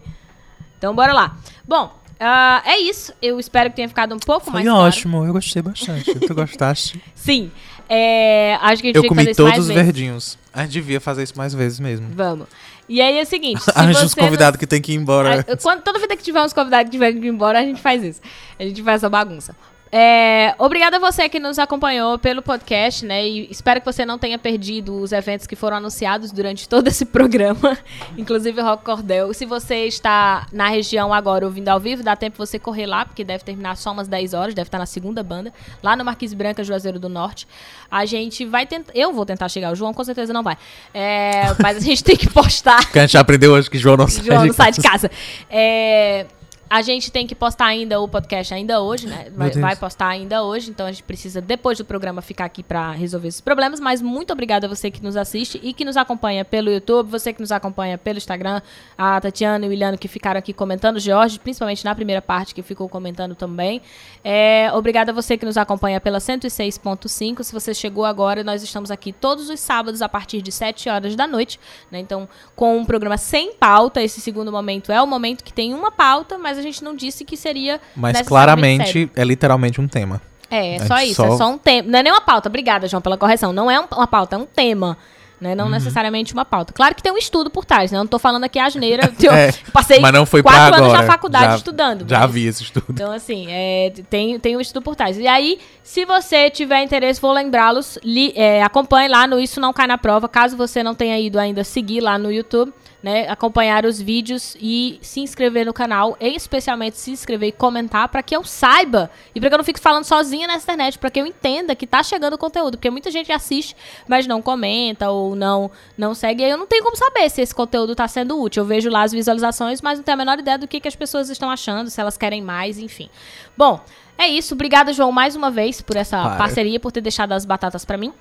Então, 0.78 0.94
bora 0.94 1.12
lá. 1.12 1.36
Bom, 1.66 1.92
ah, 2.18 2.62
é 2.66 2.78
isso. 2.78 3.12
Eu 3.20 3.38
espero 3.40 3.70
que 3.70 3.76
tenha 3.76 3.88
ficado 3.88 4.14
um 4.14 4.18
pouco 4.18 4.44
Foi 4.46 4.54
mais 4.54 4.66
claro. 4.66 4.80
ótimo, 4.84 5.24
eu 5.24 5.32
gostei 5.32 5.62
bastante. 5.62 6.14
Tu 6.14 6.34
gostaste? 6.34 7.02
Sim. 7.14 7.50
É, 7.88 8.54
acho 8.60 8.82
que 8.82 8.88
a 8.88 8.92
gente 8.92 8.96
Eu 8.96 9.08
comi 9.08 9.34
todos 9.34 9.58
os 9.58 9.66
vezes. 9.68 9.84
verdinhos. 9.84 10.38
A 10.52 10.62
gente 10.62 10.72
devia 10.72 11.00
fazer 11.00 11.22
isso 11.22 11.36
mais 11.36 11.52
vezes 11.54 11.80
mesmo. 11.80 12.06
Vamos. 12.14 12.46
E 12.90 13.00
aí 13.00 13.20
é 13.20 13.22
o 13.22 13.26
seguinte, 13.26 13.62
se 13.62 13.70
Arranja 13.72 14.04
uns 14.04 14.10
você 14.12 14.20
convidados 14.20 14.56
não- 14.56 14.58
que 14.58 14.66
tem 14.66 14.82
que 14.82 14.92
ir 14.92 14.96
embora. 14.96 15.46
Ah, 15.48 15.56
Quando, 15.56 15.80
toda 15.82 15.98
vida 16.00 16.16
que 16.16 16.24
tiver 16.24 16.42
uns 16.42 16.52
convidados 16.52 16.86
que 16.86 16.90
tiver 16.90 17.12
que 17.12 17.18
ir 17.18 17.28
embora, 17.28 17.60
a 17.60 17.62
gente 17.62 17.80
faz 17.80 18.02
isso. 18.02 18.20
A 18.58 18.64
gente 18.64 18.82
faz 18.82 18.96
essa 18.96 19.08
bagunça. 19.08 19.54
É, 19.92 20.54
obrigada 20.56 20.98
a 20.98 21.00
você 21.00 21.28
que 21.28 21.40
nos 21.40 21.58
acompanhou 21.58 22.16
pelo 22.16 22.42
podcast, 22.42 23.04
né? 23.04 23.26
E 23.26 23.50
espero 23.50 23.80
que 23.80 23.86
você 23.86 24.06
não 24.06 24.18
tenha 24.18 24.38
perdido 24.38 24.96
os 25.00 25.10
eventos 25.10 25.48
que 25.48 25.56
foram 25.56 25.78
anunciados 25.78 26.30
durante 26.30 26.68
todo 26.68 26.86
esse 26.86 27.04
programa, 27.04 27.76
inclusive 28.16 28.60
o 28.60 28.64
Rock 28.64 28.84
Cordel. 28.84 29.34
Se 29.34 29.44
você 29.44 29.86
está 29.86 30.46
na 30.52 30.68
região 30.68 31.12
agora 31.12 31.44
ouvindo 31.44 31.68
ao 31.68 31.80
vivo, 31.80 32.04
dá 32.04 32.14
tempo 32.14 32.38
você 32.38 32.56
correr 32.56 32.86
lá, 32.86 33.04
porque 33.04 33.24
deve 33.24 33.42
terminar 33.42 33.76
só 33.76 33.90
umas 33.90 34.06
10 34.06 34.32
horas, 34.32 34.54
deve 34.54 34.68
estar 34.68 34.78
na 34.78 34.86
segunda 34.86 35.24
banda, 35.24 35.52
lá 35.82 35.96
no 35.96 36.04
Marquise 36.04 36.36
Branca, 36.36 36.62
Juazeiro 36.62 37.00
do 37.00 37.08
Norte. 37.08 37.48
A 37.90 38.06
gente 38.06 38.44
vai 38.46 38.66
tentar. 38.66 38.92
Eu 38.94 39.12
vou 39.12 39.26
tentar 39.26 39.48
chegar, 39.48 39.72
o 39.72 39.74
João 39.74 39.92
com 39.92 40.04
certeza 40.04 40.32
não 40.32 40.44
vai. 40.44 40.56
É, 40.94 41.52
mas 41.60 41.78
a 41.78 41.80
gente 41.80 42.04
tem 42.04 42.16
que 42.16 42.30
postar. 42.30 42.84
Porque 42.84 43.00
a 43.00 43.02
gente 43.02 43.18
aprendeu 43.18 43.52
hoje 43.52 43.68
que 43.68 43.78
João 43.78 43.96
não 43.96 44.06
sai 44.06 44.24
João 44.24 44.42
de 44.42 44.48
não 44.48 44.54
sai 44.54 44.70
de 44.70 44.80
casa. 44.80 45.08
casa. 45.08 45.10
É, 45.50 46.26
a 46.70 46.82
gente 46.82 47.10
tem 47.10 47.26
que 47.26 47.34
postar 47.34 47.66
ainda 47.66 48.00
o 48.00 48.06
podcast 48.06 48.54
ainda 48.54 48.80
hoje, 48.80 49.08
né? 49.08 49.26
Vai, 49.34 49.50
vai 49.50 49.74
postar 49.74 50.06
ainda 50.06 50.44
hoje, 50.44 50.70
então 50.70 50.86
a 50.86 50.92
gente 50.92 51.02
precisa, 51.02 51.40
depois 51.40 51.76
do 51.76 51.84
programa, 51.84 52.22
ficar 52.22 52.44
aqui 52.44 52.62
pra 52.62 52.92
resolver 52.92 53.26
esses 53.26 53.40
problemas. 53.40 53.80
Mas 53.80 54.00
muito 54.00 54.32
obrigada 54.32 54.68
a 54.68 54.68
você 54.68 54.88
que 54.88 55.02
nos 55.02 55.16
assiste 55.16 55.58
e 55.64 55.74
que 55.74 55.84
nos 55.84 55.96
acompanha 55.96 56.44
pelo 56.44 56.70
YouTube, 56.70 57.10
você 57.10 57.32
que 57.32 57.40
nos 57.40 57.50
acompanha 57.50 57.98
pelo 57.98 58.18
Instagram, 58.18 58.62
a 58.96 59.20
Tatiana 59.20 59.64
e 59.64 59.68
o 59.68 59.70
Williano 59.70 59.98
que 59.98 60.06
ficaram 60.06 60.38
aqui 60.38 60.52
comentando, 60.52 60.98
o 60.98 61.00
Jorge, 61.00 61.40
principalmente 61.40 61.84
na 61.84 61.92
primeira 61.92 62.22
parte, 62.22 62.54
que 62.54 62.62
ficou 62.62 62.88
comentando 62.88 63.34
também. 63.34 63.82
É, 64.22 64.70
obrigada 64.72 65.10
a 65.10 65.14
você 65.14 65.36
que 65.36 65.44
nos 65.44 65.56
acompanha 65.56 66.00
pela 66.00 66.18
106.5. 66.18 67.42
Se 67.42 67.52
você 67.52 67.74
chegou 67.74 68.04
agora, 68.04 68.44
nós 68.44 68.62
estamos 68.62 68.92
aqui 68.92 69.12
todos 69.12 69.50
os 69.50 69.58
sábados 69.58 70.02
a 70.02 70.08
partir 70.08 70.40
de 70.40 70.52
7 70.52 70.88
horas 70.88 71.16
da 71.16 71.26
noite, 71.26 71.58
né? 71.90 71.98
Então, 71.98 72.28
com 72.54 72.78
um 72.78 72.84
programa 72.84 73.16
sem 73.16 73.54
pauta, 73.54 74.00
esse 74.00 74.20
segundo 74.20 74.52
momento 74.52 74.92
é 74.92 75.02
o 75.02 75.06
momento 75.06 75.42
que 75.42 75.52
tem 75.52 75.74
uma 75.74 75.90
pauta, 75.90 76.38
mas 76.38 76.59
a 76.60 76.62
gente 76.62 76.84
não 76.84 76.94
disse 76.94 77.24
que 77.24 77.36
seria 77.36 77.80
Mas 77.96 78.20
claramente 78.22 78.92
sério. 78.92 79.10
é 79.16 79.24
literalmente 79.24 79.80
um 79.80 79.88
tema. 79.88 80.20
É, 80.50 80.72
é 80.72 80.76
é 80.76 80.86
só 80.86 80.98
isso, 81.00 81.14
só- 81.14 81.26
é 81.34 81.36
só 81.36 81.48
um 81.50 81.58
tema. 81.58 81.88
Não 81.90 81.98
é 81.98 82.02
nem 82.02 82.12
uma 82.12 82.20
pauta, 82.20 82.48
obrigada, 82.48 82.86
João, 82.88 83.00
pela 83.00 83.16
correção. 83.16 83.52
Não 83.52 83.70
é 83.70 83.78
um- 83.80 83.86
uma 83.92 84.06
pauta, 84.06 84.36
é 84.36 84.38
um 84.38 84.46
tema. 84.46 84.96
Né? 85.40 85.50
Uhum. 85.52 85.56
Não 85.56 85.68
necessariamente 85.70 86.34
uma 86.34 86.44
pauta. 86.44 86.70
Claro 86.70 86.94
que 86.94 87.02
tem 87.02 87.10
um 87.10 87.16
estudo 87.16 87.48
por 87.48 87.64
trás, 87.64 87.90
né? 87.90 87.96
Eu 87.96 88.00
não 88.02 88.06
tô 88.06 88.18
falando 88.18 88.44
aqui 88.44 88.58
a 88.58 88.66
asneira. 88.66 89.10
Eu 89.22 89.32
É, 89.32 89.50
passei 89.72 89.98
mas 89.98 90.12
não 90.12 90.26
foi 90.26 90.42
quatro 90.42 90.74
anos 90.74 90.88
agora. 90.88 90.98
na 91.00 91.06
faculdade 91.06 91.44
Já- 91.46 91.56
estudando. 91.56 92.04
Já 92.06 92.20
mas- 92.20 92.30
vi 92.30 92.46
esse 92.46 92.62
estudo. 92.62 92.84
então, 92.90 93.10
assim, 93.10 93.46
é, 93.48 93.90
tem, 94.10 94.38
tem 94.38 94.54
um 94.54 94.60
estudo 94.60 94.82
por 94.82 94.94
trás. 94.94 95.16
E 95.16 95.26
aí, 95.26 95.58
se 95.82 96.04
você 96.04 96.50
tiver 96.50 96.82
interesse, 96.82 97.18
vou 97.22 97.32
lembrá-los, 97.32 97.98
é, 98.34 98.62
acompanhe 98.62 99.08
lá 99.08 99.26
no 99.26 99.40
Isso 99.40 99.58
Não 99.60 99.72
Cai 99.72 99.86
na 99.86 99.96
Prova. 99.96 100.28
Caso 100.28 100.58
você 100.58 100.82
não 100.82 100.94
tenha 100.94 101.18
ido 101.18 101.38
ainda, 101.38 101.64
seguir 101.64 102.00
lá 102.02 102.18
no 102.18 102.30
YouTube, 102.30 102.70
né? 103.02 103.28
Acompanhar 103.28 103.84
os 103.84 104.00
vídeos 104.00 104.56
e 104.60 104.98
se 105.02 105.20
inscrever 105.20 105.66
no 105.66 105.72
canal, 105.72 106.16
e 106.20 106.34
especialmente 106.34 106.98
se 106.98 107.10
inscrever 107.10 107.48
e 107.48 107.52
comentar 107.52 108.08
para 108.08 108.22
que 108.22 108.34
eu 108.34 108.44
saiba 108.44 109.10
e 109.34 109.40
para 109.40 109.48
que 109.48 109.54
eu 109.54 109.58
não 109.58 109.64
fique 109.64 109.80
falando 109.80 110.04
sozinha 110.04 110.46
na 110.46 110.56
internet, 110.56 110.98
para 110.98 111.10
que 111.10 111.20
eu 111.20 111.26
entenda 111.26 111.74
que 111.74 111.86
tá 111.86 112.02
chegando 112.02 112.34
o 112.34 112.38
conteúdo, 112.38 112.76
porque 112.76 112.90
muita 112.90 113.10
gente 113.10 113.32
assiste, 113.32 113.76
mas 114.06 114.26
não 114.26 114.42
comenta 114.42 115.10
ou 115.10 115.34
não 115.34 115.70
não 115.96 116.14
segue, 116.14 116.42
e 116.42 116.44
aí 116.44 116.50
eu 116.50 116.58
não 116.58 116.66
tenho 116.66 116.82
como 116.82 116.96
saber 116.96 117.28
se 117.30 117.40
esse 117.40 117.54
conteúdo 117.54 117.94
tá 117.94 118.06
sendo 118.06 118.40
útil. 118.40 118.62
Eu 118.62 118.66
vejo 118.66 118.90
lá 118.90 119.02
as 119.02 119.12
visualizações, 119.12 119.80
mas 119.80 119.98
não 119.98 120.04
tenho 120.04 120.14
a 120.14 120.18
menor 120.18 120.38
ideia 120.38 120.58
do 120.58 120.68
que, 120.68 120.80
que 120.80 120.88
as 120.88 120.96
pessoas 120.96 121.30
estão 121.30 121.50
achando, 121.50 121.90
se 121.90 122.00
elas 122.00 122.16
querem 122.16 122.42
mais, 122.42 122.78
enfim. 122.78 123.08
Bom, 123.56 123.80
é 124.18 124.28
isso. 124.28 124.54
Obrigada, 124.54 124.92
João, 124.92 125.10
mais 125.10 125.34
uma 125.34 125.50
vez 125.50 125.80
por 125.80 125.96
essa 125.96 126.22
Para. 126.22 126.36
parceria, 126.36 126.78
por 126.78 126.92
ter 126.92 127.00
deixado 127.00 127.32
as 127.32 127.46
batatas 127.46 127.84
para 127.84 127.96
mim. 127.96 128.12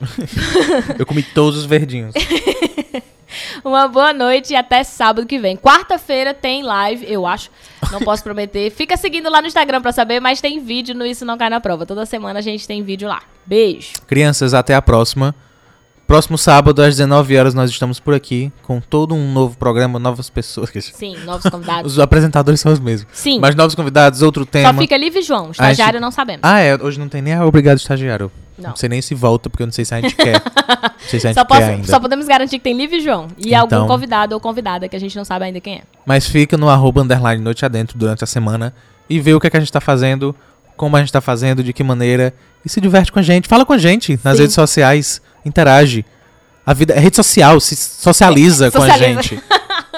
Eu 0.98 1.04
comi 1.04 1.22
todos 1.22 1.58
os 1.58 1.64
verdinhos. 1.66 2.14
Uma 3.64 3.88
boa 3.88 4.12
noite 4.12 4.52
e 4.52 4.56
até 4.56 4.82
sábado 4.84 5.26
que 5.26 5.38
vem. 5.38 5.56
Quarta-feira 5.56 6.32
tem 6.34 6.62
live, 6.62 7.04
eu 7.10 7.26
acho. 7.26 7.50
Não 7.90 8.00
posso 8.04 8.22
prometer. 8.22 8.70
Fica 8.70 8.96
seguindo 8.96 9.30
lá 9.30 9.40
no 9.40 9.46
Instagram 9.46 9.80
pra 9.80 9.92
saber, 9.92 10.20
mas 10.20 10.40
tem 10.40 10.60
vídeo 10.60 10.94
no 10.94 11.04
Isso 11.06 11.24
Não 11.24 11.36
Cai 11.38 11.50
na 11.50 11.60
Prova. 11.60 11.86
Toda 11.86 12.04
semana 12.06 12.38
a 12.38 12.42
gente 12.42 12.66
tem 12.66 12.82
vídeo 12.82 13.08
lá. 13.08 13.22
Beijo. 13.46 13.92
Crianças, 14.06 14.54
até 14.54 14.74
a 14.74 14.82
próxima. 14.82 15.34
Próximo 16.06 16.36
sábado, 16.36 16.82
às 16.82 16.96
19 16.96 17.38
horas, 17.38 17.54
nós 17.54 17.70
estamos 17.70 17.98
por 17.98 18.12
aqui 18.12 18.52
com 18.62 18.80
todo 18.80 19.14
um 19.14 19.32
novo 19.32 19.56
programa, 19.56 19.98
novas 19.98 20.28
pessoas. 20.28 20.70
Sim, 20.92 21.16
novos 21.24 21.48
convidados. 21.50 21.92
Os 21.92 21.98
apresentadores 21.98 22.60
são 22.60 22.70
os 22.72 22.80
mesmos. 22.80 23.10
Sim. 23.14 23.38
Mas 23.40 23.54
novos 23.54 23.74
convidados, 23.74 24.20
outro 24.20 24.44
tema. 24.44 24.74
Só 24.74 24.78
fica 24.80 24.96
livre 24.96 25.22
João. 25.22 25.52
Estagiário 25.52 25.94
gente- 25.94 26.02
não 26.02 26.10
sabemos. 26.10 26.40
Ah, 26.42 26.58
é. 26.60 26.74
Hoje 26.74 26.98
não 26.98 27.08
tem 27.08 27.22
nem 27.22 27.32
a 27.34 27.46
obrigado 27.46 27.78
estagiário. 27.78 28.30
Não. 28.58 28.70
Não 28.70 28.76
sei 28.76 28.88
nem 28.88 29.00
se 29.02 29.14
volta, 29.14 29.48
porque 29.48 29.62
eu 29.62 29.66
não 29.66 29.72
sei 29.72 29.84
se 29.84 29.94
a 29.94 30.00
gente 30.00 30.14
quer. 30.14 30.34
Não 30.42 30.90
sei 31.08 31.20
se 31.20 31.26
a 31.26 31.30
gente 31.32 31.34
Só, 31.38 31.44
quer 31.44 31.54
posso- 31.58 31.70
ainda. 31.70 31.86
só 31.88 31.98
podemos 32.00 32.26
garantir 32.26 32.58
que 32.58 32.64
tem 32.64 32.76
livre 32.76 33.00
João. 33.00 33.28
E 33.38 33.54
Então- 33.54 33.78
algum 33.82 33.88
convidado 33.88 34.34
ou 34.34 34.40
convidada 34.40 34.88
que 34.88 34.94
a 34.96 35.00
gente 35.00 35.16
não 35.16 35.24
sabe 35.24 35.44
ainda 35.46 35.60
quem 35.60 35.76
é. 35.76 35.82
Mas 36.06 36.26
fica 36.26 36.56
no 36.56 36.68
arroba 36.68 37.00
underline 37.02 37.42
noite 37.42 37.64
adentro 37.64 37.98
durante 37.98 38.22
a 38.22 38.26
semana 38.26 38.74
e 39.08 39.18
vê 39.20 39.34
o 39.34 39.40
que, 39.40 39.46
é 39.46 39.50
que 39.50 39.56
a 39.56 39.60
gente 39.60 39.72
tá 39.72 39.80
fazendo, 39.80 40.34
como 40.76 40.96
a 40.96 41.00
gente 41.00 41.12
tá 41.12 41.20
fazendo, 41.20 41.62
de 41.64 41.72
que 41.72 41.82
maneira. 41.82 42.34
E 42.64 42.68
se 42.68 42.80
diverte 42.80 43.10
com 43.10 43.18
a 43.18 43.22
gente. 43.22 43.48
Fala 43.48 43.64
com 43.66 43.72
a 43.72 43.78
gente 43.78 44.18
nas 44.22 44.36
Sim. 44.36 44.42
redes 44.42 44.54
sociais. 44.54 45.20
Interage. 45.44 46.04
A 46.64 46.72
vida 46.72 46.94
é 46.94 46.98
rede 47.00 47.16
social, 47.16 47.58
se 47.58 47.74
socializa, 47.74 48.70
com 48.70 48.78
a 48.78 48.80
Socializa. 48.82 49.22
gente. 49.22 49.42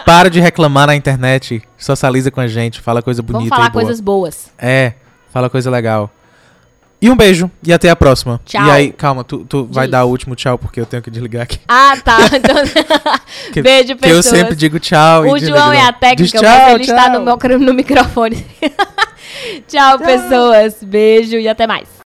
Para 0.06 0.30
de 0.30 0.40
reclamar 0.40 0.86
na 0.86 0.96
internet. 0.96 1.62
Socializa 1.76 2.30
com 2.30 2.40
a 2.40 2.46
gente. 2.46 2.80
Fala 2.80 3.02
coisa 3.02 3.20
bonita 3.22 3.40
Vamos 3.40 3.48
falar 3.50 3.66
e 3.68 3.70
boa. 3.72 3.82
coisas 3.84 4.00
boas. 4.00 4.46
É, 4.58 4.94
fala 5.30 5.50
coisa 5.50 5.70
legal. 5.70 6.10
E 7.04 7.10
um 7.10 7.16
beijo 7.16 7.50
e 7.62 7.70
até 7.70 7.90
a 7.90 7.96
próxima. 7.96 8.40
Tchau. 8.46 8.66
E 8.66 8.70
aí, 8.70 8.90
calma, 8.90 9.22
tu, 9.22 9.44
tu 9.44 9.68
vai 9.70 9.86
dar 9.86 10.04
o 10.06 10.08
último 10.08 10.34
tchau 10.34 10.56
porque 10.56 10.80
eu 10.80 10.86
tenho 10.86 11.02
que 11.02 11.10
desligar 11.10 11.42
aqui. 11.42 11.58
Ah, 11.68 11.94
tá. 12.02 12.16
Então... 12.32 12.56
Que- 13.52 13.60
Beijo, 13.60 13.88
Que 13.88 13.92
eu 14.06 14.16
pessoas. 14.16 14.24
sempre 14.24 14.56
digo 14.56 14.78
tchau. 14.78 15.26
e 15.26 15.30
O 15.30 15.38
João 15.38 15.70
é 15.70 15.82
a 15.82 15.92
técnica, 15.92 16.38
Diz 16.38 16.40
mas 16.40 16.72
ele 16.72 16.82
está 16.84 17.10
tchau. 17.10 17.20
no, 17.20 17.24
meu, 17.24 17.58
no 17.58 17.74
microfone. 17.74 18.46
tchau, 19.68 19.98
pessoas. 19.98 20.82
Beijo 20.82 21.36
e 21.36 21.46
até 21.46 21.66
mais. 21.66 21.94